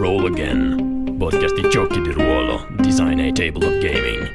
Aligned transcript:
Roll 0.00 0.32
Again, 0.32 1.14
podcast 1.18 1.60
di 1.60 1.68
giochi 1.68 2.00
di 2.00 2.10
ruolo, 2.10 2.66
design 2.80 3.18
e 3.20 3.32
table 3.32 3.66
of 3.66 3.76
gaming. 3.84 4.28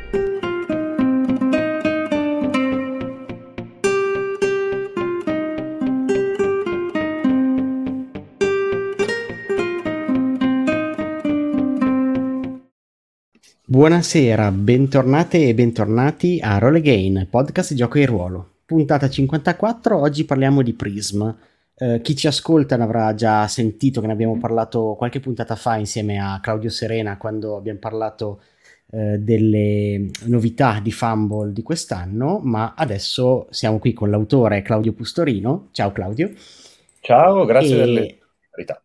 Buonasera, 13.66 14.52
bentornate 14.52 15.48
e 15.48 15.56
bentornati 15.56 16.40
a 16.44 16.60
Roll 16.60 16.76
Again, 16.76 17.28
podcast 17.28 17.72
di 17.72 17.78
gioco 17.78 17.98
di 17.98 18.06
ruolo. 18.06 18.58
Puntata 18.66 19.10
54, 19.10 19.98
oggi 19.98 20.26
parliamo 20.26 20.62
di 20.62 20.74
Prism. 20.74 21.34
Eh, 21.78 22.00
chi 22.02 22.16
ci 22.16 22.28
ascolta 22.28 22.78
ne 22.78 22.84
avrà 22.84 23.14
già 23.14 23.48
sentito 23.48 24.00
che 24.00 24.08
ne 24.08 24.14
abbiamo 24.14 24.38
parlato 24.38 24.96
qualche 24.98 25.20
puntata 25.20 25.56
fa 25.58 25.76
insieme 25.76 26.20
a 26.20 26.40
Claudio 26.42 26.70
Serena 26.70 27.18
quando 27.18 27.58
abbiamo 27.58 27.80
parlato 27.80 28.42
eh, 28.92 29.18
delle 29.20 30.10
novità 30.26 30.80
di 30.80 30.92
Fumble 30.92 31.52
di 31.52 31.64
quest'anno, 31.64 32.40
ma 32.42 32.74
adesso 32.78 33.48
siamo 33.50 33.80
qui 33.80 33.94
con 33.94 34.10
l'autore 34.10 34.62
Claudio 34.62 34.94
Pustorino. 34.94 35.70
Ciao 35.72 35.92
Claudio. 35.92 36.32
Ciao, 37.02 37.46
grazie 37.46 37.76
e... 37.76 37.78
delle 37.78 38.20
verità 38.52 38.80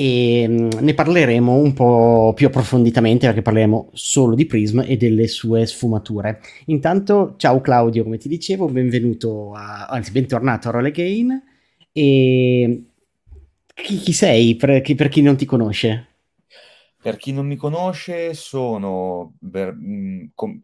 e 0.00 0.46
mm, 0.48 0.68
ne 0.80 0.94
parleremo 0.94 1.52
un 1.52 1.74
po' 1.74 2.32
più 2.34 2.46
approfonditamente 2.46 3.26
perché 3.26 3.42
parleremo 3.42 3.90
solo 3.92 4.34
di 4.34 4.46
Prism 4.46 4.82
e 4.86 4.96
delle 4.96 5.28
sue 5.28 5.66
sfumature. 5.66 6.40
Intanto, 6.66 7.34
ciao 7.36 7.60
Claudio, 7.60 8.04
come 8.04 8.16
ti 8.16 8.26
dicevo, 8.26 8.66
benvenuto, 8.68 9.52
a, 9.52 9.88
anzi 9.88 10.10
bentornato 10.12 10.68
a 10.68 10.70
Roll 10.70 10.86
Again 10.86 11.42
e 11.92 12.84
chi, 13.74 13.98
chi 13.98 14.12
sei 14.14 14.56
per 14.56 14.80
chi, 14.80 14.94
per 14.94 15.10
chi, 15.10 15.20
non 15.20 15.36
ti 15.36 15.44
conosce? 15.44 16.06
Per 17.02 17.18
chi 17.18 17.34
non 17.34 17.46
mi 17.46 17.56
conosce 17.56 18.32
sono, 18.32 19.34
per, 19.50 19.74
mm, 19.74 20.28
com, 20.34 20.60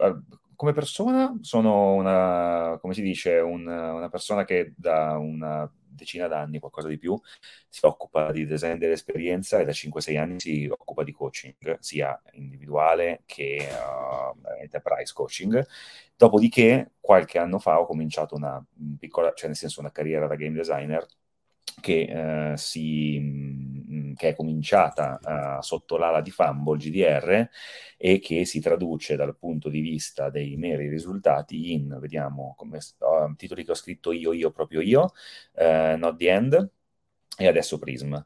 come 0.54 0.72
persona, 0.72 1.36
sono 1.42 1.92
una, 1.92 2.78
come 2.80 2.94
si 2.94 3.02
dice, 3.02 3.32
un, 3.32 3.66
una 3.66 4.08
persona 4.08 4.46
che 4.46 4.72
da 4.74 5.18
una 5.18 5.70
decina 5.96 6.28
d'anni, 6.28 6.60
qualcosa 6.60 6.88
di 6.88 6.98
più, 6.98 7.18
si 7.68 7.84
occupa 7.84 8.30
di 8.32 8.46
design 8.46 8.76
dell'esperienza 8.78 9.58
e 9.58 9.64
da 9.64 9.72
5-6 9.72 10.18
anni 10.18 10.40
si 10.40 10.68
occupa 10.70 11.02
di 11.02 11.12
coaching, 11.12 11.78
sia 11.80 12.20
individuale 12.32 13.22
che 13.26 13.68
uh, 13.68 14.60
enterprise 14.60 15.12
coaching. 15.12 15.66
Dopodiché, 16.16 16.92
qualche 17.00 17.38
anno 17.38 17.58
fa 17.58 17.80
ho 17.80 17.86
cominciato 17.86 18.34
una 18.36 18.64
piccola, 18.98 19.32
cioè 19.34 19.48
nel 19.48 19.56
senso 19.56 19.80
una 19.80 19.92
carriera 19.92 20.26
da 20.26 20.36
game 20.36 20.56
designer 20.56 21.06
che, 21.80 22.52
eh, 22.52 22.56
si, 22.56 23.75
che, 24.16 24.30
è 24.30 24.34
cominciata 24.34 25.18
uh, 25.58 25.62
sotto 25.62 25.96
l'ala 25.96 26.20
di 26.20 26.30
Fumble 26.30 26.78
GDR 26.78 27.48
e 27.96 28.18
che 28.18 28.44
si 28.44 28.60
traduce 28.60 29.16
dal 29.16 29.36
punto 29.36 29.68
di 29.68 29.80
vista 29.80 30.30
dei 30.30 30.56
meri 30.56 30.88
risultati 30.88 31.72
in, 31.72 31.96
vediamo, 32.00 32.54
come, 32.56 32.78
uh, 32.98 33.34
titoli 33.36 33.64
che 33.64 33.70
ho 33.72 33.74
scritto 33.74 34.12
io, 34.12 34.32
io, 34.32 34.50
proprio 34.50 34.80
io, 34.80 35.12
uh, 35.52 35.96
Not 35.96 36.16
the 36.16 36.30
End 36.30 36.70
e 37.38 37.46
adesso 37.46 37.78
Prism 37.78 38.18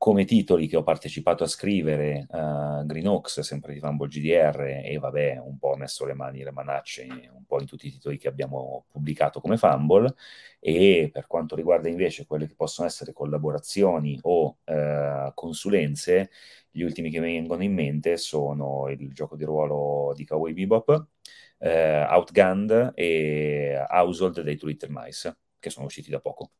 come 0.00 0.24
titoli 0.24 0.66
che 0.66 0.78
ho 0.78 0.82
partecipato 0.82 1.44
a 1.44 1.46
scrivere 1.46 2.26
uh, 2.30 2.86
Green 2.86 3.06
Oaks, 3.06 3.40
sempre 3.40 3.74
di 3.74 3.80
Fumble 3.80 4.08
GDR, 4.08 4.80
e 4.82 4.96
vabbè, 4.98 5.36
un 5.44 5.58
po' 5.58 5.68
ho 5.68 5.76
messo 5.76 6.06
le 6.06 6.14
mani, 6.14 6.42
le 6.42 6.52
manacce 6.52 7.06
un 7.30 7.44
po' 7.44 7.60
in 7.60 7.66
tutti 7.66 7.88
i 7.88 7.90
titoli 7.90 8.16
che 8.16 8.26
abbiamo 8.26 8.86
pubblicato 8.88 9.42
come 9.42 9.58
Fumble, 9.58 10.14
e 10.58 11.10
per 11.12 11.26
quanto 11.26 11.54
riguarda 11.54 11.90
invece 11.90 12.24
quelle 12.24 12.46
che 12.46 12.54
possono 12.54 12.88
essere 12.88 13.12
collaborazioni 13.12 14.18
o 14.22 14.56
uh, 14.64 15.34
consulenze, 15.34 16.30
gli 16.70 16.80
ultimi 16.80 17.10
che 17.10 17.20
mi 17.20 17.32
vengono 17.32 17.62
in 17.62 17.74
mente 17.74 18.16
sono 18.16 18.88
il 18.88 19.12
gioco 19.12 19.36
di 19.36 19.44
ruolo 19.44 20.14
di 20.14 20.24
Cowboy 20.24 20.54
Bebop, 20.54 21.08
uh, 21.58 21.66
Outgunned 21.66 22.92
e 22.94 23.84
Household 23.86 24.40
dei 24.40 24.56
Two 24.56 24.68
Little 24.68 24.88
Mice, 24.90 25.36
che 25.58 25.68
sono 25.68 25.84
usciti 25.84 26.08
da 26.08 26.20
poco. 26.20 26.52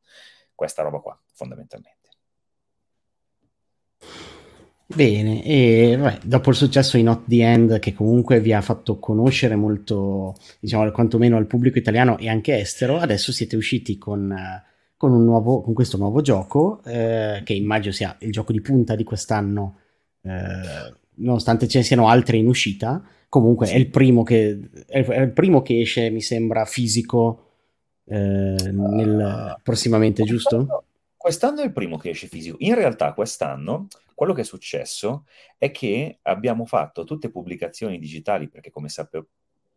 Questa 0.55 0.83
roba 0.83 0.99
qua, 0.99 1.19
fondamentalmente. 1.33 2.00
Bene, 4.93 5.45
e 5.45 5.97
beh, 5.97 6.19
dopo 6.25 6.51
il 6.51 6.57
successo 6.57 6.97
in 6.97 7.05
Not 7.05 7.23
the 7.29 7.45
End, 7.45 7.79
che 7.79 7.93
comunque 7.95 8.41
vi 8.41 8.53
ha 8.53 8.61
fatto 8.61 8.99
conoscere 8.99 9.55
molto, 9.55 10.35
diciamo, 10.59 10.91
quantomeno 10.91 11.37
al 11.37 11.47
pubblico 11.47 11.79
italiano 11.79 12.19
e 12.19 12.29
anche 12.29 12.59
estero, 12.59 12.99
adesso 12.99 13.31
siete 13.31 13.55
usciti 13.55 13.99
con, 13.99 14.35
con, 14.97 15.25
nuovo, 15.25 15.61
con 15.61 15.75
questo 15.75 15.97
nuovo 15.97 16.23
gioco, 16.23 16.83
eh, 16.85 17.41
che 17.45 17.53
immagino 17.53 17.93
sia 17.93 18.17
il 18.19 18.33
gioco 18.33 18.51
di 18.51 18.61
punta 18.61 18.97
di 18.97 19.05
quest'anno, 19.05 19.77
eh, 20.23 20.93
nonostante 21.15 21.69
ce 21.69 21.79
ne 21.79 21.85
siano 21.85 22.09
altri 22.09 22.39
in 22.39 22.49
uscita. 22.49 23.01
Comunque 23.29 23.69
è 23.69 23.77
il 23.77 23.91
primo 23.91 24.25
che, 24.25 24.59
è 24.87 24.99
il 24.99 25.33
primo 25.33 25.63
che 25.63 25.83
esce, 25.83 26.11
mi 26.11 26.21
sembra, 26.21 26.65
fisico 26.65 27.51
eh, 28.07 28.17
nel, 28.73 29.57
prossimamente, 29.63 30.25
giusto? 30.25 30.83
Quest'anno 31.21 31.61
è 31.61 31.65
il 31.65 31.73
primo 31.75 31.99
che 31.99 32.09
esce 32.09 32.29
fisico. 32.29 32.57
In 32.61 32.75
realtà 32.75 33.13
quest'anno 33.13 33.89
quello 34.15 34.33
che 34.33 34.41
è 34.41 34.45
successo 34.45 35.27
è 35.59 35.71
che 35.71 36.21
abbiamo 36.23 36.65
fatto 36.65 37.05
tutte 37.05 37.31
pubblicazioni 37.31 37.99
digitali, 37.99 38.49
perché 38.49 38.71
come 38.71 38.89
sapete, 38.89 39.27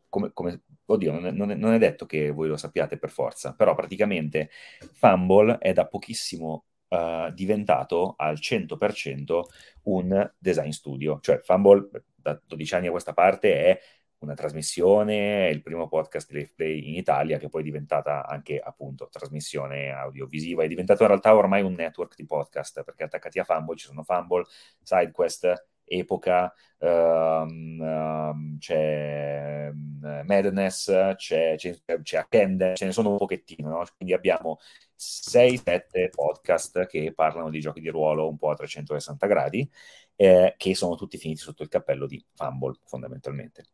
come, 0.07 0.31
come, 0.31 0.61
oddio, 0.85 1.11
non 1.11 1.25
è, 1.25 1.31
non, 1.31 1.51
è, 1.51 1.55
non 1.55 1.73
è, 1.73 1.77
detto 1.77 2.05
che 2.05 2.31
voi 2.31 2.47
lo 2.47 2.55
sappiate 2.55 2.97
per 2.97 3.09
forza, 3.09 3.53
però 3.55 3.75
praticamente 3.75 4.51
Fumble 4.93 5.57
è 5.57 5.73
da 5.73 5.85
pochissimo 5.85 6.63
uh, 6.87 7.29
diventato 7.33 8.13
al 8.15 8.35
100% 8.35 9.41
un 9.83 10.31
design 10.37 10.69
studio. 10.69 11.19
Cioè 11.19 11.39
Fumble 11.39 11.89
da 12.15 12.41
12 12.41 12.75
anni 12.75 12.87
a 12.87 12.91
questa 12.91 13.11
parte 13.11 13.53
è 13.53 13.79
una 14.23 14.33
trasmissione, 14.33 15.49
il 15.49 15.61
primo 15.61 15.87
podcast 15.87 16.31
di 16.31 16.37
Life 16.37 16.53
Play 16.55 16.89
in 16.89 16.95
Italia, 16.95 17.37
che 17.37 17.49
poi 17.49 17.61
è 17.61 17.63
diventata 17.63 18.25
anche 18.25 18.59
appunto 18.59 19.09
trasmissione 19.09 19.91
audiovisiva, 19.91 20.63
è 20.63 20.67
diventato 20.67 21.03
in 21.03 21.09
realtà 21.09 21.35
ormai 21.35 21.61
un 21.61 21.73
network 21.73 22.15
di 22.15 22.25
podcast, 22.25 22.83
perché 22.83 23.03
attaccati 23.03 23.39
a 23.39 23.43
Fumble 23.43 23.75
ci 23.75 23.85
sono 23.85 24.03
Fumble, 24.03 24.45
SideQuest, 24.81 25.67
Epoca, 25.85 26.53
um, 26.77 27.79
um, 27.79 28.57
c'è 28.57 29.69
um, 29.71 30.23
Madness, 30.25 30.85
c'è, 31.15 31.55
c'è, 31.57 31.81
c'è 32.01 32.17
Akende, 32.17 32.75
ce 32.75 32.85
ne 32.85 32.91
sono 32.93 33.11
un 33.11 33.17
pochettino, 33.17 33.69
no? 33.69 33.83
quindi 33.97 34.13
abbiamo 34.13 34.59
6-7 34.97 36.09
podcast 36.09 36.85
che 36.87 37.11
parlano 37.13 37.49
di 37.49 37.59
giochi 37.59 37.81
di 37.81 37.89
ruolo 37.89 38.29
un 38.29 38.37
po' 38.37 38.51
a 38.51 38.55
360 38.55 39.27
gradi, 39.27 39.69
eh, 40.15 40.53
che 40.57 40.75
sono 40.75 40.95
tutti 40.95 41.17
finiti 41.17 41.41
sotto 41.41 41.63
il 41.63 41.69
cappello 41.69 42.07
di 42.07 42.23
Fumble 42.33 42.77
fondamentalmente. 42.85 43.72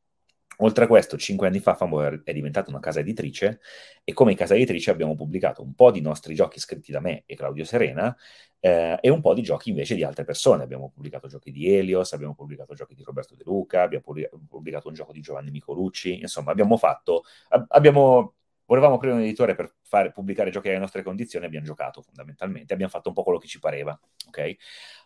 Oltre 0.62 0.84
a 0.84 0.88
questo, 0.88 1.18
cinque 1.18 1.48
anni 1.48 1.60
fa 1.60 1.74
Fumble 1.74 2.22
è 2.26 2.34
diventata 2.34 2.70
una 2.70 2.82
casa 2.82 3.00
editrice 3.00 3.62
e 4.04 4.12
come 4.12 4.36
casa 4.36 4.56
editrice 4.56 4.92
abbiamo 4.92 5.16
pubblicato 5.16 5.62
un 5.62 5.74
po' 5.74 5.90
di 5.90 6.02
nostri 6.02 6.36
giochi 6.36 6.60
scritti 6.60 6.92
da 6.92 7.00
me 7.00 7.24
e 7.26 7.36
Claudio 7.36 7.64
Serena 7.64 8.14
eh, 8.60 8.98
e 9.00 9.10
un 9.10 9.22
po' 9.22 9.34
di 9.34 9.42
giochi 9.42 9.70
invece 9.70 9.96
di 9.96 10.04
altre 10.04 10.26
persone. 10.26 10.64
Abbiamo 10.64 10.92
pubblicato 10.94 11.30
giochi 11.30 11.52
di 11.52 11.74
Elios, 11.74 12.12
abbiamo 12.12 12.36
pubblicato 12.36 12.74
giochi 12.74 12.94
di 12.94 13.04
Roberto 13.04 13.36
De 13.36 13.44
Luca, 13.46 13.84
abbiamo 13.84 14.04
pubblicato 14.50 14.90
un 14.90 14.96
gioco 14.96 15.14
di 15.14 15.22
Giovanni 15.22 15.50
Micolucci, 15.50 16.20
insomma 16.20 16.52
abbiamo 16.52 16.76
fatto, 16.76 17.24
abbiamo, 17.70 18.36
volevamo 18.66 18.96
aprire 18.96 19.14
un 19.14 19.22
editore 19.22 19.56
per 19.56 19.76
fare, 19.82 20.12
pubblicare 20.12 20.50
giochi 20.52 20.68
alle 20.68 20.80
nostre 20.80 21.04
condizioni, 21.04 21.46
abbiamo 21.46 21.66
giocato 21.66 22.02
fondamentalmente, 22.02 22.74
abbiamo 22.74 22.92
fatto 22.92 23.08
un 23.08 23.16
po' 23.16 23.24
quello 23.24 23.40
che 23.40 23.48
ci 23.48 23.60
pareva, 23.60 23.98
ok? 24.28 24.56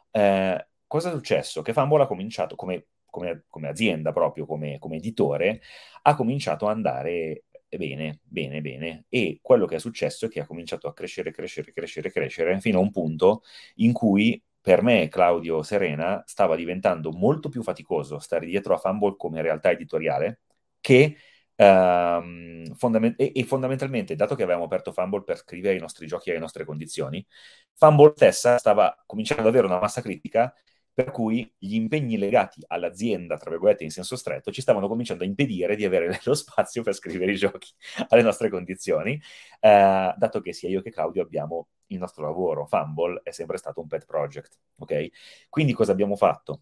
Eh, 0.10 0.68
cosa 0.88 1.10
è 1.10 1.12
successo? 1.12 1.62
Che 1.62 1.74
Fumble 1.74 2.02
ha 2.02 2.08
cominciato 2.08 2.56
come 2.56 2.88
come, 3.14 3.44
come 3.48 3.68
azienda, 3.68 4.12
proprio 4.12 4.48
come, 4.48 4.80
come 4.80 4.96
editore, 4.96 5.62
ha 6.02 6.16
cominciato 6.16 6.66
ad 6.68 6.76
andare 6.76 7.44
bene, 7.78 8.20
bene, 8.24 8.62
bene. 8.62 9.06
E 9.10 9.40
quello 9.42 9.68
che 9.68 9.76
è 9.76 9.80
successo 9.80 10.26
è 10.26 10.30
che 10.30 10.40
ha 10.40 10.48
cominciato 10.48 10.88
a 10.88 10.94
crescere, 10.94 11.32
crescere, 11.32 11.72
crescere, 11.72 12.12
crescere, 12.12 12.60
fino 12.60 12.80
a 12.80 12.82
un 12.82 12.92
punto 12.92 13.44
in 13.76 13.94
cui 13.94 14.42
per 14.60 14.82
me, 14.82 15.10
Claudio 15.10 15.62
Serena, 15.62 16.24
stava 16.26 16.56
diventando 16.56 17.12
molto 17.12 17.50
più 17.50 17.62
faticoso 17.62 18.18
stare 18.20 18.46
dietro 18.48 18.74
a 18.74 18.78
Fumble 18.78 19.16
come 19.18 19.42
realtà 19.42 19.72
editoriale 19.72 20.40
che 20.80 21.18
um, 21.56 22.74
fondament- 22.76 23.20
e, 23.20 23.32
e, 23.36 23.44
fondamentalmente, 23.44 24.16
dato 24.16 24.36
che 24.36 24.44
avevamo 24.44 24.66
aperto 24.66 24.92
Fumble 24.92 25.24
per 25.24 25.38
scrivere 25.38 25.76
i 25.76 25.80
nostri 25.80 26.08
giochi 26.08 26.30
alle 26.30 26.40
nostre 26.40 26.66
condizioni, 26.66 27.26
Fumble 27.74 28.14
stessa 28.16 28.58
stava 28.58 28.96
cominciando 29.06 29.44
ad 29.44 29.50
avere 29.50 29.68
una 29.68 29.80
massa 29.80 30.02
critica 30.02 30.54
per 30.94 31.12
cui 31.12 31.52
gli 31.58 31.76
impegni 31.76 32.18
legati 32.18 32.62
all'azienda, 32.68 33.38
tra 33.38 33.50
virgolette 33.50 33.84
in 33.84 33.90
senso 33.90 34.16
stretto, 34.16 34.52
ci 34.52 34.62
stavano 34.62 34.88
cominciando 34.88 35.24
a 35.24 35.26
impedire 35.28 35.76
di 35.76 35.86
avere 35.86 36.20
lo 36.24 36.36
spazio 36.36 36.84
per 36.84 36.94
scrivere 36.94 37.32
i 37.32 37.36
giochi 37.36 37.72
alle 38.10 38.22
nostre 38.22 38.50
condizioni, 38.50 39.20
eh, 39.60 40.14
dato 40.18 40.42
che 40.42 40.54
sia 40.54 40.70
io 40.70 40.82
che 40.82 40.92
Claudio 40.92 41.24
abbiamo 41.24 41.70
il 41.88 41.98
nostro 41.98 42.24
lavoro, 42.24 42.66
Fumble 42.66 43.22
è 43.24 43.32
sempre 43.32 43.58
stato 43.58 43.82
un 43.82 43.88
pet 43.88 44.06
project, 44.06 44.58
ok? 44.78 45.08
Quindi 45.50 45.74
cosa 45.74 45.92
abbiamo 45.92 46.16
fatto? 46.16 46.62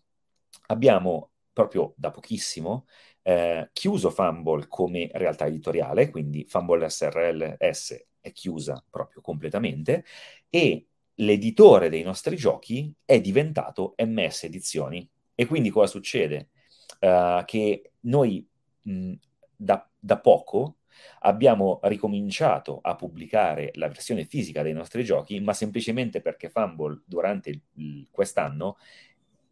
Abbiamo 0.68 1.31
proprio 1.54 1.94
da 1.98 2.12
pochissimo 2.12 2.86
eh, 3.24 3.69
chiuso 3.74 4.10
Fumble 4.10 4.68
come 4.68 5.10
realtà 5.13 5.45
editoriale, 5.45 6.10
quindi 6.10 6.45
Fumble 6.48 6.89
SRLS 6.89 8.06
è 8.19 8.31
chiusa 8.31 8.84
proprio 8.89 9.22
completamente 9.22 10.06
e 10.50 10.88
l'editore 11.21 11.89
dei 11.89 12.03
nostri 12.03 12.35
giochi 12.35 12.94
è 13.06 13.19
diventato 13.21 13.95
MS 13.97 14.44
Edizioni. 14.44 15.07
E 15.33 15.45
quindi 15.45 15.69
cosa 15.69 15.88
succede? 15.88 16.50
Uh, 17.00 17.44
che 17.45 17.94
noi 18.01 18.47
mh, 18.83 19.13
da, 19.56 19.89
da 19.97 20.19
poco 20.19 20.77
abbiamo 21.19 21.79
ricominciato 21.83 22.79
a 22.81 22.95
pubblicare 22.95 23.71
la 23.75 23.88
versione 23.88 24.25
fisica 24.25 24.62
dei 24.62 24.73
nostri 24.73 25.03
giochi, 25.03 25.39
ma 25.39 25.53
semplicemente 25.53 26.21
perché 26.21 26.50
Fumble 26.50 27.01
durante 27.06 27.50
il, 27.50 27.62
il, 27.75 28.07
quest'anno 28.12 28.77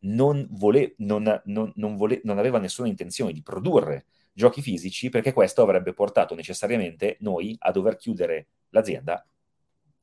non, 0.01 0.47
vole, 0.51 0.93
non, 0.97 1.41
non, 1.45 1.95
vole, 1.95 2.21
non 2.23 2.37
aveva 2.37 2.59
nessuna 2.59 2.87
intenzione 2.87 3.31
di 3.31 3.41
produrre 3.41 4.05
giochi 4.31 4.61
fisici 4.61 5.09
perché 5.09 5.33
questo 5.33 5.61
avrebbe 5.61 5.93
portato 5.93 6.35
necessariamente 6.35 7.17
noi 7.21 7.55
a 7.59 7.71
dover 7.71 7.97
chiudere 7.97 8.47
l'azienda 8.69 9.25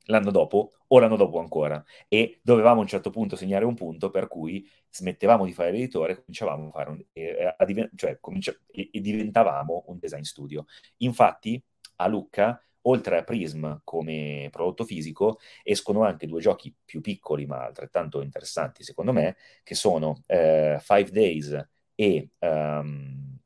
l'anno 0.06 0.30
dopo 0.30 0.72
o 0.86 0.98
l'anno 0.98 1.16
dopo 1.16 1.38
ancora. 1.38 1.82
E 2.08 2.40
dovevamo 2.42 2.78
a 2.80 2.82
un 2.82 2.88
certo 2.88 3.10
punto 3.10 3.36
segnare 3.36 3.64
un 3.64 3.74
punto 3.74 4.10
per 4.10 4.28
cui 4.28 4.68
smettevamo 4.90 5.44
di 5.44 5.52
fare 5.52 5.70
l'editore 5.70 6.16
cominciavamo 6.16 6.68
a 6.68 6.70
fare 6.70 6.90
un, 6.90 7.04
eh, 7.12 7.54
a 7.56 7.64
diven- 7.64 7.90
cioè 7.94 8.18
cominci- 8.20 8.56
e, 8.70 8.90
e 8.92 9.00
diventavamo 9.00 9.84
un 9.88 9.98
design 9.98 10.22
studio. 10.22 10.66
Infatti 10.98 11.62
a 11.96 12.06
Lucca 12.08 12.60
oltre 12.86 13.18
a 13.18 13.24
Prism 13.24 13.80
come 13.84 14.48
prodotto 14.50 14.84
fisico, 14.84 15.38
escono 15.62 16.04
anche 16.04 16.26
due 16.26 16.40
giochi 16.40 16.74
più 16.84 17.00
piccoli 17.00 17.46
ma 17.46 17.64
altrettanto 17.64 18.22
interessanti 18.22 18.82
secondo 18.82 19.12
me, 19.12 19.36
che 19.62 19.74
sono 19.74 20.22
uh, 20.26 20.78
Five 20.78 21.10
Days 21.10 21.68
e 21.94 22.30
um, 22.38 23.38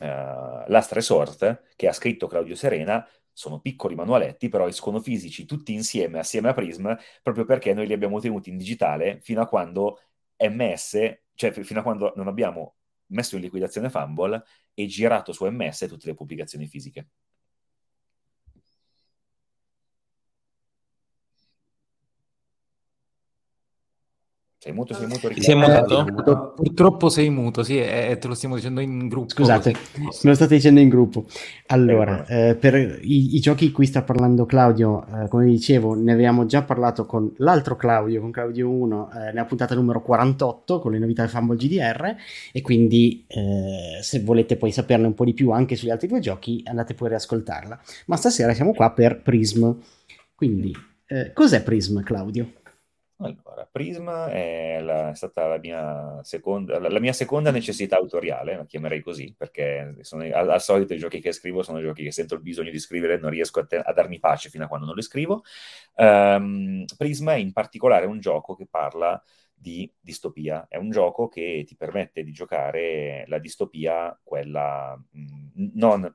uh, 0.00 0.04
Last 0.66 0.92
Resort, 0.92 1.64
che 1.76 1.88
ha 1.88 1.92
scritto 1.92 2.26
Claudio 2.26 2.54
Serena, 2.54 3.06
sono 3.32 3.60
piccoli 3.60 3.94
manualetti, 3.94 4.48
però 4.48 4.66
escono 4.68 5.00
fisici 5.00 5.44
tutti 5.44 5.72
insieme, 5.72 6.18
assieme 6.18 6.48
a 6.50 6.52
Prism, 6.54 6.92
proprio 7.22 7.44
perché 7.44 7.74
noi 7.74 7.86
li 7.86 7.92
abbiamo 7.92 8.20
tenuti 8.20 8.50
in 8.50 8.56
digitale 8.56 9.20
fino 9.22 9.40
a 9.40 9.46
quando 9.48 10.00
MS, 10.38 11.20
cioè 11.34 11.52
fino 11.52 11.80
a 11.80 11.82
quando 11.82 12.12
non 12.16 12.28
abbiamo 12.28 12.76
messo 13.06 13.36
in 13.36 13.42
liquidazione 13.42 13.90
Fumble 13.90 14.42
e 14.74 14.86
girato 14.86 15.32
su 15.32 15.44
MS 15.46 15.86
tutte 15.88 16.06
le 16.06 16.14
pubblicazioni 16.14 16.66
fisiche. 16.66 17.08
Sei 24.62 24.72
muto, 24.72 24.94
sei 24.94 25.08
muto, 25.08 25.28
Sei 25.40 25.56
muto? 25.56 26.52
Purtroppo 26.54 27.08
sei 27.08 27.30
muto, 27.30 27.64
sì, 27.64 27.80
e 27.80 28.16
te 28.20 28.28
lo 28.28 28.34
stiamo 28.34 28.54
dicendo 28.54 28.78
in 28.78 29.08
gruppo. 29.08 29.30
Scusate, 29.30 29.72
così. 29.72 30.20
me 30.22 30.30
lo 30.30 30.34
state 30.36 30.54
dicendo 30.54 30.78
in 30.78 30.88
gruppo. 30.88 31.26
Allora, 31.66 32.24
eh, 32.26 32.54
per 32.54 32.76
i, 32.76 33.34
i, 33.34 33.40
giochi 33.40 33.66
di 33.66 33.72
cui 33.72 33.86
sta 33.86 34.02
parlando 34.02 34.46
Claudio, 34.46 35.04
eh, 35.04 35.26
come 35.26 35.46
dicevo, 35.46 35.94
ne 35.94 36.12
avevamo 36.12 36.46
già 36.46 36.62
parlato 36.62 37.06
con 37.06 37.32
l'altro 37.38 37.74
Claudio, 37.74 38.20
con 38.20 38.30
Claudio 38.30 38.70
1, 38.70 39.10
eh, 39.10 39.18
nella 39.18 39.46
puntata 39.46 39.74
numero 39.74 40.00
48, 40.00 40.78
con 40.78 40.92
le 40.92 41.00
novità 41.00 41.22
del 41.22 41.30
Fumble 41.32 41.56
GDR, 41.56 42.14
e 42.52 42.60
quindi 42.60 43.24
eh, 43.26 43.98
se 44.00 44.20
volete 44.20 44.54
poi 44.54 44.70
saperne 44.70 45.08
un 45.08 45.14
po' 45.14 45.24
di 45.24 45.34
più 45.34 45.50
anche 45.50 45.74
sugli 45.74 45.90
altri 45.90 46.06
due 46.06 46.20
giochi, 46.20 46.62
andate 46.66 46.94
poi 46.94 47.08
a 47.08 47.10
riascoltarla. 47.10 47.80
Ma 48.06 48.14
stasera 48.14 48.54
siamo 48.54 48.74
qua 48.74 48.92
per 48.92 49.22
Prism. 49.22 49.72
Quindi, 50.36 50.72
eh, 51.08 51.32
cos'è 51.32 51.64
Prism, 51.64 52.00
Claudio? 52.02 52.61
Allora, 53.26 53.68
Prisma 53.70 54.30
è, 54.30 54.80
la, 54.80 55.10
è 55.10 55.14
stata 55.14 55.46
la 55.46 55.58
mia, 55.58 56.22
seconda, 56.22 56.78
la, 56.78 56.88
la 56.88 57.00
mia, 57.00 57.12
seconda, 57.12 57.50
necessità 57.50 57.96
autoriale, 57.96 58.56
la 58.56 58.66
chiamerei 58.66 59.00
così, 59.00 59.34
perché 59.36 59.96
sono, 60.00 60.24
al, 60.24 60.50
al, 60.50 60.60
solito 60.60 60.94
i 60.94 60.98
giochi 60.98 61.20
che 61.20 61.32
scrivo 61.32 61.62
sono 61.62 61.80
giochi 61.80 62.04
che 62.04 62.12
sento 62.12 62.34
il 62.34 62.40
bisogno 62.40 62.70
di 62.70 62.78
scrivere 62.78 63.14
e 63.14 63.18
non 63.18 63.30
riesco 63.30 63.60
a, 63.60 63.66
te, 63.66 63.76
a, 63.76 63.92
darmi 63.92 64.18
pace 64.18 64.48
fino 64.48 64.64
a 64.64 64.68
quando 64.68 64.86
non 64.86 64.94
li 64.94 65.02
scrivo. 65.02 65.42
Um, 65.96 66.84
Prisma 66.96 67.34
è 67.34 67.36
in 67.36 67.52
particolare 67.52 68.06
un 68.06 68.18
gioco 68.20 68.54
che 68.54 68.66
parla 68.68 69.22
di 69.54 69.90
distopia, 70.00 70.66
è 70.68 70.76
un 70.76 70.90
gioco 70.90 71.28
che 71.28 71.62
ti 71.66 71.76
permette 71.76 72.24
di 72.24 72.32
giocare 72.32 73.24
la 73.28 73.38
distopia, 73.38 74.18
quella 74.22 75.00
mh, 75.10 75.70
non 75.74 76.12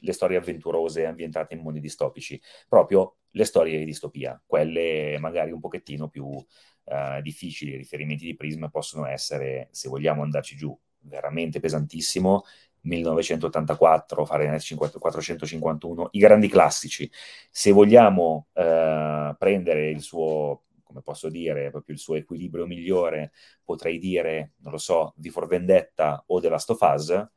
le 0.00 0.12
storie 0.12 0.36
avventurose 0.36 1.06
ambientate 1.06 1.54
in 1.54 1.60
mondi 1.60 1.80
distopici, 1.80 2.40
proprio 2.68 3.16
le 3.30 3.44
storie 3.44 3.78
di 3.78 3.84
distopia, 3.84 4.40
quelle 4.44 5.18
magari 5.18 5.52
un 5.52 5.60
pochettino 5.60 6.08
più 6.08 6.24
uh, 6.24 7.20
difficili, 7.20 7.72
i 7.72 7.76
riferimenti 7.76 8.24
di 8.24 8.34
Prisma 8.34 8.68
possono 8.68 9.06
essere, 9.06 9.68
se 9.72 9.88
vogliamo 9.88 10.22
andarci 10.22 10.56
giù, 10.56 10.76
veramente 11.00 11.60
pesantissimo, 11.60 12.44
1984, 12.86 14.24
Fahrenheit 14.24 14.74
451, 14.98 16.08
i 16.12 16.18
grandi 16.18 16.48
classici. 16.48 17.10
Se 17.50 17.72
vogliamo 17.72 18.48
uh, 18.52 19.36
prendere 19.36 19.90
il 19.90 20.00
suo, 20.00 20.62
come 20.82 21.02
posso 21.02 21.28
dire, 21.28 21.70
proprio 21.70 21.94
il 21.94 22.00
suo 22.00 22.14
equilibrio 22.14 22.66
migliore, 22.66 23.32
potrei 23.64 23.98
dire, 23.98 24.52
non 24.58 24.72
lo 24.72 24.78
so, 24.78 25.12
di 25.16 25.30
For 25.30 25.46
Vendetta 25.46 26.22
o 26.28 26.40
The 26.40 26.48
Last 26.48 26.70
of 26.70 26.80
Us, 26.80 27.28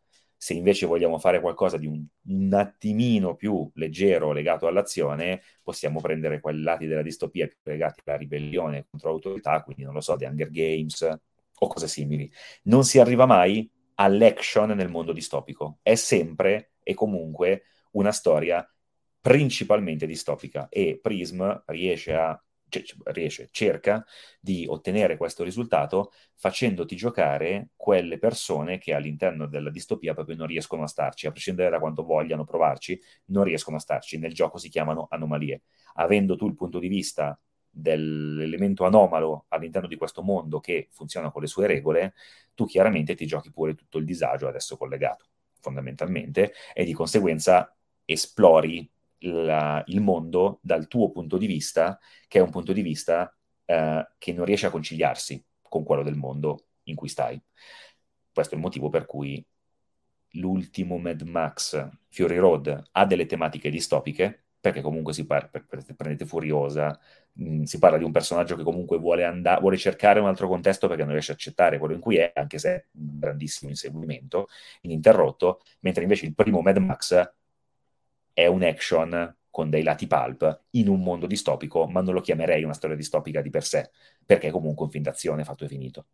se 0.42 0.54
invece 0.54 0.86
vogliamo 0.86 1.20
fare 1.20 1.42
qualcosa 1.42 1.76
di 1.76 1.86
un, 1.86 2.02
un, 2.28 2.54
attimino 2.54 3.36
più 3.36 3.70
leggero 3.74 4.32
legato 4.32 4.68
all'azione, 4.68 5.42
possiamo 5.62 6.00
prendere 6.00 6.40
quei 6.40 6.62
lati 6.62 6.88
della 6.88 7.02
distopia 7.02 7.46
più 7.46 7.58
legati 7.64 8.00
alla 8.06 8.16
ribellione 8.16 8.88
contro 8.90 9.10
l'autorità, 9.10 9.62
quindi 9.64 9.84
non 9.84 9.94
lo 9.94 10.00
so, 10.00 10.16
The 10.16 10.28
Hunger 10.28 10.50
Games 10.50 11.20
o 11.62 11.68
cose 11.68 11.90
simili. 11.90 12.32
Non 12.64 12.86
si 12.86 13.00
arriva 13.00 13.26
mai 13.26 13.70
all'action 13.96 14.70
nel 14.70 14.88
mondo 14.88 15.12
distopico, 15.12 15.80
è 15.82 15.96
sempre 15.96 16.72
e 16.84 16.94
comunque 16.94 17.64
una 17.92 18.14
storia 18.14 18.66
principalmente 19.20 20.06
distopica 20.06 20.70
e 20.70 21.00
Prism 21.02 21.64
riesce 21.66 22.14
a 22.14 22.42
riesce, 23.06 23.50
cerca 23.52 24.06
di 24.40 24.66
ottenere 24.68 25.18
questo 25.18 25.44
risultato 25.44 26.12
facendoti 26.36 26.96
giocare 26.96 27.70
quelle 27.76 28.18
persone 28.18 28.78
che 28.78 28.94
all'interno 28.94 29.48
della 29.48 29.70
distopia 29.70 30.14
proprio 30.14 30.36
non 30.36 30.48
riescono 30.48 30.84
a 30.84 30.88
starci, 30.88 31.28
a 31.28 31.32
prescindere 31.32 31.70
da 31.70 31.80
quanto 31.80 32.04
vogliano 32.04 32.46
provarci, 32.46 33.00
non 33.26 33.44
riescono 33.44 33.78
a 33.78 33.80
starci. 33.80 34.18
Nel 34.18 34.34
gioco 34.34 34.58
si 34.58 34.70
chiamano 34.70 35.08
anomalie. 35.10 35.64
Avendo 35.96 36.36
tu 36.36 36.48
il 36.48 36.56
punto 36.56 36.80
di 36.80 36.88
vista 36.88 37.40
dell'elemento 37.70 38.86
anomalo 38.86 39.46
all'interno 39.50 39.88
di 39.88 39.96
questo 39.96 40.22
mondo 40.22 40.60
che 40.60 40.88
funziona 40.92 41.32
con 41.32 41.42
le 41.42 41.48
sue 41.48 41.68
regole, 41.68 42.14
tu 42.54 42.66
chiaramente 42.66 43.16
ti 43.16 43.26
giochi 43.26 43.52
pure 43.52 43.76
tutto 43.76 43.98
il 43.98 44.06
disagio 44.06 44.48
adesso 44.48 44.78
collegato, 44.78 45.26
fondamentalmente, 45.60 46.54
e 46.74 46.84
di 46.84 46.94
conseguenza 46.94 47.76
esplori 48.06 48.90
la, 49.20 49.84
il 49.88 50.02
mondo 50.02 50.60
dal 50.62 50.88
tuo 50.88 51.12
punto 51.12 51.38
di 51.38 51.48
vista, 51.48 52.00
che 52.28 52.40
è 52.40 52.42
un 52.42 52.50
punto 52.50 52.74
di 52.74 52.82
vista 52.82 53.34
eh, 53.66 54.08
che 54.18 54.34
non 54.34 54.46
riesce 54.46 54.68
a 54.68 54.72
conciliarsi 54.72 55.44
con 55.62 55.84
quello 55.84 56.04
del 56.04 56.16
mondo 56.16 56.66
in 56.84 56.96
cui 56.96 57.08
stai. 57.08 57.42
Questo 58.32 58.54
è 58.54 58.58
il 58.58 58.64
motivo 58.64 58.90
per 58.90 59.06
cui 59.06 59.46
l'ultimo 60.34 60.98
Mad 60.98 61.22
Max 61.22 61.88
Fury 62.10 62.38
Road 62.38 62.90
ha 62.92 63.06
delle 63.06 63.26
tematiche 63.26 63.70
distopiche, 63.70 64.44
perché 64.60 64.82
comunque 64.82 65.14
si 65.14 65.26
parla, 65.26 65.50
prendete 65.96 66.26
Furiosa, 66.26 67.00
mh, 67.34 67.60
mm, 67.60 67.64
si 67.64 67.80
parla 67.80 67.98
di 67.98 68.04
un 68.04 68.12
personaggio 68.12 68.56
che 68.56 68.64
comunque 68.64 68.98
vuole, 68.98 69.24
andare, 69.24 69.62
vuole 69.62 69.78
cercare 69.78 70.20
un 70.20 70.28
altro 70.28 70.48
contesto 70.48 70.88
perché 70.88 71.04
non 71.04 71.14
riesce 71.14 71.32
a 71.32 71.36
accettare 71.36 71.78
quello 71.78 71.94
in 71.94 72.00
cui 72.02 72.18
è, 72.18 72.32
anche 72.36 72.58
se 72.58 72.70
è 72.70 72.86
un 72.94 73.20
grandissimo 73.20 73.70
inseguimento, 73.70 74.48
ininterrotto, 74.82 75.62
mentre 75.82 76.04
invece 76.04 76.26
il 76.26 76.36
primo 76.36 76.62
Mad 76.62 76.78
Max 76.78 77.34
è 78.40 78.48
un 78.48 78.64
action 78.64 79.36
con 79.50 79.70
dei 79.70 79.84
lati 79.84 80.08
pulp 80.08 80.62
in 80.72 80.88
un 80.88 81.02
mondo 81.02 81.28
distopico, 81.28 81.88
ma 81.88 82.02
non 82.02 82.14
lo 82.14 82.22
chiamerei 82.22 82.64
una 82.64 82.74
storia 82.74 82.96
distopica 82.96 83.42
di 83.42 83.50
per 83.50 83.64
sé, 83.64 83.92
perché 84.26 84.52
comunque 84.52 84.86
un 84.86 84.92
film 84.92 85.04
d'azione 85.04 85.44
fatto 85.44 85.66
e 85.66 85.68
finito. 85.68 86.06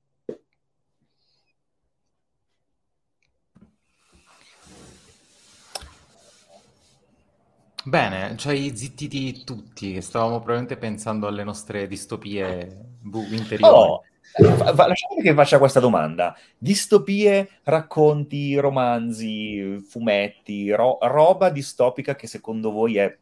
Bene, 7.88 8.36
ci 8.36 8.48
hai 8.48 8.76
zittiti 8.76 9.44
tutti, 9.44 10.02
stavamo 10.02 10.38
probabilmente 10.38 10.76
pensando 10.76 11.28
alle 11.28 11.44
nostre 11.44 11.86
distopie 11.86 12.98
interiori. 13.30 13.78
Oh, 13.78 14.04
lasciate 14.38 15.22
che 15.22 15.34
faccia 15.34 15.58
questa 15.58 15.80
domanda. 15.80 16.36
Distopie, 16.58 17.60
racconti, 17.64 18.56
romanzi, 18.58 19.80
fumetti, 19.88 20.72
ro- 20.72 20.98
roba 21.02 21.50
distopica 21.50 22.16
che 22.16 22.28
secondo 22.28 22.72
voi 22.72 22.98
è 22.98 23.18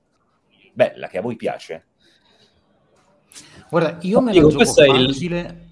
bella, 0.73 1.07
che 1.07 1.17
a 1.17 1.21
voi 1.21 1.35
piace? 1.35 1.85
Guarda, 3.69 3.97
io 4.01 4.21
me 4.21 4.33
la 4.33 4.41
gioco 4.41 4.65
facile... 4.65 5.39
Il... 5.39 5.71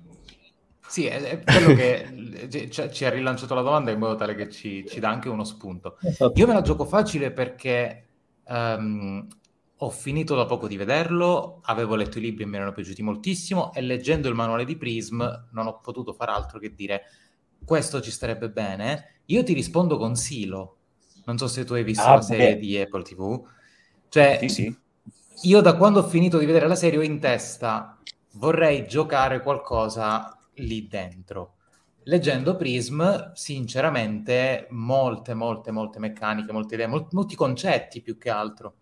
Sì, 0.88 1.06
è, 1.06 1.22
è 1.22 1.44
quello 1.44 1.74
che 1.74 2.68
ci 2.92 3.06
ha 3.06 3.10
rilanciato 3.10 3.54
la 3.54 3.62
domanda 3.62 3.92
in 3.92 4.00
modo 4.00 4.16
tale 4.16 4.36
che 4.36 4.50
ci, 4.50 4.86
ci 4.88 5.00
dà 5.00 5.10
anche 5.10 5.30
uno 5.30 5.46
spunto. 5.46 5.98
Esatto. 6.02 6.34
Io 6.36 6.48
me 6.48 6.54
la 6.54 6.62
gioco 6.62 6.84
facile 6.84 7.32
perché 7.32 8.08
um, 8.48 9.26
ho 9.84 9.90
finito 9.90 10.36
da 10.36 10.46
poco 10.46 10.68
di 10.68 10.78
vederlo, 10.78 11.60
avevo 11.64 11.96
letto 11.96 12.20
i 12.20 12.22
libri 12.22 12.44
e 12.44 12.46
mi 12.46 12.56
erano 12.56 12.72
piaciuti 12.72 13.02
moltissimo 13.02 13.74
e 13.74 13.82
leggendo 13.82 14.30
il 14.30 14.36
manuale 14.36 14.64
di 14.64 14.78
Prism 14.78 15.24
non 15.52 15.66
ho 15.66 15.80
potuto 15.80 16.14
far 16.14 16.30
altro 16.30 16.60
che 16.60 16.76
dire 16.76 17.02
questo 17.66 18.00
ci 18.00 18.12
starebbe 18.12 18.52
bene. 18.52 19.22
Io 19.26 19.44
ti 19.44 19.54
rispondo 19.54 19.98
con 19.98 20.16
Silo. 20.16 20.78
Non 21.26 21.40
so 21.40 21.48
se 21.48 21.64
tu 21.64 21.74
hai 21.74 21.84
visto 21.84 22.04
ah, 22.04 22.16
la 22.16 22.22
serie 22.22 22.54
beh. 22.54 22.60
di 22.60 22.78
Apple 22.78 23.02
TV. 23.02 23.44
Cioè, 24.10 24.38
sì, 24.42 24.50
sì. 24.50 24.78
io 25.44 25.62
da 25.62 25.76
quando 25.76 26.02
ho 26.02 26.08
finito 26.08 26.38
di 26.38 26.46
vedere 26.46 26.68
la 26.68 26.76
serie 26.76 27.00
ho 27.00 27.04
in 27.04 27.20
testa 27.20 27.98
vorrei 28.34 28.86
giocare 28.88 29.42
qualcosa 29.42 30.38
lì 30.56 30.88
dentro. 30.88 31.56
Leggendo 32.04 32.56
Prism, 32.56 33.32
sinceramente, 33.34 34.68
molte, 34.70 35.34
molte, 35.34 35.72
molte 35.72 35.98
meccaniche, 35.98 36.52
molte 36.52 36.76
idee, 36.76 36.88
molti, 36.88 37.16
molti 37.16 37.36
concetti 37.36 38.02
più 38.02 38.20
che 38.20 38.30
altro 38.30 38.76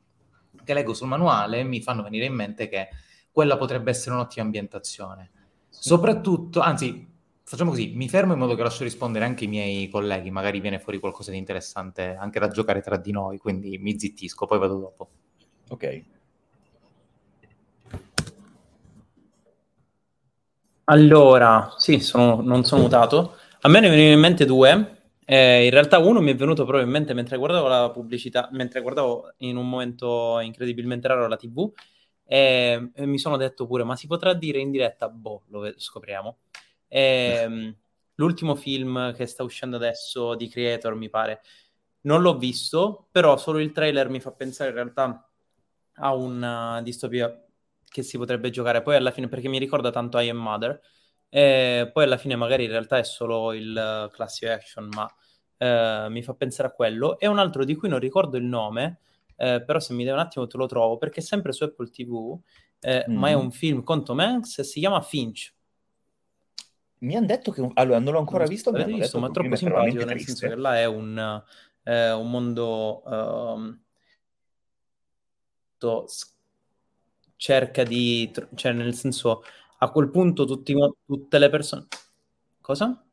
che 0.70 0.76
leggo 0.76 0.94
sul 0.94 1.08
manuale 1.08 1.64
mi 1.64 1.82
fanno 1.82 2.04
venire 2.04 2.26
in 2.26 2.34
mente 2.36 2.70
che 2.70 2.90
quella 3.32 3.58
potrebbe 3.58 3.90
essere 3.90 4.14
un'ottima 4.14 4.46
ambientazione. 4.46 5.32
Soprattutto, 5.68 6.60
anzi, 6.60 7.08
facciamo 7.44 7.72
così, 7.72 7.94
mi 7.96 8.08
fermo 8.08 8.34
in 8.34 8.40
modo 8.40 8.54
che 8.54 8.62
lascio 8.62 8.84
rispondere 8.84 9.26
anche 9.26 9.46
i 9.46 9.48
miei 9.48 9.90
colleghi, 9.90 10.30
magari 10.30 10.60
viene 10.60 10.78
fuori 10.78 11.00
qualcosa 11.00 11.32
di 11.32 11.38
interessante 11.38 12.16
anche 12.16 12.40
da 12.40 12.50
giocare 12.50 12.82
tra 12.82 12.98
di 12.98 13.12
noi, 13.12 13.40
quindi 13.40 13.80
mi 13.80 14.00
zittisco, 14.00 14.46
poi 14.46 14.60
vado 14.60 14.78
dopo. 14.78 15.10
Ok. 15.70 16.04
Allora, 20.86 21.74
sì, 21.78 22.00
sono, 22.00 22.42
non 22.42 22.64
sono 22.64 22.84
mutato. 22.84 23.38
A 23.62 23.70
me 23.70 23.80
ne 23.80 23.90
venivano 23.90 24.14
in 24.14 24.20
mente 24.20 24.46
due. 24.46 24.99
Eh, 25.32 25.66
in 25.66 25.70
realtà 25.70 26.00
uno 26.00 26.22
mi 26.22 26.32
è 26.32 26.36
venuto 26.36 26.64
proprio 26.64 26.84
in 26.84 26.90
mente 26.90 27.14
mentre 27.14 27.38
guardavo 27.38 27.68
la 27.68 27.92
pubblicità, 27.92 28.50
mentre 28.52 28.82
guardavo 28.82 29.34
in 29.38 29.58
un 29.58 29.70
momento 29.70 30.40
incredibilmente 30.40 31.08
raro 31.08 31.28
la 31.28 31.36
TV 31.36 31.72
e, 32.26 32.90
e 32.96 33.06
mi 33.06 33.20
sono 33.20 33.38
detto 33.38 33.68
pure, 33.68 33.84
ma 33.84 33.96
si 33.96 34.08
potrà 34.08 34.34
dire 34.34 34.58
in 34.58 34.72
diretta? 34.72 35.08
Boh, 35.08 35.44
lo 35.50 35.72
scopriamo. 35.78 36.40
E, 36.88 37.42
ehm, 37.44 37.76
l'ultimo 38.16 38.56
film 38.56 39.14
che 39.14 39.28
sta 39.28 39.44
uscendo 39.44 39.76
adesso 39.76 40.34
di 40.34 40.50
Creator, 40.50 40.96
mi 40.96 41.10
pare, 41.10 41.42
non 42.02 42.24
l'ho 42.24 42.36
visto, 42.36 43.08
però 43.12 43.38
solo 43.38 43.60
il 43.60 43.72
trailer 43.72 44.10
mi 44.10 44.20
fa 44.20 44.32
pensare 44.32 44.72
in 44.72 44.76
realtà 44.78 45.30
a 45.98 46.16
una 46.16 46.82
distopia 46.82 47.32
che 47.86 48.02
si 48.02 48.18
potrebbe 48.18 48.50
giocare 48.50 48.82
poi 48.82 48.96
alla 48.96 49.12
fine, 49.12 49.28
perché 49.28 49.48
mi 49.48 49.60
ricorda 49.60 49.92
tanto 49.92 50.18
I 50.18 50.30
Am 50.30 50.38
Mother, 50.38 50.82
e 51.30 51.90
poi 51.94 52.04
alla 52.04 52.18
fine 52.18 52.36
magari 52.36 52.64
in 52.64 52.72
realtà 52.72 52.98
è 52.98 53.04
solo 53.04 53.54
il 53.54 54.10
classic 54.12 54.50
action, 54.50 54.90
ma 54.94 55.08
eh, 55.58 56.08
mi 56.10 56.24
fa 56.24 56.34
pensare 56.34 56.70
a 56.70 56.72
quello. 56.72 57.20
E 57.20 57.28
un 57.28 57.38
altro 57.38 57.64
di 57.64 57.76
cui 57.76 57.90
non 57.90 58.00
ricordo 58.00 58.38
il 58.38 58.46
nome, 58.46 59.00
eh, 59.36 59.64
però 59.64 59.80
se 59.80 59.94
mi 59.94 60.04
dai 60.04 60.14
un 60.14 60.20
attimo 60.20 60.48
te 60.48 60.58
lo 60.58 60.66
trovo, 60.66 60.98
perché 60.98 61.20
è 61.20 61.24
sempre 61.24 61.52
su 61.52 61.64
Apple 61.64 61.90
TV, 61.90 62.40
eh, 62.80 63.06
mm. 63.08 63.16
ma 63.16 63.30
è 63.30 63.36
mm. 63.36 63.40
un 63.40 63.52
film 63.52 63.84
con 63.84 64.04
Tom 64.04 64.20
Hanks 64.20 64.62
si 64.62 64.80
chiama 64.80 65.02
Finch. 65.02 65.54
Mi 67.00 67.16
hanno 67.16 67.28
detto 67.28 67.52
che... 67.52 67.66
Allora, 67.76 68.00
non 68.00 68.14
l'ho 68.14 68.20
ancora 68.20 68.44
non 68.44 68.54
visto, 68.54 68.72
visto, 68.72 68.90
visto 68.90 69.20
ma 69.20 69.28
è 69.28 69.32
troppo 69.32 69.56
simpatico, 69.56 70.04
nel 70.04 70.20
senso 70.20 70.48
che 70.48 70.56
là 70.56 70.80
è 70.80 70.86
un, 70.86 71.44
eh, 71.84 72.12
un 72.12 72.30
mondo... 72.30 73.02
Um, 73.06 73.80
cerca 77.38 77.84
di, 77.84 78.30
cioè 78.56 78.74
nel 78.74 78.94
senso, 78.94 79.44
a 79.82 79.90
quel 79.90 80.10
punto 80.10 80.46
tutti, 80.46 80.76
tutte 81.06 81.38
le 81.38 81.50
persone... 81.50 81.88
Cosa? 82.62 83.04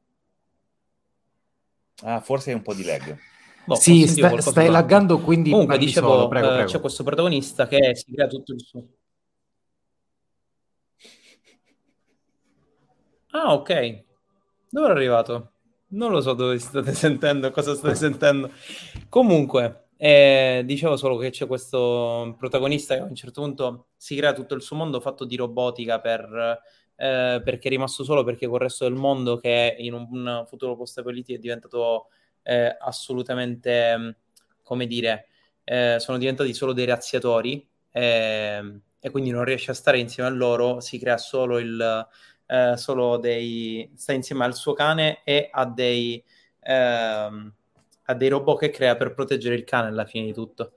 Ah, 2.02 2.20
forse 2.20 2.50
è 2.50 2.54
un 2.54 2.62
po' 2.62 2.74
di 2.74 2.84
lag. 2.84 3.18
Boh, 3.64 3.74
sì, 3.74 4.06
sta, 4.06 4.40
stai 4.40 4.68
laggando, 4.68 5.18
quindi 5.18 5.50
Comunque, 5.50 5.78
dicevo, 5.78 6.08
solo, 6.08 6.28
prego, 6.28 6.48
prego. 6.48 6.68
c'è 6.68 6.80
questo 6.80 7.02
protagonista 7.02 7.66
che 7.66 7.96
si 7.96 8.12
crea 8.12 8.26
tutto 8.26 8.52
il 8.52 8.60
suo... 8.60 8.86
Ah, 13.30 13.52
ok. 13.54 14.04
Dove 14.68 14.86
è 14.86 14.90
arrivato? 14.90 15.52
Non 15.88 16.10
lo 16.10 16.20
so 16.20 16.34
dove 16.34 16.58
state 16.58 16.92
sentendo, 16.94 17.50
cosa 17.50 17.74
state 17.74 17.94
sentendo. 17.94 18.50
Comunque, 19.08 19.85
e 19.98 20.62
dicevo 20.66 20.96
solo 20.96 21.16
che 21.16 21.30
c'è 21.30 21.46
questo 21.46 22.34
protagonista 22.38 22.94
che 22.94 23.00
a 23.00 23.04
un 23.04 23.14
certo 23.14 23.40
punto 23.40 23.86
si 23.96 24.14
crea 24.14 24.34
tutto 24.34 24.54
il 24.54 24.60
suo 24.60 24.76
mondo 24.76 25.00
fatto 25.00 25.24
di 25.24 25.36
robotica 25.36 26.00
per, 26.00 26.60
eh, 26.96 27.40
perché 27.42 27.68
è 27.68 27.70
rimasto 27.70 28.04
solo 28.04 28.22
perché 28.22 28.46
col 28.46 28.60
resto 28.60 28.84
del 28.84 28.94
mondo 28.94 29.38
che 29.38 29.74
in 29.78 29.94
un, 29.94 30.44
futuro 30.46 30.76
post-apocalyptico 30.76 31.38
è 31.38 31.40
diventato 31.40 32.08
eh, 32.42 32.76
assolutamente, 32.78 34.18
come 34.62 34.86
dire, 34.86 35.28
eh, 35.64 35.96
sono 35.98 36.18
diventati 36.18 36.52
solo 36.54 36.72
dei 36.72 36.84
razziatori 36.84 37.66
ehm, 37.90 38.80
e 39.00 39.10
quindi 39.10 39.30
non 39.30 39.44
riesce 39.44 39.70
a 39.70 39.74
stare 39.74 39.98
insieme 39.98 40.28
a 40.28 40.32
loro, 40.32 40.80
si 40.80 40.98
crea 40.98 41.18
solo 41.18 41.58
il... 41.58 42.08
Eh, 42.48 42.76
solo 42.76 43.16
dei 43.16 43.90
sta 43.96 44.12
insieme 44.12 44.44
al 44.44 44.54
suo 44.54 44.72
cane 44.72 45.22
e 45.24 45.48
a 45.50 45.66
dei 45.66 46.22
ehm, 46.60 47.52
ha 48.06 48.14
dei 48.14 48.28
robot 48.28 48.58
che 48.58 48.70
crea 48.70 48.96
per 48.96 49.14
proteggere 49.14 49.54
il 49.54 49.64
cane 49.64 49.88
alla 49.88 50.04
fine 50.04 50.26
di 50.26 50.32
tutto. 50.32 50.72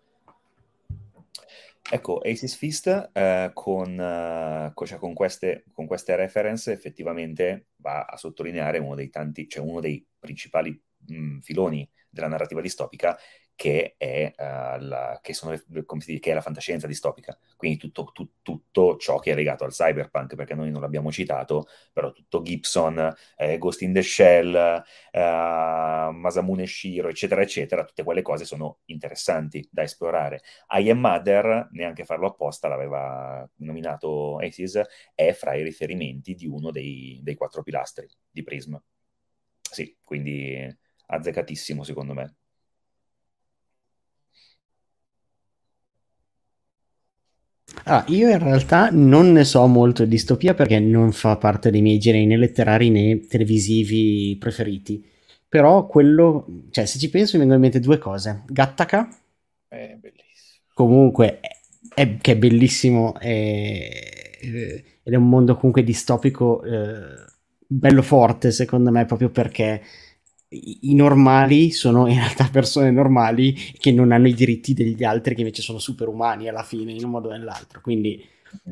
Ecco, 1.91 2.19
Aces 2.19 2.55
Fist 2.55 3.09
eh, 3.13 3.49
con, 3.53 3.99
eh, 3.99 4.85
cioè 4.85 4.99
con, 4.99 5.13
queste, 5.13 5.63
con, 5.73 5.87
queste, 5.87 6.15
reference 6.15 6.71
effettivamente 6.71 7.69
va 7.77 8.05
a 8.05 8.15
sottolineare 8.15 8.77
uno 8.77 8.93
dei 8.93 9.09
tanti, 9.09 9.47
cioè 9.47 9.63
uno 9.63 9.79
dei 9.79 10.05
principali 10.19 10.79
mh, 11.07 11.39
filoni 11.39 11.89
della 12.07 12.27
narrativa 12.27 12.61
distopica 12.61 13.17
che 13.59 13.95
è, 13.97 14.33
uh, 14.37 14.81
la, 14.85 15.19
che, 15.21 15.33
sono, 15.33 15.51
dice, 15.51 16.19
che 16.19 16.31
è, 16.31 16.33
la 16.33 16.39
fantascienza 16.39 16.87
distopica, 16.87 17.37
quindi 17.57 17.77
tutto, 17.77 18.09
tu, 18.13 18.35
tutto, 18.41 18.95
ciò 18.95 19.19
che 19.19 19.33
è 19.33 19.35
legato 19.35 19.65
al 19.65 19.71
cyberpunk, 19.71 20.35
perché 20.35 20.55
noi 20.55 20.71
non 20.71 20.79
l'abbiamo 20.79 21.11
citato, 21.11 21.67
però 21.91 22.13
tutto 22.13 22.41
Gibson, 22.41 23.13
eh, 23.35 23.57
Ghost 23.57 23.81
in 23.81 23.91
the 23.91 24.01
Shell, 24.01 24.53
uh, 25.11 25.19
Masamune 26.13 26.65
Shiro, 26.67 27.09
eccetera, 27.09 27.41
eccetera, 27.41 27.83
tutte 27.83 28.03
quelle 28.03 28.21
cose 28.21 28.45
sono 28.45 28.79
interessanti 28.85 29.67
da 29.69 29.83
esplorare. 29.83 30.41
I 30.69 30.89
Am 30.89 30.99
Mother, 30.99 31.67
neanche 31.71 32.05
farlo 32.05 32.27
apposta, 32.27 32.69
l'aveva 32.69 33.45
nominato 33.57 34.37
Aces, 34.37 34.81
è 35.13 35.33
fra 35.33 35.53
i 35.55 35.63
riferimenti 35.63 36.33
di 36.33 36.47
uno 36.47 36.71
dei, 36.71 37.19
dei 37.21 37.35
quattro 37.35 37.61
pilastri 37.61 38.07
di 38.31 38.41
Prism. 38.41 38.77
Sì, 39.69 39.97
quindi 40.01 40.65
azzeccatissimo 41.07 41.83
secondo 41.83 42.13
me. 42.13 42.38
Ah, 47.89 48.05
io 48.07 48.29
in 48.29 48.37
realtà 48.37 48.89
non 48.91 49.31
ne 49.31 49.43
so 49.43 49.65
molto 49.65 50.03
di 50.03 50.09
distopia 50.09 50.53
perché 50.53 50.79
non 50.79 51.11
fa 51.11 51.37
parte 51.37 51.71
dei 51.71 51.81
miei 51.81 51.97
generi 51.97 52.27
né 52.27 52.37
letterari 52.37 52.89
né 52.89 53.25
televisivi 53.27 54.37
preferiti. 54.39 55.03
Però 55.47 55.87
quello, 55.87 56.45
cioè 56.69 56.85
se 56.85 56.99
ci 56.99 57.09
penso 57.09 57.31
mi 57.33 57.39
vengono 57.39 57.55
in 57.55 57.61
mente 57.61 57.79
due 57.79 57.97
cose. 57.97 58.43
Gattaca. 58.47 59.09
È 59.67 59.97
bellissimo. 59.99 60.63
Comunque, 60.73 61.39
è, 61.39 61.49
è, 61.95 62.17
che 62.17 62.33
è 62.33 62.37
bellissimo 62.37 63.15
è, 63.19 63.89
ed 64.39 65.13
è 65.13 65.15
un 65.15 65.27
mondo 65.27 65.55
comunque 65.55 65.83
distopico 65.83 66.61
eh, 66.63 67.27
bello 67.65 68.01
forte 68.01 68.51
secondo 68.51 68.91
me 68.91 69.05
proprio 69.05 69.29
perché 69.29 69.81
i 70.51 70.95
normali 70.95 71.71
sono 71.71 72.07
in 72.07 72.15
realtà 72.15 72.49
persone 72.51 72.91
normali 72.91 73.53
che 73.53 73.91
non 73.91 74.11
hanno 74.11 74.27
i 74.27 74.33
diritti 74.33 74.73
degli 74.73 75.03
altri 75.03 75.35
che 75.35 75.41
invece 75.41 75.61
sono 75.61 75.77
superumani 75.79 76.47
alla 76.47 76.63
fine 76.63 76.91
in 76.91 77.03
un 77.03 77.11
modo 77.11 77.29
o 77.29 77.31
nell'altro. 77.31 77.81
Quindi 77.81 78.23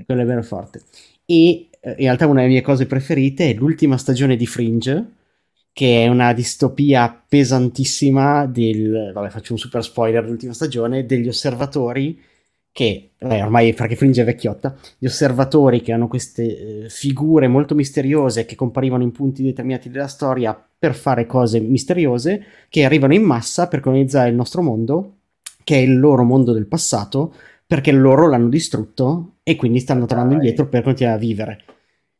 quello 0.06 0.22
è 0.22 0.26
vero 0.26 0.44
forte. 0.44 0.84
E 1.26 1.70
eh, 1.80 1.90
in 1.90 1.96
realtà 1.98 2.26
una 2.26 2.42
delle 2.42 2.54
mie 2.54 2.62
cose 2.62 2.86
preferite 2.86 3.50
è 3.50 3.54
l'ultima 3.54 3.98
stagione 3.98 4.36
di 4.36 4.48
Fringe 4.48 5.12
che 5.72 6.04
è 6.04 6.08
una 6.08 6.34
distopia 6.34 7.24
pesantissima 7.28 8.48
del 8.48 9.12
vabbè 9.14 9.30
faccio 9.30 9.54
un 9.54 9.60
super 9.60 9.84
spoiler 9.84 10.24
dell'ultima 10.24 10.54
stagione 10.54 11.06
degli 11.06 11.28
osservatori 11.28 12.20
che 12.78 13.10
beh, 13.18 13.42
ormai 13.42 13.74
perché 13.74 13.96
Fringe 13.96 14.22
è 14.22 14.24
vecchiotta, 14.24 14.78
gli 15.00 15.08
osservatori 15.08 15.82
che 15.82 15.94
hanno 15.94 16.08
queste 16.08 16.84
eh, 16.84 16.90
figure 16.90 17.48
molto 17.48 17.74
misteriose 17.74 18.46
che 18.46 18.54
comparivano 18.54 19.02
in 19.02 19.12
punti 19.12 19.42
determinati 19.42 19.90
della 19.90 20.06
storia 20.06 20.56
per 20.78 20.94
fare 20.94 21.26
cose 21.26 21.60
misteriose, 21.60 22.44
che 22.70 22.86
arrivano 22.86 23.16
in 23.16 23.24
massa 23.24 23.68
per 23.68 23.80
colonizzare 23.80 24.30
il 24.30 24.36
nostro 24.36 24.62
mondo, 24.62 25.16
che 25.64 25.78
è 25.78 25.80
il 25.80 25.98
loro 25.98 26.22
mondo 26.22 26.52
del 26.54 26.68
passato, 26.68 27.34
perché 27.66 27.92
loro 27.92 28.30
l'hanno 28.30 28.48
distrutto 28.48 29.38
e 29.42 29.56
quindi 29.56 29.80
stanno 29.80 30.06
tornando 30.06 30.36
indietro 30.36 30.68
per 30.68 30.84
continuare 30.84 31.18
a 31.18 31.20
vivere. 31.20 31.64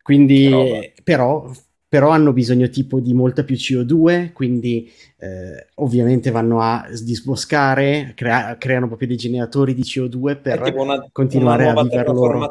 Quindi, 0.02 0.92
però, 1.04 1.52
però 1.90 2.10
hanno 2.10 2.34
bisogno 2.34 2.68
tipo 2.70 3.00
di 3.00 3.14
molta 3.14 3.44
più 3.44 3.56
CO2, 3.56 4.34
quindi 4.34 4.92
eh, 5.18 5.68
ovviamente 5.76 6.32
vanno 6.32 6.60
a 6.60 6.86
disboscare, 7.02 8.12
crea- 8.16 8.58
creano 8.58 8.88
proprio 8.88 9.08
dei 9.08 9.18
generatori 9.18 9.74
di 9.74 9.84
CO2 9.84 10.42
per 10.42 10.74
una, 10.76 11.08
continuare 11.12 11.66
una 11.66 11.80
a 11.80 11.84
vivere 11.84 12.12
loro. 12.12 12.50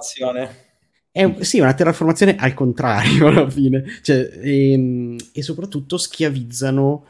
È, 1.10 1.34
sì, 1.40 1.60
una 1.60 1.74
terraformazione 1.74 2.36
al 2.36 2.54
contrario 2.54 3.26
alla 3.28 3.48
fine, 3.50 3.84
cioè, 4.02 4.38
e, 4.40 4.72
ehm, 4.72 5.16
e, 5.32 5.42
soprattutto 5.42 5.98
schiavizzano 5.98 7.06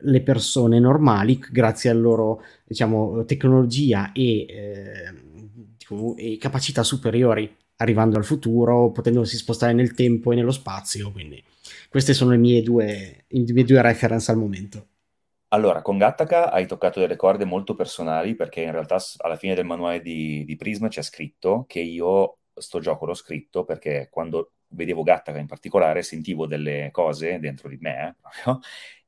le 0.00 0.20
persone 0.22 0.78
normali 0.78 1.38
grazie 1.50 1.90
alla 1.90 2.00
loro 2.00 2.42
diciamo, 2.64 3.24
tecnologia 3.24 4.12
e, 4.12 4.46
eh, 4.46 5.14
e 6.16 6.38
capacità 6.38 6.82
superiori 6.82 7.54
arrivando 7.76 8.16
al 8.16 8.24
futuro, 8.24 8.90
potendosi 8.90 9.36
spostare 9.36 9.72
nel 9.72 9.94
tempo 9.94 10.32
e 10.32 10.36
nello 10.36 10.52
spazio, 10.52 11.12
quindi 11.12 11.42
queste 11.96 12.12
sono 12.12 12.32
le 12.32 12.36
mie 12.36 12.60
due, 12.60 13.24
le 13.26 13.52
mie 13.54 13.64
due 13.64 13.80
reference 13.80 14.30
al 14.30 14.36
momento. 14.36 14.88
Allora, 15.48 15.80
con 15.80 15.96
Gattaca 15.96 16.50
hai 16.50 16.66
toccato 16.66 17.00
delle 17.00 17.16
corde 17.16 17.46
molto 17.46 17.74
personali 17.74 18.34
perché 18.34 18.60
in 18.60 18.70
realtà 18.70 18.98
alla 19.16 19.36
fine 19.36 19.54
del 19.54 19.64
manuale 19.64 20.02
di, 20.02 20.44
di 20.44 20.56
Prisma 20.56 20.88
c'è 20.88 21.00
scritto 21.00 21.64
che 21.66 21.80
io 21.80 22.40
sto 22.52 22.80
gioco 22.80 23.06
l'ho 23.06 23.14
scritto 23.14 23.64
perché 23.64 24.08
quando 24.10 24.52
vedevo 24.68 25.04
Gattaca 25.04 25.38
in 25.38 25.46
particolare 25.46 26.02
sentivo 26.02 26.46
delle 26.46 26.90
cose 26.92 27.38
dentro 27.38 27.70
di 27.70 27.78
me 27.80 28.16
eh, 28.44 28.58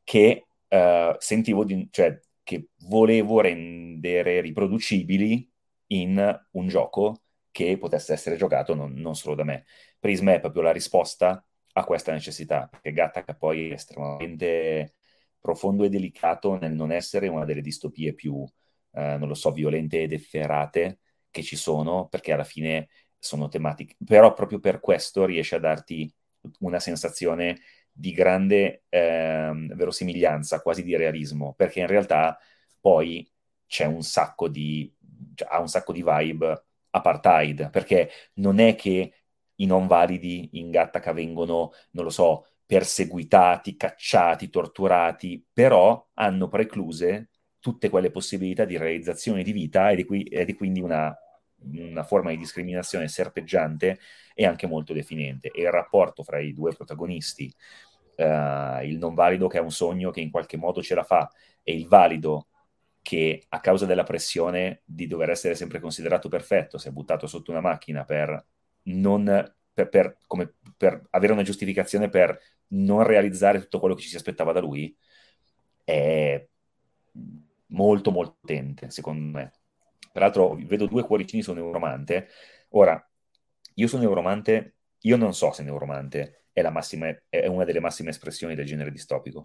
che 0.02 0.47
uh, 0.68 1.14
sentivo 1.18 1.64
di, 1.64 1.88
cioè, 1.90 2.18
che 2.42 2.68
volevo 2.87 3.42
rendere 3.42 4.40
riproducibili 4.40 5.47
in 5.88 6.40
un 6.52 6.68
gioco 6.68 7.21
che 7.50 7.76
potesse 7.76 8.14
essere 8.14 8.37
giocato 8.37 8.75
non, 8.75 8.95
non 8.95 9.14
solo 9.14 9.35
da 9.35 9.45
me. 9.45 9.66
Prisma 9.99 10.33
è 10.33 10.40
proprio 10.40 10.62
la 10.62 10.73
risposta 10.73 11.45
a 11.78 11.85
questa 11.85 12.12
necessità, 12.12 12.66
perché 12.70 12.92
Gattaca 12.92 13.35
poi 13.35 13.70
è 13.70 13.73
estremamente 13.75 14.94
profondo 15.40 15.85
e 15.85 15.88
delicato 15.88 16.58
nel 16.58 16.73
non 16.73 16.92
essere 16.92 17.28
una 17.28 17.44
delle 17.44 17.61
distopie 17.61 18.14
più, 18.14 18.44
eh, 18.92 19.16
non 19.16 19.28
lo 19.28 19.35
so, 19.35 19.52
violente 19.52 20.02
ed 20.02 20.12
efferate 20.12 20.99
che 21.30 21.42
ci 21.42 21.56
sono, 21.56 22.08
perché 22.08 22.32
alla 22.32 22.44
fine 22.44 22.88
sono 23.18 23.49
tematiche, 23.49 23.97
però 24.04 24.32
proprio 24.32 24.61
per 24.61 24.80
questo 24.80 25.25
riesce 25.25 25.56
a 25.56 25.61
darti 25.61 26.12
una 26.61 26.80
sensazione 26.80 27.58
di 27.90 28.12
grande 28.12 28.85
eh, 28.88 29.50
verosimiglianza, 29.75 30.62
quasi 30.62 30.82
di 30.82 30.97
realismo, 30.97 31.54
perché 31.54 31.80
in 31.80 31.87
realtà 31.87 32.38
poi 32.80 33.28
c'è 33.66 33.85
un 33.87 34.02
sacco 34.02 34.49
di, 34.49 34.92
cioè, 35.35 35.49
ha 35.50 35.61
un 35.61 35.68
sacco 35.68 35.92
di 35.92 36.02
vibe 36.04 36.64
apartheid, 36.90 37.70
perché 37.70 38.11
non 38.35 38.58
è 38.61 38.75
che 38.75 39.12
i 39.61 39.67
non 39.67 39.87
validi 39.87 40.50
in 40.53 40.71
Gattaca 40.71 41.12
vengono, 41.12 41.73
non 41.93 42.05
lo 42.05 42.11
so, 42.11 42.47
perseguitati, 42.67 43.77
cacciati, 43.77 44.50
torturati, 44.50 45.45
però 45.50 46.07
hanno 46.15 46.49
precluse 46.49 47.31
tutte 47.59 47.88
quelle 47.88 48.11
possibilità 48.11 48.65
di 48.65 48.77
realizzazione 48.77 49.43
di 49.43 49.53
vita 49.53 49.91
ed 49.91 50.00
è, 50.00 50.05
qui, 50.05 50.23
ed 50.25 50.50
è 50.50 50.55
quindi 50.55 50.81
una, 50.81 51.17
una, 51.73 52.05
forma 52.05 52.31
di 52.31 52.37
discriminazione 52.37 53.09
serpeggiante 53.09 53.99
e 54.35 54.47
anche 54.47 54.67
molto 54.67 54.93
definente. 54.93 55.50
E 55.50 55.62
il 55.62 55.71
rapporto 55.71 56.23
fra 56.23 56.38
i 56.41 56.53
due 56.53 56.73
protagonisti, 56.75 57.53
uh, 58.17 58.83
il 58.85 58.99
non 58.99 59.15
valido 59.15 59.49
che 59.49 59.59
ha 59.59 59.62
un 59.62 59.73
sogno 59.73 60.11
che 60.11 60.21
in 60.21 60.31
qualche 60.31 60.57
modo 60.57 60.83
ce 60.83 60.95
la 60.95 61.05
fa 61.05 61.31
e 61.62 61.75
il 61.75 61.87
valido 61.88 62.49
che 63.00 63.45
a 63.49 63.61
causa 63.61 63.87
della 63.87 64.05
pressione 64.05 64.83
di 64.85 65.07
dover 65.07 65.31
essere 65.31 65.55
sempre 65.55 65.81
considerato 65.81 66.29
perfetto 66.29 66.77
si 66.77 66.88
è 66.88 66.91
buttato 66.91 67.27
sotto 67.27 67.50
una 67.50 67.61
macchina 67.61 68.05
per, 68.05 68.45
non, 68.88 69.25
per, 69.73 69.88
per, 69.88 70.18
come, 70.26 70.54
per 70.76 71.07
avere 71.11 71.33
una 71.33 71.42
giustificazione 71.42 72.09
per 72.09 72.38
non 72.68 73.02
realizzare 73.02 73.61
tutto 73.61 73.78
quello 73.80 73.95
che 73.95 74.02
ci 74.02 74.09
si 74.09 74.16
aspettava 74.16 74.52
da 74.52 74.61
lui, 74.61 74.97
è 75.85 76.47
molto 77.68 78.11
molto 78.11 78.37
potente, 78.40 78.90
secondo 78.90 79.38
me. 79.38 79.52
Peraltro 80.12 80.57
vedo 80.57 80.87
due 80.87 81.02
cuoricini 81.04 81.42
su 81.42 81.52
Neuromante. 81.52 82.28
Ora, 82.71 83.02
io 83.75 83.87
sono 83.87 84.02
Neuromante, 84.02 84.76
io 85.00 85.16
non 85.16 85.35
so 85.35 85.52
se 85.52 85.62
Neuromante 85.62 86.47
è, 86.52 86.68
massima, 86.71 87.09
è, 87.28 87.47
una 87.47 87.64
delle 87.64 87.80
massime 87.80 88.11
espressioni 88.11 88.54
del 88.54 88.66
genere 88.66 88.90
distopico, 88.90 89.45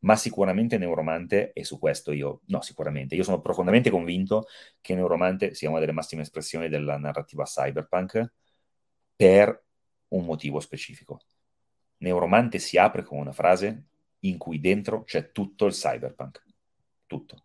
ma 0.00 0.16
sicuramente 0.16 0.78
Neuromante, 0.78 1.52
e 1.52 1.64
su 1.64 1.78
questo 1.78 2.12
io, 2.12 2.40
no 2.46 2.62
sicuramente, 2.62 3.14
io 3.14 3.22
sono 3.22 3.40
profondamente 3.40 3.90
convinto 3.90 4.46
che 4.80 4.94
Neuromante 4.94 5.54
sia 5.54 5.68
una 5.68 5.80
delle 5.80 5.92
massime 5.92 6.22
espressioni 6.22 6.68
della 6.68 6.96
narrativa 6.96 7.44
cyberpunk 7.44 8.32
per 9.14 9.64
un 10.08 10.24
motivo 10.24 10.60
specifico. 10.60 11.20
Neuromante 11.98 12.58
si 12.58 12.76
apre 12.78 13.02
con 13.02 13.18
una 13.18 13.32
frase 13.32 13.86
in 14.20 14.38
cui 14.38 14.60
dentro 14.60 15.04
c'è 15.04 15.32
tutto 15.32 15.66
il 15.66 15.72
cyberpunk, 15.72 16.42
tutto. 17.06 17.44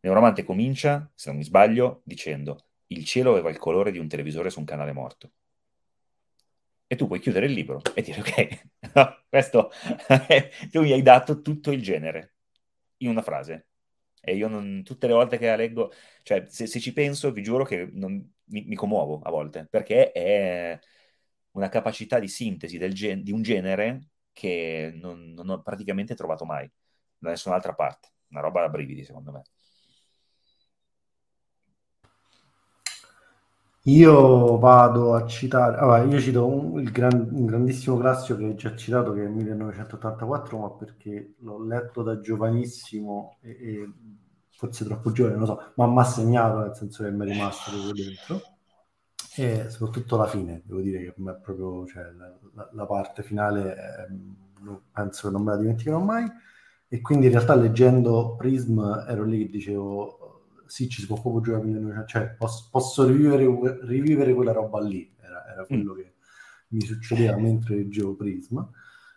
Neuromante 0.00 0.44
comincia, 0.44 1.10
se 1.14 1.28
non 1.28 1.38
mi 1.38 1.44
sbaglio, 1.44 2.02
dicendo 2.04 2.64
il 2.88 3.04
cielo 3.04 3.30
aveva 3.30 3.50
il 3.50 3.58
colore 3.58 3.92
di 3.92 3.98
un 3.98 4.08
televisore 4.08 4.50
su 4.50 4.58
un 4.58 4.64
canale 4.64 4.92
morto 4.92 5.32
e 6.92 6.96
tu 6.96 7.06
puoi 7.06 7.20
chiudere 7.20 7.46
il 7.46 7.52
libro 7.52 7.80
e 7.94 8.02
dire 8.02 8.18
ok, 8.18 8.70
questo 9.30 9.70
tu 10.72 10.80
mi 10.80 10.90
hai 10.90 11.02
dato 11.02 11.40
tutto 11.40 11.70
il 11.70 11.80
genere 11.80 12.34
in 12.98 13.10
una 13.10 13.22
frase. 13.22 13.66
E 14.20 14.34
io 14.34 14.48
non, 14.48 14.82
tutte 14.84 15.06
le 15.06 15.12
volte 15.12 15.38
che 15.38 15.46
la 15.46 15.54
leggo, 15.54 15.92
cioè 16.24 16.44
se, 16.48 16.66
se 16.66 16.80
ci 16.80 16.92
penso 16.92 17.30
vi 17.30 17.44
giuro 17.44 17.64
che 17.64 17.88
non, 17.92 18.14
mi, 18.46 18.64
mi, 18.64 18.74
commuovo 18.74 19.20
a 19.22 19.30
volte, 19.30 19.68
perché 19.70 20.10
è 20.10 20.78
una 21.52 21.68
capacità 21.68 22.18
di 22.18 22.28
sintesi 22.28 22.78
gen- 22.92 23.22
di 23.22 23.32
un 23.32 23.42
genere 23.42 24.10
che 24.32 24.92
non, 24.94 25.32
non 25.32 25.48
ho 25.50 25.62
praticamente 25.62 26.14
trovato 26.14 26.44
mai 26.44 26.70
da 27.18 27.30
nessun'altra 27.30 27.74
parte. 27.74 28.08
Una 28.28 28.40
roba 28.40 28.60
da 28.62 28.68
brividi, 28.68 29.04
secondo 29.04 29.32
me. 29.32 29.42
Io 33.84 34.58
vado 34.58 35.14
a 35.14 35.26
citare, 35.26 35.78
allora, 35.78 36.02
io 36.02 36.20
cito 36.20 36.46
un, 36.46 36.82
gran, 36.82 37.28
un, 37.32 37.46
grandissimo 37.46 37.96
classico 37.96 38.38
che 38.38 38.44
hai 38.44 38.54
già 38.54 38.76
citato, 38.76 39.14
che 39.14 39.24
è 39.24 39.28
1984, 39.28 40.58
ma 40.58 40.70
perché 40.72 41.34
l'ho 41.38 41.64
letto 41.64 42.02
da 42.02 42.20
giovanissimo 42.20 43.38
e, 43.40 43.50
e 43.50 43.92
forse 44.50 44.84
troppo 44.84 45.12
giovane, 45.12 45.36
non 45.36 45.46
lo 45.46 45.54
so, 45.54 45.72
ma 45.76 45.86
mi 45.86 45.98
ha 45.98 46.04
segnato 46.04 46.58
nel 46.58 46.74
senso 46.74 47.04
che 47.04 47.10
mi 47.10 47.26
è 47.26 47.32
rimasto 47.32 47.70
proprio 47.70 48.04
dentro. 48.04 48.42
E 49.40 49.70
soprattutto 49.70 50.16
la 50.16 50.26
fine, 50.26 50.60
devo 50.64 50.80
dire 50.80 50.98
che 50.98 51.08
è 51.08 51.34
proprio 51.42 51.86
cioè, 51.86 52.04
la, 52.12 52.68
la, 52.72 52.86
parte 52.86 53.22
finale, 53.22 53.74
eh, 53.74 54.76
penso 54.92 55.28
che 55.28 55.32
non 55.32 55.42
me 55.42 55.52
la 55.52 55.56
dimenticherò 55.56 55.98
mai. 55.98 56.26
E 56.88 57.00
quindi 57.00 57.26
in 57.26 57.32
realtà 57.32 57.54
leggendo 57.54 58.34
Prism 58.36 58.80
ero 59.08 59.24
lì 59.24 59.46
che 59.46 59.50
dicevo 59.50 60.20
sì, 60.66 60.88
ci 60.88 61.00
si 61.00 61.06
può 61.06 61.20
proprio 61.20 61.42
giocare 61.42 61.64
1900, 61.64 62.06
cioè 62.06 62.34
posso, 62.36 62.68
posso 62.70 63.06
rivivere, 63.06 63.46
rivivere, 63.86 64.34
quella 64.34 64.52
roba 64.52 64.80
lì, 64.80 65.12
era, 65.20 65.44
era 65.50 65.64
quello 65.64 65.94
mm. 65.94 65.96
che 65.96 66.14
mi 66.68 66.80
succedeva 66.82 67.36
mentre 67.38 67.76
leggevo 67.76 68.14
Prisma, 68.14 68.70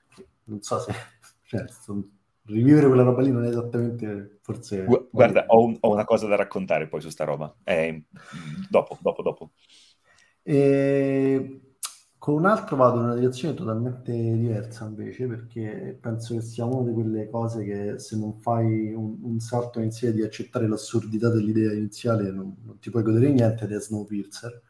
che 0.08 0.28
non 0.46 0.62
so 0.62 0.80
se, 0.80 0.94
cioè, 1.46 1.66
sono, 1.68 2.08
rivivere 2.46 2.88
quella 2.88 3.04
roba 3.04 3.22
lì 3.22 3.32
non 3.32 3.44
è 3.44 3.50
esattamente, 3.50 4.40
forse... 4.42 4.86
Guarda, 5.12 5.46
ho, 5.48 5.64
un, 5.64 5.78
ho, 5.80 5.92
una 5.92 6.06
cosa 6.06 6.28
da 6.28 6.36
raccontare 6.36 6.88
poi 6.88 7.02
su 7.02 7.10
sta 7.10 7.24
roba, 7.24 7.54
eh, 7.64 8.06
dopo, 8.70 8.98
dopo, 9.02 9.22
dopo. 9.22 9.52
E 10.44 11.64
con 12.24 12.36
un 12.36 12.46
altro 12.46 12.78
vado 12.78 13.00
in 13.00 13.04
una 13.04 13.16
direzione 13.16 13.54
totalmente 13.54 14.14
diversa 14.14 14.86
invece, 14.86 15.28
perché 15.28 15.98
penso 16.00 16.34
che 16.36 16.42
sia 16.42 16.64
una 16.64 16.90
di 16.90 16.94
quelle 16.94 17.30
cose 17.30 17.66
che 17.66 18.00
se 18.00 18.18
non 18.18 18.40
fai 18.40 18.94
un, 18.94 19.18
un 19.24 19.40
salto 19.42 19.80
iniziale 19.80 20.14
di 20.14 20.24
accettare 20.24 20.68
l'assurdità 20.70 21.28
dell'idea 21.30 21.74
iniziale 21.74 22.32
non, 22.32 22.56
non 22.64 22.80
ti 22.80 22.90
puoi 22.90 23.04
godere 23.04 23.30
niente 23.30 23.66
ed 23.66 23.74
è 23.74 23.80
Snowpiercer, 23.80 24.62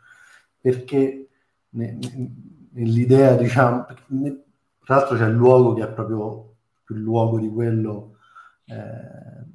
perché 0.60 1.30
ne, 1.70 2.00
ne, 2.02 2.32
nell'idea, 2.72 3.36
diciamo, 3.36 3.86
ne, 4.08 4.44
tra 4.84 4.96
l'altro 4.96 5.16
c'è 5.18 5.28
il 5.28 5.36
luogo 5.36 5.74
che 5.76 5.84
è 5.84 5.92
proprio 5.92 6.56
più 6.84 6.96
luogo 6.96 7.40
di 7.40 7.50
quello, 7.50 8.18
eh, 8.66 9.46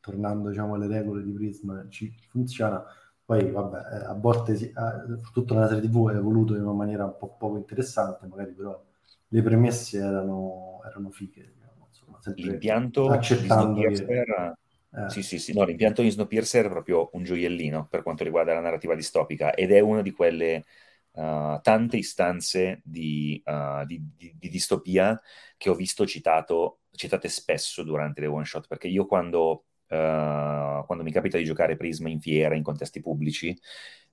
tornando 0.00 0.50
diciamo 0.50 0.74
alle 0.74 0.88
regole 0.88 1.22
di 1.22 1.32
Prisma, 1.32 1.86
ci 1.88 2.14
funziona 2.28 2.84
poi, 3.26 3.50
vabbè, 3.50 3.76
eh, 3.76 4.04
a 4.04 4.14
volte 4.14 4.54
si, 4.54 4.66
eh, 4.66 5.20
tutta 5.32 5.54
una 5.54 5.66
serie 5.66 5.82
TV 5.82 6.10
è 6.12 6.14
evoluto 6.14 6.54
in 6.54 6.62
una 6.62 6.72
maniera 6.72 7.04
un 7.04 7.16
po' 7.18 7.36
poco 7.36 7.56
interessante, 7.56 8.24
magari 8.28 8.52
però 8.52 8.80
le 9.26 9.42
premesse 9.42 9.98
erano, 9.98 10.80
erano 10.86 11.10
fighe. 11.10 11.52
Diciamo, 11.52 11.88
insomma, 11.88 12.20
l'impianto 12.36 13.08
accettando 13.08 13.80
di 13.80 13.96
Snowpiercer, 13.96 14.54
che... 14.90 15.04
eh. 15.04 15.10
sì, 15.10 15.22
sì, 15.24 15.38
sì, 15.40 15.52
no, 15.52 15.64
l'impianto 15.64 16.02
di 16.02 16.10
Snowpiercer 16.10 16.66
è 16.66 16.70
proprio 16.70 17.10
un 17.14 17.24
gioiellino 17.24 17.88
per 17.90 18.04
quanto 18.04 18.22
riguarda 18.22 18.54
la 18.54 18.60
narrativa 18.60 18.94
distopica 18.94 19.54
ed 19.54 19.72
è 19.72 19.80
una 19.80 20.02
di 20.02 20.12
quelle 20.12 20.64
uh, 21.10 21.58
tante 21.62 21.96
istanze 21.96 22.80
di, 22.84 23.42
uh, 23.44 23.84
di, 23.84 24.00
di, 24.16 24.36
di, 24.38 24.48
distopia 24.48 25.20
che 25.56 25.68
ho 25.68 25.74
visto 25.74 26.06
citato, 26.06 26.82
citate 26.92 27.28
spesso 27.28 27.82
durante 27.82 28.20
le 28.20 28.28
one 28.28 28.44
shot, 28.44 28.68
perché 28.68 28.86
io 28.86 29.04
quando 29.04 29.64
uh, 29.88 30.84
quando 30.86 31.02
mi 31.04 31.12
capita 31.12 31.38
di 31.38 31.44
giocare 31.44 31.76
Prisma 31.76 32.08
in 32.08 32.20
fiera, 32.20 32.54
in 32.54 32.62
contesti 32.62 33.00
pubblici, 33.00 33.56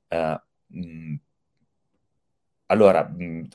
uh, 0.09 0.35
mh, 0.67 1.15
allora, 2.67 3.03
mh, 3.07 3.49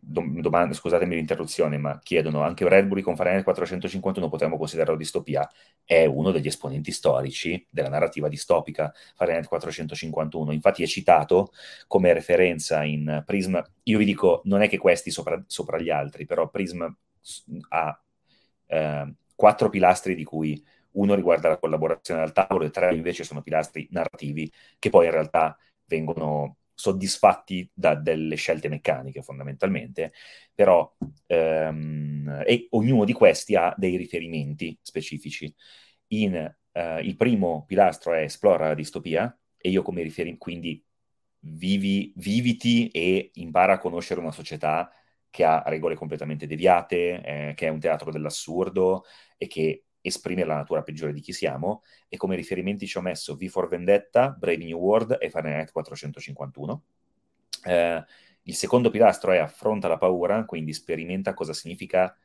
domanda, 0.00 0.74
scusatemi 0.74 1.14
l'interruzione, 1.14 1.78
ma 1.78 1.98
chiedono 2.02 2.42
anche 2.42 2.68
Redbury 2.68 3.02
con 3.02 3.14
Fahrenheit 3.14 3.44
451 3.44 4.28
potremmo 4.28 4.56
considerarlo 4.56 4.96
distopia? 4.96 5.48
È 5.84 6.04
uno 6.06 6.32
degli 6.32 6.48
esponenti 6.48 6.90
storici 6.90 7.64
della 7.70 7.88
narrativa 7.88 8.28
distopica, 8.28 8.92
Fahrenheit 9.14 9.46
451. 9.46 10.52
Infatti 10.52 10.82
è 10.82 10.86
citato 10.86 11.52
come 11.86 12.12
referenza 12.12 12.82
in 12.82 13.22
Prism. 13.24 13.60
Io 13.84 13.98
vi 13.98 14.04
dico, 14.04 14.40
non 14.44 14.62
è 14.62 14.68
che 14.68 14.78
questi 14.78 15.10
sopra, 15.12 15.40
sopra 15.46 15.78
gli 15.78 15.90
altri, 15.90 16.24
però 16.26 16.48
Prism 16.48 16.84
ha 17.68 18.02
eh, 18.66 19.14
quattro 19.36 19.68
pilastri 19.68 20.14
di 20.16 20.24
cui 20.24 20.60
uno 20.92 21.14
riguarda 21.14 21.48
la 21.48 21.58
collaborazione 21.58 22.22
al 22.22 22.32
tavolo 22.32 22.64
e 22.64 22.70
tre 22.70 22.94
invece 22.94 23.24
sono 23.24 23.42
pilastri 23.42 23.86
narrativi 23.90 24.50
che 24.78 24.90
poi 24.90 25.06
in 25.06 25.12
realtà 25.12 25.56
vengono 25.84 26.58
soddisfatti 26.74 27.68
da 27.74 27.94
delle 27.96 28.36
scelte 28.36 28.68
meccaniche 28.68 29.22
fondamentalmente, 29.22 30.12
però 30.54 30.94
ehm, 31.26 32.44
e 32.46 32.68
ognuno 32.70 33.04
di 33.04 33.12
questi 33.12 33.56
ha 33.56 33.74
dei 33.76 33.96
riferimenti 33.96 34.78
specifici. 34.80 35.52
In, 36.08 36.34
eh, 36.72 37.00
il 37.00 37.16
primo 37.16 37.64
pilastro 37.66 38.12
è 38.12 38.22
esplora 38.22 38.68
la 38.68 38.74
distopia 38.74 39.36
e 39.56 39.70
io 39.70 39.82
come 39.82 40.02
riferimento, 40.02 40.44
quindi 40.44 40.82
vivi, 41.40 42.12
viviti 42.16 42.88
e 42.90 43.30
impara 43.34 43.74
a 43.74 43.78
conoscere 43.78 44.20
una 44.20 44.32
società 44.32 44.90
che 45.30 45.44
ha 45.44 45.62
regole 45.66 45.94
completamente 45.96 46.46
deviate, 46.46 47.22
eh, 47.50 47.54
che 47.54 47.66
è 47.66 47.70
un 47.70 47.80
teatro 47.80 48.10
dell'assurdo 48.10 49.04
e 49.36 49.46
che 49.46 49.84
esprime 50.08 50.44
la 50.44 50.56
natura 50.56 50.82
peggiore 50.82 51.12
di 51.12 51.20
chi 51.20 51.32
siamo. 51.32 51.82
E 52.08 52.16
come 52.16 52.36
riferimenti 52.36 52.86
ci 52.86 52.98
ho 52.98 53.00
messo 53.00 53.36
V 53.36 53.46
for 53.46 53.68
Vendetta, 53.68 54.30
Brave 54.30 54.64
New 54.64 54.78
World 54.78 55.16
e 55.20 55.30
Fahrenheit 55.30 55.70
451. 55.72 56.82
Eh, 57.64 58.04
il 58.42 58.54
secondo 58.54 58.90
pilastro 58.90 59.32
è 59.32 59.38
affronta 59.38 59.88
la 59.88 59.98
paura, 59.98 60.44
quindi 60.44 60.72
sperimenta 60.72 61.34
cosa 61.34 61.52
significa 61.52 62.16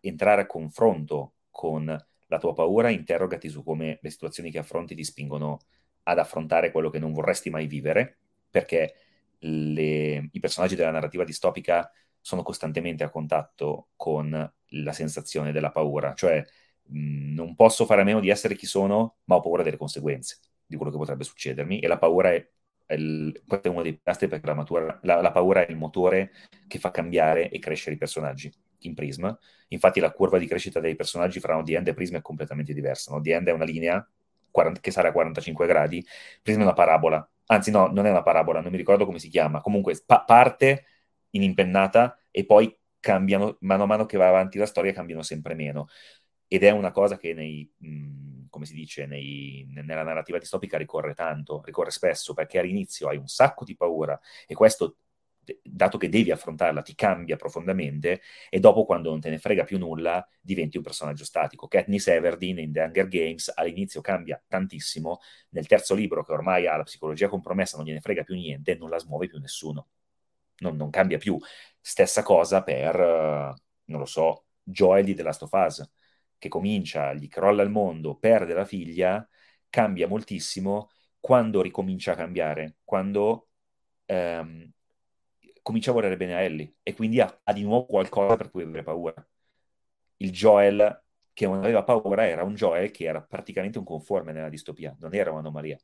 entrare 0.00 0.42
a 0.42 0.46
confronto 0.46 1.34
con 1.50 1.84
la 1.84 2.38
tua 2.38 2.52
paura, 2.54 2.90
interrogati 2.90 3.48
su 3.48 3.62
come 3.62 3.98
le 4.00 4.10
situazioni 4.10 4.50
che 4.50 4.58
affronti 4.58 4.94
ti 4.94 5.04
spingono 5.04 5.58
ad 6.04 6.18
affrontare 6.18 6.70
quello 6.70 6.90
che 6.90 6.98
non 6.98 7.12
vorresti 7.12 7.50
mai 7.50 7.66
vivere, 7.66 8.18
perché 8.48 8.94
le, 9.38 10.28
i 10.32 10.40
personaggi 10.40 10.74
della 10.74 10.90
narrativa 10.90 11.24
distopica 11.24 11.90
sono 12.20 12.42
costantemente 12.42 13.04
a 13.04 13.10
contatto 13.10 13.88
con 13.96 14.52
la 14.74 14.92
sensazione 14.92 15.52
della 15.52 15.70
paura, 15.70 16.14
cioè 16.14 16.44
mh, 16.84 17.34
non 17.34 17.54
posso 17.54 17.86
fare 17.86 18.02
a 18.02 18.04
meno 18.04 18.20
di 18.20 18.28
essere 18.30 18.54
chi 18.54 18.66
sono, 18.66 19.18
ma 19.24 19.36
ho 19.36 19.40
paura 19.40 19.62
delle 19.62 19.76
conseguenze 19.76 20.38
di 20.66 20.76
quello 20.76 20.92
che 20.92 20.98
potrebbe 20.98 21.24
succedermi 21.24 21.80
e 21.80 21.88
la 21.88 21.98
paura 21.98 22.32
è, 22.32 22.48
è 22.86 22.94
il, 22.94 23.42
è 23.62 23.68
uno 23.68 23.82
dei 23.82 23.96
pilastri 23.96 24.28
perché 24.28 24.46
la, 24.46 24.54
matura, 24.54 24.98
la, 25.02 25.20
la, 25.20 25.32
paura 25.32 25.66
è 25.66 25.70
il 25.70 25.76
motore 25.76 26.32
che 26.68 26.78
fa 26.78 26.90
cambiare 26.90 27.48
e 27.50 27.58
crescere 27.58 27.96
i 27.96 27.98
personaggi 27.98 28.52
in 28.80 28.94
Prism. 28.94 29.28
Infatti 29.68 30.00
la 30.00 30.12
curva 30.12 30.38
di 30.38 30.46
crescita 30.46 30.80
dei 30.80 30.94
personaggi 30.96 31.40
fra 31.40 31.56
ODN 31.56 31.86
e 31.86 31.94
Prism 31.94 32.16
è 32.16 32.22
completamente 32.22 32.72
diversa. 32.72 33.12
ODN 33.14 33.46
è 33.46 33.52
una 33.52 33.64
linea 33.64 34.06
40, 34.50 34.80
che 34.80 34.90
sale 34.90 35.08
a 35.08 35.12
45 35.12 35.66
gradi, 35.66 36.04
Prism 36.42 36.60
è 36.60 36.62
una 36.62 36.72
parabola 36.72 37.28
anzi 37.52 37.70
no, 37.70 37.88
non 37.88 38.06
è 38.06 38.10
una 38.10 38.22
parabola, 38.22 38.60
non 38.60 38.70
mi 38.70 38.76
ricordo 38.76 39.04
come 39.04 39.18
si 39.18 39.28
chiama, 39.28 39.60
comunque 39.60 40.00
pa- 40.06 40.22
parte 40.24 40.84
in 41.30 41.42
impennata 41.42 42.18
e 42.30 42.44
poi 42.44 42.76
cambiano, 43.00 43.56
mano 43.60 43.84
a 43.84 43.86
mano 43.86 44.06
che 44.06 44.16
va 44.16 44.28
avanti 44.28 44.58
la 44.58 44.66
storia, 44.66 44.92
cambiano 44.92 45.22
sempre 45.22 45.54
meno. 45.54 45.88
Ed 46.48 46.64
è 46.64 46.70
una 46.70 46.90
cosa 46.90 47.16
che 47.16 47.32
nei, 47.32 47.70
mh, 47.78 48.48
come 48.50 48.66
si 48.66 48.74
dice, 48.74 49.06
nei, 49.06 49.66
nella 49.70 50.02
narrativa 50.02 50.38
distopica 50.38 50.76
ricorre 50.76 51.14
tanto, 51.14 51.62
ricorre 51.64 51.90
spesso, 51.90 52.34
perché 52.34 52.58
all'inizio 52.58 53.08
hai 53.08 53.16
un 53.16 53.28
sacco 53.28 53.64
di 53.64 53.76
paura 53.76 54.18
e 54.46 54.54
questo 54.54 54.96
dato 55.62 55.98
che 55.98 56.08
devi 56.08 56.30
affrontarla, 56.30 56.82
ti 56.82 56.94
cambia 56.94 57.36
profondamente 57.36 58.20
e 58.50 58.60
dopo 58.60 58.84
quando 58.84 59.10
non 59.10 59.20
te 59.20 59.30
ne 59.30 59.38
frega 59.38 59.64
più 59.64 59.78
nulla 59.78 60.26
diventi 60.40 60.76
un 60.76 60.82
personaggio 60.82 61.24
statico. 61.24 61.66
Katniss 61.66 62.08
Everdeen 62.08 62.58
in 62.58 62.72
The 62.72 62.80
Hunger 62.82 63.08
Games 63.08 63.50
all'inizio 63.54 64.00
cambia 64.00 64.40
tantissimo, 64.46 65.20
nel 65.50 65.66
terzo 65.66 65.94
libro 65.94 66.22
che 66.24 66.32
ormai 66.32 66.66
ha 66.66 66.76
la 66.76 66.82
psicologia 66.84 67.28
compromessa, 67.28 67.76
non 67.76 67.86
gliene 67.86 68.00
frega 68.00 68.22
più 68.22 68.34
niente, 68.34 68.74
non 68.76 68.90
la 68.90 68.98
smuove 68.98 69.26
più 69.26 69.38
nessuno. 69.38 69.88
Non, 70.60 70.76
non 70.76 70.90
cambia 70.90 71.18
più. 71.18 71.38
Stessa 71.80 72.22
cosa 72.22 72.62
per, 72.62 72.94
uh, 72.98 73.54
non 73.84 73.98
lo 73.98 74.06
so, 74.06 74.46
Joel 74.62 75.04
di 75.04 75.14
The 75.14 75.22
Last 75.22 75.42
of 75.42 75.52
Us, 75.52 75.90
che 76.38 76.48
comincia, 76.48 77.12
gli 77.12 77.28
crolla 77.28 77.62
il 77.62 77.70
mondo, 77.70 78.16
perde 78.16 78.54
la 78.54 78.64
figlia, 78.64 79.26
cambia 79.68 80.08
moltissimo 80.08 80.90
quando 81.20 81.60
ricomincia 81.62 82.12
a 82.12 82.16
cambiare, 82.16 82.76
quando 82.84 83.48
um, 84.06 84.70
comincia 85.62 85.90
a 85.90 85.94
volere 85.94 86.16
bene 86.16 86.34
a 86.34 86.40
Ellie 86.40 86.76
e 86.82 86.94
quindi 86.94 87.20
ha, 87.20 87.40
ha, 87.44 87.52
di 87.52 87.62
nuovo 87.62 87.86
qualcosa 87.86 88.36
per 88.36 88.50
cui 88.50 88.62
avere 88.62 88.82
paura. 88.82 89.14
Il 90.18 90.32
Joel 90.32 91.02
che 91.32 91.46
non 91.46 91.58
aveva 91.58 91.84
paura 91.84 92.26
era 92.26 92.42
un 92.42 92.54
Joel 92.54 92.90
che 92.90 93.04
era 93.04 93.22
praticamente 93.22 93.78
un 93.78 93.84
conforme 93.84 94.32
nella 94.32 94.48
distopia, 94.48 94.94
non 94.98 95.14
era 95.14 95.30
un'anomalia. 95.30 95.78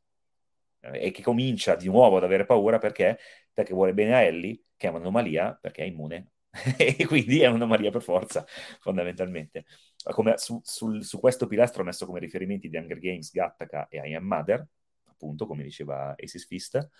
Eh, 0.92 1.07
e 1.07 1.11
che 1.11 1.22
comincia 1.22 1.75
di 1.77 1.87
nuovo 1.87 2.16
ad 2.18 2.25
avere 2.25 2.44
paura 2.44 2.79
perché? 2.79 3.18
Perché 3.53 3.72
vuole 3.75 3.94
bene 3.94 4.14
a 4.14 4.20
Ellie, 4.22 4.62
che 4.77 4.88
è 4.88 4.90
un'anomalia 4.90 5.59
perché 5.61 5.83
è 5.83 5.87
immune. 5.87 6.33
e 6.79 7.07
quindi 7.07 7.40
è 7.40 7.46
un'anomalia 7.46 7.90
per 7.90 8.03
forza, 8.03 8.44
fondamentalmente. 8.81 9.66
Come, 10.12 10.38
su, 10.38 10.61
sul, 10.62 11.05
su, 11.05 11.18
questo 11.18 11.46
pilastro 11.46 11.83
ho 11.83 11.85
messo 11.85 12.07
come 12.07 12.20
riferimenti 12.20 12.68
di 12.68 12.77
Hunger 12.77 12.99
Games, 12.99 13.31
Gattaca 13.31 13.88
e 13.88 13.99
I 14.09 14.14
Am 14.14 14.25
Mother, 14.25 14.66
appunto, 15.05 15.46
come 15.46 15.62
diceva 15.62 16.14
Aces 16.16 16.46
Fist, 16.46 16.90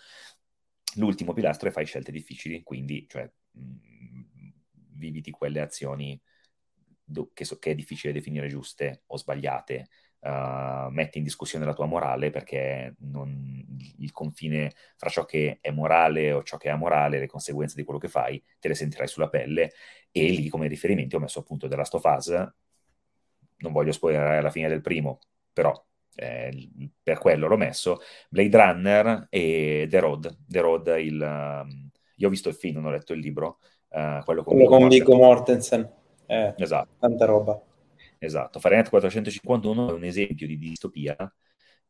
L'ultimo 0.95 1.33
pilastro 1.33 1.69
è 1.69 1.71
fai 1.71 1.85
scelte 1.85 2.11
difficili, 2.11 2.63
quindi 2.63 3.05
cioè, 3.07 3.29
mh, 3.51 3.61
mm, 3.61 4.49
viviti 4.93 5.31
quelle 5.31 5.59
azioni 5.61 6.19
do- 7.03 7.31
che, 7.33 7.45
so- 7.45 7.59
che, 7.59 7.71
è 7.71 7.75
difficile 7.75 8.13
definire 8.13 8.47
giuste 8.47 9.03
o 9.07 9.17
sbagliate, 9.17 9.89
uh, 10.21 10.89
metti 10.89 11.17
in 11.17 11.23
discussione 11.23 11.65
la 11.65 11.73
tua 11.73 11.85
morale 11.85 12.29
perché 12.29 12.95
non, 12.99 13.65
il 13.99 14.11
confine 14.11 14.73
fra 14.95 15.09
ciò 15.09 15.25
che 15.25 15.59
è 15.61 15.71
morale 15.71 16.31
o 16.31 16.43
ciò 16.43 16.57
che 16.57 16.69
è 16.69 16.71
amorale, 16.71 17.19
le 17.19 17.27
conseguenze 17.27 17.75
di 17.75 17.83
quello 17.83 17.99
che 17.99 18.07
fai, 18.07 18.41
te 18.59 18.67
le 18.67 18.75
sentirai 18.75 19.07
sulla 19.07 19.29
pelle 19.29 19.71
e 20.11 20.29
lì 20.29 20.47
come 20.49 20.67
riferimenti 20.67 21.15
ho 21.15 21.19
messo 21.19 21.39
appunto 21.39 21.67
The 21.67 21.75
Last 21.75 21.93
of 21.95 22.03
Us, 22.03 22.29
non 23.57 23.71
voglio 23.71 23.91
spoilerare 23.91 24.41
la 24.41 24.49
fine 24.49 24.67
del 24.67 24.81
primo, 24.81 25.19
però 25.51 25.73
eh, 26.15 26.69
per 27.01 27.19
quello 27.19 27.47
l'ho 27.47 27.57
messo, 27.57 27.99
Blade 28.29 28.57
Runner 28.57 29.27
e 29.29 29.87
The 29.89 29.99
Road. 29.99 30.37
The 30.47 30.59
Road, 30.59 30.95
il, 30.99 31.21
um, 31.21 31.89
io 32.15 32.27
ho 32.27 32.29
visto 32.31 32.49
il 32.49 32.55
film, 32.55 32.75
non 32.75 32.85
ho 32.85 32.91
letto 32.91 33.13
il 33.13 33.19
libro, 33.19 33.59
uh, 33.89 34.23
quello 34.23 34.43
con, 34.43 34.55
quello 34.55 34.67
con 34.67 34.87
Viggo 34.87 35.15
Mortensen. 35.15 35.89
Eh, 36.25 36.53
esatto. 36.57 36.89
Tanta 36.99 37.25
roba. 37.25 37.61
Esatto, 38.19 38.59
Fahrenheit 38.59 38.89
451 38.89 39.89
è 39.89 39.93
un 39.93 40.03
esempio 40.03 40.47
di 40.47 40.57
distopia, 40.57 41.15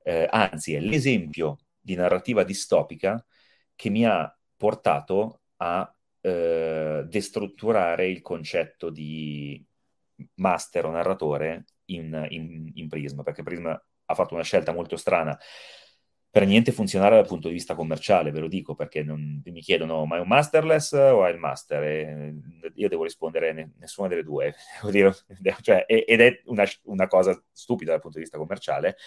eh, 0.03 0.27
anzi 0.29 0.73
è 0.73 0.79
l'esempio 0.79 1.57
di 1.79 1.95
narrativa 1.95 2.43
distopica 2.43 3.23
che 3.75 3.89
mi 3.89 4.05
ha 4.05 4.35
portato 4.55 5.41
a 5.57 5.89
eh, 6.21 7.05
destrutturare 7.07 8.07
il 8.07 8.21
concetto 8.21 8.89
di 8.89 9.65
master 10.35 10.85
o 10.85 10.91
narratore 10.91 11.65
in, 11.85 12.25
in, 12.29 12.71
in 12.73 12.87
Prisma, 12.89 13.23
perché 13.23 13.43
Prisma 13.43 13.81
ha 14.05 14.15
fatto 14.15 14.33
una 14.33 14.43
scelta 14.43 14.73
molto 14.73 14.97
strana, 14.97 15.37
per 16.29 16.45
niente 16.45 16.71
funzionale 16.71 17.15
dal 17.15 17.27
punto 17.27 17.47
di 17.47 17.53
vista 17.53 17.73
commerciale, 17.75 18.31
ve 18.31 18.39
lo 18.39 18.47
dico, 18.47 18.75
perché 18.75 19.03
non, 19.03 19.41
mi 19.43 19.61
chiedono 19.61 20.05
ma 20.05 20.17
è 20.17 20.19
un 20.19 20.27
masterless 20.27 20.93
o 20.93 21.25
è 21.25 21.31
il 21.31 21.39
master? 21.39 21.83
E 21.83 22.35
io 22.75 22.89
devo 22.89 23.03
rispondere 23.03 23.53
ne, 23.53 23.73
nessuna 23.79 24.07
delle 24.07 24.23
due, 24.23 24.53
cioè, 25.61 25.85
ed 25.87 26.21
è 26.21 26.41
una, 26.45 26.65
una, 26.83 27.07
cosa 27.07 27.41
stupida 27.51 27.91
dal 27.91 28.01
punto 28.01 28.17
di 28.17 28.23
vista 28.23 28.37
commerciale, 28.37 28.97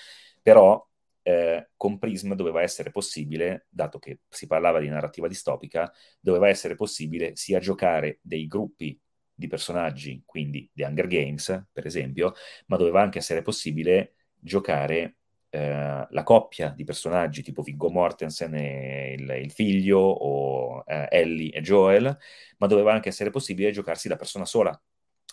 però 0.43 0.85
eh, 1.23 1.71
con 1.77 1.99
Prism 1.99 2.33
doveva 2.35 2.63
essere 2.63 2.91
possibile, 2.91 3.67
dato 3.69 3.99
che 3.99 4.21
si 4.29 4.47
parlava 4.47 4.81
di 4.81 4.89
narrativa 4.89 5.29
distopica, 5.29 5.93
doveva 6.19 6.49
essere 6.49 6.75
possibile 6.75 7.37
sia 7.37 7.59
giocare 7.61 8.19
dei 8.23 8.47
gruppi 8.47 8.99
di 9.33 9.47
personaggi, 9.47 10.23
quindi 10.27 10.69
The 10.73 10.85
Hunger 10.85 11.07
Games, 11.07 11.67
per 11.73 11.87
esempio, 11.87 12.35
ma 12.67 12.77
doveva 12.77 13.01
anche 13.01 13.19
essere 13.19 13.43
possibile 13.43 14.15
giocare 14.39 15.20
eh, 15.51 16.07
la 16.09 16.23
coppia 16.23 16.71
di 16.71 16.85
personaggi 16.85 17.43
tipo 17.43 17.63
Viggo 17.63 17.91
Mortensen 17.91 18.55
e 18.55 19.15
il, 19.19 19.29
il 19.43 19.51
figlio 19.51 19.99
o 19.99 20.85
eh, 20.87 21.09
Ellie 21.11 21.53
e 21.53 21.61
Joel, 21.61 22.17
ma 22.59 22.67
doveva 22.67 22.93
anche 22.93 23.09
essere 23.09 23.31
possibile 23.31 23.73
giocarsi 23.73 24.09
da 24.09 24.17
persona 24.17 24.45
sola 24.45 24.81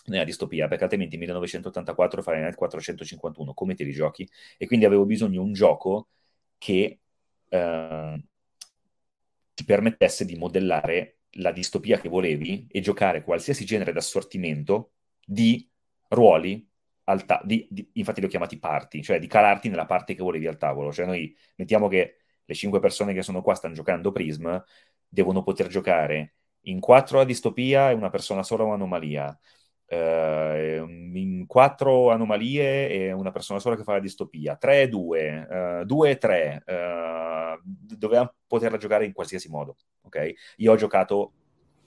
nella 0.06 0.24
distopia, 0.24 0.68
perché 0.68 0.84
altrimenti 0.84 1.16
1984 1.18 2.22
Fahrenheit 2.22 2.54
451, 2.56 3.54
come 3.54 3.74
te 3.74 3.84
li 3.84 3.92
giochi? 3.92 4.28
E 4.56 4.66
quindi 4.66 4.86
avevo 4.86 5.04
bisogno 5.04 5.30
di 5.30 5.36
un 5.38 5.52
gioco 5.52 6.08
che 6.58 6.98
eh, 7.48 8.22
ti 9.54 9.64
permettesse 9.64 10.24
di 10.24 10.36
modellare 10.36 11.18
la 11.32 11.52
distopia 11.52 12.00
che 12.00 12.08
volevi 12.08 12.66
e 12.70 12.80
giocare 12.80 13.22
qualsiasi 13.22 13.64
genere 13.64 13.92
d'assortimento 13.92 14.92
di 15.24 15.68
ruoli 16.08 16.66
ta- 17.24 17.40
di, 17.44 17.66
di, 17.70 17.88
infatti 17.94 18.20
li 18.20 18.26
ho 18.26 18.28
chiamati 18.28 18.58
party, 18.58 19.02
cioè 19.02 19.18
di 19.18 19.26
calarti 19.26 19.68
nella 19.68 19.86
parte 19.86 20.14
che 20.14 20.22
volevi 20.22 20.46
al 20.46 20.56
tavolo. 20.56 20.92
Cioè 20.92 21.06
noi 21.06 21.34
mettiamo 21.56 21.88
che 21.88 22.16
le 22.44 22.54
cinque 22.54 22.80
persone 22.80 23.12
che 23.14 23.22
sono 23.22 23.42
qua 23.42 23.54
stanno 23.54 23.74
giocando 23.74 24.12
Prism, 24.12 24.58
devono 25.08 25.42
poter 25.42 25.68
giocare 25.68 26.34
in 26.62 26.80
quattro 26.80 27.20
a 27.20 27.24
distopia 27.24 27.90
e 27.90 27.94
una 27.94 28.10
persona 28.10 28.42
sola 28.42 28.62
a 28.64 28.66
un'anomalia. 28.66 29.38
Uh, 29.90 30.86
in 31.14 31.44
quattro 31.46 32.10
anomalie 32.10 32.90
e 32.90 33.12
una 33.12 33.30
persona 33.30 33.58
sola 33.58 33.74
che 33.74 33.84
fa 33.84 33.92
la 33.92 34.00
distopia, 34.00 34.54
3 34.54 34.82
e 34.82 34.88
2, 34.88 35.84
2 35.86 36.10
e 36.10 36.18
3, 36.18 36.62
uh, 36.66 37.60
dovevamo 37.62 38.34
poterla 38.46 38.76
giocare 38.76 39.06
in 39.06 39.12
qualsiasi 39.12 39.48
modo. 39.48 39.76
ok? 40.02 40.32
Io 40.56 40.72
ho 40.72 40.76
giocato 40.76 41.32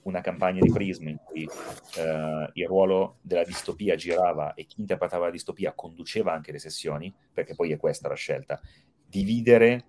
una 0.02 0.20
campagna 0.20 0.60
di 0.60 0.70
Prism 0.70 1.08
in 1.08 1.18
cui 1.22 1.42
eh, 1.42 2.50
il 2.52 2.66
ruolo 2.66 3.18
della 3.20 3.44
distopia 3.44 3.94
girava 3.94 4.54
e 4.54 4.64
chi 4.64 4.80
interpretava 4.80 5.26
la 5.26 5.30
distopia 5.30 5.72
conduceva 5.72 6.32
anche 6.32 6.52
le 6.52 6.58
sessioni, 6.58 7.12
perché 7.32 7.54
poi 7.54 7.72
è 7.72 7.76
questa 7.76 8.08
la 8.08 8.14
scelta, 8.14 8.60
dividere 9.06 9.84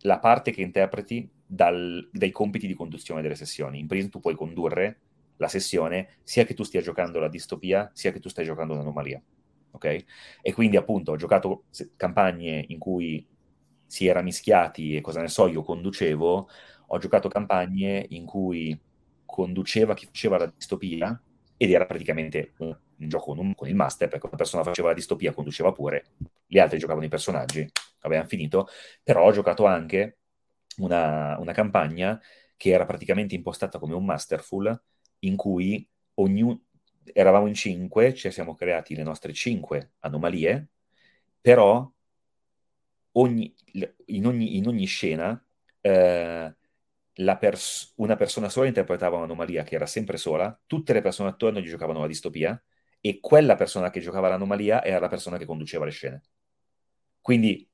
la 0.00 0.18
parte 0.18 0.50
che 0.50 0.62
interpreti 0.62 1.28
dal, 1.44 2.08
dai 2.12 2.30
compiti 2.30 2.66
di 2.66 2.74
conduzione 2.74 3.22
delle 3.22 3.34
sessioni. 3.34 3.78
In 3.78 3.86
Prism 3.86 4.08
tu 4.08 4.20
puoi 4.20 4.34
condurre 4.34 5.00
la 5.36 5.48
sessione 5.48 6.18
sia 6.22 6.44
che 6.44 6.54
tu 6.54 6.62
stia 6.62 6.80
giocando 6.80 7.18
la 7.18 7.28
distopia, 7.28 7.90
sia 7.92 8.12
che 8.12 8.20
tu 8.20 8.28
stai 8.28 8.44
giocando 8.44 8.74
un'anomalia. 8.74 9.20
Ok? 9.72 10.04
E 10.42 10.52
quindi 10.52 10.76
appunto 10.76 11.12
ho 11.12 11.16
giocato 11.16 11.64
campagne 11.96 12.64
in 12.68 12.78
cui 12.78 13.26
si 13.86 14.06
era 14.06 14.22
mischiati 14.22 14.96
e 14.96 15.00
cosa 15.00 15.20
ne 15.20 15.28
so, 15.28 15.48
io 15.48 15.62
conducevo, 15.62 16.48
ho 16.86 16.98
giocato 16.98 17.28
campagne 17.28 18.06
in 18.10 18.24
cui 18.24 18.78
conduceva 19.32 19.94
chi 19.94 20.04
faceva 20.04 20.36
la 20.36 20.52
distopia 20.54 21.18
ed 21.56 21.70
era 21.70 21.86
praticamente 21.86 22.52
un, 22.58 22.68
un 22.68 23.08
gioco 23.08 23.34
con, 23.34 23.38
un, 23.38 23.54
con, 23.54 23.66
il 23.66 23.74
master, 23.74 24.08
perché 24.08 24.26
una 24.26 24.36
persona 24.36 24.62
faceva 24.62 24.88
la 24.88 24.94
distopia, 24.94 25.32
conduceva 25.32 25.72
pure, 25.72 26.04
gli 26.46 26.58
altri 26.58 26.78
giocavano 26.78 27.06
i 27.06 27.08
personaggi, 27.08 27.66
avevano 28.00 28.28
finito, 28.28 28.68
però 29.02 29.24
ho 29.24 29.32
giocato 29.32 29.64
anche 29.64 30.18
una, 30.78 31.38
una 31.38 31.52
campagna 31.52 32.20
che 32.56 32.70
era 32.70 32.84
praticamente 32.84 33.34
impostata 33.34 33.78
come 33.78 33.94
un 33.94 34.04
masterful, 34.04 34.82
in 35.20 35.36
cui 35.36 35.88
ognuno, 36.14 36.64
eravamo 37.04 37.46
in 37.46 37.54
cinque, 37.54 38.14
ci 38.14 38.30
siamo 38.30 38.54
creati 38.54 38.94
le 38.94 39.02
nostre 39.02 39.32
cinque 39.32 39.92
anomalie, 40.00 40.68
però 41.40 41.90
ogni, 43.12 43.54
in, 44.06 44.26
ogni, 44.26 44.56
in, 44.56 44.66
ogni, 44.66 44.84
scena 44.84 45.42
eh, 45.80 46.54
pers- 47.38 47.92
una 47.96 48.16
persona 48.16 48.48
sola 48.48 48.66
interpretava 48.66 49.16
un'anomalia 49.16 49.62
che 49.64 49.74
era 49.74 49.86
sempre 49.86 50.16
sola, 50.16 50.58
tutte 50.66 50.92
le 50.92 51.02
persone 51.02 51.28
attorno 51.28 51.60
gli 51.60 51.68
giocavano 51.68 52.00
la 52.00 52.06
distopia 52.06 52.60
e 53.00 53.20
quella 53.20 53.54
persona 53.56 53.90
che 53.90 54.00
giocava 54.00 54.28
l'anomalia 54.28 54.84
era 54.84 55.00
la 55.00 55.08
persona 55.08 55.36
che 55.36 55.44
conduceva 55.44 55.84
le 55.84 55.90
scene. 55.90 56.22
Quindi, 57.20 57.68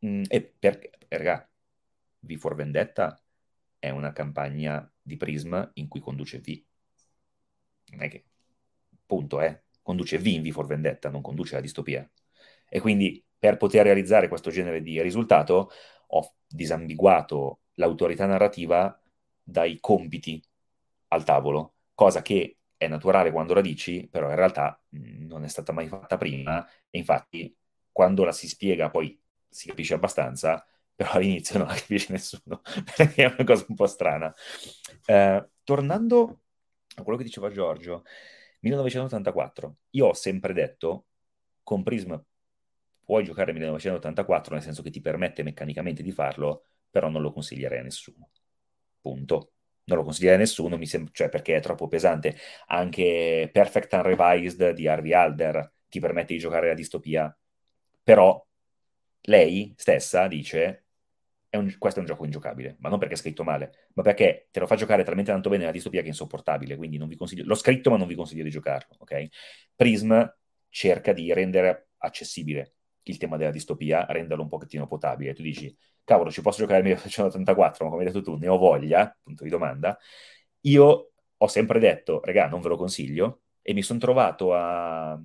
mh, 0.00 0.08
mm, 0.08 0.22
e 0.28 0.42
per, 0.58 0.90
raga, 1.08 1.48
V 2.20 2.34
for 2.36 2.54
Vendetta 2.54 3.22
è 3.78 3.90
una 3.90 4.12
campagna 4.12 4.90
di 5.00 5.16
Prism 5.16 5.70
in 5.74 5.88
cui 5.88 6.00
conduce 6.00 6.40
V. 6.40 6.64
Non 7.90 8.02
è 8.02 8.08
che, 8.08 8.24
punto, 9.06 9.40
eh. 9.40 9.62
Conduce 9.82 10.18
V 10.18 10.26
in 10.26 10.42
V 10.42 10.50
for 10.50 10.66
Vendetta, 10.66 11.10
non 11.10 11.22
conduce 11.22 11.54
la 11.54 11.60
distopia. 11.60 12.08
E 12.68 12.80
quindi, 12.80 13.24
per 13.38 13.56
poter 13.56 13.84
realizzare 13.84 14.28
questo 14.28 14.50
genere 14.50 14.82
di 14.82 15.00
risultato, 15.00 15.70
ho 16.08 16.34
disambiguato 16.46 17.60
l'autorità 17.78 18.26
narrativa 18.26 19.00
dai 19.42 19.78
compiti 19.80 20.42
al 21.08 21.24
tavolo, 21.24 21.74
cosa 21.94 22.22
che 22.22 22.58
è 22.76 22.86
naturale 22.86 23.32
quando 23.32 23.54
la 23.54 23.60
dici, 23.60 24.06
però 24.08 24.28
in 24.28 24.36
realtà 24.36 24.80
non 24.90 25.44
è 25.44 25.48
stata 25.48 25.72
mai 25.72 25.88
fatta 25.88 26.16
prima 26.16 26.66
e 26.90 26.98
infatti 26.98 27.54
quando 27.90 28.24
la 28.24 28.32
si 28.32 28.46
spiega 28.46 28.90
poi 28.90 29.20
si 29.48 29.68
capisce 29.68 29.94
abbastanza, 29.94 30.64
però 30.94 31.12
all'inizio 31.12 31.58
non 31.58 31.68
la 31.68 31.74
capisce 31.74 32.12
nessuno, 32.12 32.60
è 33.16 33.24
una 33.24 33.44
cosa 33.44 33.64
un 33.68 33.74
po' 33.74 33.86
strana. 33.86 34.32
Eh, 35.06 35.48
tornando 35.64 36.40
a 36.96 37.02
quello 37.02 37.18
che 37.18 37.24
diceva 37.24 37.50
Giorgio, 37.50 38.04
1984, 38.60 39.76
io 39.90 40.06
ho 40.06 40.14
sempre 40.14 40.52
detto, 40.52 41.06
con 41.62 41.82
Prism 41.82 42.20
puoi 43.04 43.24
giocare 43.24 43.52
1984, 43.52 44.54
nel 44.54 44.62
senso 44.62 44.82
che 44.82 44.90
ti 44.90 45.00
permette 45.00 45.42
meccanicamente 45.42 46.02
di 46.02 46.12
farlo, 46.12 46.64
però 46.90 47.08
non 47.08 47.22
lo 47.22 47.32
consiglierei 47.32 47.80
a 47.80 47.82
nessuno. 47.82 48.30
Punto. 49.00 49.52
Non 49.84 49.98
lo 49.98 50.04
consiglierei 50.04 50.36
a 50.36 50.40
nessuno, 50.40 50.76
mi 50.76 50.86
sem- 50.86 51.08
cioè 51.12 51.28
perché 51.28 51.56
è 51.56 51.60
troppo 51.60 51.88
pesante. 51.88 52.36
Anche 52.66 53.48
Perfect 53.52 53.92
Unrevised 53.94 54.70
di 54.72 54.86
Harvey 54.86 55.12
Alder 55.12 55.72
ti 55.88 56.00
permette 56.00 56.34
di 56.34 56.38
giocare 56.40 56.68
la 56.68 56.74
distopia, 56.74 57.34
però 58.02 58.44
lei 59.22 59.72
stessa 59.76 60.26
dice 60.28 60.84
un, 61.50 61.74
questo 61.78 61.98
è 62.00 62.02
un 62.02 62.08
gioco 62.08 62.24
ingiocabile, 62.24 62.76
ma 62.80 62.88
non 62.88 62.98
perché 62.98 63.14
è 63.14 63.16
scritto 63.16 63.42
male, 63.44 63.88
ma 63.94 64.02
perché 64.02 64.48
te 64.50 64.60
lo 64.60 64.66
fa 64.66 64.76
giocare 64.76 65.02
talmente 65.04 65.30
tanto 65.30 65.48
bene 65.48 65.64
la 65.64 65.70
distopia 65.70 66.00
che 66.00 66.06
è 66.06 66.10
insopportabile, 66.10 66.76
quindi 66.76 66.98
non 66.98 67.08
vi 67.08 67.16
consiglio, 67.16 67.44
l'ho 67.44 67.54
scritto 67.54 67.90
ma 67.90 67.96
non 67.96 68.06
vi 68.06 68.14
consiglio 68.14 68.42
di 68.44 68.50
giocarlo, 68.50 68.96
ok? 68.98 69.28
Prism 69.74 70.34
cerca 70.68 71.12
di 71.12 71.32
rendere 71.32 71.90
accessibile 71.98 72.74
il 73.04 73.16
tema 73.16 73.36
della 73.38 73.50
distopia, 73.50 74.04
renderlo 74.06 74.42
un 74.42 74.48
pochettino 74.50 74.86
potabile. 74.86 75.32
Tu 75.32 75.42
dici, 75.42 75.74
cavolo, 76.08 76.30
ci 76.30 76.40
posso 76.40 76.60
giocare 76.60 76.80
nel 76.80 76.92
1984, 76.94 77.84
ma 77.84 77.90
come 77.90 78.04
hai 78.04 78.10
detto 78.10 78.22
tu, 78.22 78.36
ne 78.36 78.48
ho 78.48 78.56
voglia, 78.56 79.14
punto 79.22 79.44
di 79.44 79.50
domanda. 79.50 79.96
Io 80.62 81.10
ho 81.36 81.46
sempre 81.46 81.78
detto, 81.78 82.20
regà, 82.24 82.48
non 82.48 82.62
ve 82.62 82.68
lo 82.68 82.76
consiglio, 82.76 83.42
e 83.60 83.74
mi 83.74 83.82
sono 83.82 83.98
trovato 83.98 84.54
a... 84.54 85.20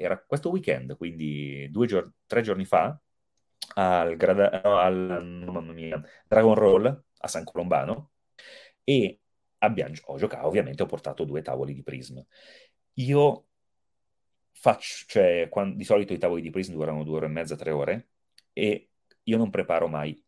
Era 0.00 0.18
questo 0.24 0.50
weekend, 0.50 0.96
quindi 0.96 1.70
giorni, 1.70 2.12
tre 2.26 2.40
giorni 2.40 2.64
fa, 2.64 2.98
al, 3.74 4.16
grada- 4.16 4.62
al 4.62 5.22
mia, 5.74 6.00
Dragon 6.26 6.54
Roll 6.54 7.04
a 7.18 7.28
San 7.28 7.44
Colombano 7.44 8.12
e 8.84 9.20
abbiamo, 9.58 9.92
ho 10.06 10.16
giocato, 10.16 10.46
ovviamente 10.46 10.82
ho 10.82 10.86
portato 10.86 11.24
due 11.24 11.42
tavoli 11.42 11.74
di 11.74 11.82
Prism. 11.82 12.20
Io 12.94 13.46
faccio, 14.52 15.04
cioè, 15.08 15.48
quando, 15.50 15.76
di 15.76 15.84
solito 15.84 16.12
i 16.12 16.18
tavoli 16.18 16.42
di 16.42 16.50
Prism 16.50 16.72
durano 16.72 17.04
due 17.04 17.16
ore 17.16 17.26
e 17.26 17.28
mezza, 17.28 17.56
tre 17.56 17.70
ore 17.72 18.08
e 18.52 18.87
io 19.28 19.36
non 19.36 19.50
preparo 19.50 19.88
mai 19.88 20.20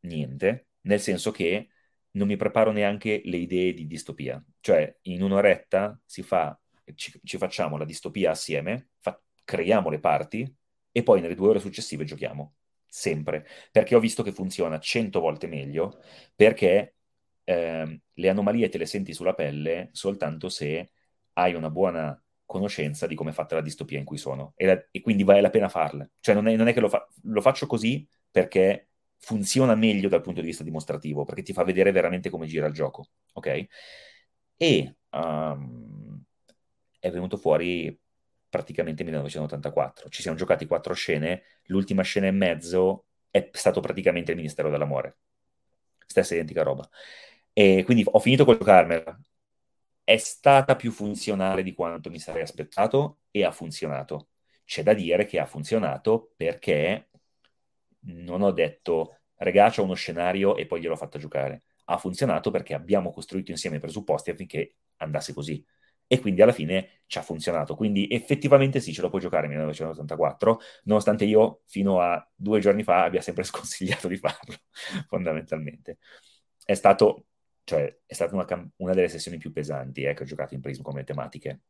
niente, 0.00 0.68
nel 0.82 1.00
senso 1.00 1.30
che 1.30 1.68
non 2.12 2.28
mi 2.28 2.36
preparo 2.36 2.70
neanche 2.70 3.20
le 3.24 3.36
idee 3.36 3.74
di 3.74 3.86
distopia. 3.86 4.42
Cioè, 4.60 4.98
in 5.02 5.22
un'oretta 5.22 5.98
si 6.04 6.22
fa, 6.22 6.58
ci, 6.94 7.20
ci 7.24 7.36
facciamo 7.36 7.76
la 7.76 7.84
distopia 7.84 8.30
assieme, 8.30 8.90
fa, 9.00 9.20
creiamo 9.44 9.90
le 9.90 9.98
parti 9.98 10.54
e 10.92 11.02
poi 11.02 11.20
nelle 11.20 11.34
due 11.34 11.48
ore 11.48 11.58
successive 11.58 12.04
giochiamo 12.04 12.54
sempre, 12.86 13.44
perché 13.72 13.96
ho 13.96 14.00
visto 14.00 14.22
che 14.22 14.30
funziona 14.30 14.78
cento 14.78 15.18
volte 15.18 15.48
meglio, 15.48 16.00
perché 16.36 16.94
eh, 17.42 18.00
le 18.12 18.28
anomalie 18.28 18.68
te 18.68 18.78
le 18.78 18.86
senti 18.86 19.12
sulla 19.12 19.34
pelle 19.34 19.88
soltanto 19.90 20.48
se 20.48 20.92
hai 21.32 21.54
una 21.54 21.70
buona 21.70 22.16
conoscenza 22.46 23.08
di 23.08 23.16
come 23.16 23.30
è 23.30 23.32
fatta 23.32 23.56
la 23.56 23.60
distopia 23.62 23.98
in 23.98 24.04
cui 24.04 24.18
sono, 24.18 24.52
e, 24.54 24.66
la, 24.66 24.86
e 24.92 25.00
quindi 25.00 25.24
vale 25.24 25.40
la 25.40 25.50
pena 25.50 25.68
farle. 25.68 26.12
Cioè 26.20 26.36
non 26.36 26.46
è, 26.46 26.54
non 26.54 26.68
è 26.68 26.72
che 26.72 26.80
lo, 26.80 26.88
fa, 26.88 27.04
lo 27.22 27.40
faccio 27.40 27.66
così 27.66 28.06
perché 28.34 28.88
funziona 29.18 29.76
meglio 29.76 30.08
dal 30.08 30.20
punto 30.20 30.40
di 30.40 30.48
vista 30.48 30.64
dimostrativo, 30.64 31.24
perché 31.24 31.42
ti 31.42 31.52
fa 31.52 31.62
vedere 31.62 31.92
veramente 31.92 32.30
come 32.30 32.48
gira 32.48 32.66
il 32.66 32.72
gioco, 32.72 33.10
ok? 33.34 33.66
E 34.56 34.96
um, 35.10 36.20
è 36.98 37.10
venuto 37.12 37.36
fuori 37.36 37.96
praticamente 38.48 39.04
1984. 39.04 40.08
Ci 40.08 40.20
siamo 40.20 40.36
giocati 40.36 40.66
quattro 40.66 40.94
scene, 40.94 41.44
l'ultima 41.66 42.02
scena 42.02 42.26
e 42.26 42.32
mezzo 42.32 43.04
è 43.30 43.50
stato 43.52 43.78
praticamente 43.78 44.32
il 44.32 44.36
Ministero 44.36 44.68
dell'Amore. 44.68 45.18
Stessa 46.04 46.34
identica 46.34 46.64
roba. 46.64 46.88
E 47.52 47.84
quindi 47.84 48.02
ho 48.04 48.18
finito 48.18 48.44
con 48.44 48.56
giocarmela. 48.58 49.16
È 50.02 50.16
stata 50.16 50.74
più 50.74 50.90
funzionale 50.90 51.62
di 51.62 51.72
quanto 51.72 52.10
mi 52.10 52.18
sarei 52.18 52.42
aspettato 52.42 53.20
e 53.30 53.44
ha 53.44 53.52
funzionato. 53.52 54.30
C'è 54.64 54.82
da 54.82 54.92
dire 54.92 55.24
che 55.24 55.38
ha 55.38 55.46
funzionato 55.46 56.32
perché 56.36 57.10
non 58.06 58.42
ho 58.42 58.52
detto, 58.52 59.18
regà, 59.36 59.70
c'è 59.70 59.80
uno 59.82 59.94
scenario 59.94 60.56
e 60.56 60.66
poi 60.66 60.80
gliel'ho 60.80 60.96
fatta 60.96 61.18
giocare. 61.18 61.64
Ha 61.86 61.98
funzionato 61.98 62.50
perché 62.50 62.74
abbiamo 62.74 63.12
costruito 63.12 63.50
insieme 63.50 63.76
i 63.76 63.80
presupposti 63.80 64.30
affinché 64.30 64.76
andasse 64.96 65.32
così 65.34 65.64
e 66.06 66.20
quindi 66.20 66.42
alla 66.42 66.52
fine 66.52 67.02
ci 67.06 67.18
ha 67.18 67.22
funzionato. 67.22 67.74
Quindi 67.74 68.08
effettivamente 68.10 68.80
sì, 68.80 68.92
ce 68.92 69.02
lo 69.02 69.08
puoi 69.08 69.20
giocare 69.20 69.46
nel 69.46 69.56
1984, 69.56 70.60
nonostante 70.84 71.24
io 71.24 71.62
fino 71.66 72.00
a 72.00 72.26
due 72.34 72.60
giorni 72.60 72.82
fa 72.82 73.04
abbia 73.04 73.20
sempre 73.20 73.44
sconsigliato 73.44 74.08
di 74.08 74.16
farlo, 74.16 74.54
fondamentalmente. 75.08 75.98
È 76.64 76.74
stato, 76.74 77.26
cioè, 77.64 77.98
è 78.06 78.14
stata 78.14 78.34
una, 78.34 78.46
una, 78.76 78.94
delle 78.94 79.08
sessioni 79.08 79.38
più 79.38 79.52
pesanti 79.52 80.02
eh, 80.04 80.14
che 80.14 80.22
ho 80.22 80.26
giocato 80.26 80.54
in 80.54 80.60
Prism 80.60 80.82
come 80.82 81.04
tematiche, 81.04 81.62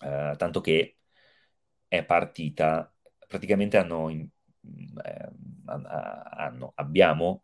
uh, 0.00 0.36
tanto 0.36 0.60
che 0.60 0.98
è 1.88 2.04
partita, 2.04 2.92
praticamente 3.26 3.76
hanno, 3.76 4.08
eh, 5.04 5.28
hanno 5.66 6.72
abbiamo 6.76 7.42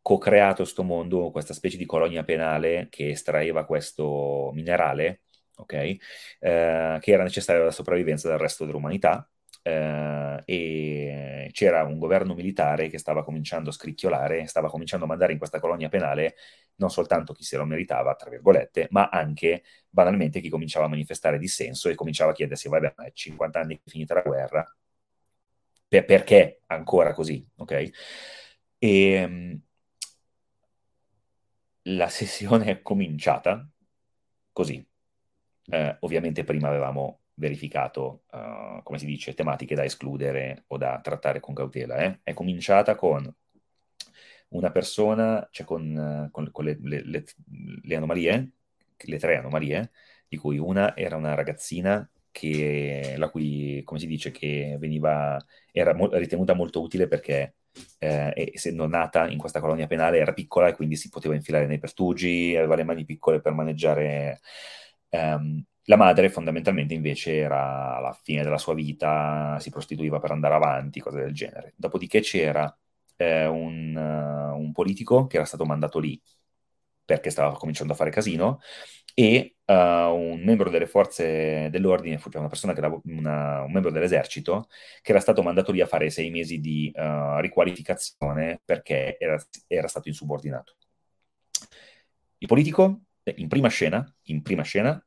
co-creato 0.00 0.62
questo 0.62 0.82
mondo, 0.82 1.30
questa 1.30 1.54
specie 1.54 1.76
di 1.76 1.86
colonia 1.86 2.24
penale 2.24 2.88
che 2.90 3.08
estraeva 3.10 3.64
questo 3.64 4.50
minerale 4.52 5.22
ok? 5.56 5.72
Eh, 5.72 6.98
che 7.00 7.12
era 7.12 7.22
necessaria 7.22 7.62
alla 7.62 7.70
sopravvivenza 7.70 8.28
del 8.28 8.38
resto 8.38 8.64
dell'umanità. 8.64 9.28
Eh, 9.66 10.42
e 10.44 11.48
c'era 11.52 11.84
un 11.84 11.98
governo 11.98 12.34
militare 12.34 12.88
che 12.88 12.98
stava 12.98 13.24
cominciando 13.24 13.70
a 13.70 13.72
scricchiolare, 13.72 14.46
stava 14.46 14.68
cominciando 14.68 15.06
a 15.06 15.08
mandare 15.08 15.32
in 15.32 15.38
questa 15.38 15.58
colonia 15.58 15.88
penale 15.88 16.34
non 16.76 16.90
soltanto 16.90 17.32
chi 17.32 17.44
se 17.44 17.56
lo 17.56 17.64
meritava, 17.64 18.14
tra 18.14 18.28
virgolette, 18.30 18.88
ma 18.90 19.08
anche 19.08 19.62
banalmente 19.88 20.40
chi 20.40 20.48
cominciava 20.50 20.86
a 20.86 20.88
manifestare 20.88 21.38
dissenso 21.38 21.88
e 21.88 21.94
cominciava 21.94 22.32
a 22.32 22.34
chiedersi, 22.34 22.68
vabbè, 22.68 22.94
ma 22.96 23.04
è 23.06 23.12
50 23.12 23.60
anni 23.60 23.80
finita 23.86 24.14
la 24.14 24.22
guerra, 24.22 24.76
per, 25.94 26.04
perché 26.04 26.62
ancora 26.66 27.12
così, 27.12 27.46
ok? 27.56 27.90
E 28.78 29.10
ehm, 29.12 29.60
la 31.82 32.08
sessione 32.08 32.66
è 32.66 32.82
cominciata 32.82 33.68
così, 34.52 34.84
eh, 35.66 35.96
ovviamente 36.00 36.44
prima 36.44 36.68
avevamo 36.68 37.20
verificato, 37.34 38.24
uh, 38.30 38.82
come 38.82 38.98
si 38.98 39.06
dice, 39.06 39.34
tematiche 39.34 39.74
da 39.74 39.84
escludere 39.84 40.64
o 40.68 40.76
da 40.76 41.00
trattare 41.00 41.40
con 41.40 41.52
cautela. 41.54 41.96
Eh? 41.98 42.20
È 42.22 42.32
cominciata 42.32 42.94
con 42.94 43.32
una 44.48 44.70
persona, 44.70 45.46
cioè 45.50 45.66
con, 45.66 46.28
con, 46.30 46.50
con 46.52 46.64
le, 46.64 46.78
le, 46.80 47.02
le, 47.04 47.24
le, 47.82 47.96
anomalie, 47.96 48.52
le 48.96 49.18
tre 49.18 49.36
anomalie, 49.36 49.90
di 50.28 50.36
cui 50.36 50.58
una 50.58 50.96
era 50.96 51.16
una 51.16 51.34
ragazzina 51.34 52.08
che, 52.34 53.14
la 53.16 53.28
cui, 53.30 53.82
come 53.84 54.00
si 54.00 54.06
dice, 54.08 54.32
che 54.32 54.76
veniva, 54.80 55.42
era 55.70 55.94
mo- 55.94 56.08
ritenuta 56.12 56.54
molto 56.54 56.82
utile 56.82 57.06
perché 57.06 57.54
eh, 57.98 58.50
essendo 58.52 58.86
nata 58.88 59.28
in 59.28 59.38
questa 59.38 59.60
colonia 59.60 59.86
penale 59.86 60.18
era 60.18 60.32
piccola 60.32 60.68
e 60.68 60.74
quindi 60.74 60.96
si 60.96 61.08
poteva 61.10 61.34
infilare 61.36 61.66
nei 61.66 61.78
pertugi, 61.78 62.56
aveva 62.56 62.74
le 62.74 62.84
mani 62.84 63.04
piccole 63.04 63.40
per 63.40 63.52
maneggiare. 63.52 64.40
Ehm, 65.10 65.62
la 65.86 65.96
madre 65.96 66.30
fondamentalmente 66.30 66.94
invece 66.94 67.36
era 67.36 67.96
alla 67.96 68.12
fine 68.22 68.42
della 68.42 68.58
sua 68.58 68.74
vita, 68.74 69.58
si 69.60 69.70
prostituiva 69.70 70.18
per 70.18 70.30
andare 70.32 70.54
avanti, 70.54 71.00
cose 71.00 71.20
del 71.20 71.34
genere. 71.34 71.74
Dopodiché 71.76 72.20
c'era 72.20 72.74
eh, 73.16 73.46
un, 73.46 73.94
uh, 73.94 74.58
un 74.58 74.72
politico 74.72 75.26
che 75.26 75.36
era 75.36 75.44
stato 75.44 75.64
mandato 75.66 75.98
lì 75.98 76.20
perché 77.04 77.30
stava 77.30 77.52
cominciando 77.56 77.92
a 77.92 77.96
fare 77.96 78.10
casino, 78.10 78.60
e 79.14 79.56
uh, 79.66 79.72
un 79.72 80.42
membro 80.44 80.70
delle 80.70 80.86
forze 80.86 81.68
dell'ordine, 81.70 82.18
cioè 82.18 82.38
una 82.38 82.48
persona 82.48 82.72
che 82.72 82.80
era 82.80 83.00
una, 83.04 83.62
un 83.62 83.72
membro 83.72 83.90
dell'esercito, 83.90 84.68
che 85.00 85.12
era 85.12 85.20
stato 85.20 85.42
mandato 85.42 85.72
lì 85.72 85.80
a 85.80 85.86
fare 85.86 86.10
sei 86.10 86.30
mesi 86.30 86.60
di 86.60 86.92
uh, 86.94 87.38
riqualificazione 87.38 88.60
perché 88.64 89.16
era, 89.18 89.42
era, 89.68 89.88
stato 89.88 90.08
insubordinato. 90.08 90.76
Il 92.38 92.48
politico, 92.48 93.02
in 93.36 93.48
prima 93.48 93.68
scena, 93.68 94.04
in 94.24 94.42
prima 94.42 94.62
scena, 94.62 95.02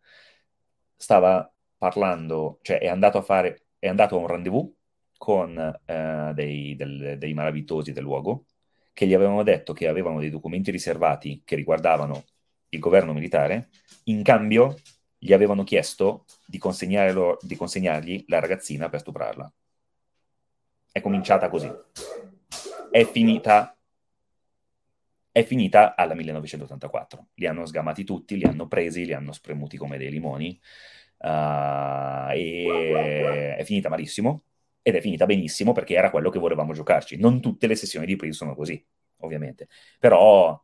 stava 0.95 1.51
parlando, 1.77 2.59
cioè 2.63 2.79
è 2.79 2.87
andato 2.87 3.17
a 3.19 3.21
fare, 3.21 3.67
è 3.77 3.87
andato 3.87 4.15
a 4.15 4.19
un 4.19 4.27
rendezvous 4.27 4.71
con 5.17 5.55
uh, 5.57 6.33
dei, 6.33 6.75
del, 6.75 7.17
dei 7.17 7.33
malavitosi 7.33 7.91
del 7.91 8.03
luogo, 8.03 8.45
che 8.93 9.05
gli 9.05 9.13
avevano 9.13 9.43
detto 9.43 9.73
che 9.73 9.87
avevano 9.87 10.19
dei 10.19 10.29
documenti 10.31 10.71
riservati 10.71 11.41
che 11.45 11.55
riguardavano 11.55 12.23
il 12.69 12.79
governo 12.79 13.13
militare, 13.13 13.69
in 14.05 14.23
cambio 14.23 14.75
gli 15.17 15.33
avevano 15.33 15.63
chiesto 15.63 16.25
di, 16.45 16.59
di 17.41 17.55
consegnargli 17.55 18.25
la 18.27 18.39
ragazzina 18.39 18.89
per 18.89 18.99
stuprarla. 18.99 19.51
È 20.91 21.01
cominciata 21.01 21.49
così. 21.49 21.71
È 22.89 23.03
finita, 23.05 23.75
è 25.31 25.43
finita 25.43 25.95
alla 25.95 26.13
1984. 26.13 27.27
Li 27.35 27.45
hanno 27.45 27.65
sgamati 27.65 28.03
tutti, 28.03 28.37
li 28.37 28.45
hanno 28.45 28.67
presi, 28.67 29.05
li 29.05 29.13
hanno 29.13 29.31
spremuti 29.31 29.77
come 29.77 29.97
dei 29.97 30.09
limoni 30.09 30.59
uh, 31.19 32.29
e 32.31 33.55
è 33.57 33.63
finita 33.63 33.89
malissimo 33.89 34.41
ed 34.81 34.95
è 34.95 35.01
finita 35.01 35.25
benissimo 35.25 35.73
perché 35.73 35.95
era 35.95 36.09
quello 36.09 36.29
che 36.29 36.39
volevamo 36.39 36.73
giocarci. 36.73 37.17
Non 37.17 37.41
tutte 37.41 37.67
le 37.67 37.75
sessioni 37.75 38.05
di 38.05 38.15
Prince 38.15 38.37
sono 38.37 38.55
così, 38.55 38.83
ovviamente. 39.17 39.67
Però 39.99 40.59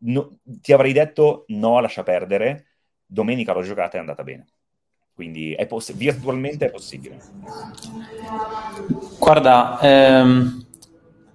no, 0.00 0.38
ti 0.44 0.72
avrei 0.72 0.92
detto 0.92 1.44
no, 1.48 1.80
lascia 1.80 2.02
perdere. 2.02 2.66
Domenica 3.06 3.52
l'ho 3.52 3.62
giocata 3.62 3.94
e 3.94 3.96
è 3.96 4.00
andata 4.00 4.22
bene. 4.22 4.46
Quindi 5.14 5.52
è 5.52 5.66
poss- 5.66 5.94
virtualmente 5.94 6.66
è 6.66 6.70
possibile. 6.70 7.18
Guarda, 9.18 9.80
ehm, 9.80 10.66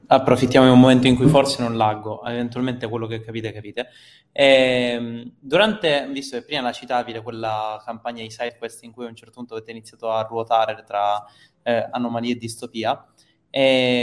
approfittiamo 0.07 0.67
di 0.67 0.71
un 0.71 0.79
momento 0.79 1.07
in 1.07 1.15
cui 1.15 1.27
forse 1.27 1.61
non 1.61 1.75
laggo, 1.75 2.23
eventualmente 2.23 2.87
quello 2.87 3.07
che 3.07 3.21
capite, 3.21 3.51
capite. 3.51 3.87
Ehm, 4.31 5.33
durante, 5.39 6.07
visto 6.11 6.37
che 6.37 6.45
prima 6.45 6.61
la 6.61 6.71
citavi, 6.71 7.19
quella 7.21 7.81
campagna 7.85 8.21
di 8.21 8.29
SideQuest 8.29 8.83
in 8.83 8.91
cui 8.91 9.05
a 9.05 9.09
un 9.09 9.15
certo 9.15 9.33
punto 9.35 9.55
avete 9.55 9.71
iniziato 9.71 10.11
a 10.11 10.21
ruotare 10.21 10.83
tra 10.85 11.23
eh, 11.63 11.87
anomalie 11.91 12.33
e 12.33 12.37
distopia. 12.37 13.05
E, 13.49 13.61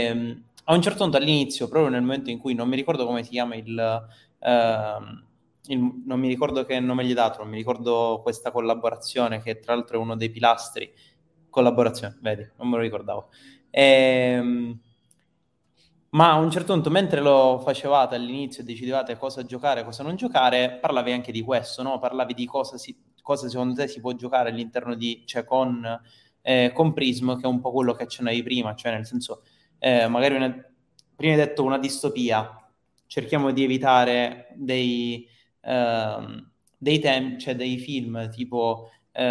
ehm, 0.09 0.43
a 0.65 0.73
un 0.73 0.81
certo 0.81 1.03
punto 1.03 1.17
all'inizio, 1.17 1.67
proprio 1.67 1.91
nel 1.91 2.01
momento 2.01 2.29
in 2.29 2.37
cui 2.37 2.53
non 2.53 2.69
mi 2.69 2.75
ricordo 2.75 3.05
come 3.05 3.23
si 3.23 3.31
chiama 3.31 3.55
il, 3.55 4.07
uh, 4.41 5.29
il 5.65 6.01
non 6.05 6.19
mi 6.19 6.27
ricordo 6.27 6.65
che 6.65 6.79
nome 6.79 7.05
gli 7.05 7.11
è 7.11 7.13
dato, 7.13 7.39
non 7.39 7.49
mi 7.49 7.57
ricordo 7.57 8.19
questa 8.23 8.51
collaborazione 8.51 9.41
che 9.41 9.59
tra 9.59 9.73
l'altro 9.73 9.97
è 9.97 10.01
uno 10.01 10.15
dei 10.15 10.29
pilastri. 10.29 10.91
Collaborazione, 11.49 12.17
vedi, 12.21 12.49
non 12.57 12.69
me 12.69 12.77
lo 12.77 12.81
ricordavo. 12.81 13.29
E, 13.69 13.83
ehm, 13.83 14.79
ma 16.11 16.31
a 16.31 16.35
un 16.35 16.51
certo 16.51 16.73
punto, 16.73 16.89
mentre 16.89 17.21
lo 17.21 17.59
facevate 17.63 18.15
all'inizio 18.15 18.63
e 18.63 18.65
decidevate 18.65 19.17
cosa 19.17 19.45
giocare, 19.45 19.83
cosa 19.83 20.03
non 20.03 20.15
giocare, 20.15 20.77
parlavi 20.81 21.11
anche 21.11 21.31
di 21.31 21.41
questo, 21.41 21.83
no? 21.83 21.99
Parlavi 21.99 22.33
di 22.33 22.45
cosa, 22.45 22.77
si, 22.77 22.97
cosa 23.21 23.47
secondo 23.47 23.75
te 23.75 23.87
si 23.87 24.01
può 24.01 24.13
giocare 24.13 24.49
all'interno 24.49 24.95
di, 24.95 25.23
cioè 25.25 25.45
con 25.45 25.99
eh, 26.41 26.71
con 26.73 26.93
Prism, 26.93 27.35
che 27.35 27.43
è 27.43 27.47
un 27.47 27.59
po' 27.59 27.71
quello 27.71 27.93
che 27.93 28.03
accennavi 28.03 28.43
prima, 28.43 28.75
cioè 28.75 28.91
nel 28.91 29.05
senso, 29.05 29.43
eh, 29.79 30.07
magari 30.07 30.35
una, 30.35 30.51
prima 31.15 31.33
hai 31.33 31.39
detto 31.39 31.63
una 31.63 31.77
distopia, 31.77 32.60
cerchiamo 33.11 33.51
di 33.51 33.65
evitare 33.65 34.47
dei, 34.55 35.27
uh, 35.63 36.47
dei 36.77 36.99
temi, 36.99 37.37
cioè 37.37 37.57
dei 37.57 37.77
film 37.77 38.29
tipo, 38.29 38.89
uh, 39.11 39.21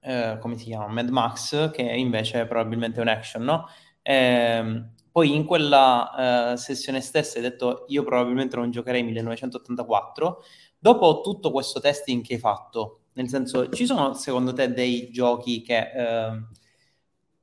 uh, 0.00 0.38
come 0.38 0.56
si 0.56 0.64
chiama, 0.64 0.86
Mad 0.86 1.10
Max, 1.10 1.70
che 1.72 1.82
invece 1.82 2.40
è 2.40 2.46
probabilmente 2.46 3.02
un 3.02 3.08
action, 3.08 3.42
no? 3.44 3.66
Eh, 4.00 4.84
poi 5.12 5.34
in 5.34 5.44
quella 5.44 6.52
uh, 6.52 6.56
sessione 6.56 7.02
stessa 7.02 7.36
hai 7.36 7.42
detto 7.42 7.84
io 7.88 8.02
probabilmente 8.02 8.56
non 8.56 8.70
giocherei 8.70 9.02
1984. 9.02 10.42
Dopo 10.78 11.20
tutto 11.20 11.50
questo 11.50 11.80
testing 11.80 12.24
che 12.24 12.34
hai 12.34 12.40
fatto, 12.40 13.00
nel 13.12 13.28
senso, 13.28 13.68
ci 13.68 13.84
sono 13.84 14.14
secondo 14.14 14.54
te 14.54 14.72
dei 14.72 15.10
giochi 15.10 15.60
che 15.60 15.90
eh, 15.94 16.42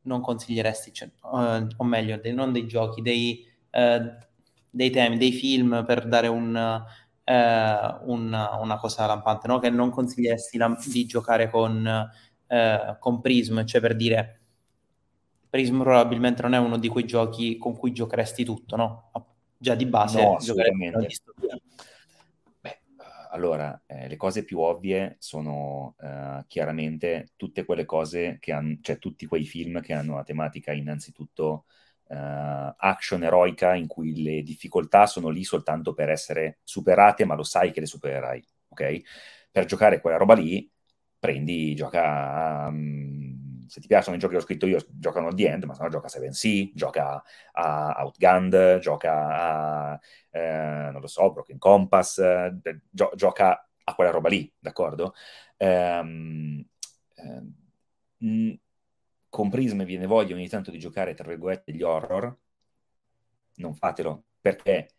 non 0.02 0.22
consiglieresti, 0.22 0.94
cioè, 0.94 1.10
eh, 1.10 1.68
o 1.78 1.84
meglio, 1.84 2.18
dei, 2.18 2.34
non 2.34 2.52
dei 2.52 2.66
giochi, 2.66 3.02
dei, 3.02 3.46
eh, 3.70 4.18
dei, 4.74 4.90
temi, 4.90 5.18
dei 5.18 5.32
film 5.32 5.84
per 5.86 6.08
dare 6.08 6.28
un, 6.28 6.56
eh, 7.24 7.98
una, 8.06 8.58
una, 8.60 8.78
cosa 8.80 9.06
lampante, 9.06 9.48
no? 9.48 9.60
che 9.60 9.70
non 9.70 9.92
consiglieresti 9.92 10.58
la, 10.58 10.76
di 10.86 11.06
giocare 11.06 11.50
con, 11.50 12.10
eh, 12.48 12.98
con 13.00 13.22
Prism, 13.22 13.64
cioè 13.66 13.80
per 13.80 13.96
dire 13.96 14.40
Prism 15.50 15.82
probabilmente 15.82 16.42
non 16.42 16.56
è 16.56 16.58
uno 16.58 16.78
di 16.78 16.88
quei 16.88 17.06
giochi 17.06 17.58
con 17.58 17.78
cui 17.78 17.94
giocheresti 17.94 18.44
tutto, 18.44 18.76
no? 18.76 19.12
Già 19.56 19.76
di 19.76 19.86
base 19.86 20.22
no, 20.24 20.38
giocheresti 20.40 21.06
distopia 21.06 21.58
allora, 23.34 23.82
eh, 23.88 24.08
le 24.08 24.16
cose 24.16 24.44
più 24.44 24.60
ovvie 24.60 25.16
sono 25.20 25.96
eh, 26.00 26.44
chiaramente 26.48 27.32
tutte 27.36 27.66
quelle 27.66 27.84
cose 27.84 28.38
che 28.40 28.52
hanno, 28.52 28.78
cioè 28.82 29.00
tutti 29.00 29.26
quei 29.26 29.44
film 29.44 29.82
che 29.82 29.94
hanno 29.94 30.14
una 30.14 30.24
tematica 30.24 30.72
innanzitutto 30.72 31.66
eh, 32.08 32.74
action 32.78 33.24
eroica 33.24 33.76
in 33.76 33.88
cui 33.88 34.22
le 34.22 34.42
difficoltà 34.44 35.06
sono 35.06 35.30
lì 35.30 35.44
soltanto 35.44 35.94
per 35.94 36.10
essere 36.10 36.60
superate, 36.64 37.26
ma 37.26 37.36
lo 37.36 37.44
sai 37.44 37.72
che 37.72 37.80
le 37.80 37.86
supererai, 37.86 38.44
ok? 38.70 39.02
Per 39.52 39.66
giocare 39.66 40.02
quella 40.02 40.18
roba 40.18 40.34
lì, 40.34 40.70
prendi, 41.20 41.76
gioca 41.76 42.68
um, 42.68 43.66
se 43.68 43.80
ti 43.80 43.88
piacciono 43.88 44.16
i 44.16 44.20
giochi 44.20 44.34
che 44.34 44.40
ho 44.40 44.44
scritto 44.44 44.66
io, 44.68 44.80
giocano 44.92 45.28
a 45.30 45.34
The 45.34 45.48
End, 45.50 45.64
ma 45.64 45.74
se 45.74 45.84
no 45.84 45.90
gioca 45.90 46.08
a 46.08 46.10
7C, 46.10 46.72
gioca 46.74 47.24
a 47.54 47.96
Outgunned, 48.00 48.80
gioca 48.80 49.92
a 49.94 50.00
eh, 50.32 50.90
non 50.92 51.02
lo 51.02 51.08
so, 51.08 51.32
Broken 51.32 51.58
Compass, 51.58 52.18
eh, 52.20 52.54
gio- 52.90 53.12
gioca 53.16 53.68
a 53.86 53.96
quella 53.96 54.12
roba 54.12 54.30
lì, 54.30 54.52
d'accordo? 54.60 55.14
Ehm, 55.58 56.64
ehm, 57.16 57.54
con 59.34 59.50
Prism 59.50 59.84
viene 59.84 60.06
voglia 60.06 60.36
ogni 60.36 60.48
tanto 60.48 60.70
di 60.70 60.78
giocare, 60.78 61.16
tra 61.16 61.28
virgolette, 61.28 61.74
gli 61.74 61.82
horror, 61.82 62.38
non 63.56 63.74
fatelo, 63.74 64.26
perché 64.40 64.92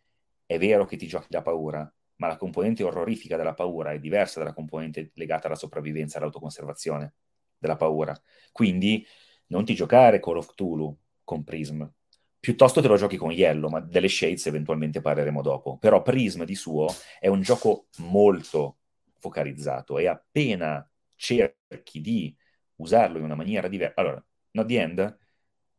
è 0.44 0.58
vero 0.58 0.86
che 0.86 0.96
ti 0.96 1.06
giochi 1.06 1.28
la 1.30 1.40
paura, 1.40 1.88
ma 2.16 2.26
la 2.26 2.36
componente 2.36 2.82
orrorifica 2.82 3.36
della 3.36 3.54
paura 3.54 3.92
è 3.92 4.00
diversa 4.00 4.40
dalla 4.40 4.52
componente 4.52 5.12
legata 5.14 5.46
alla 5.46 5.54
sopravvivenza 5.54 6.18
all'autoconservazione 6.18 7.14
della 7.56 7.76
paura. 7.76 8.20
Quindi 8.50 9.06
non 9.46 9.64
ti 9.64 9.76
giocare 9.76 10.18
Call 10.18 10.38
of 10.38 10.48
Cthulhu 10.48 10.98
con 11.22 11.44
Prism, 11.44 11.86
piuttosto 12.40 12.80
te 12.80 12.88
lo 12.88 12.96
giochi 12.96 13.16
con 13.16 13.30
Yellow, 13.30 13.70
ma 13.70 13.78
delle 13.78 14.08
shades 14.08 14.46
eventualmente 14.46 15.00
parleremo 15.00 15.42
dopo. 15.42 15.78
Però 15.78 16.02
Prism 16.02 16.42
di 16.42 16.56
suo 16.56 16.88
è 17.20 17.28
un 17.28 17.40
gioco 17.40 17.86
molto 17.98 18.78
focalizzato 19.16 19.96
e 19.96 20.08
appena 20.08 20.90
cerchi 21.14 22.00
di 22.00 22.36
usarlo 22.76 23.18
in 23.18 23.24
una 23.24 23.34
maniera 23.34 23.68
diversa... 23.68 24.00
Allora, 24.00 24.24
Not 24.52 24.66
the 24.66 24.80
End, 24.80 25.18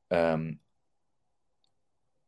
um, 0.07 0.59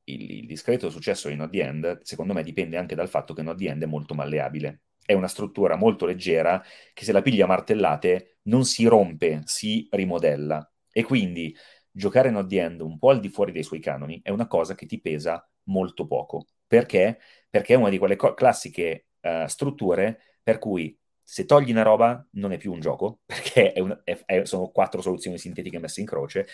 il, 0.05 0.32
il, 0.32 0.45
discreto 0.45 0.89
successo 0.89 1.28
di 1.28 1.36
Not 1.36 1.49
the 1.49 1.61
End, 1.61 2.01
secondo 2.01 2.34
me, 2.34 2.43
dipende 2.43 2.78
anche 2.78 2.95
dal 2.95 3.09
fatto 3.09 3.34
che 3.34 3.41
Not 3.41 3.57
the 3.57 3.68
End 3.68 3.84
è 3.84 3.88
molto 3.88 4.13
malleabile. 4.13 4.82
È 5.05 5.13
una 5.13 5.28
struttura 5.28 5.76
molto 5.76 6.05
leggera 6.05 6.63
che 6.93 7.05
se 7.05 7.11
la 7.11 7.22
piglia 7.22 7.45
a 7.45 7.47
martellate 7.47 8.39
non 8.43 8.65
si 8.65 8.86
rompe, 8.86 9.41
si 9.45 9.88
rimodella. 9.91 10.70
E 10.91 11.03
quindi 11.03 11.55
giocare 11.91 12.30
Not 12.30 12.47
the 12.47 12.59
End 12.59 12.82
un 12.82 12.97
po' 12.97 13.09
al 13.09 13.20
di 13.20 13.30
fuori 13.30 13.51
dei 13.51 13.63
suoi 13.63 13.80
canoni 13.80 14.22
è 14.24 14.30
una 14.30 14.47
cosa 14.47 14.76
che 14.76 14.86
ti 14.86 14.99
pesa 14.99 15.45
molto 15.63 16.07
poco. 16.07 16.47
Perché? 16.65 17.20
Perché 17.49 17.74
è 17.74 17.78
una 17.78 17.89
di 17.89 17.97
quelle 17.97 18.15
co- 18.15 18.34
classiche 18.34 19.07
uh, 19.22 19.47
strutture 19.47 20.20
per 20.43 20.59
cui 20.59 20.97
se 21.30 21.43
togli 21.43 21.71
una 21.71 21.82
roba 21.82 22.25
non 22.32 22.53
è 22.53 22.57
più 22.57 22.71
un 22.71 22.80
gioco, 22.80 23.19
perché 23.25 23.73
è 23.73 23.82
un, 23.82 23.99
è, 24.05 24.17
è, 24.25 24.45
sono 24.45 24.69
quattro 24.69 25.01
soluzioni 25.01 25.38
sintetiche 25.38 25.78
messe 25.78 25.99
in 25.99 26.05
croce, 26.05 26.47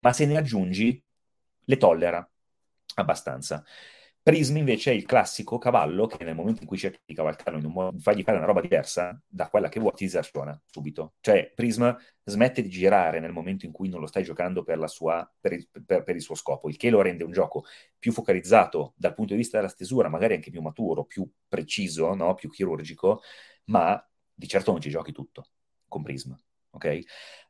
ma 0.00 0.12
se 0.12 0.26
ne 0.26 0.36
aggiungi 0.36 1.02
le 1.64 1.76
tollera 1.76 2.28
abbastanza. 2.94 3.64
Prism 4.22 4.58
invece 4.58 4.92
è 4.92 4.94
il 4.94 5.04
classico 5.04 5.58
cavallo 5.58 6.06
che 6.06 6.22
nel 6.22 6.36
momento 6.36 6.60
in 6.62 6.68
cui 6.68 6.78
cerchi 6.78 7.00
di 7.04 7.14
cavalcarlo 7.14 7.58
in 7.58 7.64
un 7.64 7.72
modo, 7.72 7.98
fargli 7.98 8.22
fare 8.22 8.36
una 8.36 8.46
roba 8.46 8.60
diversa 8.60 9.20
da 9.26 9.48
quella 9.48 9.68
che 9.68 9.80
vuoi, 9.80 9.92
ti 9.94 10.04
disarciona 10.04 10.56
subito. 10.66 11.14
Cioè 11.20 11.50
Prism 11.52 11.92
smette 12.22 12.62
di 12.62 12.68
girare 12.68 13.18
nel 13.18 13.32
momento 13.32 13.66
in 13.66 13.72
cui 13.72 13.88
non 13.88 13.98
lo 13.98 14.06
stai 14.06 14.22
giocando 14.22 14.62
per, 14.62 14.88
sua, 14.88 15.28
per, 15.40 15.52
il, 15.54 15.68
per, 15.84 16.04
per 16.04 16.14
il 16.14 16.22
suo 16.22 16.36
scopo, 16.36 16.68
il 16.68 16.76
che 16.76 16.90
lo 16.90 17.02
rende 17.02 17.24
un 17.24 17.32
gioco 17.32 17.64
più 17.98 18.12
focalizzato 18.12 18.94
dal 18.96 19.14
punto 19.14 19.32
di 19.32 19.40
vista 19.40 19.56
della 19.56 19.68
stesura, 19.68 20.08
magari 20.08 20.34
anche 20.34 20.52
più 20.52 20.62
maturo, 20.62 21.04
più 21.04 21.28
preciso, 21.48 22.14
no? 22.14 22.34
più 22.34 22.48
chirurgico, 22.48 23.22
ma 23.64 24.00
di 24.34 24.48
certo 24.48 24.72
non 24.72 24.80
ci 24.80 24.90
giochi 24.90 25.12
tutto 25.12 25.46
con 25.88 26.02
Prism. 26.02 26.32
Ok? 26.70 27.00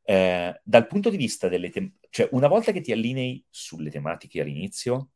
Eh, 0.04 0.60
dal 0.62 0.86
punto 0.86 1.10
di 1.10 1.16
vista 1.16 1.48
delle 1.48 1.70
tematiche, 1.70 2.08
cioè 2.10 2.28
una 2.32 2.48
volta 2.48 2.72
che 2.72 2.80
ti 2.80 2.92
allinei 2.92 3.44
sulle 3.48 3.90
tematiche 3.90 4.40
all'inizio, 4.40 5.10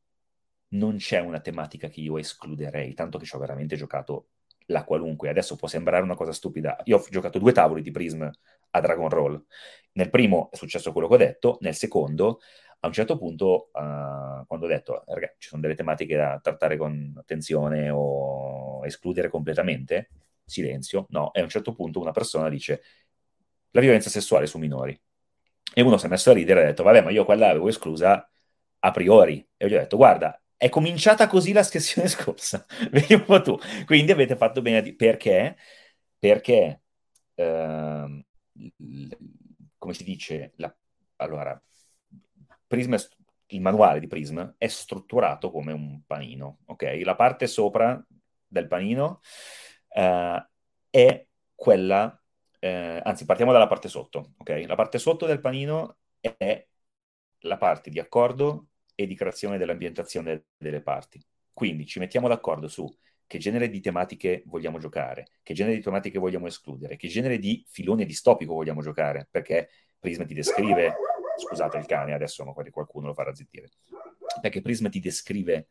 non 0.69 0.97
c'è 0.97 1.21
una 1.21 1.41
tematica 1.41 1.89
che 1.89 2.01
io 2.01 2.19
escluderei, 2.19 2.95
tanto 2.95 3.19
che 3.19 3.25
ci 3.25 3.35
ho 3.37 3.39
veramente 3.39 3.77
giocato 3.77 4.29
la 4.67 4.85
qualunque. 4.85 5.29
Adesso 5.29 5.57
può 5.57 5.69
sembrare 5.69 6.03
una 6.03 6.15
cosa 6.15 6.33
stupida. 6.33 6.77
Io 6.85 6.99
ho 6.99 7.07
giocato 7.11 7.39
due 7.39 7.53
tavoli 7.53 7.83
di 7.83 7.91
Prism 7.91 8.29
a 8.71 8.81
Dragon 8.81 9.09
Roll. 9.09 9.45
Nel 9.93 10.11
primo 10.11 10.51
è 10.51 10.57
successo 10.57 10.93
quello 10.93 11.09
che 11.09 11.15
ho 11.15 11.19
detto, 11.19 11.59
nel 11.61 11.75
secondo, 11.75 12.41
a 12.81 12.87
un 12.87 12.93
certo 12.93 13.17
punto, 13.17 13.71
uh, 13.73 14.47
quando 14.47 14.67
ho 14.67 14.69
detto, 14.69 15.05
ragazzi, 15.07 15.37
ci 15.39 15.49
sono 15.49 15.63
delle 15.63 15.75
tematiche 15.75 16.17
da 16.17 16.39
trattare 16.43 16.77
con 16.77 17.15
attenzione 17.17 17.91
o 17.91 18.85
escludere 18.85 19.29
completamente, 19.29 20.11
silenzio, 20.47 21.07
no, 21.11 21.33
e 21.33 21.41
a 21.41 21.43
un 21.43 21.49
certo 21.49 21.75
punto 21.75 22.01
una 22.01 22.13
persona 22.13 22.49
dice 22.49 22.83
la 23.73 23.81
violenza 23.81 24.09
sessuale 24.09 24.47
su 24.47 24.59
minori. 24.59 24.99
E 25.75 25.83
uno 25.83 25.99
si 25.99 26.07
è 26.07 26.09
messo 26.09 26.31
a 26.31 26.35
ridere 26.35 26.61
e 26.61 26.63
ha 26.65 26.67
detto, 26.69 26.83
vabbè, 26.83 27.03
ma 27.03 27.11
io 27.11 27.25
quella 27.25 27.49
l'avevo 27.49 27.69
esclusa 27.69 28.29
a 28.79 28.91
priori. 28.91 29.47
E 29.57 29.69
gli 29.69 29.75
ho 29.75 29.79
detto, 29.79 29.97
guarda, 29.97 30.41
è 30.57 30.69
cominciata 30.71 31.27
così 31.27 31.53
la 31.53 31.63
sessione 31.63 32.09
scorsa, 32.09 32.65
vedi 32.91 33.15
un 33.15 33.25
po' 33.25 33.43
tu. 33.43 33.59
Quindi 33.85 34.13
avete 34.13 34.37
fatto 34.37 34.63
bene 34.63 34.79
a 34.79 34.81
dire 34.81 34.97
perché? 34.97 35.57
Perché, 36.19 36.83
ehm, 37.35 38.25
come 39.77 39.95
si 39.95 40.05
dice, 40.05 40.53
la, 40.57 40.75
allora, 41.17 41.61
è, 42.69 43.09
il 43.49 43.61
manuale 43.61 44.01
di 44.01 44.07
Prism 44.07 44.55
è 44.57 44.67
strutturato 44.67 45.51
come 45.51 45.73
un 45.73 46.03
panino, 46.07 46.59
ok? 46.67 47.01
La 47.05 47.15
parte 47.15 47.47
sopra 47.47 48.03
del 48.47 48.67
panino 48.67 49.21
eh, 49.97 50.49
è 50.91 51.27
quella, 51.55 52.23
eh, 52.59 53.01
anzi 53.03 53.25
partiamo 53.25 53.53
dalla 53.53 53.67
parte 53.67 53.89
sotto, 53.89 54.35
ok? 54.37 54.65
La 54.67 54.75
parte 54.75 54.99
sotto 54.99 55.25
del 55.25 55.41
panino 55.41 55.99
è 56.21 56.67
la 57.41 57.57
parte 57.57 57.89
di 57.89 57.99
accordo 57.99 58.69
e 58.95 59.07
di 59.07 59.15
creazione 59.15 59.57
dell'ambientazione 59.57 60.47
delle 60.57 60.83
parti. 60.83 61.25
Quindi 61.53 61.87
ci 61.87 61.99
mettiamo 61.99 62.29
d'accordo 62.29 62.69
su 62.69 62.87
che 63.27 63.39
genere 63.39 63.71
di 63.71 63.81
tematiche 63.81 64.43
vogliamo 64.47 64.79
giocare, 64.79 65.29
che 65.43 65.55
genere 65.55 65.77
di 65.77 65.83
tematiche 65.83 66.19
vogliamo 66.19 66.47
escludere, 66.47 66.97
che 66.97 67.09
genere 67.09 67.39
di 67.39 67.65
filone 67.67 68.05
distopico 68.05 68.53
vogliamo 68.53 68.83
giocare, 68.83 69.27
perché 69.31 69.71
Prisma 69.99 70.27
ti 70.27 70.35
descrive, 70.35 70.95
scusate 71.39 71.79
il 71.79 71.87
cane, 71.87 72.13
adesso 72.13 72.45
magari 72.45 72.71
qualcuno 72.71 73.07
lo 73.07 73.15
farà 73.15 73.35
zittire, 73.35 73.71
perché 74.41 74.61
Prisma 74.61 74.91
ti 74.91 75.01
descrive 75.01 75.67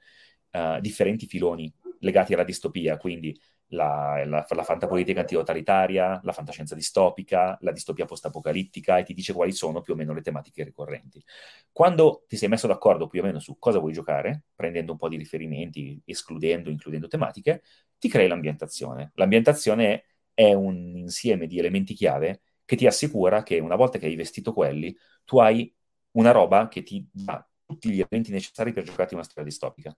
uh, 0.52 0.80
differenti 0.82 1.28
filoni 1.28 1.72
legati 2.00 2.34
alla 2.34 2.44
distopia, 2.44 2.98
quindi 2.98 3.40
la, 3.70 4.24
la, 4.26 4.46
la 4.48 4.64
fantapolitica 4.64 5.22
antitotalitaria, 5.22 6.20
la 6.24 6.32
fantascienza 6.32 6.76
distopica, 6.76 7.58
la 7.62 7.72
distopia 7.72 8.06
post-apocalittica 8.06 8.98
e 8.98 9.04
ti 9.04 9.14
dice 9.14 9.34
quali 9.34 9.52
sono 9.52 9.82
più 9.82 9.94
o 9.94 9.96
meno 9.96 10.14
le 10.14 10.22
tematiche 10.22 10.64
ricorrenti. 10.64 11.24
Quando 11.72 12.26
ti 12.28 12.38
sei 12.38 12.50
messo 12.50 12.68
d'accordo 12.68 13.08
più 13.08 13.22
o 13.22 13.24
meno 13.24 13.40
su 13.40 13.58
cosa 13.60 13.80
vuoi 13.80 13.94
giocare, 13.94 14.44
prendendo 14.56 14.92
un 14.94 14.98
po' 14.98 15.10
di 15.10 15.18
riferimenti, 15.18 16.02
escludendo, 16.06 16.70
includendo 16.70 17.08
tematiche, 17.08 17.64
ti 17.98 18.08
crei 18.10 18.28
l'ambientazione. 18.28 19.12
L'ambientazione 19.16 20.06
è 20.34 20.54
un 20.54 20.96
insieme 20.98 21.48
di 21.48 21.60
elementi 21.60 21.94
chiave 21.94 22.42
che 22.66 22.76
ti 22.76 22.88
assicura 22.88 23.44
che 23.44 23.60
una 23.60 23.76
volta 23.76 23.98
che 23.98 24.06
hai 24.08 24.16
vestito 24.16 24.54
quelli, 24.54 24.96
tu 25.24 25.40
hai 25.40 25.74
una 26.12 26.32
roba 26.32 26.68
che 26.68 26.84
ti 26.84 27.08
dà 27.12 27.48
tutti 27.66 27.90
gli 27.90 28.00
elementi 28.00 28.32
necessari 28.32 28.74
per 28.74 28.84
giocarti 28.84 29.14
una 29.14 29.24
storia 29.24 29.44
distopica. 29.44 29.96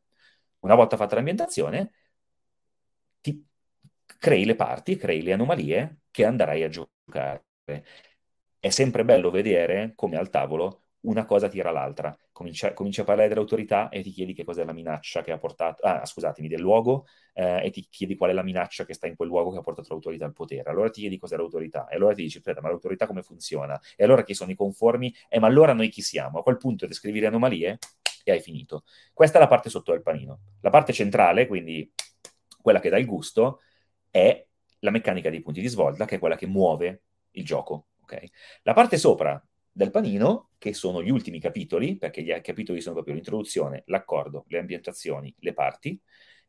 Una 0.60 0.76
volta 0.76 0.98
fatta 0.98 1.16
l'ambientazione, 1.16 1.92
ti 3.22 3.46
crei 4.18 4.46
le 4.46 4.56
parti, 4.56 4.96
crei 4.96 5.22
le 5.22 5.34
anomalie 5.34 6.02
che 6.12 6.26
andrai 6.26 6.64
a 6.64 6.70
giocare. 6.70 7.44
È 8.60 8.70
sempre 8.70 9.06
bello 9.06 9.30
vedere 9.30 9.94
come 9.96 10.18
al 10.18 10.30
tavolo 10.30 10.82
una 11.02 11.26
cosa 11.26 11.48
tira 11.48 11.72
l'altra. 11.72 12.16
Comincia, 12.32 12.74
cominci 12.74 13.02
a 13.02 13.04
parlare 13.04 13.30
dell'autorità 13.30 13.90
e 13.90 14.02
ti 14.02 14.12
chiedi 14.12 14.34
che 14.34 14.44
cos'è 14.44 14.64
la 14.64 14.74
minaccia 14.74 15.24
che 15.24 15.32
ha 15.32 15.38
portato, 15.38 15.84
ah, 15.84 16.06
scusatemi, 16.06 16.48
del 16.48 16.60
luogo, 16.60 17.08
eh, 17.34 17.66
e 17.66 17.70
ti 17.72 17.88
chiedi 17.90 18.16
qual 18.16 18.32
è 18.32 18.34
la 18.34 18.44
minaccia 18.44 18.86
che 18.86 18.94
sta 18.94 19.08
in 19.08 19.16
quel 19.16 19.28
luogo 19.30 19.52
che 19.52 19.58
ha 19.58 19.62
portato 19.62 19.88
l'autorità 19.90 20.26
al 20.26 20.34
potere. 20.34 20.70
Allora 20.70 20.90
ti 20.90 21.02
chiedi 21.02 21.18
cos'è 21.18 21.36
l'autorità, 21.36 21.88
e 21.88 21.96
allora 21.96 22.14
ti 22.14 22.24
dici, 22.24 22.38
aspetta, 22.38 22.62
ma 22.62 22.70
l'autorità 22.70 23.08
come 23.08 23.22
funziona? 23.24 23.80
E 23.96 24.04
allora 24.04 24.24
chi 24.24 24.34
sono 24.34 24.52
i 24.52 24.56
conformi? 24.56 25.14
E 25.30 25.40
ma 25.40 25.48
allora 25.48 25.74
noi 25.74 25.90
chi 25.90 26.02
siamo? 26.02 26.40
A 26.40 26.44
quel 26.44 26.58
punto 26.58 26.86
descrivi 26.86 27.20
le 27.20 27.28
anomalie 27.28 27.80
e 28.24 28.32
hai 28.32 28.40
finito. 28.42 28.84
Questa 29.14 29.38
è 29.38 29.42
la 29.42 29.48
parte 29.48 29.70
sotto 29.70 29.92
del 29.92 30.02
panino. 30.02 30.40
La 30.62 30.70
parte 30.70 30.94
centrale, 30.94 31.48
quindi 31.48 31.92
quella 32.62 32.80
che 32.80 32.90
dà 32.90 32.98
il 32.98 33.06
gusto, 33.06 33.62
è 34.18 34.46
la 34.80 34.92
meccanica 34.92 35.30
dei 35.30 35.42
punti 35.42 35.62
di 35.62 35.68
svolta, 35.68 36.06
che 36.06 36.16
è 36.16 36.20
quella 36.20 36.36
che 36.36 36.48
muove 36.48 37.04
il 37.32 37.46
gioco. 37.46 37.88
Okay? 38.02 38.30
La 38.64 38.74
parte 38.74 38.98
sopra 38.98 39.42
del 39.72 39.92
panino, 39.92 40.50
che 40.58 40.74
sono 40.74 41.04
gli 41.04 41.10
ultimi 41.10 41.40
capitoli, 41.40 41.98
perché 41.98 42.24
gli 42.24 42.34
capitoli 42.42 42.82
sono 42.82 42.96
proprio 42.96 43.14
l'introduzione, 43.14 43.84
l'accordo, 43.88 44.46
le 44.48 44.58
ambientazioni, 44.60 45.34
le 45.40 45.54
parti, 45.54 46.00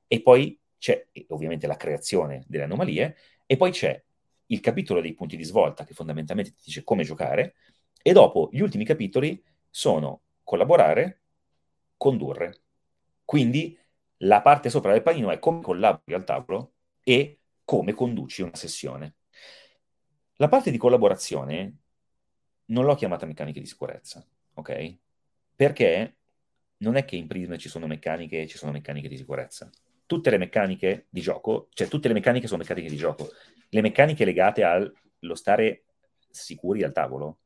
e 0.07 0.23
poi 0.23 0.59
c'è 0.79 1.07
ovviamente 1.29 1.67
la 1.67 1.77
creazione 1.77 2.45
delle 2.47 2.65
anomalie, 2.65 3.17
e 3.45 3.57
poi 3.57 3.71
c'è 3.71 4.03
il 4.47 4.61
capitolo 4.61 5.01
dei 5.03 5.13
punti 5.13 5.37
di 5.37 5.45
svolta, 5.45 5.85
che 5.85 5.93
fondamentalmente 5.93 6.53
ti 6.53 6.63
dice 6.65 6.85
come 6.85 7.03
giocare, 7.03 7.55
e 8.01 8.13
dopo 8.13 8.49
gli 8.51 8.61
ultimi 8.61 8.85
capitoli 8.85 9.43
sono 9.69 10.23
collaborare, 10.43 11.23
condurre. 11.99 12.61
Quindi 13.25 13.79
la 14.23 14.41
parte 14.41 14.71
sopra 14.71 14.93
del 14.93 15.03
panino 15.03 15.31
è 15.31 15.39
come 15.39 15.61
collabori 15.61 16.15
al 16.15 16.25
tavolo 16.25 16.73
e 17.03 17.41
come 17.69 17.93
conduci 17.93 18.41
una 18.41 18.55
sessione. 18.55 19.17
La 20.37 20.49
parte 20.49 20.71
di 20.71 20.79
collaborazione 20.79 21.77
non 22.69 22.87
l'ho 22.87 22.95
chiamata 22.95 23.27
meccanica 23.27 23.61
di 23.61 23.67
sicurezza, 23.67 24.27
ok? 24.55 24.97
Perché 25.55 26.17
non 26.79 26.97
è 26.97 27.05
che 27.05 27.17
in 27.17 27.27
Prism 27.27 27.57
ci 27.57 27.69
sono 27.69 27.87
meccaniche 27.87 28.41
e 28.41 28.47
ci 28.47 28.57
sono 28.57 28.73
meccaniche 28.73 29.07
di 29.07 29.19
sicurezza. 29.19 29.71
Tutte 30.07 30.31
le 30.31 30.39
meccaniche 30.39 31.09
di 31.11 31.21
gioco, 31.21 31.69
cioè 31.75 31.89
tutte 31.89 32.09
le 32.09 32.15
meccaniche 32.15 32.47
sono 32.47 32.63
meccaniche 32.63 32.89
di 32.89 32.97
gioco. 32.97 33.29
Le 33.69 33.83
meccaniche 33.83 34.25
legate 34.25 34.63
allo 34.63 35.35
stare 35.35 35.85
sicuri 36.31 36.83
al 36.85 36.93
tavolo 36.93 37.41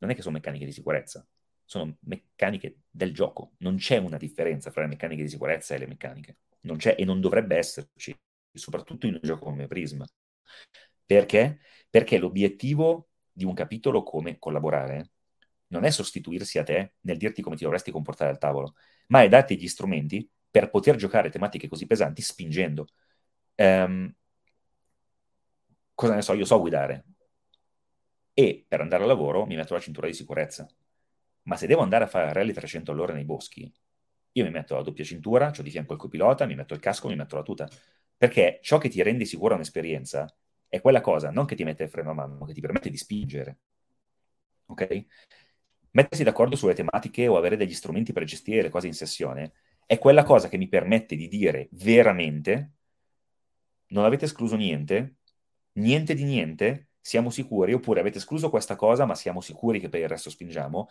non 0.00 0.10
è 0.10 0.14
che 0.14 0.20
sono 0.20 0.34
meccaniche 0.34 0.66
di 0.66 0.72
sicurezza, 0.72 1.26
sono 1.64 1.96
meccaniche 2.00 2.80
del 2.90 3.14
gioco. 3.14 3.52
Non 3.60 3.76
c'è 3.76 3.96
una 3.96 4.18
differenza 4.18 4.70
fra 4.70 4.82
le 4.82 4.88
meccaniche 4.88 5.22
di 5.22 5.30
sicurezza 5.30 5.74
e 5.74 5.78
le 5.78 5.86
meccaniche. 5.86 6.36
Non 6.64 6.76
c'è 6.76 6.94
e 6.98 7.06
non 7.06 7.22
dovrebbe 7.22 7.56
esserci 7.56 8.14
soprattutto 8.52 9.06
in 9.06 9.14
un 9.14 9.20
gioco 9.22 9.46
come 9.46 9.66
Prism. 9.66 10.02
Perché? 11.04 11.60
Perché 11.90 12.18
l'obiettivo 12.18 13.08
di 13.30 13.44
un 13.44 13.54
capitolo 13.54 14.02
come 14.02 14.38
collaborare 14.38 15.10
non 15.68 15.84
è 15.84 15.90
sostituirsi 15.90 16.58
a 16.58 16.62
te 16.62 16.94
nel 17.00 17.16
dirti 17.16 17.42
come 17.42 17.56
ti 17.56 17.64
dovresti 17.64 17.90
comportare 17.90 18.30
al 18.30 18.38
tavolo, 18.38 18.74
ma 19.08 19.22
è 19.22 19.28
darti 19.28 19.58
gli 19.58 19.68
strumenti 19.68 20.28
per 20.50 20.70
poter 20.70 20.96
giocare 20.96 21.30
tematiche 21.30 21.68
così 21.68 21.86
pesanti 21.86 22.20
spingendo. 22.22 22.86
Um, 23.56 24.12
cosa 25.94 26.14
ne 26.14 26.22
so, 26.22 26.34
io 26.34 26.44
so 26.44 26.60
guidare 26.60 27.04
e 28.34 28.64
per 28.66 28.80
andare 28.80 29.02
al 29.02 29.08
lavoro 29.08 29.46
mi 29.46 29.56
metto 29.56 29.74
la 29.74 29.80
cintura 29.80 30.06
di 30.06 30.14
sicurezza. 30.14 30.66
Ma 31.44 31.56
se 31.56 31.66
devo 31.66 31.82
andare 31.82 32.04
a 32.04 32.06
fare 32.06 32.32
rally 32.32 32.52
300 32.52 32.92
all'ora 32.92 33.12
nei 33.12 33.24
boschi, 33.24 33.70
io 34.32 34.44
mi 34.44 34.50
metto 34.50 34.74
la 34.74 34.82
doppia 34.82 35.04
cintura, 35.04 35.52
ho 35.56 35.62
di 35.62 35.70
fianco 35.70 35.92
il 35.94 35.98
copilota, 35.98 36.46
mi 36.46 36.54
metto 36.54 36.74
il 36.74 36.80
casco, 36.80 37.08
mi 37.08 37.16
metto 37.16 37.36
la 37.36 37.42
tuta. 37.42 37.68
Perché 38.22 38.60
ciò 38.62 38.78
che 38.78 38.88
ti 38.88 39.02
rende 39.02 39.24
sicura 39.24 39.56
un'esperienza 39.56 40.32
è 40.68 40.80
quella 40.80 41.00
cosa, 41.00 41.32
non 41.32 41.44
che 41.44 41.56
ti 41.56 41.64
mette 41.64 41.82
il 41.82 41.88
freno 41.88 42.12
a 42.12 42.14
mano, 42.14 42.36
ma 42.36 42.46
che 42.46 42.52
ti 42.52 42.60
permette 42.60 42.88
di 42.88 42.96
spingere. 42.96 43.58
Ok? 44.66 45.06
Mettersi 45.90 46.22
d'accordo 46.22 46.54
sulle 46.54 46.74
tematiche 46.74 47.26
o 47.26 47.36
avere 47.36 47.56
degli 47.56 47.74
strumenti 47.74 48.12
per 48.12 48.22
gestire 48.22 48.62
le 48.62 48.68
cose 48.68 48.86
in 48.86 48.94
sessione 48.94 49.54
è 49.86 49.98
quella 49.98 50.22
cosa 50.22 50.48
che 50.48 50.56
mi 50.56 50.68
permette 50.68 51.16
di 51.16 51.26
dire 51.26 51.66
veramente 51.72 52.74
non 53.88 54.04
avete 54.04 54.26
escluso 54.26 54.54
niente, 54.54 55.16
niente 55.72 56.14
di 56.14 56.22
niente, 56.22 56.90
siamo 57.00 57.28
sicuri, 57.28 57.72
oppure 57.72 57.98
avete 57.98 58.18
escluso 58.18 58.50
questa 58.50 58.76
cosa, 58.76 59.04
ma 59.04 59.16
siamo 59.16 59.40
sicuri 59.40 59.80
che 59.80 59.88
per 59.88 59.98
il 59.98 60.08
resto 60.08 60.30
spingiamo. 60.30 60.88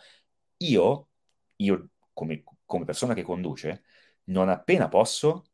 Io, 0.58 1.08
io 1.56 1.88
come, 2.12 2.44
come 2.66 2.84
persona 2.84 3.14
che 3.14 3.22
conduce, 3.22 3.84
non 4.24 4.50
appena 4.50 4.88
posso, 4.88 5.44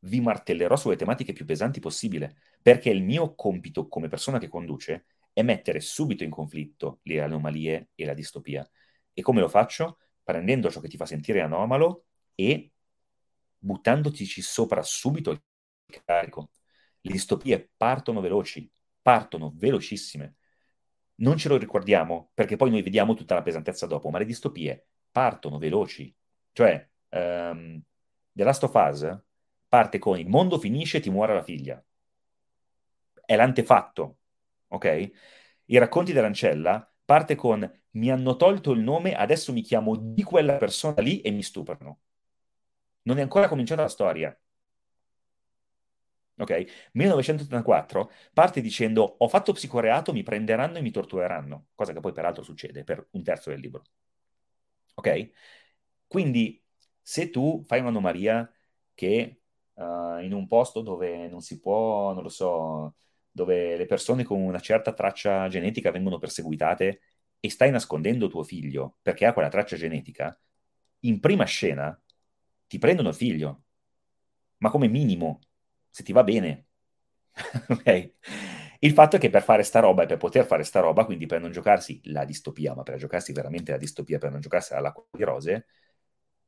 vi 0.00 0.20
martellerò 0.20 0.76
sulle 0.76 0.96
tematiche 0.96 1.32
più 1.32 1.44
pesanti 1.44 1.80
possibile, 1.80 2.36
perché 2.62 2.90
il 2.90 3.02
mio 3.02 3.34
compito 3.34 3.88
come 3.88 4.08
persona 4.08 4.38
che 4.38 4.48
conduce 4.48 5.06
è 5.32 5.42
mettere 5.42 5.80
subito 5.80 6.24
in 6.24 6.30
conflitto 6.30 7.00
le 7.02 7.20
anomalie 7.20 7.90
e 7.94 8.04
la 8.04 8.14
distopia. 8.14 8.68
E 9.12 9.22
come 9.22 9.40
lo 9.40 9.48
faccio? 9.48 9.98
Prendendo 10.22 10.70
ciò 10.70 10.80
che 10.80 10.88
ti 10.88 10.96
fa 10.96 11.06
sentire 11.06 11.40
anomalo 11.40 12.06
e 12.34 12.72
buttandotici 13.58 14.42
sopra 14.42 14.82
subito 14.82 15.30
il 15.30 15.42
carico. 16.04 16.50
Le 17.00 17.12
distopie 17.12 17.70
partono 17.76 18.20
veloci, 18.20 18.70
partono 19.00 19.52
velocissime. 19.54 20.36
Non 21.16 21.36
ce 21.36 21.48
lo 21.48 21.56
ricordiamo 21.56 22.30
perché 22.34 22.56
poi 22.56 22.70
noi 22.70 22.82
vediamo 22.82 23.14
tutta 23.14 23.34
la 23.34 23.42
pesantezza 23.42 23.86
dopo, 23.86 24.10
ma 24.10 24.18
le 24.18 24.24
distopie 24.24 24.86
partono 25.10 25.58
veloci. 25.58 26.14
Cioè, 26.52 26.88
um, 27.10 27.82
The 28.32 28.44
Last 28.44 28.64
of 28.64 28.74
Us 28.74 29.24
parte 29.68 29.98
con 29.98 30.18
il 30.18 30.28
mondo 30.28 30.58
finisce 30.58 30.98
e 30.98 31.00
ti 31.00 31.10
muore 31.10 31.34
la 31.34 31.42
figlia. 31.42 31.82
È 33.24 33.34
l'antefatto, 33.36 34.18
ok? 34.68 35.10
I 35.66 35.78
racconti 35.78 36.12
dell'ancella 36.12 36.90
parte 37.04 37.34
con 37.34 37.68
mi 37.92 38.10
hanno 38.10 38.36
tolto 38.36 38.72
il 38.72 38.80
nome, 38.80 39.14
adesso 39.14 39.52
mi 39.52 39.62
chiamo 39.62 39.96
di 39.96 40.22
quella 40.22 40.56
persona 40.56 41.00
lì 41.00 41.20
e 41.20 41.30
mi 41.30 41.42
stuprano. 41.42 42.00
Non 43.02 43.18
è 43.18 43.22
ancora 43.22 43.48
cominciata 43.48 43.82
la 43.82 43.88
storia. 43.88 44.38
Ok? 46.38 46.90
1984 46.92 48.10
parte 48.34 48.60
dicendo 48.60 49.16
ho 49.18 49.28
fatto 49.28 49.52
psicoreato, 49.52 50.12
mi 50.12 50.22
prenderanno 50.22 50.76
e 50.76 50.82
mi 50.82 50.90
tortureranno, 50.90 51.68
cosa 51.74 51.92
che 51.94 52.00
poi 52.00 52.12
peraltro 52.12 52.42
succede 52.42 52.84
per 52.84 53.08
un 53.12 53.22
terzo 53.22 53.50
del 53.50 53.60
libro. 53.60 53.84
Ok? 54.94 55.30
Quindi 56.06 56.62
se 57.00 57.30
tu 57.30 57.64
fai 57.66 57.80
un'anomalia 57.80 58.50
che 58.94 59.40
uh, 59.76 60.18
in 60.22 60.32
un 60.32 60.46
posto 60.46 60.80
dove 60.82 61.28
non 61.28 61.40
si 61.40 61.60
può, 61.60 62.12
non 62.12 62.22
lo 62.22 62.28
so, 62.28 62.96
dove 63.30 63.76
le 63.76 63.86
persone 63.86 64.24
con 64.24 64.40
una 64.40 64.60
certa 64.60 64.92
traccia 64.92 65.48
genetica 65.48 65.90
vengono 65.90 66.18
perseguitate 66.18 67.00
e 67.40 67.50
stai 67.50 67.70
nascondendo 67.70 68.28
tuo 68.28 68.42
figlio 68.42 68.98
perché 69.02 69.26
ha 69.26 69.32
quella 69.32 69.48
traccia 69.48 69.76
genetica, 69.76 70.38
in 71.00 71.20
prima 71.20 71.44
scena 71.44 71.98
ti 72.66 72.78
prendono 72.78 73.08
il 73.10 73.14
figlio, 73.14 73.62
ma 74.58 74.70
come 74.70 74.88
minimo, 74.88 75.40
se 75.90 76.02
ti 76.02 76.12
va 76.12 76.24
bene. 76.24 76.66
ok? 77.68 78.12
Il 78.80 78.92
fatto 78.92 79.16
è 79.16 79.18
che 79.18 79.30
per 79.30 79.42
fare 79.42 79.62
sta 79.62 79.80
roba 79.80 80.02
e 80.02 80.06
per 80.06 80.16
poter 80.18 80.46
fare 80.46 80.62
sta 80.62 80.80
roba, 80.80 81.04
quindi 81.04 81.26
per 81.26 81.40
non 81.40 81.50
giocarsi 81.50 82.00
la 82.04 82.24
distopia, 82.24 82.74
ma 82.74 82.82
per 82.82 82.96
giocarsi 82.98 83.32
veramente 83.32 83.72
la 83.72 83.78
distopia, 83.78 84.18
per 84.18 84.30
non 84.30 84.40
giocarsi 84.40 84.74
all'acqua 84.74 85.04
di 85.10 85.24
rose, 85.24 85.66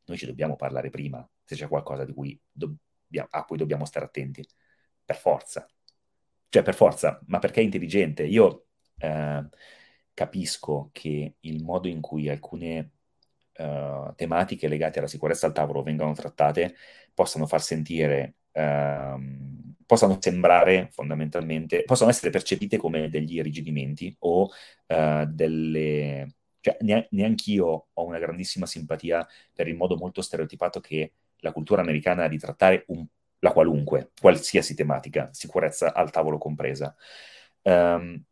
noi 0.06 0.18
ci 0.18 0.26
dobbiamo 0.26 0.56
parlare 0.56 0.90
prima, 0.90 1.26
se 1.44 1.54
c'è 1.56 1.68
qualcosa 1.68 2.04
di 2.04 2.12
cui 2.12 2.38
do- 2.50 2.76
a 3.30 3.44
cui 3.44 3.56
dobbiamo 3.56 3.84
stare 3.84 4.06
attenti, 4.06 4.46
per 5.04 5.16
forza. 5.16 5.66
Cioè, 6.48 6.62
per 6.62 6.74
forza, 6.74 7.20
ma 7.26 7.38
perché 7.38 7.60
è 7.60 7.64
intelligente. 7.64 8.24
Io 8.24 8.66
eh, 8.98 9.48
capisco 10.14 10.90
che 10.92 11.36
il 11.40 11.62
modo 11.62 11.88
in 11.88 12.00
cui 12.00 12.28
alcune 12.28 12.92
uh, 13.58 14.12
tematiche 14.14 14.68
legate 14.68 14.98
alla 14.98 15.08
sicurezza 15.08 15.46
al 15.46 15.52
tavolo 15.52 15.82
vengano 15.82 16.12
trattate 16.12 16.74
possano 17.14 17.46
far 17.46 17.62
sentire, 17.62 18.36
uh, 18.52 19.74
possano 19.86 20.18
sembrare 20.20 20.88
fondamentalmente, 20.92 21.84
possono 21.84 22.10
essere 22.10 22.30
percepite 22.30 22.76
come 22.76 23.08
degli 23.08 23.36
irrigidimenti 23.36 24.14
o 24.20 24.50
uh, 24.86 25.24
delle... 25.26 26.34
Cioè, 26.60 26.76
neanche 27.10 27.50
io 27.52 27.88
ho 27.92 28.04
una 28.04 28.18
grandissima 28.18 28.66
simpatia 28.66 29.26
per 29.52 29.68
il 29.68 29.76
modo 29.76 29.96
molto 29.96 30.20
stereotipato 30.22 30.80
che 30.80 31.12
la 31.38 31.52
cultura 31.52 31.80
americana 31.82 32.28
di 32.28 32.38
trattare 32.38 32.84
un, 32.88 33.06
la 33.40 33.52
qualunque, 33.52 34.12
qualsiasi 34.20 34.74
tematica, 34.74 35.28
sicurezza 35.32 35.92
al 35.94 36.10
tavolo 36.10 36.38
compresa. 36.38 36.94
Um, 37.62 38.22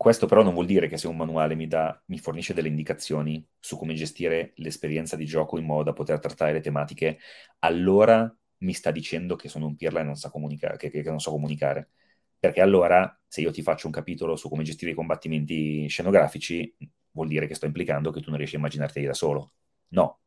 questo 0.00 0.24
però 0.26 0.42
non 0.42 0.54
vuol 0.54 0.64
dire 0.64 0.88
che 0.88 0.96
se 0.96 1.08
un 1.08 1.16
manuale 1.16 1.54
mi, 1.54 1.66
dà, 1.66 2.02
mi, 2.06 2.18
fornisce 2.18 2.54
delle 2.54 2.68
indicazioni 2.68 3.46
su 3.58 3.76
come 3.76 3.92
gestire 3.92 4.52
l'esperienza 4.56 5.14
di 5.14 5.26
gioco 5.26 5.58
in 5.58 5.66
modo 5.66 5.82
da 5.82 5.92
poter 5.92 6.18
trattare 6.18 6.54
le 6.54 6.60
tematiche, 6.60 7.18
allora 7.58 8.34
mi 8.60 8.72
sta 8.72 8.90
dicendo 8.90 9.36
che 9.36 9.50
sono 9.50 9.66
un 9.66 9.76
pirla 9.76 10.00
e 10.00 10.02
non, 10.04 10.16
sa 10.16 10.30
comunica- 10.30 10.76
che, 10.76 10.88
che, 10.88 11.02
non 11.02 11.20
so 11.20 11.30
comunicare. 11.30 11.90
Perché 12.38 12.62
allora, 12.62 13.14
se 13.28 13.42
io 13.42 13.50
ti 13.50 13.60
faccio 13.60 13.86
un 13.88 13.92
capitolo 13.92 14.36
su 14.36 14.48
come 14.48 14.62
gestire 14.62 14.92
i 14.92 14.94
combattimenti 14.94 15.86
scenografici, 15.88 16.74
vuol 17.10 17.28
dire 17.28 17.46
che 17.46 17.54
sto 17.54 17.66
implicando 17.66 18.10
che 18.10 18.22
tu 18.22 18.30
non 18.30 18.38
riesci 18.38 18.54
a 18.54 18.58
immaginarteli 18.58 19.04
da 19.04 19.12
solo. 19.12 19.52
No, 19.88 20.19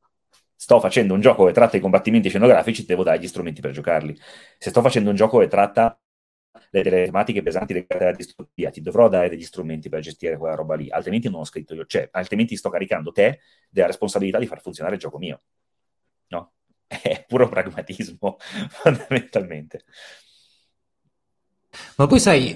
sto 0.64 0.80
facendo 0.80 1.14
un 1.14 1.20
gioco 1.20 1.44
che 1.46 1.52
tratta 1.52 1.76
i 1.76 1.82
combattimenti 1.82 2.30
scenografici, 2.30 2.86
devo 2.86 3.04
dare 3.04 3.20
gli 3.20 3.28
strumenti 3.28 3.60
per 3.60 3.72
giocarli. 3.72 4.18
Se 4.58 4.70
sto 4.70 4.82
facendo 4.82 5.10
un 5.10 5.16
gioco 5.18 5.40
che 5.40 5.50
tratta 5.50 6.00
le, 6.70 6.82
tematiche 6.84 7.42
pesanti 7.42 7.74
legate 7.74 8.02
alla 8.06 8.16
distopia, 8.16 8.70
ti 8.70 8.80
dovrò 8.80 9.10
dare 9.10 9.28
degli 9.28 9.44
strumenti 9.44 9.90
per 9.90 10.00
gestire 10.00 10.38
quella 10.38 10.56
roba 10.56 10.76
lì, 10.76 10.90
altrimenti 10.90 11.30
non 11.30 11.42
ho 11.42 11.44
scritto 11.44 11.74
io, 11.74 11.86
cioè, 11.86 12.08
altrimenti 12.12 12.56
sto 12.56 12.70
caricando 12.70 13.12
te 13.12 13.42
della 13.70 13.88
responsabilità 13.88 14.40
di 14.40 14.48
far 14.48 14.62
funzionare 14.62 14.96
il 14.96 15.02
gioco 15.02 15.18
mio. 15.18 15.42
No? 16.30 16.54
È 16.88 17.26
puro 17.28 17.50
pragmatismo, 17.50 18.38
fondamentalmente. 18.72 19.84
Ma 21.98 22.08
poi 22.08 22.20
sai, 22.20 22.56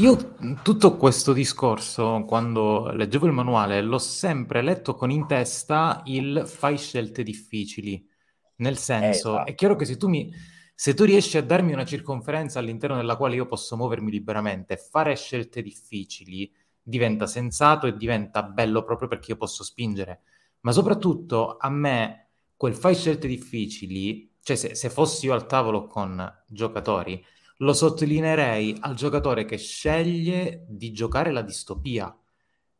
io 0.00 0.34
tutto 0.62 0.96
questo 0.96 1.32
discorso, 1.32 2.24
quando 2.26 2.90
leggevo 2.92 3.26
il 3.26 3.32
manuale, 3.32 3.80
l'ho 3.82 3.98
sempre 3.98 4.62
letto 4.62 4.94
con 4.94 5.10
in 5.10 5.26
testa 5.26 6.02
il 6.06 6.44
fai 6.46 6.78
scelte 6.78 7.22
difficili. 7.22 8.08
Nel 8.56 8.78
senso, 8.78 9.32
esatto. 9.32 9.50
è 9.50 9.54
chiaro 9.54 9.74
che 9.74 9.84
se 9.84 9.96
tu, 9.96 10.08
mi, 10.08 10.32
se 10.74 10.94
tu 10.94 11.04
riesci 11.04 11.36
a 11.36 11.42
darmi 11.42 11.72
una 11.72 11.84
circonferenza 11.84 12.60
all'interno 12.60 12.96
della 12.96 13.16
quale 13.16 13.34
io 13.34 13.46
posso 13.46 13.76
muovermi 13.76 14.10
liberamente, 14.10 14.76
fare 14.76 15.16
scelte 15.16 15.60
difficili 15.60 16.52
diventa 16.80 17.26
sensato 17.26 17.86
e 17.86 17.96
diventa 17.96 18.42
bello 18.42 18.84
proprio 18.84 19.08
perché 19.08 19.32
io 19.32 19.36
posso 19.36 19.64
spingere. 19.64 20.22
Ma 20.60 20.70
soprattutto 20.70 21.56
a 21.58 21.68
me 21.70 22.28
quel 22.56 22.74
fai 22.74 22.94
scelte 22.94 23.26
difficili, 23.26 24.36
cioè 24.42 24.56
se, 24.56 24.74
se 24.74 24.90
fossi 24.90 25.26
io 25.26 25.32
al 25.32 25.46
tavolo 25.46 25.86
con 25.86 26.42
giocatori, 26.46 27.24
lo 27.58 27.72
sottolineerei 27.72 28.76
al 28.80 28.94
giocatore 28.94 29.44
che 29.44 29.56
sceglie 29.56 30.64
di 30.68 30.92
giocare 30.92 31.30
la 31.30 31.42
distopia, 31.42 32.16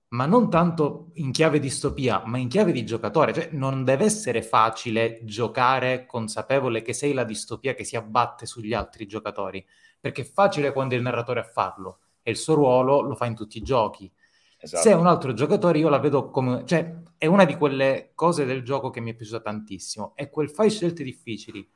ma 0.08 0.26
non 0.26 0.48
tanto 0.48 1.10
in 1.14 1.32
chiave 1.32 1.58
distopia, 1.58 2.22
ma 2.24 2.38
in 2.38 2.48
chiave 2.48 2.72
di 2.72 2.84
giocatore. 2.84 3.32
Cioè, 3.32 3.48
non 3.52 3.84
deve 3.84 4.04
essere 4.04 4.42
facile 4.42 5.20
giocare 5.24 6.06
consapevole 6.06 6.82
che 6.82 6.92
sei 6.92 7.12
la 7.12 7.24
distopia 7.24 7.74
che 7.74 7.84
si 7.84 7.96
abbatte 7.96 8.46
sugli 8.46 8.74
altri 8.74 9.06
giocatori, 9.06 9.64
perché 10.00 10.22
è 10.22 10.30
facile 10.30 10.72
quando 10.72 10.94
è 10.94 10.96
il 10.96 11.02
narratore 11.02 11.40
a 11.40 11.44
farlo 11.44 11.98
e 12.22 12.30
il 12.30 12.36
suo 12.36 12.54
ruolo 12.54 13.00
lo 13.00 13.14
fa 13.14 13.26
in 13.26 13.34
tutti 13.34 13.58
i 13.58 13.62
giochi. 13.62 14.10
Esatto. 14.58 14.82
Se 14.82 14.90
è 14.90 14.94
un 14.94 15.06
altro 15.06 15.34
giocatore, 15.34 15.78
io 15.78 15.88
la 15.88 15.98
vedo 15.98 16.30
come... 16.30 16.64
cioè, 16.64 17.02
è 17.18 17.26
una 17.26 17.44
di 17.44 17.56
quelle 17.56 18.12
cose 18.14 18.44
del 18.44 18.62
gioco 18.62 18.90
che 18.90 19.00
mi 19.00 19.10
è 19.10 19.14
piaciuta 19.14 19.40
tantissimo. 19.40 20.12
È 20.14 20.30
quel 20.30 20.48
fai 20.48 20.70
scelte 20.70 21.02
difficili 21.02 21.68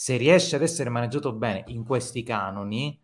se 0.00 0.16
riesce 0.16 0.54
ad 0.54 0.62
essere 0.62 0.90
maneggiato 0.90 1.32
bene 1.32 1.64
in 1.66 1.84
questi 1.84 2.22
canoni, 2.22 2.96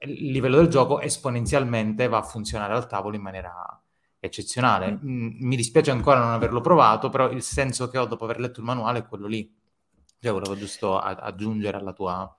il 0.00 0.32
livello 0.32 0.56
del 0.56 0.66
gioco 0.66 0.98
esponenzialmente 0.98 2.08
va 2.08 2.18
a 2.18 2.22
funzionare 2.24 2.72
al 2.72 2.88
tavolo 2.88 3.14
in 3.14 3.22
maniera 3.22 3.80
eccezionale. 4.18 4.90
Mm. 4.90 4.96
mm 5.08 5.36
mi 5.38 5.54
dispiace 5.54 5.92
ancora 5.92 6.18
non 6.18 6.32
averlo 6.32 6.60
provato, 6.60 7.10
però 7.10 7.30
il 7.30 7.42
senso 7.42 7.88
che 7.88 7.96
ho 7.96 8.06
dopo 8.06 8.24
aver 8.24 8.40
letto 8.40 8.58
il 8.58 8.66
manuale 8.66 8.98
è 8.98 9.06
quello 9.06 9.28
lì. 9.28 9.54
Cioè, 10.18 10.32
volevo 10.32 10.56
giusto 10.56 10.98
a- 10.98 11.14
aggiungere 11.14 11.76
alla 11.76 11.92
tua... 11.92 12.36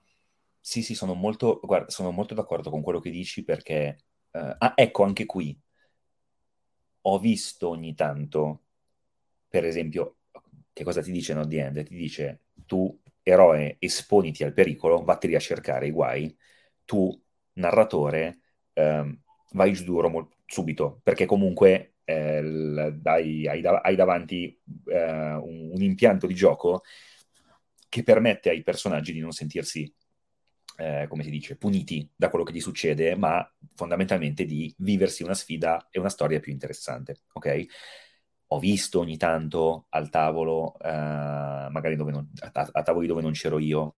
Sì, 0.60 0.82
sì, 0.82 0.94
sono 0.94 1.14
molto, 1.14 1.58
guarda, 1.62 1.88
sono 1.88 2.10
molto 2.10 2.34
d'accordo 2.34 2.68
con 2.68 2.82
quello 2.82 3.00
che 3.00 3.08
dici 3.08 3.42
perché... 3.42 4.04
Uh, 4.32 4.54
ah, 4.58 4.72
ecco, 4.76 5.02
anche 5.04 5.24
qui 5.24 5.58
ho 7.00 7.18
visto 7.18 7.68
ogni 7.70 7.94
tanto, 7.94 8.60
per 9.48 9.64
esempio, 9.64 10.16
che 10.74 10.84
cosa 10.84 11.00
ti 11.00 11.10
dice 11.10 11.32
No 11.32 11.46
The 11.46 11.56
End? 11.58 11.82
Ti 11.84 11.94
dice, 11.94 12.40
tu 12.66 13.00
eroe, 13.22 13.76
esponiti 13.78 14.44
al 14.44 14.52
pericolo, 14.52 15.02
vatteli 15.04 15.34
a 15.34 15.40
cercare 15.40 15.86
i 15.86 15.90
guai, 15.90 16.34
tu, 16.84 17.10
narratore, 17.54 18.40
ehm, 18.74 19.20
vai 19.52 19.72
giù 19.72 19.84
duro 19.84 20.08
mol- 20.08 20.28
subito, 20.46 21.00
perché 21.02 21.26
comunque 21.26 21.94
eh, 22.04 22.92
dai, 22.94 23.46
hai, 23.46 23.60
da- 23.60 23.80
hai, 23.80 23.94
davanti 23.96 24.58
eh, 24.86 25.32
un, 25.34 25.70
un, 25.72 25.82
impianto 25.82 26.26
di 26.26 26.34
gioco 26.34 26.82
che 27.88 28.02
permette 28.02 28.50
ai 28.50 28.62
personaggi 28.62 29.12
di 29.12 29.20
non 29.20 29.32
sentirsi, 29.32 29.92
eh, 30.78 31.06
come 31.08 31.22
si 31.22 31.30
dice, 31.30 31.56
puniti 31.56 32.08
da 32.14 32.30
quello 32.30 32.44
che 32.44 32.52
gli 32.52 32.60
succede, 32.60 33.14
ma 33.16 33.46
fondamentalmente 33.74 34.44
di 34.44 34.74
viversi 34.78 35.22
una 35.22 35.34
sfida 35.34 35.88
e 35.90 35.98
una 35.98 36.08
storia 36.08 36.40
più 36.40 36.52
interessante, 36.52 37.20
ok? 37.32 37.66
Ho 38.54 38.58
visto 38.58 39.00
ogni 39.00 39.16
tanto 39.16 39.86
al 39.90 40.10
tavolo, 40.10 40.78
eh, 40.78 40.88
magari 40.90 41.96
non, 41.96 42.30
a, 42.40 42.70
a, 42.72 42.82
tavoli 42.82 43.06
dove 43.06 43.22
non 43.22 43.32
c'ero 43.32 43.58
io, 43.58 43.96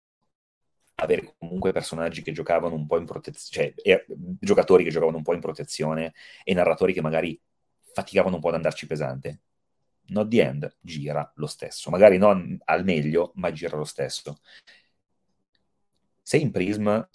avere 0.96 1.34
comunque 1.38 1.72
personaggi 1.72 2.22
che 2.22 2.30
giocavano 2.30 2.76
un 2.76 2.86
po' 2.86 2.98
in 2.98 3.04
protezione, 3.04 3.74
cioè 3.76 4.04
giocatori 4.38 4.84
che 4.84 4.90
giocavano 4.90 5.16
un 5.16 5.24
po' 5.24 5.34
in 5.34 5.40
protezione 5.40 6.14
e 6.44 6.54
narratori 6.54 6.92
che 6.92 7.00
magari 7.00 7.40
faticavano 7.92 8.36
un 8.36 8.40
po' 8.40 8.48
ad 8.48 8.54
andarci 8.54 8.86
pesante. 8.86 9.40
Not 10.06 10.28
the 10.28 10.42
end 10.42 10.76
gira 10.80 11.32
lo 11.36 11.46
stesso, 11.46 11.90
magari 11.90 12.16
non 12.18 12.56
al 12.64 12.84
meglio, 12.84 13.32
ma 13.36 13.50
gira 13.50 13.76
lo 13.76 13.84
stesso. 13.84 14.38
Se 16.22 16.36
in 16.36 16.50
Prism 16.52 17.08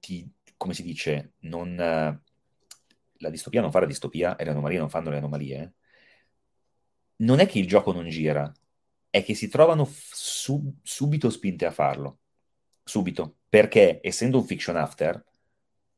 ti, 0.00 0.30
come 0.56 0.74
si 0.74 0.82
dice, 0.82 1.32
non, 1.40 1.74
la 1.76 3.30
distopia 3.30 3.60
non 3.62 3.70
fa 3.70 3.80
la 3.80 3.86
distopia 3.86 4.36
e 4.36 4.44
le 4.44 4.50
anomalie 4.50 4.78
non 4.78 4.90
fanno 4.90 5.10
le 5.10 5.16
anomalie, 5.16 5.74
non 7.18 7.40
è 7.40 7.46
che 7.46 7.58
il 7.58 7.66
gioco 7.66 7.92
non 7.92 8.08
gira, 8.08 8.52
è 9.10 9.22
che 9.24 9.34
si 9.34 9.48
trovano 9.48 9.88
sub- 9.90 10.74
subito 10.82 11.30
spinte 11.30 11.66
a 11.66 11.70
farlo. 11.70 12.20
Subito. 12.84 13.36
Perché 13.48 14.00
essendo 14.02 14.38
un 14.38 14.44
fiction 14.46 14.76
after 14.76 15.22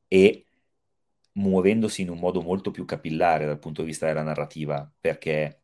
e 0.09 0.45
muovendosi 1.33 2.03
in 2.03 2.11
un 2.11 2.19
modo 2.19 2.43
molto 2.43 2.71
più 2.71 2.85
capillare 2.85 3.47
dal 3.47 3.59
punto 3.59 3.83
di 3.83 3.89
vista 3.89 4.07
della 4.07 4.23
narrativa, 4.23 4.91
perché 5.01 5.63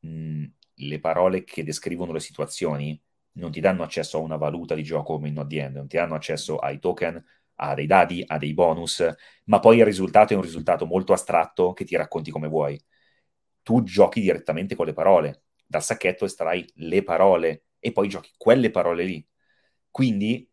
mh, 0.00 0.44
le 0.74 1.00
parole 1.00 1.44
che 1.44 1.64
descrivono 1.64 2.12
le 2.12 2.20
situazioni 2.20 3.00
non 3.32 3.50
ti 3.50 3.60
danno 3.60 3.82
accesso 3.82 4.18
a 4.18 4.20
una 4.20 4.36
valuta 4.36 4.74
di 4.74 4.82
gioco 4.82 5.14
come 5.14 5.28
in 5.28 5.34
No 5.34 5.46
The 5.46 5.60
End, 5.62 5.76
non 5.76 5.88
ti 5.88 5.96
danno 5.96 6.14
accesso 6.14 6.58
ai 6.58 6.78
token, 6.78 7.22
a 7.62 7.74
dei 7.74 7.86
dadi, 7.86 8.24
a 8.26 8.38
dei 8.38 8.54
bonus, 8.54 9.04
ma 9.44 9.60
poi 9.60 9.78
il 9.78 9.84
risultato 9.84 10.32
è 10.32 10.36
un 10.36 10.42
risultato 10.42 10.86
molto 10.86 11.12
astratto 11.12 11.72
che 11.72 11.84
ti 11.84 11.96
racconti 11.96 12.30
come 12.30 12.48
vuoi. 12.48 12.80
Tu 13.62 13.82
giochi 13.82 14.20
direttamente 14.20 14.74
con 14.74 14.86
le 14.86 14.92
parole, 14.92 15.42
dal 15.66 15.82
sacchetto 15.82 16.24
estrai 16.24 16.68
le 16.76 17.02
parole 17.02 17.64
e 17.78 17.92
poi 17.92 18.08
giochi 18.08 18.30
quelle 18.36 18.70
parole 18.70 19.04
lì. 19.04 19.26
Quindi 19.90 20.48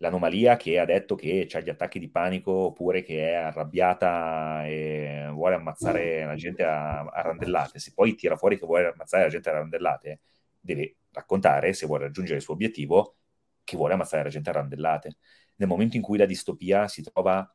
l'anomalia 0.00 0.56
che 0.56 0.78
ha 0.78 0.84
detto 0.84 1.14
che 1.14 1.46
ha 1.50 1.60
gli 1.60 1.68
attacchi 1.68 1.98
di 1.98 2.10
panico 2.10 2.50
oppure 2.52 3.02
che 3.02 3.30
è 3.30 3.34
arrabbiata 3.34 4.66
e 4.66 5.28
vuole 5.32 5.56
ammazzare 5.56 6.24
la 6.24 6.34
gente 6.36 6.64
a, 6.64 7.00
a 7.00 7.20
randellate, 7.22 7.78
se 7.78 7.92
poi 7.94 8.14
tira 8.14 8.36
fuori 8.36 8.58
che 8.58 8.66
vuole 8.66 8.88
ammazzare 8.88 9.24
la 9.24 9.28
gente 9.28 9.50
a 9.50 9.52
randellate, 9.52 10.20
deve 10.58 10.96
raccontare, 11.12 11.72
se 11.72 11.86
vuole 11.86 12.04
raggiungere 12.04 12.38
il 12.38 12.42
suo 12.42 12.54
obiettivo, 12.54 13.16
che 13.64 13.76
vuole 13.76 13.94
ammazzare 13.94 14.24
la 14.24 14.28
gente 14.30 14.50
a 14.50 14.54
randellate. 14.54 15.16
Nel 15.56 15.68
momento 15.68 15.96
in 15.96 16.02
cui 16.02 16.16
la 16.18 16.26
distopia 16.26 16.88
si 16.88 17.02
trova 17.02 17.54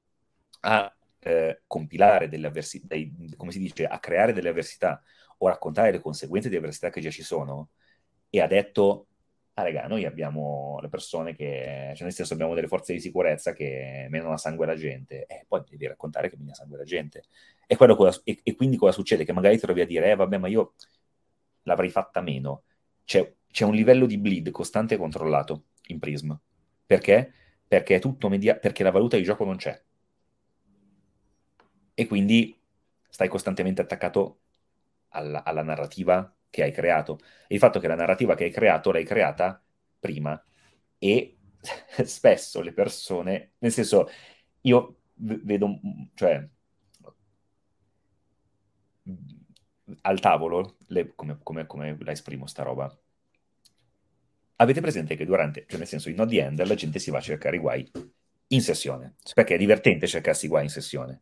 a 0.62 0.96
eh, 1.26 1.62
compilare 1.66 2.30
delle 2.30 2.48
avversità, 2.48 2.96
come 3.36 3.52
si 3.52 3.60
dice, 3.60 3.86
a 3.86 4.00
creare 4.00 4.32
delle 4.32 4.50
avversità 4.50 5.02
o 5.40 5.48
raccontare 5.48 5.92
le 5.92 6.00
conseguenze 6.00 6.50
di 6.50 6.56
avversità 6.56 6.92
che 6.92 7.02
già 7.02 7.10
ci 7.10 7.24
sono, 7.24 7.70
e 8.30 8.42
ha 8.42 8.48
detto 8.48 9.08
ah 9.58 9.64
raga, 9.64 9.88
noi 9.88 10.06
abbiamo 10.06 10.80
le 10.82 10.90
persone 10.90 11.34
che, 11.34 11.94
cioè 11.96 12.04
nel 12.04 12.14
senso 12.14 12.34
abbiamo 12.34 12.54
delle 12.54 12.68
forze 12.68 12.94
di 12.94 13.00
sicurezza 13.00 13.54
che 13.54 14.06
menano 14.10 14.34
a 14.34 14.38
sangue 14.38 14.66
la 14.66 14.76
gente, 14.76 15.26
e 15.26 15.36
eh, 15.36 15.46
poi 15.48 15.64
devi 15.68 15.88
raccontare 15.88 16.30
che 16.30 16.36
mena 16.38 16.52
a 16.52 16.56
sangue 16.56 16.78
la 16.78 16.84
gente. 16.84 17.24
E, 17.66 17.76
cosa, 17.76 18.22
e, 18.24 18.40
e, 18.44 18.56
quindi 18.56 18.78
cosa 18.78 18.92
succede? 18.92 19.24
Che 19.24 19.34
magari 19.34 19.58
trovi 19.58 19.82
a 19.82 19.86
dire, 19.86 20.12
eh 20.12 20.16
vabbè, 20.16 20.38
ma 20.38 20.48
io 20.48 20.74
l'avrei 21.64 21.90
fatta 21.90 22.22
meno. 22.22 22.64
C'è, 23.04 23.34
c'è 23.50 23.64
un 23.66 23.74
livello 23.74 24.06
di 24.06 24.18
bleed 24.18 24.52
costante 24.52 24.96
e 24.96 24.98
controllato 24.98 25.66
in 25.88 26.00
Prism. 26.00 26.38
Perché? 26.86 27.32
Perché, 27.68 28.02
media- 28.30 28.58
perché 28.58 28.84
la 28.84 28.92
valuta 28.92 29.18
di 29.18 29.24
gioco 29.24 29.46
non 29.46 29.56
c'è. 29.56 29.82
E 31.96 32.06
quindi 32.06 32.56
stai 33.10 33.28
costantemente 33.28 33.82
attaccato 33.82 34.42
alla, 35.10 35.44
alla 35.44 35.64
narrativa 35.64 36.32
che 36.50 36.64
hai 36.64 36.72
creato. 36.72 37.20
E 37.48 37.56
il 37.56 37.60
fatto 37.60 37.80
che 37.80 37.88
la 37.88 37.96
narrativa 37.96 38.36
che 38.36 38.44
hai 38.44 38.52
creato 38.52 38.92
l'hai 38.92 39.06
creata 39.06 39.62
prima 40.00 40.42
e 40.98 41.38
spesso 42.06 42.62
le 42.62 42.74
persone, 42.74 43.54
nel 43.60 43.72
senso, 43.72 44.08
io 44.62 44.98
vedo, 45.16 45.80
cioè, 46.14 46.48
al 50.02 50.20
tavolo, 50.20 50.78
le, 50.88 51.14
come, 51.16 51.40
come, 51.42 51.66
come, 51.66 51.98
la 52.00 52.12
esprimo 52.12 52.48
sta 52.48 52.64
roba? 52.64 52.98
Avete 54.58 54.82
presente 54.82 55.16
che 55.16 55.26
durante, 55.26 55.66
cioè 55.68 55.78
nel 55.78 55.88
senso, 55.88 56.10
in 56.10 56.16
the 56.16 56.42
end, 56.42 56.66
la 56.66 56.76
gente 56.76 57.00
si 57.00 57.12
va 57.12 57.18
a 57.18 57.22
cercare 57.22 57.58
i 57.58 57.60
guai 57.60 57.90
in 58.48 58.62
sessione, 58.62 59.16
perché 59.34 59.56
è 59.56 59.58
divertente 59.58 60.08
cercarsi 60.08 60.46
i 60.46 60.50
guai 60.50 60.64
in 60.64 60.70
sessione. 60.70 61.22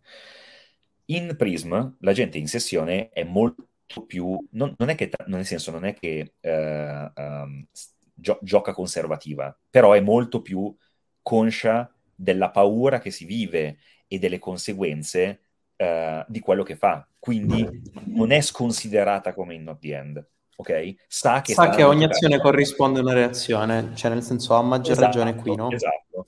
In 1.06 1.36
Prism, 1.38 1.95
la 1.99 2.14
gente 2.14 2.38
in 2.38 2.47
sessione 2.47 3.10
è 3.10 3.24
molto 3.24 3.66
più, 4.08 4.38
non, 4.51 4.74
non, 4.78 4.89
è 4.89 4.95
che, 4.95 5.12
nel 5.28 5.45
senso, 5.45 5.72
non 5.72 5.86
è 5.86 5.93
che 5.93 6.34
uh, 6.39 7.22
um, 7.22 7.66
gio- 8.14 8.39
gioca 8.41 8.74
conservativa, 8.74 9.56
però 9.70 9.93
è 9.93 9.99
molto 9.99 10.41
più 10.41 10.74
conscia 11.22 11.91
della 12.16 12.51
paura 12.51 12.99
che 12.99 13.12
si 13.12 13.26
vive 13.26 13.78
e 14.08 14.20
delle 14.20 14.39
conseguenze 14.39 15.41
uh, 15.78 16.24
di 16.28 16.39
quello 16.39 16.64
che 16.64 16.76
fa. 16.76 17.08
Quindi 17.20 17.82
non 18.06 18.32
è 18.32 18.41
sconsiderata 18.41 19.34
come 19.34 19.56
in 19.56 19.64
Not 19.64 19.80
the 19.80 19.95
End. 19.95 20.28
Ok? 20.56 20.95
Sa 21.08 21.41
che, 21.41 21.54
Sa 21.54 21.70
che 21.70 21.84
ogni 21.84 22.04
azione 22.04 22.39
corrisponde 22.39 22.99
a 22.99 23.01
una 23.01 23.14
reazione, 23.14 23.91
cioè 23.95 24.12
nel 24.12 24.22
senso 24.22 24.54
ha 24.54 24.62
maggior 24.62 24.91
esatto, 24.91 25.06
ragione 25.06 25.36
qui, 25.36 25.56
no? 25.56 25.72
Esatto. 25.72 26.28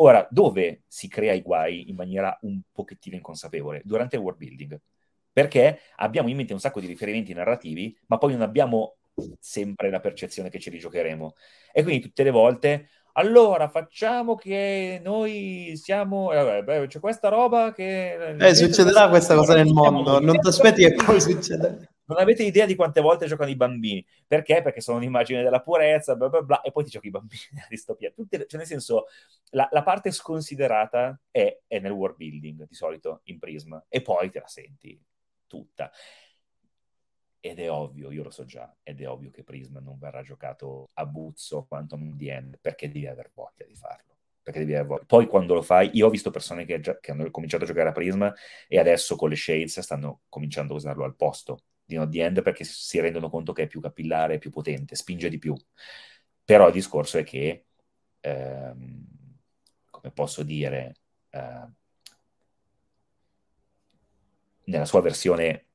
Ora, 0.00 0.26
dove 0.30 0.82
si 0.86 1.08
crea 1.08 1.32
i 1.32 1.42
guai 1.42 1.88
in 1.90 1.94
maniera 1.94 2.36
un 2.42 2.60
pochettino 2.72 3.16
inconsapevole? 3.16 3.82
Durante 3.84 4.16
il 4.16 4.22
world 4.22 4.38
building 4.38 4.80
perché 5.32 5.78
abbiamo 5.96 6.28
in 6.28 6.36
mente 6.36 6.52
un 6.52 6.60
sacco 6.60 6.80
di 6.80 6.86
riferimenti 6.86 7.32
narrativi, 7.32 7.96
ma 8.06 8.18
poi 8.18 8.32
non 8.32 8.42
abbiamo 8.42 8.96
sempre 9.38 9.90
la 9.90 10.00
percezione 10.00 10.50
che 10.50 10.58
ci 10.58 10.70
rigiocheremo. 10.70 11.34
E 11.72 11.82
quindi 11.82 12.02
tutte 12.02 12.24
le 12.24 12.30
volte, 12.30 12.88
allora 13.12 13.68
facciamo 13.68 14.34
che 14.34 15.00
noi 15.02 15.72
siamo... 15.76 16.32
Eh, 16.32 16.62
beh, 16.62 16.86
c'è 16.88 17.00
questa 17.00 17.28
roba 17.28 17.72
che... 17.72 18.34
Eh, 18.36 18.54
succederà 18.54 19.08
questa 19.08 19.34
cosa 19.34 19.54
nel 19.54 19.72
mondo, 19.72 20.20
non 20.20 20.38
ti 20.38 20.48
aspetti 20.48 20.82
che 20.82 20.94
poi 21.04 21.20
succeda. 21.20 21.76
Non 22.10 22.18
avete 22.18 22.42
idea 22.42 22.66
di 22.66 22.74
quante 22.74 23.00
volte 23.00 23.26
giocano 23.26 23.50
i 23.50 23.54
bambini. 23.54 24.04
Perché? 24.26 24.62
Perché 24.62 24.80
sono 24.80 24.96
un'immagine 24.96 25.44
della 25.44 25.60
purezza, 25.60 26.16
bla 26.16 26.28
bla 26.28 26.42
bla, 26.42 26.60
e 26.60 26.72
poi 26.72 26.82
ti 26.82 26.90
giochi 26.90 27.06
i 27.06 27.10
bambini 27.10 27.40
nella 27.54 27.68
distopia. 27.68 28.10
Tutte, 28.10 28.46
cioè, 28.48 28.58
nel 28.58 28.66
senso, 28.66 29.06
la, 29.50 29.68
la 29.70 29.84
parte 29.84 30.10
sconsiderata 30.10 31.20
è, 31.30 31.60
è, 31.68 31.78
nel 31.78 31.92
world 31.92 32.16
building, 32.16 32.66
di 32.66 32.74
solito, 32.74 33.20
in 33.24 33.38
Prism, 33.38 33.78
e 33.88 34.02
poi 34.02 34.28
te 34.28 34.40
la 34.40 34.48
senti 34.48 35.00
tutta. 35.46 35.92
Ed 37.38 37.60
è 37.60 37.70
ovvio, 37.70 38.10
io 38.10 38.24
lo 38.24 38.30
so 38.30 38.44
già, 38.44 38.74
ed 38.82 39.00
è 39.00 39.08
ovvio 39.08 39.30
che 39.30 39.44
Prism 39.44 39.78
non 39.78 39.96
verrà 39.96 40.22
giocato 40.22 40.90
a 40.94 41.06
buzzo 41.06 41.64
quanto 41.68 41.96
the 42.16 42.32
end, 42.32 42.58
perché 42.60 42.88
devi 42.90 43.06
aver 43.06 43.30
voglia 43.32 43.64
di 43.64 43.76
farlo. 43.76 44.16
Devi 44.42 44.74
aver 44.74 44.86
voglia. 44.86 45.04
Poi 45.06 45.28
quando 45.28 45.54
lo 45.54 45.62
fai, 45.62 45.90
io 45.92 46.08
ho 46.08 46.10
visto 46.10 46.30
persone 46.30 46.64
che, 46.64 46.80
già, 46.80 46.98
che, 46.98 47.12
hanno 47.12 47.30
cominciato 47.30 47.62
a 47.62 47.66
giocare 47.68 47.90
a 47.90 47.92
Prism 47.92 48.28
e 48.66 48.78
adesso 48.80 49.14
con 49.14 49.28
le 49.28 49.36
Shades 49.36 49.78
stanno 49.78 50.22
cominciando 50.28 50.72
a 50.72 50.76
usarlo 50.76 51.04
al 51.04 51.14
posto 51.14 51.60
di 51.90 51.96
No 51.96 52.08
The 52.08 52.22
End 52.22 52.42
perché 52.42 52.64
si 52.64 53.00
rendono 53.00 53.28
conto 53.28 53.52
che 53.52 53.64
è 53.64 53.66
più 53.66 53.80
capillare, 53.80 54.38
più 54.38 54.50
potente, 54.50 54.94
spinge 54.94 55.28
di 55.28 55.38
più. 55.38 55.54
Però 56.44 56.66
il 56.68 56.72
discorso 56.72 57.18
è 57.18 57.24
che, 57.24 57.66
ehm, 58.20 59.06
come 59.90 60.12
posso 60.12 60.42
dire, 60.42 60.94
eh, 61.30 61.68
nella 64.64 64.84
sua 64.84 65.00
versione, 65.00 65.66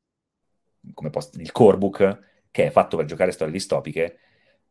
come 0.94 1.10
post, 1.10 1.36
il 1.38 1.52
core 1.52 1.78
book, 1.78 2.20
che 2.52 2.68
è 2.68 2.72
fatto 2.72 2.98
per 2.98 3.06
giocare 3.06 3.32
storie 3.32 3.54
distopiche, 3.54 4.20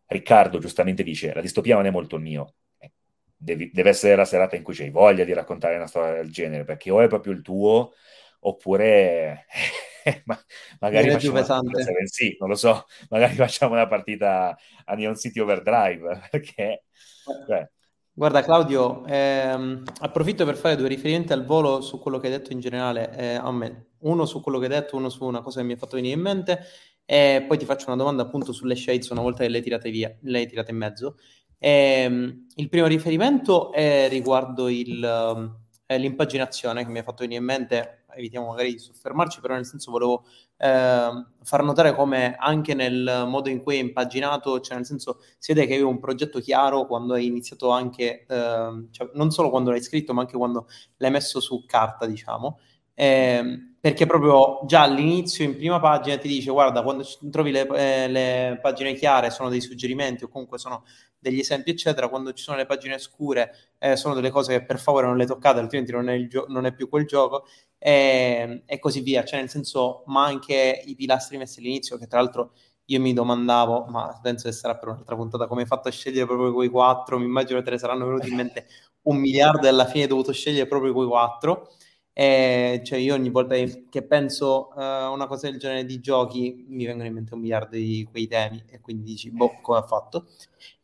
Riccardo 0.07 0.59
giustamente 0.59 1.03
dice, 1.03 1.32
la 1.34 1.40
distopia 1.40 1.74
non 1.76 1.86
è 1.86 1.90
molto 1.90 2.16
il 2.16 2.22
mio, 2.22 2.55
eh, 2.78 2.92
Devi, 3.36 3.70
deve 3.72 3.90
essere 3.90 4.16
la 4.16 4.24
serata 4.24 4.57
in 4.57 4.62
cui 4.62 4.74
c'hai 4.74 4.90
voglia 4.90 5.24
di 5.24 5.32
raccontare 5.32 5.76
una 5.76 5.86
storia 5.86 6.14
del 6.14 6.30
genere, 6.30 6.64
perché 6.64 6.90
o 6.90 7.01
è 7.01 7.09
proprio 7.09 7.32
il 7.32 7.42
tuo, 7.42 7.92
oppure 8.40 9.47
ma, 10.24 10.38
magari 10.80 11.11
facciamo 11.11 11.61
una 11.61 12.07
sì, 12.07 12.36
non 12.38 12.48
lo 12.48 12.55
so, 12.55 12.84
magari 13.11 13.34
facciamo 13.34 13.72
una 13.74 13.86
partita 13.86 14.57
a 14.84 14.94
Neon 14.94 15.16
City 15.16 15.40
Overdrive, 15.40 16.28
perché... 16.30 16.84
Beh, 17.46 17.70
Guarda 18.16 18.44
Claudio, 18.44 19.05
ehm, 19.07 19.82
approfitto 20.02 20.44
per 20.44 20.55
fare 20.55 20.76
due 20.76 20.86
riferimenti 20.86 21.32
al 21.32 21.44
volo 21.44 21.80
su 21.80 21.98
quello 21.98 22.18
che 22.18 22.28
hai 22.28 22.32
detto 22.34 22.52
in 22.52 22.61
generale 22.61 23.12
eh, 23.16 23.34
a 23.34 23.50
me. 23.50 23.88
Uno 24.02 24.24
su 24.24 24.40
quello 24.40 24.61
che 24.61 24.66
hai 24.66 24.70
detto, 24.70 24.96
uno 24.96 25.09
su 25.09 25.24
una 25.24 25.40
cosa 25.40 25.59
che 25.59 25.66
mi 25.66 25.72
ha 25.72 25.76
fatto 25.76 25.96
venire 25.96 26.14
in 26.14 26.20
mente 26.20 26.61
e 27.05 27.44
poi 27.48 27.59
ti 27.59 27.64
faccio 27.64 27.86
una 27.88 27.96
domanda 27.96 28.22
appunto 28.22 28.52
sulle 28.52 28.76
shades 28.76 29.09
una 29.09 29.20
volta 29.20 29.42
che 29.42 29.48
le 29.48 29.57
hai 29.57 29.62
tirate 29.64 29.90
via, 29.90 30.16
le 30.22 30.38
hai 30.38 30.46
tirate 30.46 30.70
in 30.70 30.76
mezzo. 30.76 31.16
Ehm, 31.59 32.46
il 32.55 32.68
primo 32.68 32.86
riferimento 32.86 33.72
è 33.72 34.07
riguardo 34.09 34.68
il, 34.68 35.57
eh, 35.95 35.99
l'impaginazione 35.99 36.84
che 36.84 36.90
mi 36.90 36.99
ha 36.99 37.03
fatto 37.03 37.22
venire 37.22 37.40
in 37.40 37.47
mente 37.47 38.05
evitiamo 38.16 38.49
magari 38.49 38.72
di 38.72 38.78
soffermarci, 38.78 39.40
però 39.40 39.55
nel 39.55 39.66
senso 39.66 39.90
volevo 39.90 40.24
eh, 40.57 41.26
far 41.42 41.62
notare 41.62 41.95
come 41.95 42.36
anche 42.38 42.74
nel 42.74 43.24
modo 43.26 43.49
in 43.49 43.62
cui 43.62 43.76
è 43.76 43.80
impaginato, 43.80 44.61
cioè 44.61 44.76
nel 44.76 44.86
senso 44.86 45.18
si 45.38 45.53
vede 45.53 45.66
che 45.66 45.74
avevi 45.74 45.88
un 45.88 45.99
progetto 45.99 46.40
chiaro 46.40 46.86
quando 46.86 47.14
hai 47.14 47.26
iniziato 47.26 47.70
anche, 47.70 48.24
eh, 48.26 48.86
cioè, 48.90 49.11
non 49.14 49.30
solo 49.30 49.51
quando 49.51 49.70
l'hai 49.70 49.82
scritto, 49.82 50.14
ma 50.14 50.22
anche 50.22 50.36
quando 50.36 50.66
l'hai 50.99 51.11
messo 51.11 51.40
su 51.40 51.64
carta, 51.66 52.07
diciamo. 52.07 52.59
Eh, 52.95 53.74
perché 53.84 54.07
proprio 54.07 54.61
già 54.66 54.82
all'inizio 54.82 55.45
in 55.45 55.57
prima 55.57 55.78
pagina 55.78 56.16
ti 56.16 56.26
dice 56.26 56.51
guarda 56.51 56.82
quando 56.82 57.05
trovi 57.30 57.51
le, 57.51 57.66
eh, 57.76 58.09
le, 58.09 58.59
pagine 58.62 58.95
chiare 58.95 59.28
sono 59.28 59.51
dei 59.51 59.61
suggerimenti 59.61 60.24
o 60.24 60.28
comunque 60.28 60.59
sono 60.59 60.84
degli 61.18 61.40
esempi 61.40 61.70
eccetera. 61.70 62.09
Quando 62.09 62.32
ci 62.32 62.42
sono 62.42 62.57
le 62.57 62.64
pagine 62.64 62.99
scure 62.99 63.53
eh, 63.78 63.97
sono 63.97 64.14
delle 64.14 64.30
cose 64.30 64.59
che 64.59 64.64
per 64.64 64.78
favore 64.78 65.07
non 65.07 65.18
le 65.18 65.26
toccate 65.26 65.59
altrimenti 65.59 65.92
non 65.92 66.09
è, 66.09 66.26
gio- 66.26 66.47
non 66.49 66.64
è 66.64 66.72
più 66.72 66.88
quel 66.88 67.05
gioco. 67.05 67.45
E, 67.76 68.62
e, 68.64 68.78
così 68.78 69.01
via. 69.01 69.22
Cioè 69.22 69.40
nel 69.40 69.51
senso 69.51 70.05
ma 70.07 70.24
anche 70.24 70.82
i 70.86 70.95
pilastri 70.95 71.36
messi 71.36 71.59
all'inizio 71.59 71.99
che 71.99 72.07
tra 72.07 72.20
l'altro 72.20 72.53
io 72.86 73.01
mi 73.01 73.12
domandavo 73.12 73.84
ma 73.88 74.18
penso 74.22 74.49
che 74.49 74.55
sarà 74.55 74.78
per 74.78 74.88
un'altra 74.88 75.14
puntata 75.14 75.47
come 75.47 75.61
hai 75.62 75.66
fatto 75.66 75.88
a 75.88 75.90
scegliere 75.90 76.24
proprio 76.24 76.55
quei 76.55 76.70
quattro? 76.70 77.18
Mi 77.18 77.26
immagino 77.26 77.59
che 77.59 77.64
te 77.66 77.70
ne 77.72 77.78
saranno 77.78 78.07
venuti 78.07 78.30
in 78.30 78.36
mente 78.36 78.66
un 79.03 79.18
miliardo 79.18 79.66
e 79.66 79.68
alla 79.68 79.84
fine 79.84 80.05
hai 80.05 80.09
dovuto 80.09 80.32
scegliere 80.32 80.66
proprio 80.66 80.95
quei 80.95 81.07
quattro 81.07 81.68
E 82.16 82.80
cioè 82.84 82.98
io 83.00 83.14
ogni 83.14 83.28
volta 83.28 83.56
che 83.56 84.02
penso 84.04 84.68
uh, 84.76 84.80
a 84.80 85.10
una 85.10 85.26
cosa 85.26 85.50
del 85.50 85.58
genere 85.58 85.84
di 85.84 85.98
giochi 85.98 86.64
mi 86.68 86.84
vengono 86.86 87.08
in 87.08 87.14
mente 87.14 87.34
un 87.34 87.40
miliardo 87.40 87.76
di 87.76 88.06
quei 88.08 88.28
temi 88.28 88.62
e 88.68 88.80
quindi 88.80 89.02
dici, 89.02 89.32
boh, 89.32 89.58
come 89.60 89.78
ha 89.78 89.82
fatto? 89.82 90.28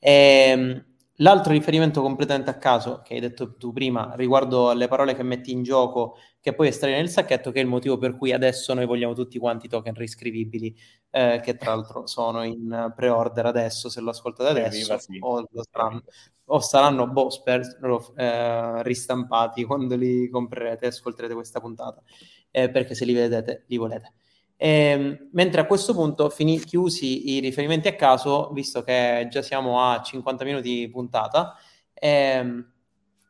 E, 0.00 0.10
ehm, 0.10 0.84
l'altro 1.16 1.52
riferimento 1.52 2.02
completamente 2.02 2.50
a 2.50 2.58
caso 2.58 3.00
che 3.04 3.14
hai 3.14 3.20
detto 3.20 3.54
tu 3.56 3.72
prima 3.72 4.12
riguardo 4.16 4.70
alle 4.70 4.88
parole 4.88 5.14
che 5.14 5.22
metti 5.22 5.52
in 5.52 5.62
gioco 5.62 6.16
che 6.40 6.54
poi 6.54 6.68
estrai 6.68 6.92
nel 6.92 7.08
sacchetto, 7.08 7.52
che 7.52 7.60
è 7.60 7.62
il 7.62 7.68
motivo 7.68 7.98
per 7.98 8.16
cui 8.16 8.32
adesso 8.32 8.72
noi 8.74 8.86
vogliamo 8.86 9.14
tutti 9.14 9.38
quanti 9.38 9.68
token 9.68 9.94
riscrivibili, 9.94 10.74
eh, 11.10 11.40
che 11.42 11.56
tra 11.56 11.74
l'altro 11.74 12.06
sono 12.06 12.42
in 12.42 12.92
pre-order 12.96 13.46
adesso, 13.46 13.90
se 13.90 14.00
lo 14.00 14.10
ascoltate 14.10 14.48
adesso, 14.48 14.98
sì. 14.98 15.18
o, 15.20 15.46
saranno, 15.70 16.02
o, 16.53 16.61
saranno, 16.61 17.07
boh, 17.07 17.30
spero, 17.30 17.62
eh, 18.16 18.82
ristampati 18.82 19.64
quando 19.64 19.96
li 19.96 20.28
comprerete 20.28 20.86
e 20.86 20.88
ascolterete 20.88 21.34
questa 21.34 21.61
puntata, 21.61 22.03
eh, 22.51 22.70
perché 22.70 22.94
se 22.94 23.05
li 23.05 23.12
vedete, 23.12 23.64
li 23.66 23.76
volete. 23.76 24.12
E, 24.57 24.68
ehm, 24.68 25.28
mentre 25.32 25.61
a 25.61 25.66
questo 25.66 25.94
punto, 25.94 26.28
fini, 26.28 26.59
chiusi 26.59 27.34
i 27.36 27.40
riferimenti 27.40 27.88
a 27.88 27.94
caso, 27.94 28.51
visto 28.53 28.82
che 28.82 29.28
già 29.30 29.42
siamo 29.42 29.80
a 29.80 30.03
50 30.03 30.44
minuti 30.44 30.80
di 30.80 30.90
puntata, 30.90 31.55
ehm, 31.94 32.72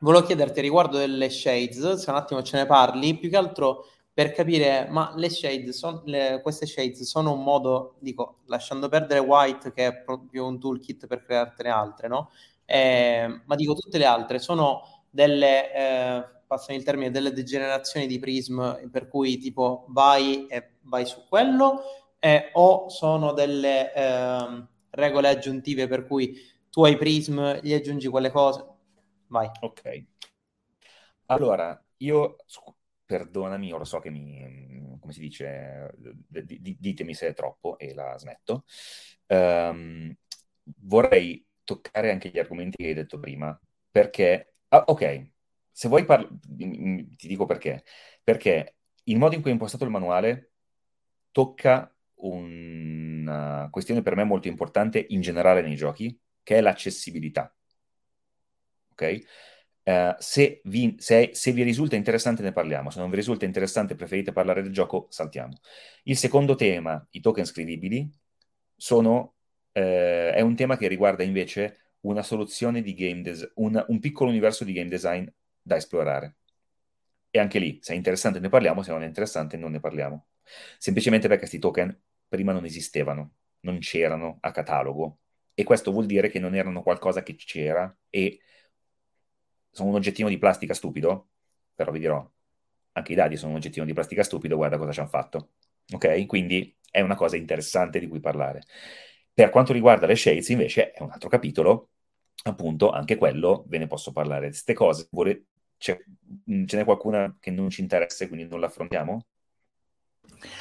volevo 0.01 0.25
chiederti 0.27 0.61
riguardo 0.61 0.97
delle 0.97 1.29
shades, 1.29 1.95
se 1.95 2.11
un 2.11 2.17
attimo 2.17 2.43
ce 2.43 2.57
ne 2.57 2.67
parli, 2.67 3.19
più 3.19 3.29
che 3.29 3.37
altro 3.37 3.85
per 4.13 4.33
capire, 4.33 4.89
ma 4.91 5.13
le 5.15 5.29
shades, 5.31 5.77
son, 5.77 6.03
le, 6.07 6.41
queste 6.43 6.67
shades 6.67 7.03
sono 7.03 7.33
un 7.33 7.43
modo, 7.43 7.97
dico, 8.01 8.39
lasciando 8.47 8.89
perdere 8.89 9.21
White 9.21 9.73
che 9.73 9.87
è 9.87 9.97
proprio 9.97 10.47
un 10.47 10.59
toolkit 10.59 11.07
per 11.07 11.23
creartene 11.23 11.69
altre, 11.71 12.09
no? 12.09 12.31
Eh, 12.71 13.43
ma 13.47 13.55
dico 13.57 13.75
tutte 13.75 13.99
le 13.99 14.05
altre, 14.05 14.39
sono 14.39 15.05
delle, 15.11 15.73
eh, 15.75 16.25
passami 16.47 16.79
il 16.79 16.85
termine, 16.85 17.11
delle 17.11 17.33
degenerazioni 17.33 18.07
di 18.07 18.19
Prism 18.19 18.89
per 18.91 19.09
cui 19.09 19.39
tipo 19.39 19.87
vai 19.89 20.47
e 20.47 20.77
vai 20.83 21.05
su 21.07 21.27
quello, 21.29 21.83
eh, 22.19 22.51
o 22.53 22.89
sono 22.89 23.33
delle 23.33 23.93
ehm, 23.93 24.69
regole 24.91 25.29
aggiuntive 25.29 25.89
per 25.89 26.07
cui 26.07 26.37
tu 26.71 26.85
hai 26.85 26.97
Prism, 26.97 27.59
gli 27.63 27.73
aggiungi 27.73 28.09
quelle 28.09 28.31
cose, 28.31 28.65
Vai. 29.29 29.49
Ok. 29.63 30.05
Allora, 31.27 31.81
io, 31.99 32.37
perdonami, 33.05 33.73
ora 33.73 33.85
so 33.85 34.01
che 34.01 34.11
mi, 34.11 34.99
come 35.01 35.13
si 35.13 35.21
dice, 35.21 35.93
d- 35.97 36.43
d- 36.43 36.77
ditemi 36.79 37.15
se 37.15 37.29
è 37.29 37.35
troppo 37.35 37.79
e 37.79 37.95
la 37.95 38.19
smetto. 38.19 38.65
Um, 39.29 40.13
vorrei 40.81 41.45
toccare 41.75 42.11
anche 42.11 42.31
gli 42.31 42.39
argomenti 42.39 42.77
che 42.77 42.89
hai 42.89 42.95
detto 42.95 43.19
prima, 43.19 43.59
perché, 43.91 44.55
ah, 44.69 44.85
ok, 44.87 45.31
se 45.71 45.89
vuoi 45.89 46.05
parlare, 46.05 46.37
ti 47.17 47.29
dico 47.29 47.47
perché, 47.47 47.85
perché 48.23 48.77
il 49.05 49.19
modo 49.19 49.35
in 49.35 49.41
cui 49.41 49.51
è 49.51 49.53
impostato 49.53 49.85
il 49.85 49.91
manuale 49.91 50.53
tocca 51.31 51.95
una 52.17 53.69
questione 53.71 54.03
per 54.03 54.15
me 54.17 54.25
molto 54.25 54.49
importante 54.49 55.05
in 55.11 55.21
generale 55.21 55.63
nei 55.63 55.77
giochi, 55.77 56.19
che 56.43 56.57
è 56.59 56.61
l'accessibilità 56.61 57.55
ok? 59.01 59.23
Uh, 59.83 60.15
se, 60.19 60.61
vi, 60.65 60.95
se, 60.99 61.31
se, 61.33 61.53
vi, 61.53 61.63
risulta 61.63 61.97
interessante 61.97 62.43
ne 62.43 62.53
parliamo, 62.53 62.91
se 62.91 63.01
non 63.01 63.11
vi 63.11 63.17
risulta 63.17 63.47
interessante 63.47 63.95
preferite 63.95 64.33
parlare 64.33 64.63
del 64.63 64.73
gioco, 64.73 65.07
saltiamo. 65.11 65.59
Il 66.05 66.17
secondo 66.17 66.55
tema, 66.55 67.05
i 67.11 67.21
token 67.21 67.45
scrivibili, 67.47 68.09
sono, 68.77 69.37
eh, 69.73 70.33
è 70.33 70.41
un 70.41 70.55
tema 70.57 70.77
che 70.77 70.89
riguarda 70.89 71.23
invece 71.23 71.95
una 72.01 72.23
soluzione 72.23 72.83
di 72.83 72.95
game 72.95 73.23
design, 73.23 73.51
un, 73.57 73.85
un 73.89 73.99
piccolo 74.01 74.31
universo 74.31 74.65
di 74.65 74.73
game 74.73 74.89
design 74.89 75.27
da 75.61 75.77
esplorare. 75.77 76.37
E 77.31 77.39
anche 77.39 77.59
lì, 77.59 77.79
se 77.81 77.93
è 77.93 77.97
interessante 77.97 78.41
ne 78.41 78.49
parliamo, 78.49 78.83
se 78.83 78.91
non 78.91 79.03
è 79.03 79.07
interessante 79.07 79.57
non 79.57 79.71
ne 79.73 79.81
parliamo. 79.81 80.27
Semplicemente 80.79 81.27
perché 81.29 81.43
questi 81.43 81.59
token 81.59 81.97
prima 82.29 82.53
non 82.53 82.65
esistevano, 82.65 83.35
non 83.61 83.79
c'erano 83.79 84.39
a 84.41 84.51
catalogo. 84.51 85.19
E 85.55 85.65
questo 85.65 85.93
vuol 85.93 86.07
dire 86.07 86.29
che 86.31 86.39
non 86.39 86.55
erano 86.55 86.83
qualcosa 86.83 87.23
che 87.23 87.35
c'era 87.37 87.95
e 88.09 88.41
sono 89.71 89.91
un 89.91 89.95
oggettino 89.97 90.29
di 90.29 90.39
plastica 90.39 90.75
stupido, 90.75 91.29
però 91.75 91.93
vi 91.93 92.01
dirò, 92.01 92.29
anche 92.93 93.13
i 93.13 93.15
dadi 93.15 93.37
sono 93.37 93.53
un 93.53 93.59
oggettino 93.59 93.85
di 93.85 93.93
plastica 93.93 94.23
stupido, 94.23 94.57
guarda 94.57 94.79
cosa 94.79 94.93
ci 94.93 95.01
hanno 95.01 95.09
fatto. 95.09 95.53
Ok? 95.93 96.27
Quindi 96.27 96.77
è 96.91 97.01
una 97.01 97.15
cosa 97.15 97.37
interessante 97.37 98.01
di 98.01 98.09
cui 98.09 98.21
parlare. 98.21 98.63
Per 99.33 99.51
quanto 99.51 99.73
riguarda 99.73 100.07
le 100.07 100.17
shades, 100.17 100.49
invece, 100.49 100.93
è 100.93 101.03
un 101.03 101.11
altro 101.11 101.29
capitolo, 101.29 101.91
appunto, 102.45 102.91
anche 102.91 103.17
quello, 103.17 103.65
ve 103.69 103.79
ne 103.79 103.87
posso 103.87 104.13
parlare. 104.13 104.47
di 104.47 104.51
Queste 104.51 104.75
cose, 104.75 105.09
vuole... 105.11 105.45
ce 105.77 106.05
n'è 106.47 106.85
qualcuna 106.85 107.37
che 107.41 107.51
non 107.51 107.71
ci 107.71 107.81
interessa 107.81 108.25
e 108.25 108.29
quindi 108.29 108.47
non 108.47 108.61
l'affrontiamo? 108.61 109.25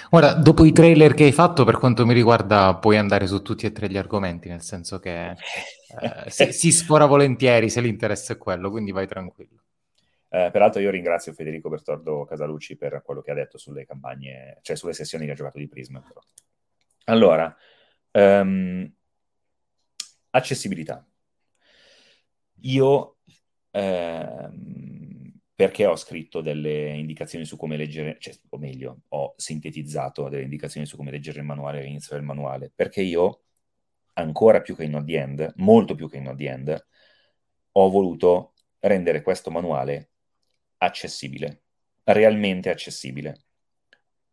Guarda, 0.09 0.33
dopo 0.33 0.65
i 0.65 0.71
trailer 0.71 1.13
che 1.13 1.23
hai 1.25 1.31
fatto, 1.31 1.63
per 1.63 1.77
quanto 1.77 2.05
mi 2.05 2.13
riguarda, 2.13 2.75
puoi 2.75 2.97
andare 2.97 3.27
su 3.27 3.41
tutti 3.41 3.65
e 3.65 3.71
tre 3.71 3.89
gli 3.89 3.97
argomenti, 3.97 4.49
nel 4.49 4.61
senso 4.61 4.99
che 4.99 5.29
eh, 5.29 6.29
si, 6.29 6.51
si, 6.51 6.71
sfora 6.71 7.05
volentieri 7.05 7.69
se 7.69 7.79
l'interesse 7.81 8.33
è 8.33 8.37
quello, 8.37 8.69
quindi 8.69 8.91
vai 8.91 9.07
tranquillo. 9.07 9.61
Eh, 10.31 10.49
peraltro 10.51 10.81
io 10.81 10.91
ringrazio 10.91 11.33
Federico 11.33 11.69
Bertordo 11.69 12.25
Casalucci 12.25 12.75
per 12.75 13.01
quello 13.03 13.21
che 13.21 13.31
ha 13.31 13.35
detto 13.35 13.57
sulle 13.57 13.85
campagne, 13.85 14.59
cioè 14.61 14.75
sulle 14.75 14.93
sessioni 14.93 15.25
che 15.25 15.31
ha 15.31 15.35
giocato 15.35 15.57
di 15.57 15.67
Prism. 15.67 15.99
Però. 15.99 16.19
Allora, 17.05 17.55
um, 18.11 18.91
accessibilità. 20.31 21.07
Io... 22.61 23.17
Um, 23.71 24.99
perché 25.59 25.85
ho 25.85 25.97
scritto 25.97 26.39
delle 26.39 26.95
indicazioni 26.95 27.43
su 27.43 27.57
come 27.57 27.75
leggere, 27.75 28.15
cioè, 28.17 28.33
o 28.51 28.57
meglio, 28.57 29.01
ho 29.09 29.33
sintetizzato 29.35 30.29
delle 30.29 30.43
indicazioni 30.43 30.87
su 30.87 30.95
come 30.95 31.11
leggere 31.11 31.39
il 31.39 31.45
manuale 31.45 31.79
all'inizio 31.79 32.15
del 32.15 32.23
manuale, 32.23 32.71
perché 32.73 33.01
io, 33.01 33.41
ancora 34.13 34.61
più 34.61 34.73
che 34.73 34.85
in 34.85 35.03
the 35.05 35.17
End, 35.17 35.53
molto 35.57 35.95
più 35.95 36.09
che 36.09 36.15
in 36.15 36.33
the 36.33 36.47
End, 36.47 36.87
ho 37.73 37.89
voluto 37.89 38.53
rendere 38.79 39.21
questo 39.21 39.51
manuale 39.51 40.11
accessibile, 40.77 41.63
realmente 42.05 42.69
accessibile. 42.69 43.41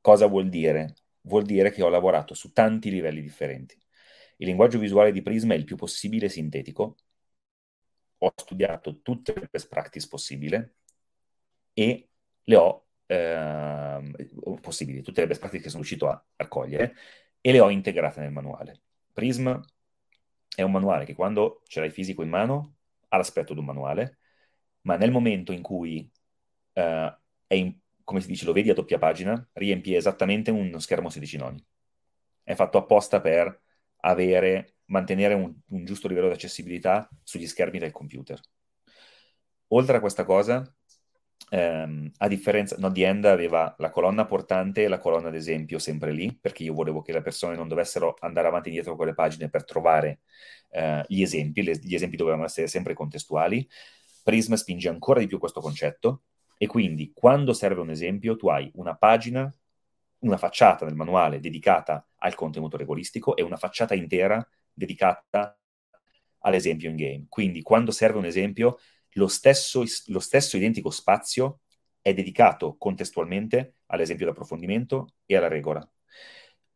Cosa 0.00 0.26
vuol 0.26 0.48
dire? 0.48 0.94
Vuol 1.26 1.44
dire 1.44 1.70
che 1.70 1.82
ho 1.82 1.88
lavorato 1.88 2.34
su 2.34 2.52
tanti 2.52 2.90
livelli 2.90 3.20
differenti. 3.20 3.76
Il 4.38 4.46
linguaggio 4.46 4.78
visuale 4.78 5.12
di 5.12 5.22
Prisma 5.22 5.54
è 5.54 5.56
il 5.56 5.64
più 5.64 5.76
possibile 5.76 6.28
sintetico. 6.28 6.96
Ho 8.18 8.32
studiato 8.34 9.00
tutte 9.02 9.34
le 9.34 9.48
best 9.50 9.68
practice 9.68 10.08
possibili 10.08 10.72
e 11.72 12.08
le 12.44 12.56
ho 12.56 12.86
eh, 13.06 14.28
possibili, 14.60 15.02
tutte 15.02 15.20
le 15.20 15.26
best 15.26 15.40
practice 15.40 15.64
che 15.64 15.68
sono 15.68 15.82
riuscito 15.82 16.08
a 16.08 16.24
raccogliere 16.36 16.94
e 17.40 17.52
le 17.52 17.60
ho 17.60 17.70
integrate 17.70 18.20
nel 18.20 18.32
manuale. 18.32 18.82
Prism 19.12 19.58
è 20.54 20.62
un 20.62 20.70
manuale 20.70 21.04
che 21.04 21.14
quando 21.14 21.62
ce 21.66 21.80
l'hai 21.80 21.90
fisico 21.90 22.22
in 22.22 22.28
mano 22.28 22.76
ha 23.08 23.16
l'aspetto 23.16 23.52
di 23.52 23.58
un 23.58 23.66
manuale, 23.66 24.18
ma 24.82 24.96
nel 24.96 25.10
momento 25.10 25.52
in 25.52 25.62
cui 25.62 26.10
eh, 26.72 27.18
è 27.46 27.54
in, 27.54 27.78
come 28.06 28.20
si 28.20 28.28
dice, 28.28 28.44
lo 28.44 28.52
vedi 28.52 28.70
a 28.70 28.74
doppia 28.74 28.98
pagina, 28.98 29.48
riempie 29.54 29.96
esattamente 29.96 30.52
uno 30.52 30.78
schermo 30.78 31.10
16 31.10 31.38
noni. 31.38 31.62
È 32.44 32.54
fatto 32.54 32.78
apposta 32.78 33.20
per 33.20 33.60
avere, 34.02 34.76
mantenere 34.86 35.34
un, 35.34 35.52
un 35.70 35.84
giusto 35.84 36.06
livello 36.06 36.28
di 36.28 36.34
accessibilità 36.34 37.08
sugli 37.24 37.48
schermi 37.48 37.80
del 37.80 37.90
computer. 37.90 38.40
Oltre 39.70 39.96
a 39.96 40.00
questa 40.00 40.24
cosa, 40.24 40.72
ehm, 41.50 42.12
a 42.18 42.28
differenza, 42.28 42.76
no, 42.78 42.92
The 42.92 43.06
End 43.06 43.24
aveva 43.24 43.74
la 43.78 43.90
colonna 43.90 44.24
portante 44.24 44.84
e 44.84 44.88
la 44.88 45.00
colonna 45.00 45.30
d'esempio 45.30 45.80
sempre 45.80 46.12
lì, 46.12 46.32
perché 46.32 46.62
io 46.62 46.74
volevo 46.74 47.02
che 47.02 47.12
le 47.12 47.22
persone 47.22 47.56
non 47.56 47.66
dovessero 47.66 48.14
andare 48.20 48.46
avanti 48.46 48.68
e 48.68 48.70
indietro 48.70 48.94
con 48.94 49.06
le 49.06 49.14
pagine 49.14 49.50
per 49.50 49.64
trovare 49.64 50.20
eh, 50.70 51.04
gli 51.08 51.22
esempi, 51.22 51.64
le, 51.64 51.76
gli 51.82 51.96
esempi 51.96 52.16
dovevano 52.16 52.44
essere 52.44 52.68
sempre 52.68 52.94
contestuali. 52.94 53.68
Prism 54.22 54.54
spinge 54.54 54.88
ancora 54.88 55.18
di 55.18 55.26
più 55.26 55.40
questo 55.40 55.60
concetto 55.60 56.22
e 56.56 56.66
quindi 56.66 57.12
quando 57.14 57.52
serve 57.52 57.80
un 57.80 57.90
esempio 57.90 58.36
tu 58.36 58.48
hai 58.48 58.70
una 58.74 58.94
pagina, 58.96 59.52
una 60.20 60.36
facciata 60.36 60.84
del 60.84 60.94
manuale 60.94 61.40
dedicata 61.40 62.06
al 62.18 62.34
contenuto 62.34 62.76
regolistico 62.76 63.36
e 63.36 63.42
una 63.42 63.56
facciata 63.56 63.94
intera 63.94 64.46
dedicata 64.72 65.58
all'esempio 66.40 66.88
in 66.88 66.96
game. 66.96 67.26
Quindi 67.28 67.62
quando 67.62 67.90
serve 67.90 68.18
un 68.18 68.24
esempio 68.24 68.78
lo 69.12 69.28
stesso, 69.28 69.84
lo 70.06 70.20
stesso 70.20 70.56
identico 70.56 70.90
spazio 70.90 71.60
è 72.00 72.14
dedicato 72.14 72.76
contestualmente 72.76 73.76
all'esempio 73.86 74.26
d'approfondimento 74.26 75.14
e 75.26 75.36
alla 75.36 75.48
regola. 75.48 75.88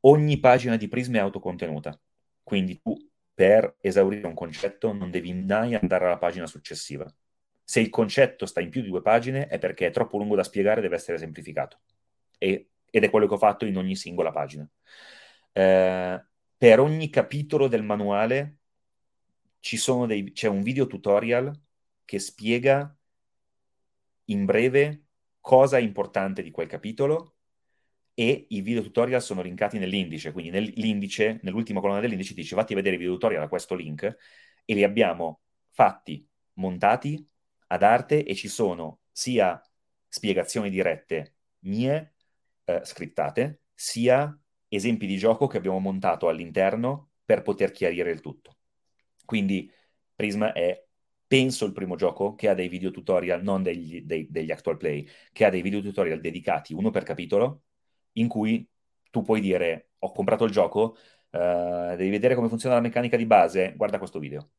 Ogni 0.00 0.40
pagina 0.40 0.76
di 0.76 0.88
Prisma 0.88 1.18
è 1.18 1.20
autocontenuta, 1.20 1.98
quindi 2.42 2.80
tu 2.80 2.96
per 3.34 3.76
esaurire 3.80 4.26
un 4.26 4.34
concetto 4.34 4.92
non 4.92 5.10
devi 5.10 5.32
mai 5.32 5.74
andare 5.74 6.06
alla 6.06 6.18
pagina 6.18 6.46
successiva. 6.46 7.10
Se 7.70 7.78
il 7.78 7.88
concetto 7.88 8.46
sta 8.46 8.60
in 8.60 8.68
più 8.68 8.82
di 8.82 8.88
due 8.88 9.00
pagine 9.00 9.46
è 9.46 9.60
perché 9.60 9.86
è 9.86 9.90
troppo 9.92 10.18
lungo 10.18 10.34
da 10.34 10.42
spiegare 10.42 10.80
deve 10.80 10.96
essere 10.96 11.18
semplificato. 11.18 11.82
E, 12.36 12.70
ed 12.90 13.04
è 13.04 13.10
quello 13.10 13.28
che 13.28 13.34
ho 13.34 13.38
fatto 13.38 13.64
in 13.64 13.76
ogni 13.76 13.94
singola 13.94 14.32
pagina. 14.32 14.68
Eh, 15.52 16.24
per 16.56 16.80
ogni 16.80 17.08
capitolo 17.10 17.68
del 17.68 17.84
manuale 17.84 18.56
dei, 20.08 20.32
c'è 20.32 20.48
un 20.48 20.62
video 20.62 20.88
tutorial 20.88 21.56
che 22.04 22.18
spiega 22.18 22.92
in 24.24 24.44
breve 24.46 25.04
cosa 25.38 25.78
è 25.78 25.80
importante 25.80 26.42
di 26.42 26.50
quel 26.50 26.66
capitolo 26.66 27.36
e 28.14 28.46
i 28.48 28.62
video 28.62 28.82
tutorial 28.82 29.22
sono 29.22 29.42
linkati 29.42 29.78
nell'indice, 29.78 30.32
quindi 30.32 30.50
nell'indice, 30.50 31.38
nell'ultima 31.44 31.78
colonna 31.78 32.00
dell'indice 32.00 32.34
dice 32.34 32.56
vatti 32.56 32.72
a 32.72 32.76
vedere 32.76 32.96
i 32.96 32.98
video 32.98 33.12
tutorial 33.12 33.44
a 33.44 33.48
questo 33.48 33.76
link 33.76 34.02
e 34.64 34.74
li 34.74 34.82
abbiamo 34.82 35.42
fatti, 35.70 36.28
montati 36.54 37.30
ad 37.72 37.82
arte 37.82 38.24
e 38.24 38.34
ci 38.34 38.48
sono 38.48 39.00
sia 39.10 39.60
spiegazioni 40.08 40.70
dirette 40.70 41.34
mie, 41.60 42.14
eh, 42.64 42.80
scrittate, 42.84 43.62
sia 43.74 44.36
esempi 44.68 45.06
di 45.06 45.16
gioco 45.16 45.46
che 45.46 45.56
abbiamo 45.56 45.78
montato 45.78 46.28
all'interno 46.28 47.10
per 47.24 47.42
poter 47.42 47.70
chiarire 47.70 48.10
il 48.10 48.20
tutto. 48.20 48.56
Quindi 49.24 49.70
Prism 50.14 50.44
è, 50.44 50.84
penso, 51.26 51.64
il 51.64 51.72
primo 51.72 51.96
gioco 51.96 52.34
che 52.34 52.48
ha 52.48 52.54
dei 52.54 52.68
video 52.68 52.90
tutorial, 52.90 53.42
non 53.42 53.62
degli, 53.62 54.02
dei, 54.02 54.26
degli 54.30 54.50
actual 54.50 54.76
play, 54.76 55.06
che 55.32 55.44
ha 55.44 55.50
dei 55.50 55.62
video 55.62 55.80
tutorial 55.80 56.20
dedicati, 56.20 56.74
uno 56.74 56.90
per 56.90 57.04
capitolo, 57.04 57.62
in 58.12 58.26
cui 58.28 58.68
tu 59.10 59.22
puoi 59.22 59.40
dire 59.40 59.90
ho 59.98 60.12
comprato 60.12 60.44
il 60.44 60.50
gioco, 60.50 60.96
uh, 61.30 61.94
devi 61.96 62.10
vedere 62.10 62.34
come 62.34 62.48
funziona 62.48 62.74
la 62.76 62.80
meccanica 62.80 63.16
di 63.16 63.26
base, 63.26 63.74
guarda 63.76 63.98
questo 63.98 64.18
video. 64.18 64.50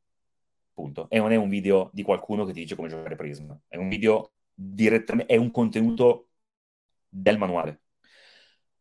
Punto. 0.74 1.10
E 1.10 1.18
non 1.18 1.32
è 1.32 1.36
un 1.36 1.50
video 1.50 1.90
di 1.94 2.04
qualcuno 2.04 2.46
che 2.46 2.54
ti 2.54 2.62
dice 2.62 2.76
come 2.76 2.88
giocare 2.88 3.16
Prism, 3.16 3.52
è 3.68 3.78
un 3.78 3.90
video 3.90 4.34
direttamente, 4.54 5.34
è 5.34 5.38
un 5.38 5.52
contenuto 5.52 6.30
del 7.10 7.38
manuale. 7.38 7.82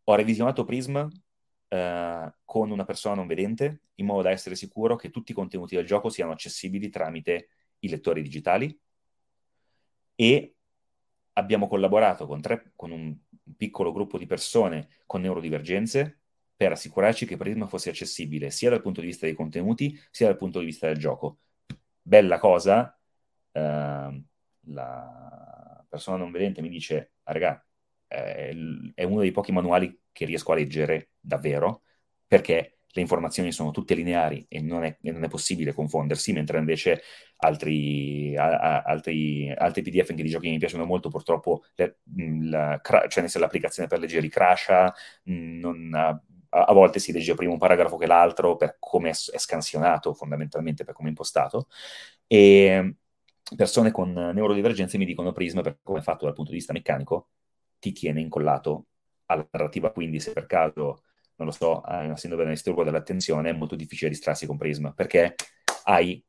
Ho 0.04 0.14
revisionato 0.14 0.64
Prism 0.64 0.96
uh, 0.96 2.32
con 2.44 2.70
una 2.70 2.84
persona 2.84 3.14
non 3.14 3.26
vedente 3.26 3.82
in 3.96 4.06
modo 4.06 4.22
da 4.22 4.30
essere 4.30 4.54
sicuro 4.54 4.96
che 4.96 5.10
tutti 5.10 5.32
i 5.32 5.34
contenuti 5.34 5.76
del 5.76 5.86
gioco 5.86 6.08
siano 6.08 6.32
accessibili 6.32 6.88
tramite 6.88 7.48
i 7.80 7.88
lettori 7.88 8.22
digitali 8.22 8.78
e 10.14 10.54
abbiamo 11.34 11.68
collaborato 11.68 12.26
con, 12.26 12.40
tre, 12.40 12.72
con 12.76 12.90
un 12.90 13.16
piccolo 13.56 13.92
gruppo 13.92 14.18
di 14.18 14.26
persone 14.26 14.88
con 15.06 15.20
neurodivergenze 15.22 16.20
per 16.56 16.72
assicurarci 16.72 17.24
che 17.24 17.36
Prisma 17.36 17.66
fosse 17.66 17.90
accessibile 17.90 18.50
sia 18.50 18.68
dal 18.68 18.82
punto 18.82 19.00
di 19.00 19.06
vista 19.06 19.26
dei 19.26 19.34
contenuti 19.34 19.98
sia 20.10 20.26
dal 20.26 20.36
punto 20.36 20.58
di 20.58 20.66
vista 20.66 20.86
del 20.86 20.98
gioco. 20.98 21.38
Bella 22.02 22.38
cosa, 22.38 22.98
eh, 23.52 24.22
la 24.66 25.84
persona 25.88 26.16
non 26.16 26.30
vedente 26.30 26.62
mi 26.62 26.68
dice, 26.68 27.12
ah, 27.24 27.32
raga, 27.32 27.66
è, 28.06 28.54
è 28.94 29.04
uno 29.04 29.20
dei 29.20 29.32
pochi 29.32 29.52
manuali 29.52 30.00
che 30.12 30.24
riesco 30.24 30.52
a 30.52 30.56
leggere 30.56 31.10
davvero, 31.20 31.82
perché 32.26 32.80
le 32.92 33.02
informazioni 33.02 33.52
sono 33.52 33.70
tutte 33.70 33.94
lineari 33.94 34.44
e 34.48 34.60
non 34.60 34.82
è, 34.84 34.98
e 35.00 35.12
non 35.12 35.22
è 35.24 35.28
possibile 35.28 35.72
confondersi, 35.72 36.32
mentre 36.32 36.58
invece 36.58 37.02
altri, 37.36 38.36
a, 38.36 38.58
a, 38.58 38.82
altri, 38.82 39.52
altri, 39.56 39.82
PDF 39.82 40.10
anche 40.10 40.22
di 40.22 40.28
giochi 40.28 40.46
che 40.46 40.52
mi 40.52 40.58
piacciono 40.58 40.84
molto, 40.84 41.08
purtroppo 41.08 41.64
le, 41.74 41.98
la, 42.42 42.80
cioè 43.08 43.28
l'applicazione 43.38 43.88
per 43.88 44.00
leggere 44.00 44.28
crasha, 44.28 44.92
non, 45.24 46.20
a, 46.50 46.72
volte 46.72 46.98
si 46.98 47.12
legge 47.12 47.34
prima 47.34 47.52
un 47.52 47.58
paragrafo 47.58 47.96
che 47.96 48.06
l'altro 48.06 48.56
per 48.56 48.76
come 48.78 49.10
è, 49.10 49.12
è 49.12 49.38
scansionato 49.38 50.14
fondamentalmente, 50.14 50.84
per 50.84 50.94
come 50.94 51.08
è 51.08 51.10
impostato. 51.10 51.68
E 52.26 52.96
persone 53.56 53.90
con 53.90 54.12
neurodivergenze 54.12 54.98
mi 54.98 55.04
dicono 55.04 55.32
Prism, 55.32 55.60
per 55.60 55.78
come 55.82 55.98
è 56.00 56.02
fatto 56.02 56.24
dal 56.24 56.34
punto 56.34 56.50
di 56.50 56.56
vista 56.56 56.72
meccanico, 56.72 57.28
ti 57.78 57.92
tiene 57.92 58.20
incollato 58.20 58.86
alla 59.26 59.46
narrativa, 59.50 59.90
quindi 59.92 60.20
se 60.20 60.32
per 60.32 60.46
caso 60.46 61.02
non 61.36 61.48
lo 61.48 61.52
so, 61.52 61.80
hai 61.80 62.04
una 62.04 62.16
sindrome 62.16 62.44
del 62.44 62.54
disturbo 62.54 62.84
dell'attenzione, 62.84 63.50
è 63.50 63.52
molto 63.52 63.74
difficile 63.74 64.10
distrarsi 64.10 64.46
con 64.46 64.58
Prism, 64.58 64.90
perché 64.90 65.34
hai 65.84 66.22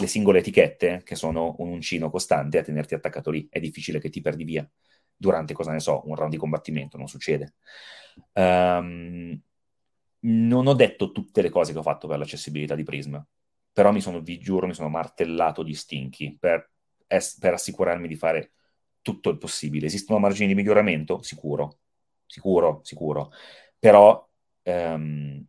le 0.00 0.06
singole 0.06 0.40
etichette 0.40 1.02
che 1.04 1.14
sono 1.14 1.54
un 1.58 1.70
uncino 1.70 2.10
costante 2.10 2.58
a 2.58 2.62
tenerti 2.62 2.94
attaccato 2.94 3.30
lì. 3.30 3.48
È 3.50 3.58
difficile 3.60 3.98
che 3.98 4.10
ti 4.10 4.20
perdi 4.20 4.44
via 4.44 4.68
durante, 5.16 5.54
cosa 5.54 5.72
ne 5.72 5.80
so, 5.80 6.02
un 6.06 6.14
round 6.14 6.30
di 6.30 6.36
combattimento, 6.36 6.96
non 6.96 7.08
succede. 7.08 7.54
Um, 8.34 9.40
non 10.20 10.66
ho 10.66 10.74
detto 10.74 11.12
tutte 11.12 11.42
le 11.42 11.50
cose 11.50 11.72
che 11.72 11.78
ho 11.78 11.82
fatto 11.82 12.06
per 12.08 12.18
l'accessibilità 12.18 12.74
di 12.74 12.82
Prism, 12.82 13.16
però 13.72 13.92
mi 13.92 14.00
sono, 14.00 14.20
vi 14.20 14.38
giuro, 14.38 14.66
mi 14.66 14.74
sono 14.74 14.88
martellato 14.88 15.62
di 15.62 15.74
stinchi 15.74 16.36
per, 16.38 16.70
es- 17.06 17.38
per 17.38 17.54
assicurarmi 17.54 18.08
di 18.08 18.16
fare 18.16 18.52
tutto 19.02 19.30
il 19.30 19.38
possibile. 19.38 19.86
Esistono 19.86 20.18
margini 20.18 20.48
di 20.48 20.54
miglioramento? 20.54 21.22
Sicuro, 21.22 21.78
sicuro, 22.26 22.80
sicuro. 22.82 23.30
Però 23.78 24.28
ehm, 24.62 25.46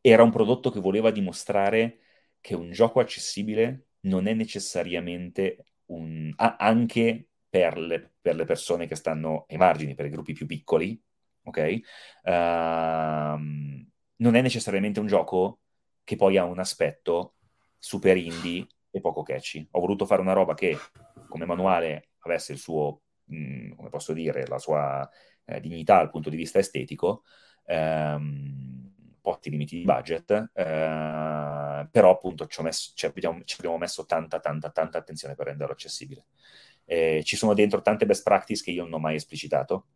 era 0.00 0.22
un 0.22 0.30
prodotto 0.30 0.70
che 0.70 0.80
voleva 0.80 1.10
dimostrare 1.10 1.98
che 2.40 2.54
un 2.54 2.72
gioco 2.72 3.00
accessibile 3.00 3.86
non 4.00 4.26
è 4.26 4.34
necessariamente 4.34 5.64
un... 5.86 6.32
anche 6.36 7.28
per 7.48 7.78
le, 7.78 8.14
per 8.20 8.34
le, 8.34 8.44
persone 8.44 8.86
che 8.86 8.96
stanno 8.96 9.46
ai 9.48 9.56
margini, 9.58 9.94
per 9.94 10.06
i 10.06 10.10
gruppi 10.10 10.32
più 10.32 10.46
piccoli, 10.46 11.00
ok? 11.44 11.80
Uh, 12.22 12.30
non 14.16 14.34
è 14.34 14.40
necessariamente 14.40 15.00
un 15.00 15.06
gioco 15.06 15.60
che 16.04 16.16
poi 16.16 16.36
ha 16.36 16.44
un 16.44 16.58
aspetto 16.58 17.34
super 17.78 18.16
indie 18.16 18.66
e 18.90 19.00
poco 19.00 19.22
catchy. 19.22 19.66
Ho 19.72 19.80
voluto 19.80 20.06
fare 20.06 20.20
una 20.20 20.32
roba 20.32 20.54
che 20.54 20.76
come 21.28 21.44
manuale 21.46 22.10
avesse 22.20 22.52
il 22.52 22.58
suo, 22.58 23.02
mh, 23.24 23.36
mm, 23.36 23.72
come 23.74 23.88
posso 23.88 24.12
dire, 24.12 24.46
la 24.46 24.58
sua 24.58 25.08
eh, 25.44 25.60
dignità 25.60 25.96
dal 25.96 26.10
punto 26.10 26.30
di 26.30 26.36
vista 26.36 26.58
estetico, 26.58 27.24
ehm, 27.66 28.92
posti 29.20 29.50
limiti 29.50 29.76
di 29.78 29.84
budget, 29.84 30.50
eh, 30.52 31.88
però 31.90 32.10
appunto 32.10 32.46
ci, 32.46 32.62
messo, 32.62 32.92
ci, 32.94 33.06
abbiamo, 33.06 33.42
ci, 33.44 33.56
abbiamo, 33.58 33.78
messo 33.78 34.04
tanta, 34.04 34.40
tanta, 34.40 34.70
tanta 34.70 34.98
attenzione 34.98 35.34
per 35.34 35.46
renderlo 35.46 35.72
accessibile. 35.72 36.26
Eh, 36.84 37.22
ci 37.24 37.36
sono 37.36 37.54
dentro 37.54 37.80
tante 37.80 38.06
best 38.06 38.22
practice 38.22 38.62
che 38.62 38.72
io 38.72 38.82
non 38.82 38.94
ho 38.94 38.98
mai 38.98 39.14
esplicitato, 39.14 39.86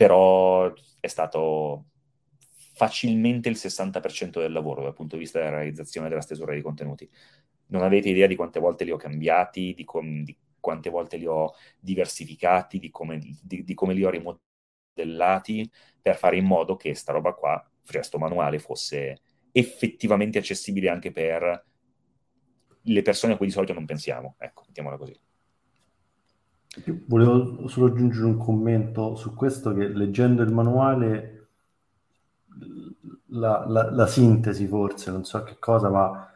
però 0.00 0.72
è 0.98 1.06
stato 1.08 1.88
facilmente 2.72 3.50
il 3.50 3.56
60% 3.56 4.40
del 4.40 4.50
lavoro 4.52 4.82
dal 4.82 4.94
punto 4.94 5.16
di 5.16 5.22
vista 5.22 5.38
della 5.38 5.50
realizzazione 5.56 6.08
della 6.08 6.22
stesura 6.22 6.52
dei 6.52 6.62
contenuti. 6.62 7.06
Non 7.66 7.82
avete 7.82 8.08
idea 8.08 8.26
di 8.26 8.34
quante 8.34 8.60
volte 8.60 8.84
li 8.84 8.92
ho 8.92 8.96
cambiati, 8.96 9.74
di, 9.74 9.84
com- 9.84 10.22
di 10.24 10.34
quante 10.58 10.88
volte 10.88 11.18
li 11.18 11.26
ho 11.26 11.52
diversificati, 11.78 12.78
di 12.78 12.90
come, 12.90 13.18
di, 13.18 13.62
di 13.62 13.74
come 13.74 13.92
li 13.92 14.02
ho 14.02 14.08
rimodellati 14.10 14.48
modellati 14.96 15.70
per 16.00 16.16
fare 16.16 16.36
in 16.38 16.46
modo 16.46 16.76
che 16.76 16.94
sta 16.94 17.12
roba 17.12 17.34
qua, 17.34 17.62
gesto 17.84 18.18
manuale, 18.18 18.58
fosse 18.58 19.20
effettivamente 19.52 20.38
accessibile 20.38 20.88
anche 20.88 21.12
per 21.12 21.64
le 22.82 23.02
persone 23.02 23.34
a 23.34 23.36
cui 23.36 23.46
di 23.46 23.52
solito 23.52 23.72
non 23.72 23.86
pensiamo. 23.86 24.34
Ecco, 24.38 24.64
mettiamola 24.66 24.96
così. 24.96 25.18
Volevo 27.06 27.66
solo 27.68 27.86
aggiungere 27.86 28.26
un 28.26 28.36
commento 28.36 29.16
su 29.16 29.34
questo 29.34 29.74
che 29.74 29.88
leggendo 29.88 30.42
il 30.42 30.52
manuale 30.52 31.48
la, 33.32 33.64
la, 33.66 33.90
la, 33.90 34.06
sintesi 34.06 34.66
forse, 34.66 35.10
non 35.10 35.24
so 35.24 35.42
che 35.42 35.56
cosa, 35.58 35.88
ma 35.88 36.30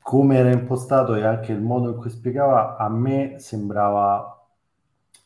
come 0.00 0.36
era 0.36 0.50
impostato 0.50 1.14
e 1.14 1.24
anche 1.24 1.52
il 1.52 1.60
modo 1.60 1.90
in 1.90 1.96
cui 1.96 2.10
spiegava, 2.10 2.76
a 2.76 2.88
me 2.88 3.38
sembrava 3.38 4.46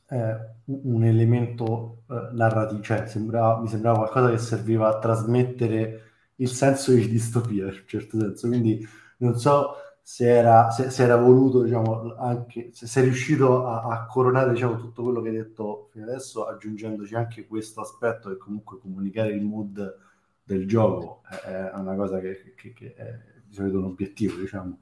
eh, 0.09 0.37
un 0.65 1.05
elemento 1.05 2.03
eh, 2.11 2.29
narrativo, 2.33 2.83
cioè 2.83 3.07
sembrava, 3.07 3.61
mi 3.61 3.69
sembrava 3.69 3.99
qualcosa 3.99 4.31
che 4.31 4.39
serviva 4.39 4.89
a 4.89 4.99
trasmettere 4.99 6.03
il 6.37 6.49
senso 6.49 6.93
di 6.93 7.09
distopia, 7.09 7.65
in 7.65 7.75
un 7.75 7.87
certo 7.87 8.19
senso. 8.19 8.49
Quindi 8.49 8.87
non 9.19 9.39
so 9.39 9.75
se 10.03 10.29
era, 10.29 10.71
se, 10.71 10.91
se 10.91 11.05
era 11.05 11.17
voluto, 11.17 11.63
diciamo, 11.63 12.15
anche 12.17 12.71
se 12.73 12.87
sei 12.87 13.05
riuscito 13.05 13.65
a, 13.65 13.85
a 13.85 14.07
coronare 14.07 14.53
diciamo, 14.53 14.77
tutto 14.77 15.05
quello 15.05 15.21
che 15.21 15.29
hai 15.29 15.37
detto 15.37 15.89
fino 15.93 16.05
adesso, 16.05 16.47
aggiungendoci 16.47 17.15
anche 17.15 17.47
questo 17.47 17.81
aspetto 17.81 18.29
che 18.29 18.37
comunque 18.37 18.79
comunicare 18.81 19.33
il 19.33 19.43
mood 19.43 19.99
del 20.43 20.67
gioco 20.67 21.23
è, 21.31 21.47
è 21.47 21.79
una 21.79 21.95
cosa 21.95 22.19
che, 22.19 22.53
che, 22.57 22.73
che, 22.73 22.95
è 22.95 23.19
di 23.47 23.55
solito 23.55 23.79
un 23.79 23.85
obiettivo, 23.85 24.39
diciamo, 24.41 24.79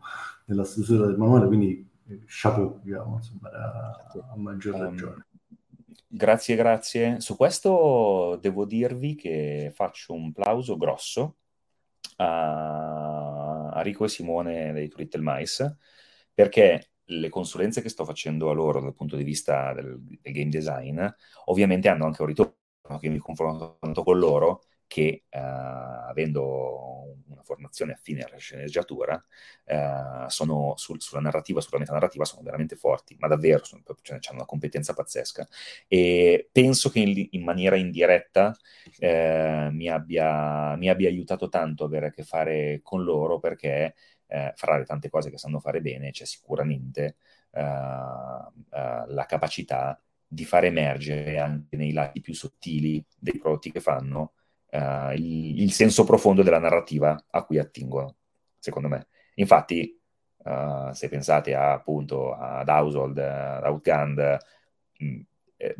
nella 0.46 0.64
struttura 0.64 1.06
del 1.06 1.18
manuale, 1.18 1.46
quindi 1.46 1.88
chapeau, 2.26 2.80
diciamo, 2.82 3.16
insomma, 3.16 3.50
a, 3.50 4.06
a 4.32 4.36
maggior 4.36 4.74
um, 4.74 4.80
ragione. 4.80 5.26
Grazie, 6.08 6.56
grazie. 6.56 7.20
Su 7.20 7.36
questo 7.36 8.38
devo 8.40 8.64
dirvi 8.64 9.14
che 9.14 9.70
faccio 9.74 10.14
un 10.14 10.32
plauso 10.32 10.76
grosso 10.76 11.36
a, 12.16 13.09
a 13.72 13.80
Rico 13.82 14.04
e 14.04 14.08
Simone 14.08 14.72
dei 14.72 14.88
Twitter 14.88 15.20
Mais, 15.20 15.76
perché 16.32 16.92
le 17.04 17.28
consulenze 17.28 17.82
che 17.82 17.88
sto 17.88 18.04
facendo 18.04 18.50
a 18.50 18.52
loro 18.52 18.80
dal 18.80 18.94
punto 18.94 19.16
di 19.16 19.24
vista 19.24 19.72
del, 19.72 19.98
del 20.00 20.32
game 20.32 20.48
design, 20.50 21.04
ovviamente 21.46 21.88
hanno 21.88 22.06
anche 22.06 22.22
un 22.22 22.28
ritorno 22.28 22.54
che 22.98 23.08
mi 23.08 23.18
confronto 23.18 23.78
con 24.04 24.18
loro 24.18 24.62
che 24.90 25.22
uh, 25.30 25.38
avendo 25.38 27.14
una 27.28 27.44
formazione 27.44 27.92
affine 27.92 28.22
alla 28.22 28.38
sceneggiatura, 28.38 29.14
uh, 29.66 30.28
sono 30.28 30.74
sul, 30.76 31.00
sulla 31.00 31.20
narrativa, 31.20 31.60
sulla 31.60 31.78
metanarrativa, 31.78 32.24
sono 32.24 32.42
veramente 32.42 32.74
forti, 32.74 33.14
ma 33.20 33.28
davvero 33.28 33.62
sono, 33.62 33.82
cioè, 34.02 34.18
hanno 34.20 34.38
una 34.38 34.46
competenza 34.46 34.92
pazzesca. 34.92 35.46
E 35.86 36.48
penso 36.50 36.90
che 36.90 36.98
in, 36.98 37.28
in 37.30 37.44
maniera 37.44 37.76
indiretta 37.76 38.52
eh, 38.98 39.68
mi, 39.70 39.88
abbia, 39.88 40.74
mi, 40.74 40.88
abbia, 40.88 41.08
aiutato 41.08 41.48
tanto 41.48 41.84
avere 41.84 42.08
a 42.08 42.10
che 42.10 42.24
fare 42.24 42.80
con 42.82 43.04
loro 43.04 43.38
perché 43.38 43.94
eh, 44.26 44.52
fra 44.56 44.76
le 44.76 44.84
tante 44.84 45.08
cose 45.08 45.30
che 45.30 45.38
sanno 45.38 45.60
fare 45.60 45.80
bene 45.80 46.10
c'è 46.10 46.24
sicuramente 46.24 47.16
uh, 47.52 47.60
uh, 47.60 49.04
la 49.06 49.24
capacità 49.28 50.00
di 50.26 50.44
far 50.44 50.64
emergere 50.64 51.38
anche 51.38 51.76
nei 51.76 51.92
lati 51.92 52.20
più 52.20 52.34
sottili 52.34 53.04
dei 53.16 53.38
prodotti 53.38 53.70
che 53.70 53.80
fanno 53.80 54.32
uh, 54.70 55.12
il, 55.14 55.62
il, 55.62 55.72
senso 55.72 56.04
profondo 56.04 56.42
della 56.42 56.58
narrativa 56.58 57.26
a 57.30 57.44
cui 57.44 57.58
attingono, 57.58 58.16
secondo 58.58 58.88
me. 58.88 59.08
Infatti, 59.34 59.94
se 60.92 61.08
pensate 61.08 61.54
a, 61.54 61.72
appunto 61.72 62.34
ad 62.34 62.68
Household, 62.68 63.18
ad 63.18 63.64
Outgunned, 63.64 64.38
mh, 64.98 65.20
eh, 65.56 65.76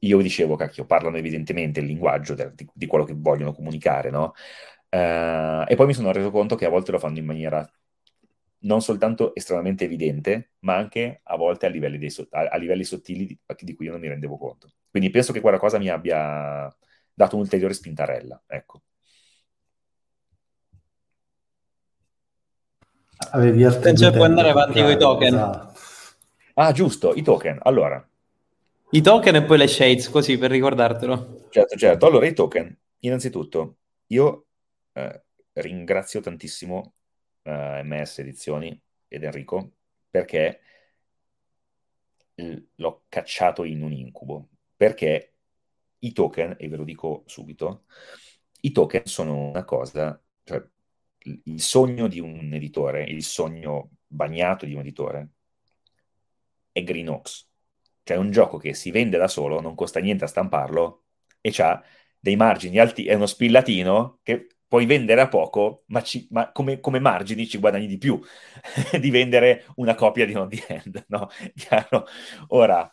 io 0.00 0.20
dicevo, 0.20 0.56
cacchio, 0.56 0.84
parlano 0.84 1.16
evidentemente 1.16 1.80
il 1.80 1.86
linguaggio 1.86 2.34
de- 2.34 2.52
di, 2.54 2.68
di, 2.72 2.86
quello 2.86 3.04
che 3.04 3.14
vogliono 3.16 3.52
comunicare, 3.52 4.10
no? 4.10 4.32
Uh, 4.90 5.64
e 5.66 5.74
poi 5.76 5.86
mi 5.86 5.94
sono 5.94 6.12
reso 6.12 6.30
conto 6.30 6.54
che 6.54 6.66
a 6.66 6.68
volte 6.68 6.90
lo 6.90 6.98
fanno 6.98 7.18
in 7.18 7.24
maniera 7.24 7.66
non 8.64 8.80
soltanto 8.82 9.34
estremamente 9.34 9.84
evidente, 9.84 10.52
ma 10.60 10.76
anche 10.76 11.20
a 11.22 11.36
volte 11.36 11.66
a 11.66 11.68
livelli, 11.68 12.10
so- 12.10 12.26
a-, 12.30 12.48
a 12.48 12.56
livelli 12.56 12.84
sottili 12.84 13.26
di-, 13.26 13.38
di 13.60 13.74
cui 13.74 13.86
io 13.86 13.92
non 13.92 14.00
mi 14.00 14.08
rendevo 14.08 14.36
conto. 14.36 14.72
Quindi 14.90 15.10
penso 15.10 15.32
che 15.32 15.40
quella 15.40 15.58
cosa 15.58 15.78
mi 15.78 15.88
abbia 15.88 16.74
dato 17.14 17.36
un'ulteriore 17.36 17.74
spintarella, 17.74 18.42
ecco. 18.46 18.82
Avevi 23.30 23.62
che 23.62 23.92
puoi 24.10 24.24
andare 24.24 24.50
avanti 24.50 24.80
con 24.80 24.90
i 24.90 24.96
token. 24.96 25.34
Esatto. 25.34 25.80
Ah, 26.54 26.72
giusto, 26.72 27.14
i 27.14 27.22
token. 27.22 27.58
Allora. 27.62 28.06
I 28.90 29.00
token 29.00 29.36
e 29.36 29.44
poi 29.44 29.58
le 29.58 29.68
shades, 29.68 30.10
così 30.10 30.36
per 30.36 30.50
ricordartelo. 30.50 31.46
Certo, 31.48 31.76
certo. 31.76 32.06
Allora, 32.06 32.26
i 32.26 32.34
token. 32.34 32.76
Innanzitutto, 33.00 33.76
io 34.08 34.46
eh, 34.92 35.22
ringrazio 35.54 36.20
tantissimo 36.20 36.94
eh, 37.42 37.80
MS 37.82 38.18
Edizioni 38.18 38.78
ed 39.08 39.24
Enrico 39.24 39.72
perché 40.10 40.60
l'ho 42.76 43.04
cacciato 43.08 43.64
in 43.64 43.82
un 43.82 43.92
incubo. 43.92 44.48
Perché 44.76 45.31
i 46.02 46.12
token, 46.12 46.56
e 46.58 46.68
ve 46.68 46.76
lo 46.76 46.84
dico 46.84 47.22
subito, 47.26 47.84
i 48.62 48.72
token 48.72 49.06
sono 49.06 49.48
una 49.48 49.64
cosa, 49.64 50.20
cioè 50.44 50.64
il 51.44 51.60
sogno 51.60 52.08
di 52.08 52.20
un 52.20 52.52
editore, 52.52 53.04
il 53.04 53.22
sogno 53.22 53.90
bagnato 54.06 54.66
di 54.66 54.74
un 54.74 54.80
editore 54.80 55.30
è 56.72 56.82
Green 56.82 57.08
Oaks. 57.08 57.48
Cioè 58.02 58.16
un 58.16 58.30
gioco 58.30 58.58
che 58.58 58.74
si 58.74 58.90
vende 58.90 59.16
da 59.16 59.28
solo, 59.28 59.60
non 59.60 59.74
costa 59.74 60.00
niente 60.00 60.24
a 60.24 60.26
stamparlo 60.26 61.04
e 61.40 61.52
ha 61.58 61.82
dei 62.18 62.36
margini 62.36 62.78
alti, 62.78 63.06
è 63.06 63.14
uno 63.14 63.26
spillatino 63.26 64.20
che 64.22 64.48
puoi 64.66 64.86
vendere 64.86 65.20
a 65.20 65.28
poco, 65.28 65.84
ma, 65.88 66.02
ci, 66.02 66.26
ma 66.30 66.50
come, 66.50 66.80
come, 66.80 66.98
margini 66.98 67.46
ci 67.46 67.58
guadagni 67.58 67.86
di 67.86 67.98
più 67.98 68.20
di 68.98 69.10
vendere 69.10 69.66
una 69.76 69.94
copia 69.94 70.24
di 70.24 70.32
Non 70.32 70.48
The 70.48 70.64
End, 70.66 71.04
no? 71.08 71.28
Chiaro? 71.54 72.06
Ora, 72.48 72.90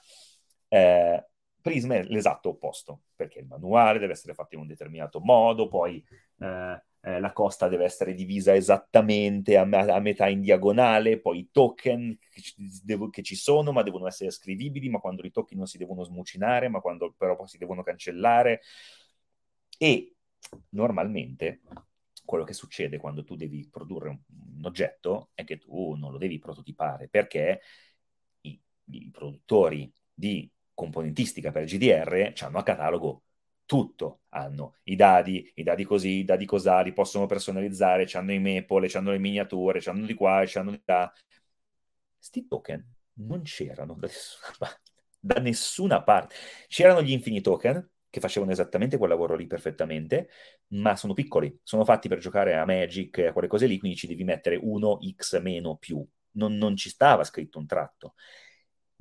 eh, 0.68 1.29
Prisma 1.62 1.96
è 1.96 2.04
l'esatto 2.04 2.50
opposto, 2.50 3.02
perché 3.16 3.40
il 3.40 3.48
manuale 3.48 4.00
deve 4.00 4.14
essere 4.14 4.34
fatto 4.34 4.56
in 4.56 4.62
un 4.62 4.68
determinato 4.68 5.20
modo, 5.20 5.68
poi 5.68 6.04
eh, 6.40 6.82
eh, 7.02 7.20
la 7.20 7.32
costa 7.32 7.68
deve 7.68 7.86
essere 7.86 8.14
divisa 8.14 8.54
esattamente 8.56 9.58
a, 9.58 9.62
a, 9.62 10.00
metà 10.00 10.28
in 10.28 10.42
diagonale, 10.42 11.20
poi 11.20 11.40
i 11.40 11.50
token 11.52 12.18
che 12.30 12.42
ci, 12.42 12.56
devo, 12.84 13.10
che 13.10 13.24
ci, 13.24 13.36
sono, 13.36 13.72
ma 13.72 13.84
devono 13.84 14.08
essere 14.08 14.32
scrivibili, 14.32 14.90
ma 14.90 15.00
quando 15.00 15.26
i 15.26 15.32
token 15.32 15.58
non 15.58 15.68
si 15.68 15.78
devono 15.78 16.04
smucinare, 16.04 16.68
ma 16.68 16.82
quando 16.82 17.14
però 17.18 17.36
poi 17.36 17.48
si 17.48 17.58
devono 17.58 17.84
cancellare. 17.84 18.62
E 19.78 20.16
normalmente 20.70 21.62
quello 22.26 22.44
che 22.44 22.54
succede 22.54 22.98
quando 22.98 23.24
tu 23.24 23.36
devi 23.36 23.68
produrre 23.72 24.10
un, 24.10 24.20
un 24.58 24.66
oggetto 24.66 25.30
è 25.34 25.44
che 25.44 25.58
tu 25.58 25.94
non 25.96 26.12
lo 26.12 26.18
devi 26.18 26.38
prototipare, 26.38 27.08
perché 27.08 27.62
i, 28.42 28.62
i 28.92 29.10
produttori 29.12 29.92
di 30.14 30.50
componentistica 30.80 31.52
per 31.52 31.66
GDR 31.66 32.34
hanno 32.40 32.58
a 32.58 32.64
catalogo 32.64 33.24
tutto 33.66 34.22
hanno, 34.30 34.78
i 34.86 34.96
dadi, 34.96 35.52
i 35.56 35.64
dadi 35.64 35.84
così, 35.84 36.10
i 36.20 36.24
dadi 36.24 36.46
cosà, 36.46 36.82
li 36.82 36.92
possono 36.92 37.28
personalizzare, 37.28 38.08
hanno 38.14 38.34
i 38.34 38.40
maple, 38.40 38.90
hanno 38.94 39.12
le 39.12 39.20
miniature, 39.20 39.80
hanno 39.86 40.08
di 40.08 40.16
qua, 40.16 40.44
hanno 40.56 40.72
di 40.72 40.82
là. 40.86 41.14
Sti 42.18 42.48
token 42.48 42.96
non 43.20 43.44
c'erano 43.44 43.94
da 43.94 44.08
nessuna 44.08 44.56
parte. 44.58 44.92
Da 45.20 45.40
nessuna 45.40 46.02
parte. 46.02 46.36
C'erano 46.68 47.02
gli 47.04 47.12
infinite 47.12 47.44
token 47.44 47.90
che 48.10 48.20
facevano 48.20 48.52
esattamente 48.52 48.98
quel 48.98 49.10
lavoro 49.10 49.36
lì 49.36 49.46
perfettamente, 49.46 50.30
ma 50.70 50.96
sono 50.96 51.14
piccoli, 51.14 51.60
sono 51.62 51.86
fatti 51.86 52.08
per 52.08 52.18
giocare 52.18 52.56
a 52.56 52.66
Magic, 52.66 53.20
a 53.20 53.34
quelle 53.34 53.48
cose 53.48 53.68
lì, 53.68 53.78
quindi 53.78 53.98
ci 53.98 54.08
devi 54.08 54.24
mettere 54.24 54.56
1, 54.56 55.00
x 55.16 55.40
meno 55.42 55.76
più. 55.76 56.04
Non, 56.32 56.56
non 56.56 56.76
ci 56.76 56.90
stava 56.90 57.24
scritto 57.24 57.60
un 57.60 57.68
tratto. 57.68 58.16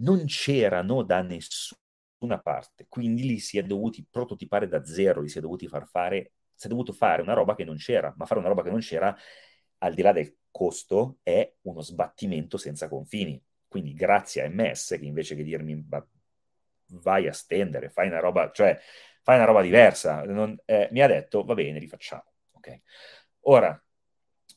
Non 0.00 0.24
c'erano 0.26 1.02
da 1.02 1.22
nessuna 1.22 1.80
una 2.18 2.40
parte, 2.40 2.86
quindi 2.88 3.22
li 3.22 3.38
si 3.38 3.58
è 3.58 3.62
dovuti 3.62 4.04
prototipare 4.08 4.66
da 4.68 4.84
zero, 4.84 5.20
li 5.20 5.28
si 5.28 5.38
è 5.38 5.40
dovuti 5.40 5.68
far 5.68 5.86
fare, 5.86 6.32
si 6.54 6.66
è 6.66 6.68
dovuto 6.68 6.92
fare 6.92 7.22
una 7.22 7.34
roba 7.34 7.54
che 7.54 7.64
non 7.64 7.76
c'era, 7.76 8.12
ma 8.16 8.26
fare 8.26 8.40
una 8.40 8.48
roba 8.48 8.62
che 8.62 8.70
non 8.70 8.80
c'era, 8.80 9.16
al 9.78 9.94
di 9.94 10.02
là 10.02 10.12
del 10.12 10.36
costo, 10.50 11.18
è 11.22 11.52
uno 11.62 11.80
sbattimento 11.80 12.56
senza 12.56 12.88
confini. 12.88 13.40
Quindi 13.68 13.92
grazie 13.92 14.42
a 14.42 14.48
MS 14.48 14.96
che 14.98 15.04
invece 15.04 15.36
che 15.36 15.44
dirmi 15.44 15.86
vai 16.90 17.28
a 17.28 17.32
stendere, 17.32 17.90
fai 17.90 18.08
una 18.08 18.18
roba, 18.18 18.50
cioè 18.52 18.78
fai 19.22 19.36
una 19.36 19.44
roba 19.44 19.62
diversa, 19.62 20.22
non, 20.24 20.56
eh, 20.64 20.88
mi 20.90 21.02
ha 21.02 21.06
detto 21.06 21.44
va 21.44 21.54
bene, 21.54 21.78
rifacciamo. 21.78 22.24
Okay. 22.52 22.82
Ora, 23.42 23.80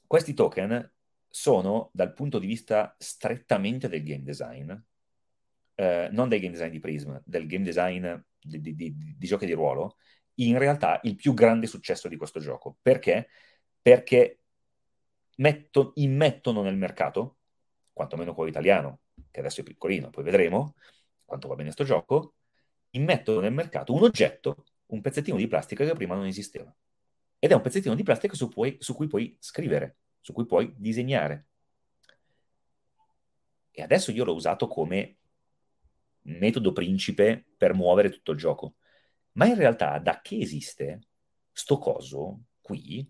questi 0.08 0.34
token 0.34 0.92
sono 1.30 1.90
dal 1.94 2.14
punto 2.14 2.40
di 2.40 2.48
vista 2.48 2.96
strettamente 2.98 3.88
del 3.88 4.04
game 4.04 4.24
design, 4.24 4.74
eh, 5.82 6.10
non 6.12 6.30
del 6.30 6.40
game 6.40 6.52
design 6.52 6.70
di 6.70 6.80
Prism, 6.80 7.18
del 7.26 7.48
game 7.48 7.64
design 7.64 8.14
di, 8.40 8.62
di, 8.62 8.76
di, 8.76 8.94
di, 9.18 9.28
giochi 9.28 9.46
di 9.46 9.54
ruolo, 9.54 9.98
in 10.36 10.58
realtà 10.58 11.00
il 11.04 11.16
più 11.16 11.34
grande 11.34 11.68
successo 11.68 12.08
di 12.08 12.18
questo 12.18 12.40
gioco. 12.40 12.78
Perché? 12.82 13.30
Perché 13.82 14.42
metto, 15.38 15.92
immettono 15.96 16.62
nel 16.62 16.78
mercato, 16.78 17.38
quantomeno 17.92 18.34
quello 18.34 18.50
italiano, 18.50 19.02
che 19.32 19.40
adesso 19.40 19.62
è 19.62 19.64
piccolino, 19.64 20.10
poi 20.10 20.24
vedremo 20.24 20.76
quanto 21.26 21.48
va 21.48 21.56
bene 21.56 21.72
sto 21.72 21.84
gioco, 21.84 22.36
immettono 22.92 23.40
nel 23.40 23.54
mercato 23.54 23.94
un 23.94 24.04
oggetto, 24.04 24.66
un 24.88 25.02
pezzettino 25.02 25.38
di 25.38 25.48
plastica 25.48 25.86
che 25.86 25.94
prima 25.94 26.14
non 26.14 26.26
esisteva. 26.26 26.74
Ed 27.40 27.52
è 27.52 27.56
un 27.56 27.62
pezzettino 27.62 27.96
di 27.96 28.04
plastica 28.04 28.36
su, 28.36 28.50
puoi, 28.50 28.78
su 28.80 28.94
cui 28.94 29.08
puoi 29.08 29.36
scrivere, 29.40 29.98
su 30.20 30.34
cui 30.34 30.46
puoi 30.46 30.74
disegnare. 30.78 31.48
E 33.72 33.82
adesso 33.82 34.12
io 34.12 34.26
l'ho 34.26 34.34
usato 34.34 34.68
come 34.68 35.21
metodo 36.24 36.72
principe 36.72 37.46
per 37.58 37.74
muovere 37.74 38.10
tutto 38.10 38.32
il 38.32 38.38
gioco. 38.38 38.76
Ma 39.34 39.46
in 39.46 39.56
realtà, 39.56 39.98
da 40.00 40.22
che 40.22 40.38
esiste 40.38 41.08
sto 41.52 41.78
coso 41.78 42.42
qui, 42.62 43.10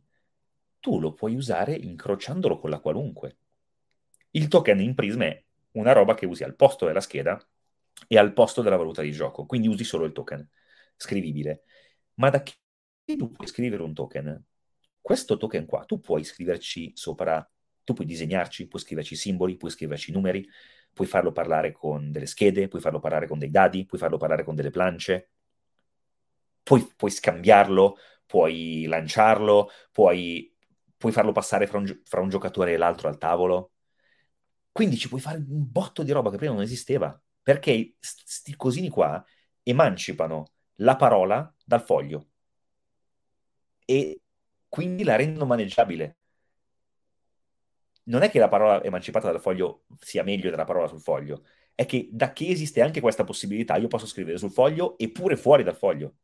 tu 0.80 1.00
lo 1.00 1.14
puoi 1.14 1.36
usare 1.36 1.74
incrociandolo 1.74 2.60
con 2.60 2.70
la 2.70 2.80
qualunque. 2.80 3.38
Il 4.32 4.48
token 4.48 4.80
in 4.80 4.96
Prism 4.96 5.22
è 5.22 5.44
una 5.72 5.92
roba 5.94 6.16
che 6.16 6.26
usi 6.26 6.44
al 6.44 6.56
posto 6.56 6.86
della 6.86 7.02
scheda 7.02 7.40
e 8.08 8.18
al 8.18 8.34
posto 8.34 8.62
della 8.62 8.78
valuta 8.78 9.02
di 9.02 9.12
gioco, 9.12 9.46
quindi 9.46 9.68
usi 9.68 9.84
solo 9.84 10.06
il 10.06 10.12
token 10.12 10.48
scrivibile. 10.96 11.64
Ma 12.16 12.30
da 12.30 12.42
che 12.42 12.54
tu 13.18 13.32
puoi 13.32 13.48
scrivere 13.48 13.84
un 13.84 13.94
token? 13.94 14.44
Questo 15.00 15.38
token 15.38 15.66
qua, 15.66 15.84
tu 15.86 16.00
puoi 16.00 16.24
scriverci 16.24 16.92
sopra, 16.96 17.48
tu 17.84 17.94
puoi 17.94 18.08
disegnarci, 18.08 18.68
puoi 18.68 18.82
scriverci 18.82 19.16
simboli, 19.16 19.58
puoi 19.58 19.72
scriverci 19.72 20.12
numeri, 20.12 20.48
puoi 20.94 21.08
farlo 21.08 21.32
parlare 21.32 21.72
con 21.72 22.12
delle 22.12 22.26
schede, 22.26 22.68
puoi 22.68 22.82
farlo 22.82 23.00
parlare 23.00 23.28
con 23.28 23.40
dei 23.40 23.50
dadi, 23.50 23.86
puoi 23.86 24.00
farlo 24.00 24.18
parlare 24.18 24.44
con 24.44 24.56
delle 24.56 24.70
plance, 24.70 25.30
puoi, 26.64 26.92
puoi 26.96 27.12
scambiarlo, 27.12 27.98
puoi 28.26 28.86
lanciarlo, 28.86 29.70
puoi, 29.92 30.56
puoi 30.98 31.12
farlo 31.12 31.32
passare 31.32 31.68
fra 31.68 31.78
un, 31.78 32.02
fra 32.04 32.22
un 32.22 32.30
giocatore 32.30 32.74
e 32.74 32.78
l'altro 32.78 33.08
al 33.08 33.18
tavolo. 33.18 33.72
Quindi 34.72 34.98
ci 34.98 35.10
puoi 35.10 35.20
fare 35.22 35.38
un 35.38 35.70
botto 35.70 36.04
di 36.04 36.12
roba 36.12 36.32
che 36.32 36.38
prima 36.38 36.54
non 36.54 36.62
esisteva, 36.62 37.20
perché 37.42 37.96
questi 38.00 38.56
cosini 38.56 38.90
qua 38.90 39.24
emancipano 39.64 40.54
la 40.76 40.96
parola 40.96 41.54
dal 41.64 41.84
foglio. 41.84 42.28
E 43.86 44.22
quindi 44.70 45.04
la 45.04 45.16
rendono 45.18 45.46
maneggiabile 45.46 46.21
non 48.04 48.24
è 48.24 48.30
che 48.30 48.40
la 48.40 48.48
parola 48.48 48.84
emancipata 48.84 49.32
dal 49.32 49.42
foglio 49.42 49.84
sia 50.00 50.24
meglio 50.24 50.50
della 50.50 50.66
parola 50.66 50.88
sul 50.88 51.02
foglio, 51.02 51.46
è 51.76 51.86
che 51.86 52.10
da 52.12 52.34
che 52.34 52.48
esiste 52.48 52.82
anche 52.82 53.02
questa 53.02 53.24
possibilità 53.24 53.78
io 53.78 53.88
posso 53.88 54.06
scrivere 54.06 54.38
sul 54.38 54.52
foglio 54.52 54.98
e 54.98 55.10
pure 55.12 55.36
fuori 55.38 55.64
dal 55.64 55.76
foglio. 55.76 56.16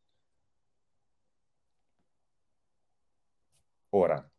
Ora, 3.89 4.29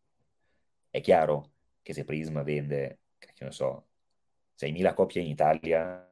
è 0.90 1.00
chiaro 1.00 1.52
che 1.82 1.92
se 1.92 2.04
Prism 2.04 2.42
vende, 2.42 3.00
che 3.18 3.44
ne 3.44 3.50
so, 3.50 3.86
6.000 4.56 4.94
copie 4.94 5.22
in 5.22 5.28
Italia, 5.28 6.04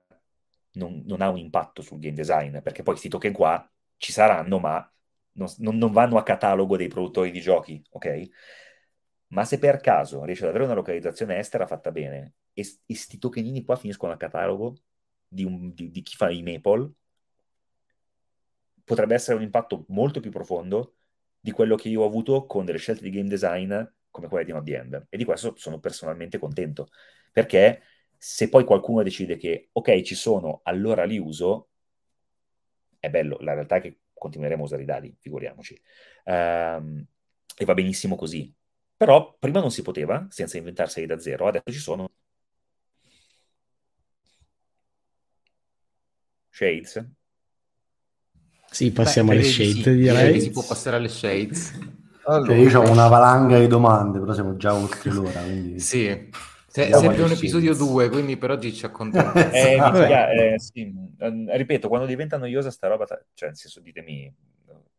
non, 0.73 1.03
non, 1.07 1.21
ha 1.21 1.29
un 1.29 1.39
impatto 1.39 1.83
sul 1.83 1.99
game 1.99 2.15
design, 2.15 2.59
perché 2.61 2.83
poi 2.83 2.95
questi 2.95 3.09
token 3.09 3.33
qua 3.33 3.71
ci 3.97 4.13
saranno, 4.13 4.59
ma 4.59 4.91
non, 5.33 5.49
non 5.59 5.93
vanno 5.93 6.19
a 6.19 6.23
catalogo 6.23 6.77
dei 6.77 6.89
produttori 6.89 7.31
di 7.31 7.41
giochi, 7.41 7.83
ok? 7.91 8.29
Ma 9.29 9.45
se 9.45 9.59
per 9.59 9.81
caso 9.81 10.25
riesce 10.25 10.45
ad 10.45 10.51
avere 10.51 10.65
una 10.65 10.75
localizzazione 10.75 11.39
estera 11.39 11.67
fatta 11.67 11.91
bene 11.91 12.35
e 12.53 12.65
questi 12.87 13.19
tokenini 13.19 13.65
qua 13.65 13.77
finiscono 13.77 14.13
al 14.13 14.19
catalogo 14.19 14.77
di, 15.27 15.45
un, 15.45 15.75
di, 15.75 15.91
di 15.91 16.03
chi 16.03 16.15
fa 16.15 16.31
i 16.31 16.43
Maple, 16.43 16.93
potrebbe 18.85 19.15
essere 19.15 19.37
un 19.37 19.43
impatto 19.43 19.85
molto 19.89 20.21
più 20.21 20.31
profondo 20.31 20.95
di 21.41 21.51
quello 21.51 21.75
che 21.75 21.89
io 21.89 22.03
ho 22.03 22.07
avuto 22.07 22.47
con 22.47 22.65
delle 22.65 22.79
scelte 22.79 23.03
di 23.03 23.11
game 23.11 23.29
design 23.29 23.75
come 24.11 24.29
quelle 24.29 24.45
di 24.45 24.53
Not 24.53 24.65
The 24.65 24.77
End. 24.77 25.07
E 25.11 25.17
di 25.17 25.25
questo 25.25 25.55
sono 25.57 25.79
personalmente 25.79 26.39
contento, 26.39 26.89
perché 27.33 27.83
se 28.17 28.49
poi 28.49 28.65
qualcuno 28.65 29.03
decide 29.03 29.37
che, 29.37 29.69
ok, 29.73 30.01
ci 30.03 30.15
sono, 30.15 30.61
allora 30.63 31.05
li 31.05 31.19
uso, 31.19 31.69
è 32.99 33.11
bello. 33.11 33.37
La 33.41 33.53
realtà 33.53 33.77
è 33.77 33.81
che 33.81 33.99
continueremo 34.15 34.63
a 34.63 34.65
usare 34.65 34.83
i 34.83 34.87
dadi, 34.87 35.15
figuriamoci. 35.21 35.79
Um, 36.25 37.07
e 37.57 37.65
va 37.65 37.75
benissimo 37.75 38.17
così. 38.17 38.53
Però 38.97 39.37
prima 39.39 39.61
non 39.61 39.71
si 39.71 39.83
poteva, 39.83 40.27
senza 40.31 40.57
inventarseli 40.57 41.07
da 41.07 41.19
zero, 41.19 41.47
adesso 41.47 41.71
ci 41.71 41.79
sono. 41.79 42.11
Shades? 46.49 47.07
Sì, 48.71 48.91
passiamo 48.93 49.31
Beh, 49.31 49.37
alle 49.37 49.45
shades, 49.45 49.83
sì. 49.83 49.95
direi. 49.95 50.41
Si 50.41 50.51
può 50.51 50.65
passare 50.65 50.97
alle 50.97 51.09
shades. 51.09 51.79
Allora, 52.25 52.55
cioè, 52.55 52.57
io 52.57 52.81
ho 52.81 52.91
una 52.91 53.09
valanga 53.09 53.59
di 53.59 53.67
domande, 53.67 54.19
però 54.19 54.33
siamo 54.33 54.57
già 54.57 54.75
oltre 54.75 55.11
l'ora. 55.11 55.41
Quindi... 55.43 55.79
sì. 55.81 56.31
Se, 56.67 56.93
serve 56.93 57.23
un 57.23 57.31
episodio 57.31 57.75
2, 57.75 58.09
quindi 58.11 58.37
per 58.37 58.51
oggi 58.51 58.73
ci 58.73 58.85
accontentiamo. 58.85 60.05
eh, 60.05 60.55
eh, 60.55 60.59
sì. 60.59 60.93
Ripeto, 61.19 61.89
quando 61.89 62.07
diventa 62.07 62.37
noiosa 62.37 62.71
sta 62.71 62.89
roba, 62.89 63.07
cioè 63.07 63.49
nel 63.49 63.57
senso 63.57 63.81
ditemi 63.81 64.31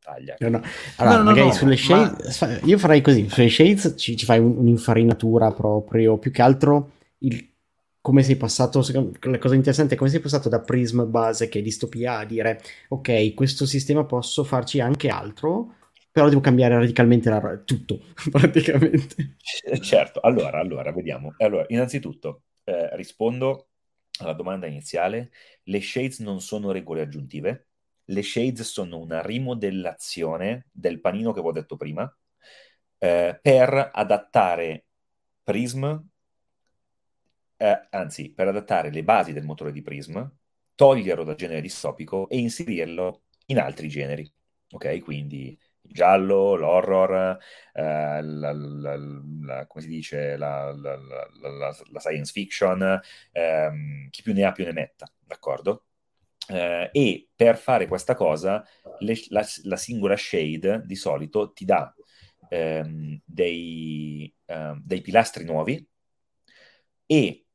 taglia. 0.08 0.36
No, 0.40 0.50
no. 0.50 0.62
Allora, 0.98 1.18
no, 1.18 1.24
no, 1.24 1.30
magari 1.32 1.54
sulle 1.54 1.76
shades, 1.76 2.42
ma... 2.42 2.60
io 2.64 2.78
farei 2.78 3.02
così, 3.02 3.28
sulle 3.30 3.50
shades 3.50 3.96
ci, 3.98 4.16
ci 4.16 4.26
fai 4.26 4.40
un'infarinatura 4.40 5.52
proprio, 5.52 6.18
più 6.18 6.32
che 6.32 6.42
altro 6.42 6.92
il 7.20 7.56
come 8.00 8.24
sei 8.24 8.38
passato, 8.38 8.82
la 9.20 9.38
cosa 9.38 9.56
interessante 9.56 9.96
è 9.96 9.98
come 9.98 10.10
sei 10.10 10.22
passato 10.22 10.48
da 10.48 10.62
Prism 10.62 11.04
base 11.10 11.50
che 11.50 11.60
è 11.60 11.62
distopia 11.62 12.20
a 12.20 12.26
dire 12.26 12.62
ok, 12.88 13.34
questo 13.34 13.66
sistema 13.66 14.06
posso 14.06 14.46
farci 14.46 14.80
anche 14.80 15.10
altro, 15.10 15.74
però 16.10 16.30
devo 16.30 16.40
cambiare 16.40 16.76
radicalmente 16.76 17.30
la, 17.30 17.62
tutto, 17.66 18.00
praticamente. 18.32 19.36
Certo, 19.82 20.22
allora, 20.22 20.58
allora, 20.58 20.94
vediamo. 20.94 21.34
Allora, 21.40 21.66
innanzitutto, 21.68 22.44
eh, 22.64 22.96
rispondo 22.96 23.72
alla 24.20 24.34
domanda 24.34 24.68
iniziale, 24.68 25.32
le 25.64 25.82
shades 25.82 26.20
non 26.20 26.40
sono 26.40 26.72
regole 26.72 27.02
aggiuntive, 27.02 27.68
le 28.10 28.24
shades 28.24 28.62
sono 28.62 29.00
una 29.00 29.22
rimodellazione 29.22 30.68
del 30.72 31.00
panino 31.00 31.32
che 31.32 31.40
avevo 31.40 31.54
detto 31.54 31.78
prima, 31.78 32.12
eh, 33.00 33.40
per 33.42 33.92
adattare 33.94 34.86
Prism 35.44 36.04
eh, 37.58 37.88
anzi, 37.90 38.32
per 38.32 38.48
adattare 38.48 38.92
le 38.92 39.04
basi 39.04 39.34
del 39.34 39.44
motore 39.44 39.72
di 39.72 39.82
Prism, 39.82 40.24
toglierlo 40.76 41.24
dal 41.24 41.36
genere 41.36 41.62
distopico 41.62 42.30
e 42.30 42.38
inserirlo 42.38 43.24
in 43.48 43.60
altri 43.60 43.88
generi. 43.90 44.32
Ok, 44.72 45.00
quindi 45.02 45.58
il 45.82 45.94
giallo, 45.94 46.56
l'horror, 46.56 47.38
eh, 47.74 48.22
la, 48.22 48.52
la, 48.52 48.96
la, 49.42 49.66
come 49.68 49.84
si 49.84 49.90
dice, 49.90 50.38
la, 50.38 50.76
science 51.98 52.32
fiction, 52.32 53.00
ehm, 53.32 54.10
chi 54.10 54.22
più 54.22 54.34
ne 54.34 54.44
ha 54.44 54.52
più 54.52 54.66
ne 54.66 54.74
metta, 54.74 55.10
d'accordo? 55.26 55.87
Eh, 56.50 56.90
e 56.94 57.28
per 57.36 57.58
fare 57.58 57.88
questa 57.88 58.16
cosa, 58.16 58.66
le, 59.00 59.16
la, 59.30 59.76
singola 59.76 60.16
shade 60.16 60.84
di 60.86 60.96
solito 60.96 61.52
ti 61.52 61.66
dà 61.66 61.94
ehm, 62.50 63.20
dei, 63.26 64.34
ehm, 64.46 64.82
dei 64.84 65.02
pilastri 65.02 65.44
nuovi 65.44 65.86
e 67.06 67.46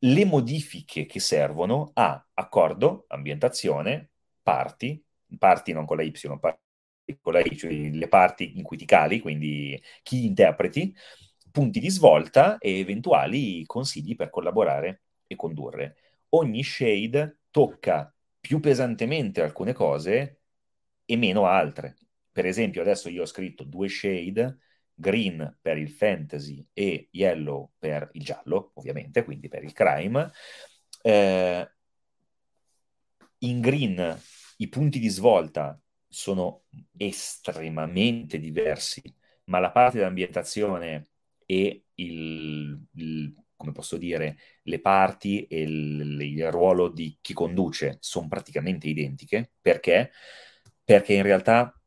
le 0.00 0.24
modifiche 0.24 1.06
che 1.06 1.20
servono 1.20 1.90
a 1.94 2.26
accordo, 2.34 3.04
ambientazione, 3.08 4.10
parti, 4.42 5.02
parti 5.38 5.72
non 5.72 5.84
con 5.84 5.96
la 5.98 6.02
Y, 6.02 6.12
parti 6.40 7.18
con 7.20 7.32
la 7.32 7.40
I, 7.40 7.56
cioè 7.56 7.90
le 7.90 8.08
parti 8.08 8.56
in 8.56 8.62
cui 8.62 8.76
ti 8.76 8.84
cali, 8.84 9.20
quindi 9.20 9.80
chi 10.02 10.24
interpreti, 10.26 10.94
punti 11.50 11.80
di 11.80 11.90
svolta 11.90 12.58
e 12.58 12.78
eventuali 12.78 13.64
consigli 13.66 14.16
per 14.16 14.30
collaborare 14.30 15.02
e 15.26 15.36
condurre. 15.36 15.96
Ogni 16.30 16.62
shade 16.62 17.38
tocca 17.50 18.12
più 18.40 18.60
pesantemente 18.60 19.42
alcune 19.42 19.72
cose 19.72 20.40
e 21.04 21.16
meno 21.16 21.46
altre. 21.46 21.96
Per 22.30 22.46
esempio, 22.46 22.80
adesso 22.80 23.08
io 23.08 23.22
ho 23.22 23.26
scritto 23.26 23.64
due 23.64 23.88
shade 23.88 24.58
green 24.94 25.58
per 25.60 25.78
il 25.78 25.90
fantasy 25.90 26.66
e 26.72 27.08
yellow 27.12 27.72
per 27.78 28.10
il 28.12 28.22
giallo, 28.22 28.72
ovviamente, 28.74 29.24
quindi 29.24 29.48
per 29.48 29.62
il 29.62 29.72
crime. 29.72 30.30
Eh, 31.02 31.70
in 33.38 33.60
green 33.60 34.20
i 34.56 34.68
punti 34.68 34.98
di 34.98 35.08
svolta 35.08 35.80
sono 36.08 36.64
estremamente 36.96 38.38
diversi, 38.40 39.02
ma 39.44 39.60
la 39.60 39.70
parte 39.70 39.98
dell'ambientazione 39.98 41.08
e 41.46 41.84
il, 41.94 42.78
il 42.92 43.34
come 43.58 43.72
posso 43.72 43.96
dire, 43.98 44.38
le 44.62 44.80
parti 44.80 45.44
e 45.46 45.62
il, 45.62 46.20
il 46.20 46.50
ruolo 46.50 46.88
di 46.88 47.18
chi 47.20 47.34
conduce 47.34 47.98
sono 48.00 48.28
praticamente 48.28 48.88
identiche. 48.88 49.50
Perché? 49.60 50.12
Perché 50.84 51.12
in 51.14 51.24
realtà 51.24 51.78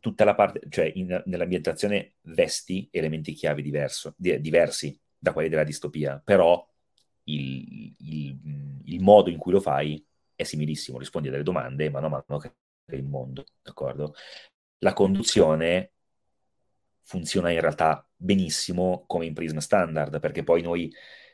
tutta 0.00 0.24
la 0.24 0.34
parte, 0.34 0.62
cioè 0.70 0.90
in, 0.96 1.22
nell'ambientazione 1.26 2.14
vesti 2.22 2.88
elementi 2.90 3.34
chiave 3.34 3.62
diverso, 3.62 4.14
di, 4.16 4.40
diversi 4.40 4.98
da 5.16 5.32
quelli 5.32 5.50
della 5.50 5.64
distopia, 5.64 6.20
però 6.24 6.66
il, 7.24 7.94
il, 7.98 8.38
il, 8.84 9.00
modo 9.00 9.30
in 9.30 9.36
cui 9.36 9.52
lo 9.52 9.60
fai 9.60 10.04
è 10.34 10.42
similissimo, 10.42 10.98
rispondi 10.98 11.28
a 11.28 11.30
delle 11.30 11.44
domande 11.44 11.88
mano 11.90 12.06
a 12.06 12.08
mano 12.08 12.40
che 12.40 12.52
il 12.96 13.04
mondo, 13.04 13.44
d'accordo? 13.62 14.14
La 14.78 14.92
conduzione 14.94 15.92
funziona 17.04 17.50
in 17.50 17.60
realtà 17.60 18.06
benissimo 18.16 19.04
come 19.06 19.26
in 19.26 19.34
Prism 19.34 19.58
standard, 19.58 20.20
perché 20.20 20.42
poi 20.42 20.62
noi 20.62 20.92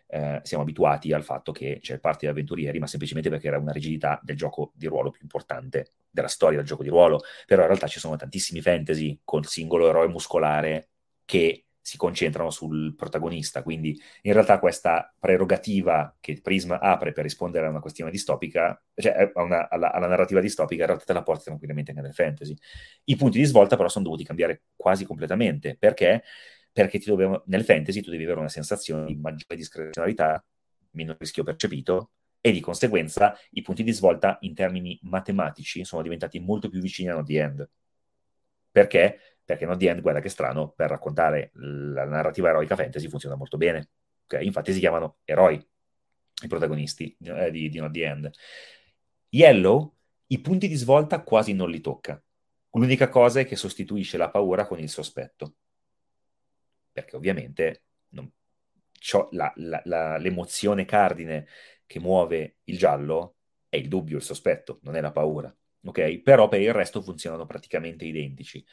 eh, 0.08 0.40
siamo 0.42 0.62
abituati 0.62 1.12
al 1.12 1.22
fatto 1.22 1.52
che 1.52 1.78
c'è 1.80 1.94
il 1.94 2.00
party 2.00 2.26
di 2.26 2.32
avventurieri, 2.32 2.78
ma 2.78 2.86
semplicemente 2.86 3.30
perché 3.30 3.48
era 3.48 3.58
una 3.58 3.72
rigidità 3.72 4.18
del 4.22 4.36
gioco 4.36 4.72
di 4.74 4.86
ruolo 4.86 5.10
più 5.10 5.20
importante 5.22 5.92
della 6.10 6.28
storia 6.28 6.58
del 6.58 6.66
gioco 6.66 6.82
di 6.82 6.88
ruolo. 6.88 7.20
Però 7.46 7.60
in 7.62 7.68
realtà 7.68 7.86
ci 7.86 8.00
sono 8.00 8.16
tantissimi 8.16 8.60
fantasy 8.60 9.20
col 9.24 9.46
singolo 9.46 9.88
eroe 9.88 10.08
muscolare 10.08 10.88
che 11.24 11.67
si 11.88 11.96
concentrano 11.96 12.50
sul 12.50 12.94
protagonista. 12.94 13.62
Quindi 13.62 13.98
in 14.22 14.34
realtà 14.34 14.58
questa 14.58 15.10
prerogativa 15.18 16.14
che 16.20 16.38
Prism 16.42 16.76
apre 16.78 17.12
per 17.12 17.22
rispondere 17.22 17.64
a 17.64 17.70
una 17.70 17.80
questione 17.80 18.10
distopica, 18.10 18.78
cioè 18.94 19.32
una, 19.36 19.70
alla, 19.70 19.90
alla, 19.90 20.06
narrativa 20.06 20.40
distopica, 20.40 20.82
in 20.82 20.88
realtà 20.88 21.06
te 21.06 21.12
la 21.14 21.22
porta 21.22 21.44
tranquillamente 21.44 21.92
anche 21.92 22.02
nel 22.02 22.12
fantasy. 22.12 22.54
I 23.04 23.16
punti 23.16 23.38
di 23.38 23.44
svolta 23.44 23.76
però 23.76 23.88
sono 23.88 24.04
dovuti 24.04 24.22
cambiare 24.22 24.64
quasi 24.76 25.06
completamente 25.06 25.76
perché 25.78 26.22
perché 26.70 27.00
doveva, 27.04 27.42
nel 27.46 27.64
fantasy 27.64 28.02
tu 28.02 28.10
devi 28.10 28.24
avere 28.24 28.38
una 28.38 28.48
sensazione 28.50 29.06
di 29.06 29.16
maggiore 29.16 29.56
discrezionalità, 29.56 30.44
meno 30.90 31.16
rischio 31.18 31.42
percepito, 31.42 32.10
e 32.40 32.52
di 32.52 32.60
conseguenza 32.60 33.36
i 33.52 33.62
punti 33.62 33.82
di 33.82 33.92
svolta 33.92 34.36
in 34.42 34.54
termini 34.54 34.96
matematici 35.02 35.84
sono 35.84 36.02
diventati 36.02 36.38
molto 36.38 36.68
più 36.68 36.80
vicini 36.80 37.08
a 37.08 37.14
Not 37.14 37.26
The 37.26 37.40
End. 37.40 37.68
Perché? 38.78 39.18
Perché 39.44 39.66
Not 39.66 39.78
The 39.78 39.88
End, 39.88 40.00
guarda 40.00 40.20
che 40.20 40.28
strano, 40.28 40.70
per 40.70 40.90
raccontare 40.90 41.50
la 41.54 42.04
narrativa 42.04 42.50
eroica 42.50 42.76
fantasy 42.76 43.08
funziona 43.08 43.34
molto 43.34 43.56
bene. 43.56 43.88
Okay? 44.24 44.44
Infatti 44.44 44.72
si 44.72 44.78
chiamano 44.78 45.18
eroi 45.24 45.54
i 45.54 46.46
protagonisti 46.46 47.16
eh, 47.22 47.50
di, 47.50 47.68
di 47.68 47.78
Not 47.78 47.90
The 47.90 48.04
End. 48.04 48.30
Yellow, 49.30 49.94
i 50.28 50.40
punti 50.40 50.68
di 50.68 50.76
svolta 50.76 51.22
quasi 51.22 51.54
non 51.54 51.70
li 51.70 51.80
tocca. 51.80 52.22
L'unica 52.72 53.08
cosa 53.08 53.40
è 53.40 53.46
che 53.46 53.56
sostituisce 53.56 54.16
la 54.16 54.30
paura 54.30 54.66
con 54.66 54.78
il 54.78 54.88
sospetto 54.88 55.54
perché 56.98 57.16
ovviamente 57.16 57.82
non, 58.10 58.30
la, 59.30 59.52
la, 59.56 59.80
la, 59.84 60.16
l'emozione 60.16 60.84
cardine 60.84 61.46
che 61.86 62.00
muove 62.00 62.56
il 62.64 62.76
giallo 62.76 63.36
è 63.68 63.76
il 63.76 63.88
dubbio, 63.88 64.16
il 64.16 64.22
sospetto, 64.22 64.80
non 64.82 64.96
è 64.96 65.00
la 65.00 65.12
paura. 65.12 65.54
Ok? 65.84 66.20
Però 66.20 66.48
per 66.48 66.60
il 66.60 66.72
resto 66.72 67.02
funzionano 67.02 67.46
praticamente 67.46 68.04
identici. 68.04 68.64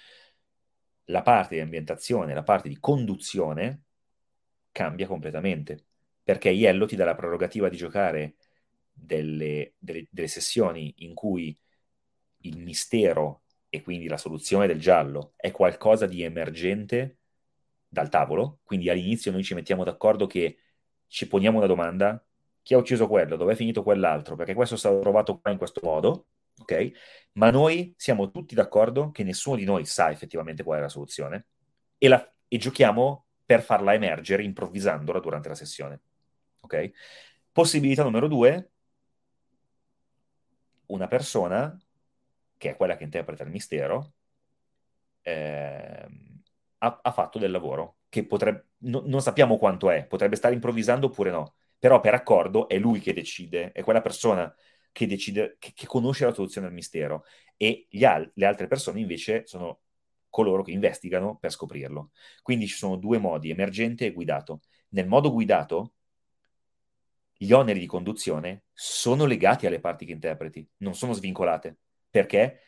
La 1.05 1.21
parte 1.21 1.55
di 1.55 1.61
ambientazione, 1.61 2.33
la 2.33 2.43
parte 2.43 2.67
di 2.67 2.79
conduzione 2.79 3.83
cambia 4.71 5.07
completamente, 5.07 5.85
perché 6.23 6.49
Yellow 6.49 6.87
ti 6.87 6.95
dà 6.95 7.05
la 7.05 7.15
prerogativa 7.15 7.69
di 7.69 7.77
giocare 7.77 8.35
delle, 8.91 9.75
delle, 9.77 10.07
delle 10.09 10.27
sessioni 10.27 10.93
in 10.99 11.13
cui 11.13 11.57
il 12.39 12.57
mistero 12.57 13.43
e 13.69 13.81
quindi 13.81 14.07
la 14.07 14.17
soluzione 14.17 14.67
del 14.67 14.79
giallo 14.79 15.33
è 15.35 15.51
qualcosa 15.51 16.05
di 16.07 16.23
emergente 16.23 17.19
dal 17.87 18.09
tavolo, 18.09 18.59
quindi 18.63 18.89
all'inizio 18.89 19.31
noi 19.31 19.43
ci 19.43 19.53
mettiamo 19.53 19.83
d'accordo 19.83 20.27
che 20.27 20.57
ci 21.07 21.27
poniamo 21.27 21.57
una 21.57 21.67
domanda, 21.67 22.23
chi 22.61 22.73
ha 22.73 22.77
ucciso 22.77 23.07
quello, 23.07 23.35
dove 23.35 23.53
è 23.53 23.55
finito 23.55 23.83
quell'altro, 23.83 24.35
perché 24.35 24.53
questo 24.53 24.75
è 24.75 24.77
stato 24.77 24.99
trovato 24.99 25.39
qua 25.39 25.51
in 25.51 25.57
questo 25.57 25.81
modo, 25.83 26.27
ok? 26.59 26.91
Ma 27.33 27.49
noi 27.51 27.93
siamo 27.97 28.31
tutti 28.31 28.55
d'accordo 28.55 29.11
che 29.11 29.23
nessuno 29.23 29.57
di 29.57 29.65
noi 29.65 29.85
sa 29.85 30.11
effettivamente 30.11 30.63
qual 30.63 30.79
è 30.79 30.81
la 30.81 30.89
soluzione 30.89 31.47
e, 31.97 32.07
la, 32.07 32.33
e 32.47 32.57
giochiamo 32.57 33.25
per 33.45 33.61
farla 33.61 33.93
emergere 33.93 34.43
improvvisandola 34.43 35.19
durante 35.19 35.49
la 35.49 35.55
sessione. 35.55 36.01
Ok? 36.61 36.91
Possibilità 37.51 38.03
numero 38.03 38.27
due, 38.27 38.71
una 40.87 41.07
persona, 41.07 41.77
che 42.57 42.71
è 42.71 42.75
quella 42.75 42.97
che 42.97 43.03
interpreta 43.03 43.43
il 43.43 43.49
mistero, 43.49 44.13
eh, 45.21 46.07
ha, 46.79 46.99
ha, 47.01 47.11
fatto 47.11 47.39
del 47.39 47.51
lavoro, 47.51 47.97
che 48.09 48.25
potrebbe, 48.25 48.67
no, 48.79 49.03
non 49.05 49.21
sappiamo 49.21 49.57
quanto 49.57 49.89
è, 49.89 50.05
potrebbe 50.05 50.35
stare 50.35 50.53
improvvisando 50.53 51.07
oppure 51.07 51.31
no, 51.31 51.55
però 51.79 51.99
per 51.99 52.13
accordo 52.13 52.67
è 52.67 52.77
lui 52.77 52.99
che 52.99 53.13
decide, 53.13 53.71
è 53.71 53.83
quella 53.83 54.01
persona 54.01 54.53
che 54.95 55.07
decide, 55.07 55.57
che, 55.59 55.73
che 55.73 55.85
conosce 55.87 56.23
la 56.23 56.33
soluzione 56.33 56.67
al 56.67 56.73
mistero, 56.73 57.25
e 57.57 57.87
al- 58.03 58.31
le 58.33 58.45
altre 58.45 58.67
persone 58.67 59.01
invece 59.01 59.45
sono 59.45 59.81
coloro 60.29 60.63
che 60.63 60.71
investigano 60.71 61.35
per 61.37 61.51
scoprirlo. 61.51 62.11
Quindi 62.41 62.65
ci 62.67 62.75
sono 62.75 62.95
due 62.95 63.17
modi, 63.17 63.49
emergente 63.49 64.05
e 64.05 64.13
guidato. 64.13 64.61
Nel 64.89 65.07
modo 65.07 65.31
guidato, 65.33 65.95
gli 67.37 67.51
oneri 67.51 67.79
di 67.79 67.85
conduzione 67.85 68.63
sono 68.73 69.25
legati 69.25 69.65
alle 69.67 69.79
parti 69.79 70.05
che 70.05 70.11
interpreti, 70.13 70.67
non 70.77 70.95
sono 70.95 71.13
svincolate. 71.13 71.77
Perché? 72.09 72.61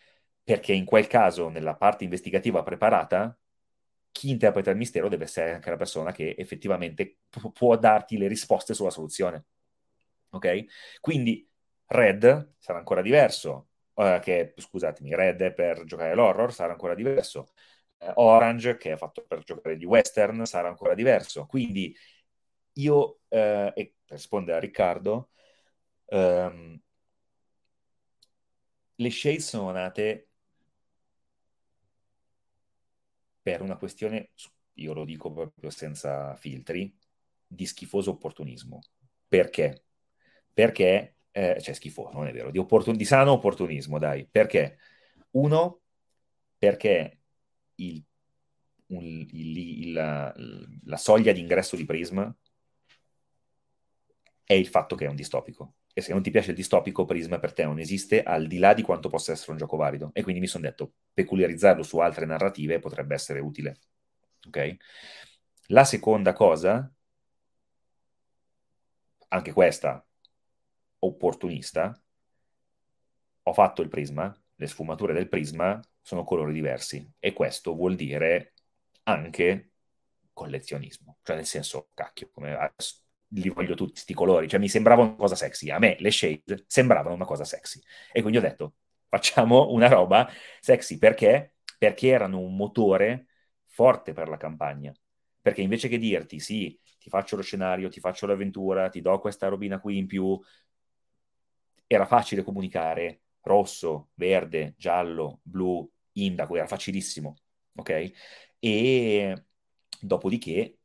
Perché 0.44 0.74
in 0.74 0.86
quel 0.86 1.08
caso, 1.08 1.50
nella 1.50 1.76
parte 1.76 2.04
investigativa 2.04 2.64
preparata, 2.64 3.38
chi 4.12 4.30
interpreta 4.30 4.72
il 4.72 4.78
mistero 4.78 5.10
deve 5.10 5.26
essere 5.26 5.54
anche 5.54 5.70
la 5.70 5.76
persona 5.78 6.12
che 6.12 6.36
effettivamente 6.38 7.20
pu- 7.30 7.52
può 7.52 7.78
darti 7.78 8.18
le 8.18 8.28
risposte 8.28 8.74
sulla 8.74 8.90
soluzione. 8.90 9.46
Ok? 10.30 10.66
Quindi 11.00 11.48
Red 11.88 12.54
sarà 12.58 12.80
ancora 12.80 13.02
diverso, 13.02 13.70
uh, 13.94 14.20
che 14.20 14.54
scusatemi, 14.58 15.16
Red 15.16 15.54
per 15.54 15.84
giocare 15.86 16.14
l'horror, 16.16 16.54
sarà 16.54 16.74
ancora 16.74 16.96
diverso. 16.96 17.52
Uh, 18.00 18.12
Orange, 18.16 18.78
che 18.78 18.92
è 18.94 18.98
fatto 18.98 19.26
per 19.26 19.44
giocare 19.44 19.78
di 19.78 19.86
western, 19.86 20.46
sarà 20.46 20.68
ancora 20.68 20.94
diverso. 20.94 21.46
Quindi 21.46 21.96
io, 22.74 23.20
uh, 23.28 23.72
e 23.74 23.94
per 24.06 24.18
rispondere 24.18 24.58
a 24.58 24.60
Riccardo, 24.62 25.30
um, 26.06 26.80
le 28.96 29.10
shade 29.12 29.40
sono 29.40 29.72
nate 29.72 30.28
per 33.42 33.62
una 33.62 33.78
questione, 33.78 34.32
io 34.74 34.94
lo 34.94 35.06
dico 35.06 35.32
proprio 35.32 35.70
senza 35.70 36.36
filtri, 36.36 36.94
di 37.46 37.66
schifoso 37.66 38.12
opportunismo. 38.12 38.82
Perché? 39.28 39.84
Perché 40.52 41.17
eh, 41.38 41.62
cioè 41.62 41.76
schifoso, 41.76 42.18
non 42.18 42.26
è 42.26 42.32
vero, 42.34 42.50
di, 42.50 42.58
opportun- 42.58 42.98
di 42.98 43.06
sano 43.06 43.34
opportunismo, 43.34 44.00
dai. 44.00 44.28
Perché? 44.30 44.80
Uno, 45.32 45.82
perché 46.58 47.20
il, 47.76 48.04
un, 48.88 49.04
il, 49.04 49.58
il, 49.58 49.92
la, 49.94 50.34
la, 50.86 50.98
soglia 50.98 51.32
di 51.34 51.40
ingresso 51.40 51.76
di 51.76 51.86
Prism 51.86 52.28
è 54.44 54.54
il 54.54 54.66
fatto 54.68 54.96
che 54.96 55.06
è 55.06 55.10
un 55.10 55.16
distopico. 55.16 55.76
E 55.94 56.02
se 56.02 56.12
non 56.12 56.24
ti 56.24 56.32
piace 56.32 56.50
il 56.52 56.56
distopico, 56.56 57.06
Prism 57.06 57.38
per 57.38 57.54
te 57.54 57.66
non 57.66 57.78
esiste 57.78 58.24
al 58.24 58.48
di 58.48 58.58
là 58.58 58.74
di 58.74 58.82
quanto 58.82 59.08
possa 59.08 59.32
essere 59.32 59.52
un 59.52 59.58
gioco 59.58 59.78
valido. 59.78 60.10
E 60.14 60.24
quindi 60.24 60.42
mi 60.42 60.48
sono 60.48 60.64
detto, 60.64 60.94
peculiarizzarlo 61.14 61.84
su 61.84 62.00
altre 62.00 62.26
narrative 62.26 62.80
potrebbe 62.80 63.14
essere 63.14 63.42
utile. 63.42 63.78
Ok? 64.48 64.76
La 65.68 65.84
seconda 65.84 66.34
cosa, 66.34 66.92
anche 69.30 69.54
questa 69.54 70.07
opportunista, 71.08 72.00
ho 73.44 73.54
fatto 73.54 73.82
il 73.82 73.90
prisma, 73.90 74.36
le 74.56 74.68
sfumature 74.68 75.14
del 75.14 75.30
prisma 75.30 75.80
sono 76.02 76.24
colori 76.24 76.54
diversi 76.54 77.10
e 77.20 77.34
questo 77.34 77.76
vuol 77.76 77.96
dire 77.96 78.54
anche 79.04 79.72
collezionismo, 80.34 81.18
cioè 81.24 81.36
nel 81.36 81.46
senso, 81.46 81.90
cacchio, 81.94 82.30
come 82.32 82.74
li 83.30 83.50
voglio 83.50 83.76
tutti 83.76 83.94
questi 83.94 84.14
colori, 84.14 84.48
cioè 84.48 84.60
mi 84.60 84.70
sembravano 84.70 85.10
una 85.10 85.18
cosa 85.18 85.36
sexy, 85.36 85.70
a 85.70 85.80
me 85.80 85.96
le 86.00 86.12
shade 86.12 86.66
sembravano 86.68 87.16
una 87.16 87.26
cosa 87.26 87.44
sexy. 87.44 87.82
E 88.12 88.22
quindi 88.22 88.38
ho 88.38 88.42
detto 88.42 88.76
facciamo 89.08 89.72
una 89.72 89.88
roba 89.88 90.30
sexy. 90.60 90.98
Perché? 90.98 91.56
Perché 91.78 92.08
erano 92.08 92.40
un 92.40 92.56
motore 92.56 93.28
forte 93.66 94.14
per 94.14 94.28
la 94.28 94.38
campagna, 94.38 94.94
perché 95.42 95.62
invece 95.62 95.88
che 95.88 95.98
dirti 95.98 96.40
sì, 96.40 96.80
ti 97.00 97.10
faccio 97.10 97.36
lo 97.36 97.42
scenario, 97.42 97.90
ti 97.90 98.00
faccio 98.00 98.26
l'avventura, 98.26 98.90
ti 98.90 99.02
do 99.02 99.20
questa 99.20 99.48
robina 99.48 99.80
qui 99.80 99.98
in 99.98 100.08
più, 100.08 100.40
era 101.88 102.06
facile 102.06 102.44
comunicare 102.44 103.22
rosso, 103.42 104.10
verde, 104.16 104.76
giallo, 104.78 105.40
blu, 105.42 105.90
indaco, 106.14 106.56
era 106.58 106.68
facilissimo, 106.68 107.38
ok? 107.76 108.12
E 108.60 109.46
dopodiché, 110.00 110.78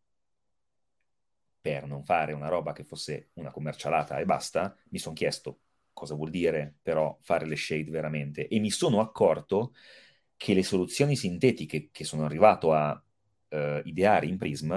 per 1.60 1.86
non 1.86 2.04
fare 2.04 2.32
una 2.32 2.48
roba 2.48 2.72
che 2.72 2.84
fosse 2.84 3.30
una 3.34 3.50
commercialata 3.50 4.18
e 4.18 4.24
basta, 4.24 4.76
mi 4.90 4.98
sono 4.98 5.14
chiesto 5.14 5.60
cosa 5.92 6.14
vuol 6.14 6.30
dire 6.30 6.78
però 6.82 7.16
fare 7.20 7.46
le 7.46 7.56
shade 7.56 7.90
veramente 7.90 8.48
e 8.48 8.58
mi 8.58 8.70
sono 8.70 9.00
accorto 9.00 9.74
che 10.36 10.54
le 10.54 10.62
soluzioni 10.62 11.14
sintetiche 11.14 11.90
che 11.92 12.04
sono 12.04 12.24
arrivato 12.24 12.72
a 12.72 12.92
uh, 12.92 13.80
ideare 13.84 14.26
in 14.26 14.38
Prism 14.38 14.74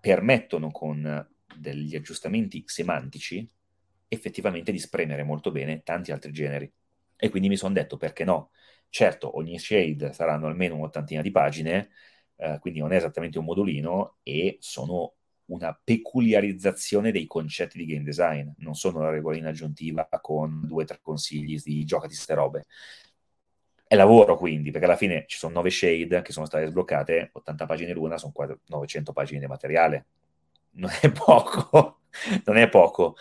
permettono 0.00 0.70
con 0.70 1.26
degli 1.56 1.96
aggiustamenti 1.96 2.62
semantici 2.66 3.48
effettivamente 4.08 4.72
di 4.72 4.78
spremere 4.78 5.22
molto 5.22 5.50
bene 5.50 5.82
tanti 5.82 6.12
altri 6.12 6.32
generi. 6.32 6.70
E 7.16 7.28
quindi 7.30 7.48
mi 7.48 7.56
sono 7.56 7.74
detto 7.74 7.96
perché 7.96 8.24
no? 8.24 8.50
Certo, 8.88 9.36
ogni 9.36 9.58
shade 9.58 10.12
saranno 10.12 10.46
almeno 10.46 10.76
un'ottantina 10.76 11.22
di 11.22 11.30
pagine, 11.30 11.90
eh, 12.36 12.58
quindi 12.60 12.80
non 12.80 12.92
è 12.92 12.96
esattamente 12.96 13.38
un 13.38 13.44
modulino 13.44 14.16
e 14.22 14.58
sono 14.60 15.14
una 15.46 15.78
peculiarizzazione 15.82 17.12
dei 17.12 17.26
concetti 17.26 17.78
di 17.78 17.86
game 17.86 18.02
design, 18.04 18.48
non 18.58 18.74
sono 18.74 19.00
la 19.00 19.10
regolina 19.10 19.50
aggiuntiva 19.50 20.08
con 20.20 20.62
due 20.66 20.82
o 20.82 20.86
tre 20.86 20.98
consigli 21.00 21.60
di 21.62 21.84
giocati 21.84 22.14
ste 22.14 22.34
robe. 22.34 22.66
È 23.88 23.94
lavoro 23.94 24.36
quindi, 24.36 24.70
perché 24.72 24.86
alla 24.86 24.96
fine 24.96 25.24
ci 25.28 25.38
sono 25.38 25.54
nove 25.54 25.70
shade 25.70 26.20
che 26.22 26.32
sono 26.32 26.46
state 26.46 26.66
sbloccate, 26.66 27.30
80 27.32 27.66
pagine 27.66 27.92
l'una, 27.92 28.18
sono 28.18 28.32
quasi 28.32 28.52
900 28.66 29.12
pagine 29.12 29.38
di 29.40 29.46
materiale. 29.46 30.06
Non 30.72 30.90
è 31.00 31.10
poco, 31.12 32.00
non 32.46 32.56
è 32.56 32.68
poco. 32.68 33.16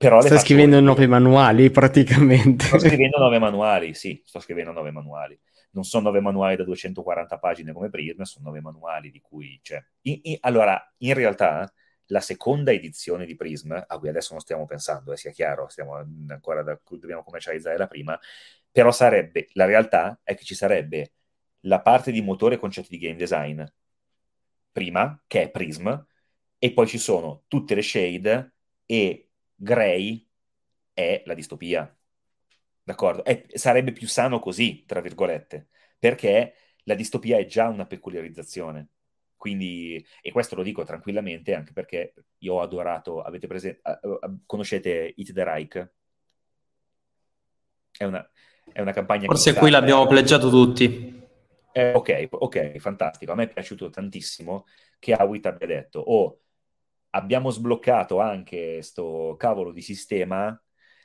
Però 0.00 0.22
Stai 0.22 0.38
scrivendo 0.38 0.80
nove 0.80 1.06
manuali 1.06 1.68
praticamente. 1.68 2.64
Sto 2.64 2.78
scrivendo 2.78 3.18
nove 3.18 3.38
manuali, 3.38 3.92
sì, 3.92 4.22
sto 4.24 4.40
scrivendo 4.40 4.72
nove 4.72 4.90
manuali. 4.90 5.38
Non 5.72 5.84
sono 5.84 6.04
nove 6.04 6.20
manuali 6.20 6.56
da 6.56 6.64
240 6.64 7.38
pagine 7.38 7.74
come 7.74 7.90
Prism, 7.90 8.22
sono 8.22 8.46
nove 8.46 8.62
manuali 8.62 9.10
di 9.10 9.20
cui 9.20 9.60
c'è. 9.62 9.78
In, 10.04 10.20
in, 10.22 10.36
allora, 10.40 10.82
in 11.00 11.12
realtà, 11.12 11.70
la 12.06 12.20
seconda 12.20 12.72
edizione 12.72 13.26
di 13.26 13.36
Prism, 13.36 13.72
a 13.72 13.98
cui 13.98 14.08
adesso 14.08 14.32
non 14.32 14.40
stiamo 14.40 14.64
pensando, 14.64 15.12
eh, 15.12 15.18
sia 15.18 15.32
chiaro, 15.32 15.68
stiamo 15.68 15.96
ancora 16.30 16.62
da, 16.62 16.80
dobbiamo 16.82 17.22
commercializzare 17.22 17.76
la 17.76 17.86
prima, 17.86 18.18
però 18.72 18.92
sarebbe, 18.92 19.48
la 19.52 19.66
realtà 19.66 20.18
è 20.22 20.34
che 20.34 20.44
ci 20.44 20.54
sarebbe 20.54 21.12
la 21.64 21.82
parte 21.82 22.10
di 22.10 22.22
motore 22.22 22.54
e 22.54 22.58
concetti 22.58 22.88
di 22.88 22.98
game 23.04 23.16
design 23.16 23.62
prima, 24.72 25.22
che 25.26 25.42
è 25.42 25.50
Prism, 25.50 25.94
e 26.58 26.72
poi 26.72 26.86
ci 26.86 26.96
sono 26.96 27.42
tutte 27.48 27.74
le 27.74 27.82
shade 27.82 28.54
e 28.86 29.29
Grey 29.62 30.26
è 30.94 31.22
la 31.26 31.34
distopia. 31.34 31.94
D'accordo? 32.82 33.24
È, 33.24 33.44
sarebbe 33.52 33.92
più 33.92 34.08
sano 34.08 34.38
così, 34.38 34.84
tra 34.86 35.02
virgolette, 35.02 35.68
perché 35.98 36.54
la 36.84 36.94
distopia 36.94 37.36
è 37.36 37.44
già 37.44 37.68
una 37.68 37.84
peculiarizzazione. 37.84 38.88
Quindi, 39.36 40.02
e 40.22 40.32
questo 40.32 40.54
lo 40.56 40.62
dico 40.62 40.82
tranquillamente 40.84 41.54
anche 41.54 41.72
perché 41.72 42.14
io 42.38 42.54
ho 42.54 42.60
adorato, 42.62 43.20
avete 43.20 43.46
presente, 43.46 43.80
conoscete 44.46 45.12
Hit 45.14 45.32
the 45.32 45.44
Reich? 45.44 45.92
È 47.98 48.04
una, 48.04 48.30
è 48.72 48.80
una 48.80 48.92
campagna... 48.92 49.26
Forse 49.26 49.54
qui 49.54 49.70
l'abbiamo 49.70 50.06
pleggiato 50.06 50.48
tutti. 50.48 51.22
Eh, 51.72 51.92
ok, 51.92 52.28
ok, 52.30 52.78
fantastico. 52.78 53.32
A 53.32 53.34
me 53.34 53.44
è 53.44 53.52
piaciuto 53.52 53.90
tantissimo 53.90 54.66
che 54.98 55.12
Awit 55.12 55.46
abbia 55.46 55.66
detto, 55.66 56.00
oh, 56.00 56.40
abbiamo 57.10 57.50
sbloccato 57.50 58.20
anche 58.20 58.82
sto 58.82 59.34
cavolo 59.38 59.72
di 59.72 59.82
sistema, 59.82 60.60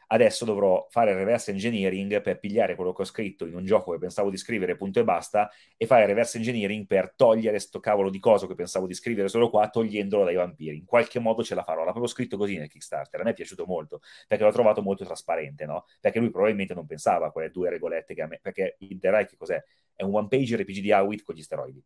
adesso 0.08 0.46
dovrò 0.46 0.86
fare 0.90 1.14
reverse 1.14 1.52
engineering 1.52 2.22
per 2.22 2.40
pigliare 2.40 2.76
quello 2.76 2.94
che 2.94 3.02
ho 3.02 3.06
scritto 3.06 3.46
in 3.46 3.56
un 3.56 3.66
gioco 3.66 3.92
che 3.92 3.98
pensavo 3.98 4.30
di 4.30 4.38
scrivere 4.38 4.76
punto 4.76 5.00
e 5.00 5.04
basta 5.04 5.50
e 5.76 5.86
fare 5.86 6.06
reverse 6.06 6.38
engineering 6.38 6.86
per 6.86 7.14
togliere 7.16 7.60
sto 7.60 7.80
cavolo 7.80 8.10
di 8.10 8.20
coso 8.20 8.48
che 8.48 8.56
pensavo 8.56 8.88
di 8.88 8.94
scrivere 8.94 9.28
solo 9.28 9.50
qua 9.50 9.70
togliendolo 9.70 10.24
dai 10.24 10.36
vampiri. 10.36 10.78
In 10.78 10.86
qualche 10.86 11.20
modo 11.20 11.44
ce 11.44 11.56
la 11.56 11.64
farò. 11.64 11.84
Proprio 11.84 12.08
scritto 12.08 12.38
così 12.38 12.58
nel 12.58 12.68
Kickstarter. 12.68 13.20
A 13.22 13.24
me 13.24 13.32
è 13.32 13.34
piaciuto 13.34 13.66
molto 13.66 14.02
perché 14.28 14.44
l'ho 14.44 14.52
trovato 14.52 14.82
molto 14.82 15.06
trasparente, 15.06 15.66
no? 15.66 15.86
Perché 16.00 16.20
lui 16.20 16.30
probabilmente 16.30 16.74
non 16.74 16.86
pensava 16.86 17.28
a 17.28 17.32
quelle 17.32 17.50
due 17.52 17.70
regolette 17.70 18.14
che 18.14 18.22
a 18.22 18.28
me... 18.28 18.40
Perché 18.42 18.76
il 18.80 19.00
The 19.00 19.10
Right 19.10 19.36
cos'è? 19.36 19.64
È 19.96 20.04
un 20.04 20.14
one 20.14 20.28
page 20.28 20.58
RPG 20.58 20.80
di 20.82 20.92
Awit 20.92 21.24
con 21.24 21.36
gli 21.36 21.42
steroidi. 21.42 21.84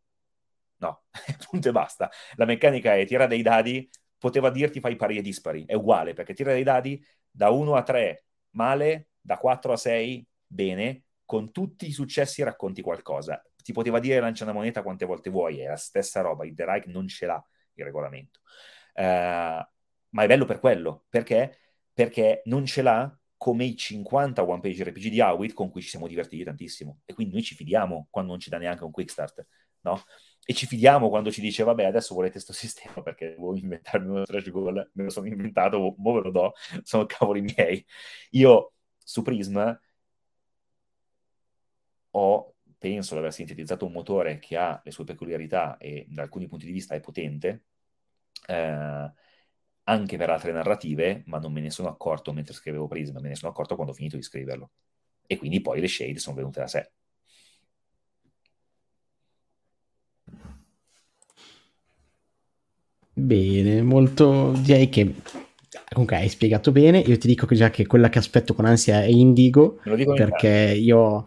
No, 0.77 1.03
punto 1.49 1.69
e 1.69 1.71
basta. 1.71 2.09
La 2.35 2.45
meccanica 2.45 2.95
è 2.95 3.05
tira 3.05 3.27
dei 3.27 3.41
dadi, 3.41 3.89
poteva 4.19 4.51
dirti 4.51 4.79
fai 4.79 4.95
pari 4.95 5.17
e 5.17 5.21
dispari, 5.21 5.65
è 5.65 5.73
uguale 5.73 6.13
perché 6.13 6.33
tira 6.33 6.53
dei 6.53 6.63
dadi 6.63 7.03
da 7.31 7.49
1 7.49 7.75
a 7.75 7.83
3 7.83 8.25
male, 8.51 9.07
da 9.19 9.37
4 9.37 9.73
a 9.73 9.77
6 9.77 10.27
bene, 10.45 11.03
con 11.25 11.51
tutti 11.51 11.87
i 11.87 11.91
successi 11.91 12.43
racconti 12.43 12.81
qualcosa. 12.81 13.41
ti 13.63 13.73
poteva 13.73 13.99
dire 13.99 14.19
lancia 14.19 14.43
una 14.43 14.53
moneta 14.53 14.81
quante 14.83 15.05
volte 15.05 15.29
vuoi, 15.29 15.59
è 15.59 15.67
la 15.67 15.75
stessa 15.75 16.21
roba, 16.21 16.45
il 16.45 16.55
The 16.55 16.65
Reich 16.65 16.85
non 16.87 17.07
ce 17.07 17.25
l'ha 17.25 17.43
il 17.73 17.83
regolamento. 17.83 18.39
Uh, 18.93 19.63
ma 20.11 20.23
è 20.23 20.27
bello 20.27 20.45
per 20.45 20.59
quello, 20.59 21.05
perché? 21.09 21.57
Perché 21.93 22.41
non 22.45 22.65
ce 22.65 22.81
l'ha 22.81 23.19
come 23.37 23.63
i 23.63 23.75
50 23.75 24.43
one 24.43 24.59
page 24.59 24.83
RPG 24.83 25.07
di 25.07 25.21
Howitt 25.21 25.53
con 25.53 25.69
cui 25.69 25.81
ci 25.81 25.89
siamo 25.89 26.07
divertiti 26.07 26.43
tantissimo. 26.43 27.01
E 27.05 27.13
quindi 27.13 27.33
noi 27.33 27.43
ci 27.43 27.55
fidiamo 27.55 28.07
quando 28.09 28.31
non 28.31 28.39
ci 28.39 28.49
dà 28.49 28.57
neanche 28.57 28.83
un 28.83 28.91
quick 28.91 29.09
start, 29.11 29.45
no? 29.81 30.01
E 30.49 30.53
ci 30.55 30.65
fidiamo 30.65 31.09
quando 31.09 31.29
ci 31.29 31.41
dice, 31.41 31.61
vabbè, 31.63 31.83
adesso 31.85 32.15
volete 32.15 32.33
questo 32.33 32.53
sistema 32.53 33.03
perché 33.03 33.29
devo 33.29 33.55
inventarmi 33.55 34.09
uno 34.09 34.25
stretch 34.25 34.49
goal, 34.49 34.89
me 34.93 35.03
lo 35.03 35.11
sono 35.11 35.27
inventato, 35.27 35.93
mo 35.95 36.13
ve 36.13 36.21
lo 36.21 36.31
do, 36.31 36.53
sono 36.81 37.05
cavoli 37.05 37.41
miei. 37.41 37.85
Io 38.31 38.73
su 38.97 39.21
Prism 39.21 39.77
ho, 42.11 42.55
penso 42.79 43.13
di 43.13 43.19
aver 43.19 43.31
sintetizzato 43.31 43.85
un 43.85 43.91
motore 43.91 44.39
che 44.39 44.57
ha 44.57 44.81
le 44.83 44.89
sue 44.89 45.03
peculiarità 45.03 45.77
e 45.77 46.07
da 46.09 46.23
alcuni 46.23 46.47
punti 46.47 46.65
di 46.65 46.71
vista 46.71 46.95
è 46.95 46.99
potente, 46.99 47.65
eh, 48.47 49.11
anche 49.83 50.17
per 50.17 50.29
altre 50.31 50.51
narrative, 50.51 51.23
ma 51.27 51.37
non 51.37 51.53
me 51.53 51.61
ne 51.61 51.69
sono 51.69 51.89
accorto 51.89 52.33
mentre 52.33 52.55
scrivevo 52.55 52.87
Prism, 52.87 53.19
me 53.19 53.29
ne 53.29 53.35
sono 53.35 53.51
accorto 53.51 53.75
quando 53.75 53.93
ho 53.93 53.95
finito 53.95 54.15
di 54.15 54.23
scriverlo. 54.23 54.71
E 55.27 55.37
quindi 55.37 55.61
poi 55.61 55.79
le 55.79 55.87
shade 55.87 56.17
sono 56.17 56.35
venute 56.37 56.59
da 56.59 56.67
sé. 56.67 56.91
Bene, 63.19 63.81
molto 63.81 64.53
direi 64.63 64.87
che 64.89 65.13
comunque 65.91 66.17
hai 66.17 66.29
spiegato 66.29 66.71
bene. 66.71 66.99
Io 66.99 67.17
ti 67.17 67.27
dico 67.27 67.45
che 67.45 67.55
già 67.55 67.69
che 67.69 67.85
quella 67.85 68.09
che 68.09 68.19
aspetto 68.19 68.53
con 68.53 68.65
ansia 68.65 69.03
è 69.03 69.07
Indigo, 69.07 69.79
perché 69.83 70.73
io 70.77 71.25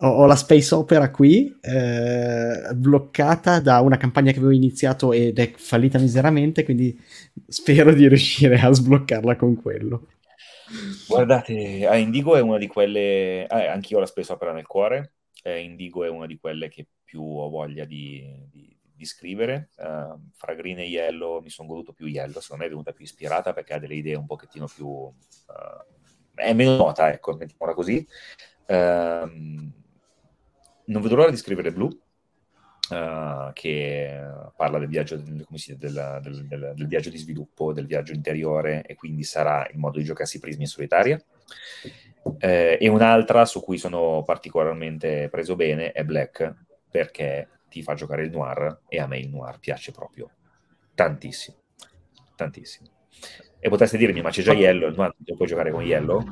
ho, 0.00 0.06
ho, 0.06 0.26
la 0.26 0.36
space 0.36 0.74
opera 0.74 1.10
qui, 1.10 1.56
eh, 1.60 2.72
bloccata 2.74 3.60
da 3.60 3.80
una 3.80 3.96
campagna 3.96 4.32
che 4.32 4.38
avevo 4.38 4.52
iniziato 4.52 5.12
ed 5.12 5.38
è 5.38 5.50
fallita 5.56 5.98
miseramente, 5.98 6.62
quindi 6.62 6.96
spero 7.48 7.92
di 7.92 8.06
riuscire 8.06 8.58
a 8.60 8.72
sbloccarla 8.72 9.36
con 9.36 9.60
quello. 9.60 10.06
Guardate, 11.08 11.86
ah, 11.86 11.96
Indigo 11.96 12.36
è 12.36 12.40
una 12.40 12.58
di 12.58 12.66
quelle, 12.66 13.46
eh, 13.46 13.66
anch'io 13.66 13.96
ho 13.96 14.00
la 14.00 14.06
space 14.06 14.32
opera 14.32 14.52
nel 14.52 14.66
cuore, 14.66 15.12
eh, 15.42 15.60
Indigo 15.60 16.04
è 16.04 16.08
una 16.08 16.26
di 16.26 16.38
quelle 16.38 16.68
che 16.68 16.86
più 17.02 17.22
ho 17.22 17.48
voglia 17.48 17.86
di, 17.86 18.22
di, 18.50 18.57
di 18.98 19.06
scrivere. 19.06 19.70
Uh, 19.76 20.20
fra 20.34 20.54
Green 20.54 20.78
e 20.80 20.84
Yellow 20.84 21.40
mi 21.40 21.48
sono 21.48 21.68
goduto 21.68 21.92
più 21.92 22.06
Yellow, 22.06 22.40
secondo 22.40 22.64
me 22.64 22.68
è 22.68 22.72
venuta 22.72 22.92
più 22.92 23.04
ispirata 23.04 23.52
perché 23.52 23.74
ha 23.74 23.78
delle 23.78 23.94
idee 23.94 24.16
un 24.16 24.26
pochettino 24.26 24.66
più... 24.66 24.86
Uh, 24.86 25.14
è 26.34 26.52
meno 26.52 26.76
nota, 26.76 27.10
ecco, 27.10 27.36
mettiamola 27.36 27.74
così. 27.74 28.06
Uh, 28.66 29.72
non 30.84 31.02
vedo 31.02 31.14
l'ora 31.14 31.30
di 31.30 31.36
scrivere 31.36 31.72
Blue, 31.72 31.96
uh, 32.90 33.52
che 33.52 34.20
parla 34.56 34.78
del 34.78 34.88
viaggio, 34.88 35.16
del, 35.16 35.46
dice, 35.48 35.76
del, 35.76 36.20
del, 36.22 36.72
del, 36.74 36.86
viaggio 36.86 37.10
di 37.10 37.18
sviluppo, 37.18 37.72
del 37.72 37.86
viaggio 37.86 38.12
interiore, 38.12 38.82
e 38.82 38.94
quindi 38.94 39.22
sarà 39.22 39.66
il 39.70 39.78
modo 39.78 39.98
di 39.98 40.04
giocarsi 40.04 40.38
prismi 40.38 40.62
in 40.62 40.68
solitaria. 40.68 41.22
Eh, 42.38 42.76
e 42.80 42.88
un'altra 42.88 43.46
su 43.46 43.62
cui 43.62 43.78
sono 43.78 44.22
particolarmente 44.22 45.28
preso 45.30 45.56
bene 45.56 45.92
è 45.92 46.04
Black, 46.04 46.54
perché 46.90 47.48
ti 47.68 47.82
fa 47.82 47.94
giocare 47.94 48.24
il 48.24 48.30
noir, 48.30 48.82
e 48.88 48.98
a 48.98 49.06
me 49.06 49.18
il 49.18 49.28
noir 49.28 49.58
piace 49.58 49.92
proprio 49.92 50.30
tantissimo, 50.94 51.58
tantissimo. 52.34 52.88
E 53.58 53.68
potreste 53.68 53.96
dirmi, 53.96 54.20
ma 54.20 54.30
c'è 54.30 54.42
già 54.42 54.52
Yellow, 54.52 54.88
il 54.88 54.96
noir 54.96 55.14
non 55.16 55.36
puoi 55.36 55.48
giocare 55.48 55.70
con 55.70 55.82
Yellow? 55.82 56.22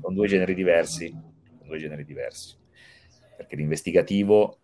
Sono 0.00 0.14
due 0.14 0.28
generi 0.28 0.54
diversi, 0.54 1.08
sono 1.08 1.66
due 1.66 1.78
generi 1.78 2.04
diversi 2.04 2.58
perché 3.40 3.56
l'investigativo 3.56 4.58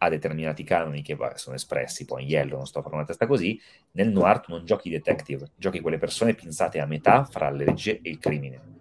ha 0.00 0.10
determinati 0.10 0.62
canoni 0.62 1.00
che 1.00 1.16
sono 1.36 1.56
espressi 1.56 2.04
poi 2.04 2.24
in 2.24 2.28
Yellow, 2.28 2.58
non 2.58 2.66
sto 2.66 2.80
a 2.80 2.82
fare 2.82 2.94
una 2.94 3.06
testa 3.06 3.26
così, 3.26 3.58
nel 3.92 4.10
noir 4.10 4.40
tu 4.40 4.52
non 4.52 4.66
giochi 4.66 4.90
detective, 4.90 5.52
giochi 5.56 5.80
quelle 5.80 5.96
persone 5.96 6.34
pinzate 6.34 6.78
a 6.78 6.84
metà 6.84 7.24
fra 7.24 7.48
la 7.48 7.56
legge 7.56 8.00
e 8.02 8.10
il 8.10 8.18
crimine. 8.18 8.76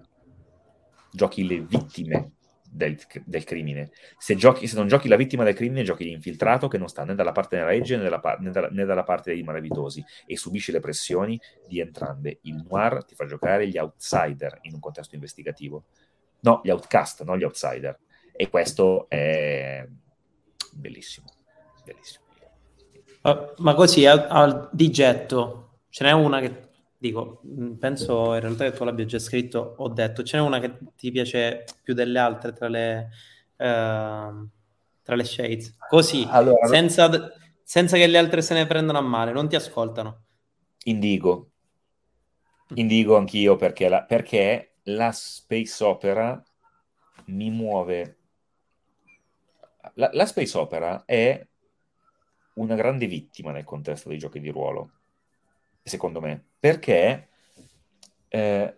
Giochi 1.10 1.48
le 1.48 1.62
vittime 1.62 2.34
del, 2.78 2.98
del 3.26 3.44
crimine. 3.44 3.92
Se, 4.18 4.36
giochi, 4.36 4.68
se, 4.68 4.78
non 4.78 4.88
giochi 4.88 5.10
la 5.10 5.18
vittima 5.18 5.44
del 5.44 5.56
crimine, 5.56 5.84
giochi 5.84 6.06
l'infiltrato 6.06 6.68
che 6.68 6.78
non 6.78 6.88
sta 6.88 7.04
né 7.04 7.16
dalla 7.16 7.34
parte 7.34 7.58
della 7.58 7.70
legge 7.70 7.98
né 7.98 8.04
dalla, 8.04 8.38
né 8.40 8.52
dalla, 8.52 8.70
né 8.70 8.86
dalla 8.86 9.04
parte 9.04 9.34
dei 9.34 9.44
malavitosi 9.44 10.04
e 10.26 10.38
subisce 10.38 10.72
le 10.72 10.80
pressioni 10.80 11.40
di 11.68 11.80
entrambe. 11.80 12.40
Il 12.44 12.64
noir 12.70 13.04
ti 13.04 13.16
fa 13.16 13.26
giocare 13.26 13.68
gli 13.68 13.78
outsider 13.78 14.60
in 14.62 14.76
un 14.76 14.80
contesto 14.80 15.16
investigativo. 15.16 15.86
No, 16.42 16.62
gli 16.64 16.70
outcast, 16.70 17.24
non 17.24 17.38
gli 17.38 17.44
outsider 17.44 17.98
e 18.32 18.50
questo 18.50 19.10
è 19.10 19.86
bellissimo, 20.72 21.28
bellissimo. 21.84 22.26
Uh, 23.24 23.54
ma 23.58 23.74
così 23.74 24.06
a, 24.06 24.28
a, 24.28 24.70
di 24.72 24.90
getto 24.92 25.80
ce 25.90 26.04
n'è 26.04 26.12
una 26.12 26.40
che 26.40 26.67
dico, 26.98 27.42
mm, 27.46 27.74
penso 27.74 28.34
in 28.34 28.40
realtà 28.40 28.70
che 28.70 28.76
tu 28.76 28.84
l'abbia 28.84 29.06
già 29.06 29.20
scritto, 29.20 29.76
ho 29.78 29.90
detto, 29.90 30.24
ce 30.24 30.38
n'è 30.38 30.44
una 30.44 30.60
che 30.60 30.78
ti 30.96 31.12
piace 31.12 31.66
più 31.84 31.94
delle 31.94 32.20
altre 32.20 32.54
tra 32.54 32.68
le, 32.68 33.10
uh, 33.58 34.48
tra 35.04 35.16
le 35.16 35.24
shades, 35.24 35.78
così, 35.90 36.26
allora, 36.30 36.68
senza, 36.68 37.32
senza 37.64 37.98
che 37.98 38.08
le 38.08 38.18
altre 38.18 38.42
se 38.42 38.54
ne 38.54 38.66
prendano 38.66 38.98
a 38.98 39.02
male, 39.02 39.32
non 39.32 39.48
ti 39.48 39.56
ascoltano. 39.56 40.24
Indigo, 40.86 41.52
indigo 42.76 43.16
anch'io 43.16 43.56
perché 43.56 43.90
la, 43.90 44.04
perché 44.04 44.76
la 44.84 45.12
space 45.12 45.84
opera 45.84 46.44
mi 47.26 47.50
muove. 47.50 48.16
La, 49.94 50.10
la 50.14 50.26
space 50.26 50.58
opera 50.58 51.04
è 51.06 51.46
una 52.56 52.76
grande 52.76 53.06
vittima 53.06 53.52
nel 53.52 53.64
contesto 53.64 54.10
dei 54.10 54.18
giochi 54.18 54.40
di 54.40 54.50
ruolo, 54.50 54.92
secondo 55.84 56.20
me, 56.20 56.47
perché, 56.60 57.30
eh, 58.28 58.76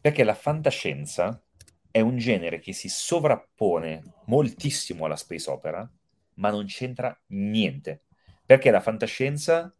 perché 0.00 0.24
la 0.24 0.34
fantascienza 0.34 1.42
è 1.90 2.00
un 2.00 2.16
genere 2.16 2.58
che 2.58 2.72
si 2.72 2.88
sovrappone 2.88 4.02
moltissimo 4.26 5.04
alla 5.04 5.16
space 5.16 5.50
opera, 5.50 5.88
ma 6.34 6.50
non 6.50 6.66
c'entra 6.66 7.16
niente, 7.28 8.02
perché 8.44 8.70
la 8.70 8.80
fantascienza 8.80 9.72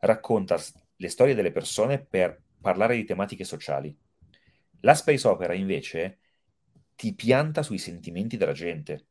racconta 0.00 0.60
le 0.96 1.08
storie 1.08 1.34
delle 1.34 1.52
persone 1.52 1.98
per 2.04 2.40
parlare 2.60 2.96
di 2.96 3.04
tematiche 3.04 3.44
sociali. 3.44 3.96
La 4.80 4.94
space 4.94 5.26
opera 5.26 5.54
invece 5.54 6.18
ti 6.94 7.14
pianta 7.14 7.62
sui 7.62 7.78
sentimenti 7.78 8.36
della 8.36 8.52
gente 8.52 9.06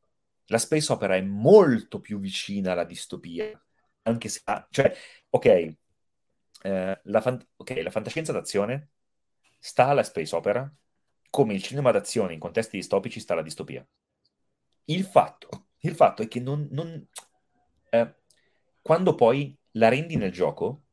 la 0.48 0.58
space 0.58 0.92
opera 0.92 1.16
è 1.16 1.22
molto 1.22 2.00
più 2.00 2.20
vicina 2.20 2.72
alla 2.72 2.86
distopia, 2.86 3.52
anche 4.04 4.30
se 4.30 4.42
ha, 4.46 4.66
cioè, 4.70 4.94
ok, 5.30 5.76
eh, 6.62 7.00
la, 7.04 7.22
fan- 7.22 7.46
ok, 7.56 7.82
la 7.84 7.92
fantascienza 7.92 8.32
d'azione 8.32 8.90
sta 9.60 9.88
alla 9.88 10.04
space 10.04 10.36
opera 10.36 10.72
come 11.30 11.54
il 11.54 11.62
cinema 11.62 11.92
d'azione 11.92 12.34
in 12.34 12.40
contesti 12.40 12.78
distopici 12.78 13.20
sta 13.20 13.34
alla 13.34 13.42
distopia. 13.42 13.86
Il 14.86 15.04
fatto, 15.04 15.68
il 15.80 15.94
fatto 15.94 16.22
è 16.22 16.28
che 16.28 16.40
non, 16.40 16.68
non 16.72 17.08
eh, 17.90 18.16
quando 18.82 19.16
poi 19.16 19.58
la 19.72 19.90
rendi 19.90 20.16
nel 20.16 20.32
gioco, 20.32 20.84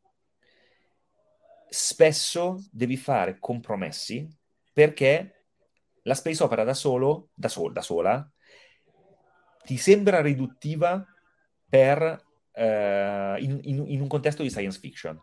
spesso 1.68 2.62
devi 2.70 2.96
fare 2.96 3.38
compromessi 3.38 4.28
perché 4.72 5.46
la 6.02 6.14
space 6.14 6.42
opera 6.42 6.64
da 6.64 6.74
solo, 6.74 7.30
da, 7.34 7.48
sol, 7.48 7.72
da 7.72 7.80
sola, 7.80 8.32
ti 9.64 9.76
sembra 9.76 10.20
riduttiva 10.20 11.04
per, 11.68 12.24
eh, 12.52 13.36
in, 13.40 13.60
in, 13.62 13.84
in, 13.86 14.00
un 14.00 14.08
contesto 14.08 14.42
di 14.42 14.50
science 14.50 14.78
fiction. 14.78 15.20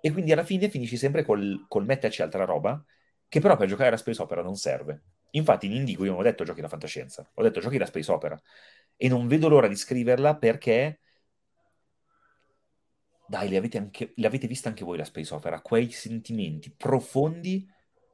E 0.00 0.10
quindi 0.12 0.32
alla 0.32 0.44
fine 0.44 0.68
finisci 0.68 0.96
sempre 0.96 1.24
col, 1.24 1.66
col 1.68 1.84
metterci 1.84 2.22
altra 2.22 2.44
roba, 2.44 2.82
che 3.28 3.40
però 3.40 3.56
per 3.56 3.68
giocare 3.68 3.88
alla 3.88 3.96
space 3.96 4.22
opera 4.22 4.42
non 4.42 4.56
serve. 4.56 5.02
Infatti 5.32 5.66
in 5.66 5.72
Indigo 5.72 6.04
io 6.04 6.10
non 6.10 6.20
ho 6.20 6.24
detto 6.24 6.44
giochi 6.44 6.60
la 6.60 6.68
fantascienza, 6.68 7.30
ho 7.32 7.42
detto 7.42 7.60
giochi 7.60 7.78
la 7.78 7.86
space 7.86 8.10
opera. 8.10 8.40
E 8.96 9.08
non 9.08 9.28
vedo 9.28 9.48
l'ora 9.48 9.68
di 9.68 9.76
scriverla 9.76 10.36
perché... 10.36 11.00
Dai, 13.26 13.48
le 13.48 13.56
avete, 13.56 13.78
anche, 13.78 14.12
le 14.16 14.26
avete 14.26 14.48
vista 14.48 14.68
anche 14.68 14.84
voi 14.84 14.96
la 14.96 15.04
space 15.04 15.32
opera, 15.32 15.60
quei 15.60 15.88
sentimenti 15.92 16.74
profondi 16.76 17.64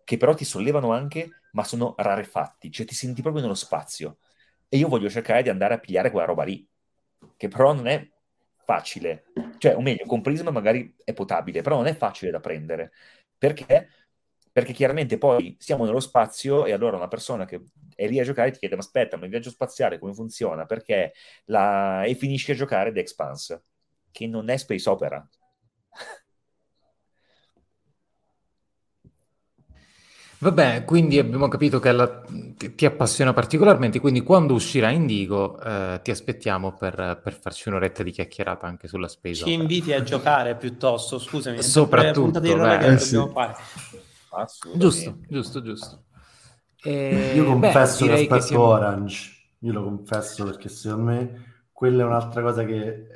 che 0.05 0.19
però 0.19 0.35
ti 0.35 0.45
sollevano 0.45 0.93
anche, 0.93 1.41
ma 1.53 1.65
sono 1.65 1.95
rarefatti, 1.97 2.71
cioè 2.71 2.85
ti 2.85 2.95
senti 2.95 3.23
proprio 3.23 3.43
nello 3.43 3.55
spazio 3.55 4.19
e 4.69 4.77
io 4.77 4.89
voglio 4.89 5.09
cercare 5.09 5.43
di 5.43 5.49
andare 5.49 5.75
a 5.75 5.79
pigliare 5.79 6.11
quella 6.11 6.27
roba 6.27 6.45
lì, 6.45 6.69
che 7.37 7.49
però 7.49 7.73
non 7.73 7.87
è 7.87 8.07
facile, 8.66 9.24
cioè, 9.59 9.76
o 9.76 9.80
meglio, 9.80 10.05
con 10.06 10.20
Prisma 10.20 10.51
magari 10.51 10.94
è 11.05 11.14
potabile, 11.14 11.62
però 11.62 11.76
non 11.76 11.86
è 11.86 11.97
facile 11.97 12.30
da 12.30 12.40
prendere, 12.40 12.93
perché? 13.38 13.88
Perché 14.52 14.72
chiaramente 14.72 15.18
poi 15.18 15.56
siamo 15.59 15.84
nello 15.84 16.01
spazio 16.01 16.66
e 16.66 16.72
allora 16.72 16.97
una 16.97 17.09
persona 17.09 17.44
che 17.44 17.62
è 17.94 18.09
lì 18.09 18.18
a 18.18 18.24
giocare 18.24 18.51
ti 18.51 18.59
chiede, 18.59 18.74
ma 18.74 18.82
aspetta, 18.82 19.16
ma 19.16 19.24
il 19.24 19.30
viaggio 19.30 19.51
spaziale 19.51 19.98
come 19.98 20.14
funziona? 20.14 20.66
Perché 20.66 21.12
la... 21.47 22.05
e 22.05 22.14
finisci 22.14 22.52
a 22.52 22.55
giocare 22.55 22.93
The 22.93 23.01
Expanse, 23.01 23.64
che 24.10 24.26
non 24.26 24.48
è 24.51 24.56
space 24.56 24.88
opera. 24.88 25.26
Vabbè, 30.39 30.85
quindi 30.85 31.19
abbiamo 31.19 31.49
capito 31.49 31.79
che 31.79 31.93
la, 31.93 32.23
ti 32.75 32.85
appassiona 32.85 33.33
particolarmente, 33.33 34.01
quindi 34.01 34.23
quando 34.23 34.53
uscirà 34.53 34.91
Indigo 34.91 35.59
eh, 35.61 36.01
ti 36.03 36.11
aspettiamo 36.11 36.75
per, 36.75 37.21
per, 37.23 37.39
farci 37.41 37.69
un'oretta 37.69 38.03
di 38.03 38.11
chiacchierata 38.11 38.67
anche 38.67 38.87
sulla 38.87 39.09
Space 39.09 39.45
Ci 39.45 39.53
inviti 39.53 39.95
a 39.95 40.03
giocare 40.03 40.55
piuttosto, 40.57 41.19
scusami. 41.19 41.63
Soprattutto, 41.63 42.41
beh, 42.41 42.79
che 42.79 42.87
eh, 42.87 42.99
sì. 42.99 43.17
fare. 43.33 43.55
Giusto, 44.75 45.19
giusto, 45.27 45.63
giusto. 45.63 46.05
E, 46.83 47.33
Io 47.35 47.45
confesso 47.45 48.05
beh, 48.05 48.11
che 48.11 48.17
aspetto 48.21 48.35
che 48.35 48.41
siamo... 48.43 48.65
Orange, 48.65 49.31
io 49.61 49.73
lo 49.73 49.85
confesso 49.85 50.45
perché 50.45 50.69
secondo 50.69 51.05
me 51.05 51.65
quella 51.73 52.03
è 52.03 52.07
un'altra 52.07 52.43
cosa 52.43 52.65
che 52.65 53.07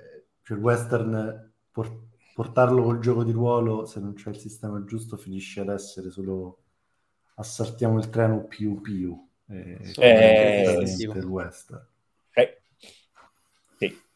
cioè 0.42 0.56
il 0.56 0.62
western 0.62 1.52
por- 1.70 2.08
portarlo 2.34 2.82
col 2.82 2.98
gioco 2.98 3.22
di 3.22 3.32
ruolo 3.32 3.84
se 3.84 4.00
non 4.00 4.14
c'è 4.14 4.30
il 4.30 4.38
sistema 4.38 4.82
giusto 4.84 5.16
finisce 5.16 5.60
ad 5.60 5.68
essere 5.68 6.10
solo 6.10 6.59
assaltiamo 7.40 7.98
il 7.98 8.08
treno 8.10 8.44
più 8.44 8.80
più 8.80 9.28
eh, 9.48 9.96
eh, 9.98 11.08
per 11.12 11.24
western 11.26 11.84
eh, 12.34 12.62
sì. 13.76 14.08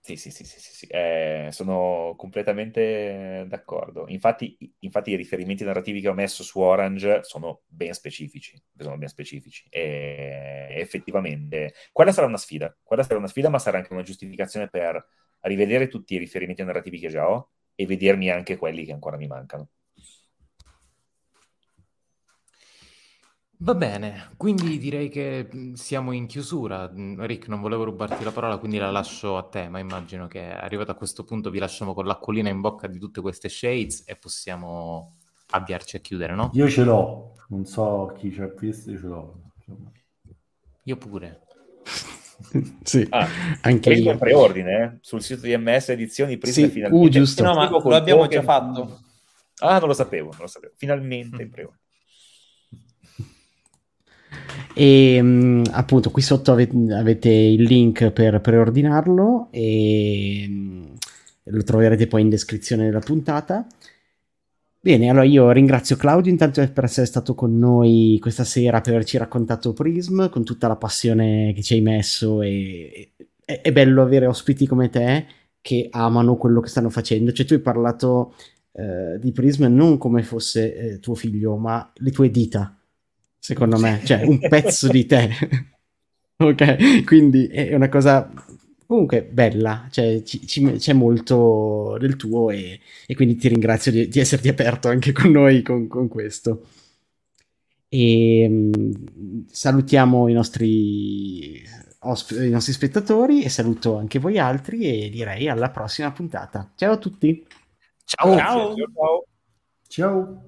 Sì, 0.00 0.16
sì, 0.16 0.30
sì, 0.30 0.44
sì, 0.46 0.60
sì, 0.60 0.86
eh, 0.86 1.48
sono 1.52 2.14
completamente 2.16 3.44
d'accordo. 3.48 4.06
Infatti, 4.08 4.56
infatti, 4.80 5.10
i 5.12 5.16
riferimenti 5.16 5.64
narrativi 5.64 6.00
che 6.00 6.08
ho 6.08 6.14
messo 6.14 6.42
su 6.44 6.60
Orange 6.60 7.24
sono 7.24 7.62
ben 7.66 7.92
specifici, 7.92 8.60
sono 8.78 8.98
ben 8.98 9.08
specifici. 9.08 9.66
E 9.70 10.68
effettivamente, 10.70 11.74
quella 11.92 12.12
sarà 12.12 12.26
una 12.26 12.38
sfida, 12.38 12.74
quella 12.82 13.02
sarà 13.02 13.18
una 13.18 13.28
sfida, 13.28 13.50
ma 13.50 13.58
sarà 13.58 13.78
anche 13.78 13.92
una 13.92 14.02
giustificazione 14.02 14.68
per 14.70 15.06
rivedere 15.42 15.88
tutti 15.88 16.14
i 16.14 16.18
riferimenti 16.18 16.64
narrativi 16.64 16.98
che 17.00 17.08
già 17.08 17.28
ho 17.30 17.50
e 17.74 17.86
vedermi 17.86 18.30
anche 18.30 18.56
quelli 18.56 18.84
che 18.86 18.92
ancora 18.92 19.16
mi 19.18 19.26
mancano. 19.26 19.68
Va 23.60 23.74
bene, 23.74 24.30
quindi 24.36 24.78
direi 24.78 25.08
che 25.08 25.48
siamo 25.74 26.12
in 26.12 26.26
chiusura. 26.26 26.88
Rick, 26.94 27.48
non 27.48 27.60
volevo 27.60 27.82
rubarti 27.82 28.22
la 28.22 28.30
parola, 28.30 28.56
quindi 28.58 28.78
la 28.78 28.92
lascio 28.92 29.36
a 29.36 29.42
te, 29.42 29.68
ma 29.68 29.80
immagino 29.80 30.28
che 30.28 30.48
arrivato 30.48 30.92
a 30.92 30.94
questo 30.94 31.24
punto 31.24 31.50
vi 31.50 31.58
lasciamo 31.58 31.92
con 31.92 32.06
l'acquolina 32.06 32.48
in 32.48 32.60
bocca 32.60 32.86
di 32.86 33.00
tutte 33.00 33.20
queste 33.20 33.48
shades 33.48 34.04
e 34.06 34.14
possiamo 34.14 35.16
avviarci 35.50 35.96
a 35.96 35.98
chiudere, 35.98 36.36
no? 36.36 36.50
Io 36.54 36.68
ce 36.68 36.84
l'ho, 36.84 37.34
non 37.48 37.64
so 37.64 38.12
chi 38.16 38.30
ci 38.30 38.40
ha 38.40 38.46
visto, 38.46 38.92
io 38.92 38.98
ce 38.98 39.06
l'ho. 39.06 39.42
Io 40.84 40.96
pure. 40.96 41.40
sì, 42.84 43.04
ah, 43.10 43.26
anche 43.62 43.92
io. 43.92 44.12
in 44.12 44.18
preordine 44.18 44.82
eh? 44.82 44.98
sul 45.00 45.20
sito 45.20 45.46
di 45.46 45.56
MS 45.56 45.88
Edizioni 45.88 46.38
Prisma 46.38 46.66
sì, 46.66 46.70
finalmente. 46.70 47.06
Uh, 47.06 47.10
giusto. 47.10 47.42
No, 47.42 47.54
ma 47.54 47.68
lo 47.68 47.96
abbiamo 47.96 48.24
già 48.28 48.42
fatto. 48.42 49.00
Ah, 49.58 49.80
non 49.80 49.88
lo 49.88 49.94
sapevo, 49.94 50.28
non 50.30 50.42
lo 50.42 50.46
sapevo. 50.46 50.74
Finalmente 50.76 51.42
in 51.42 51.50
preordine. 51.50 51.77
E 54.80 55.18
mm, 55.20 55.64
appunto 55.72 56.12
qui 56.12 56.22
sotto 56.22 56.52
avete, 56.52 56.76
avete 56.92 57.28
il 57.30 57.64
link 57.64 58.12
per 58.12 58.40
preordinarlo 58.40 59.48
e 59.50 60.46
mm, 60.48 60.84
lo 61.46 61.62
troverete 61.64 62.06
poi 62.06 62.20
in 62.22 62.28
descrizione 62.28 62.84
della 62.84 63.00
puntata. 63.00 63.66
Bene, 64.80 65.08
allora 65.10 65.24
io 65.24 65.50
ringrazio 65.50 65.96
Claudio 65.96 66.30
intanto 66.30 66.64
per 66.72 66.84
essere 66.84 67.06
stato 67.06 67.34
con 67.34 67.58
noi 67.58 68.18
questa 68.20 68.44
sera, 68.44 68.80
per 68.80 68.92
averci 68.92 69.18
raccontato 69.18 69.72
Prism 69.72 70.28
con 70.28 70.44
tutta 70.44 70.68
la 70.68 70.76
passione 70.76 71.52
che 71.54 71.62
ci 71.62 71.74
hai 71.74 71.80
messo 71.80 72.40
e, 72.40 73.14
e 73.44 73.60
è 73.60 73.72
bello 73.72 74.00
avere 74.00 74.26
ospiti 74.26 74.64
come 74.68 74.90
te 74.90 75.26
che 75.60 75.88
amano 75.90 76.36
quello 76.36 76.60
che 76.60 76.68
stanno 76.68 76.88
facendo. 76.88 77.32
Cioè 77.32 77.44
tu 77.44 77.54
hai 77.54 77.60
parlato 77.60 78.34
eh, 78.74 79.18
di 79.18 79.32
Prism 79.32 79.64
non 79.64 79.98
come 79.98 80.22
fosse 80.22 80.74
eh, 80.76 81.00
tuo 81.00 81.16
figlio, 81.16 81.56
ma 81.56 81.90
le 81.96 82.10
tue 82.12 82.30
dita 82.30 82.77
secondo 83.38 83.78
me, 83.78 84.00
cioè 84.04 84.22
un 84.22 84.38
pezzo 84.48 84.88
di 84.88 85.06
te. 85.06 85.30
ok, 86.36 87.04
quindi 87.04 87.46
è 87.46 87.74
una 87.74 87.88
cosa 87.88 88.30
comunque 88.88 89.22
bella, 89.22 89.86
cioè 89.90 90.22
ci, 90.22 90.46
ci, 90.46 90.64
c'è 90.78 90.94
molto 90.94 91.98
del 92.00 92.16
tuo 92.16 92.50
e, 92.50 92.80
e 93.06 93.14
quindi 93.14 93.36
ti 93.36 93.48
ringrazio 93.48 93.92
di, 93.92 94.08
di, 94.08 94.18
esserti 94.18 94.48
aperto 94.48 94.88
anche 94.88 95.12
con 95.12 95.30
noi 95.30 95.60
con, 95.60 95.86
con 95.88 96.08
questo. 96.08 96.64
E 97.90 98.46
um, 98.48 99.46
salutiamo 99.46 100.28
i 100.28 100.32
nostri, 100.32 101.62
osp- 102.00 102.40
i 102.40 102.48
nostri 102.48 102.72
spettatori 102.72 103.42
e 103.42 103.50
saluto 103.50 103.96
anche 103.96 104.18
voi 104.18 104.38
altri 104.38 105.04
e 105.04 105.10
direi 105.10 105.48
alla 105.48 105.70
prossima 105.70 106.10
puntata. 106.10 106.72
Ciao 106.74 106.92
a 106.92 106.96
tutti. 106.96 107.46
Ciao. 108.04 108.36
Ciao. 108.36 108.74
Ciao. 108.74 109.26
Ciao. 109.86 110.47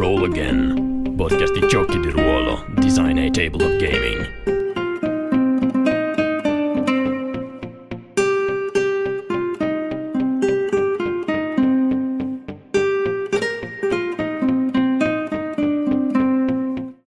Roll 0.00 0.24
Again, 0.24 1.12
podcast 1.14 1.52
di 1.52 1.60
giochi 1.66 2.00
di 2.00 2.08
ruolo, 2.08 2.64
design 2.78 3.18
a 3.18 3.28
table 3.28 3.62
of 3.62 3.76
gaming. 3.76 4.59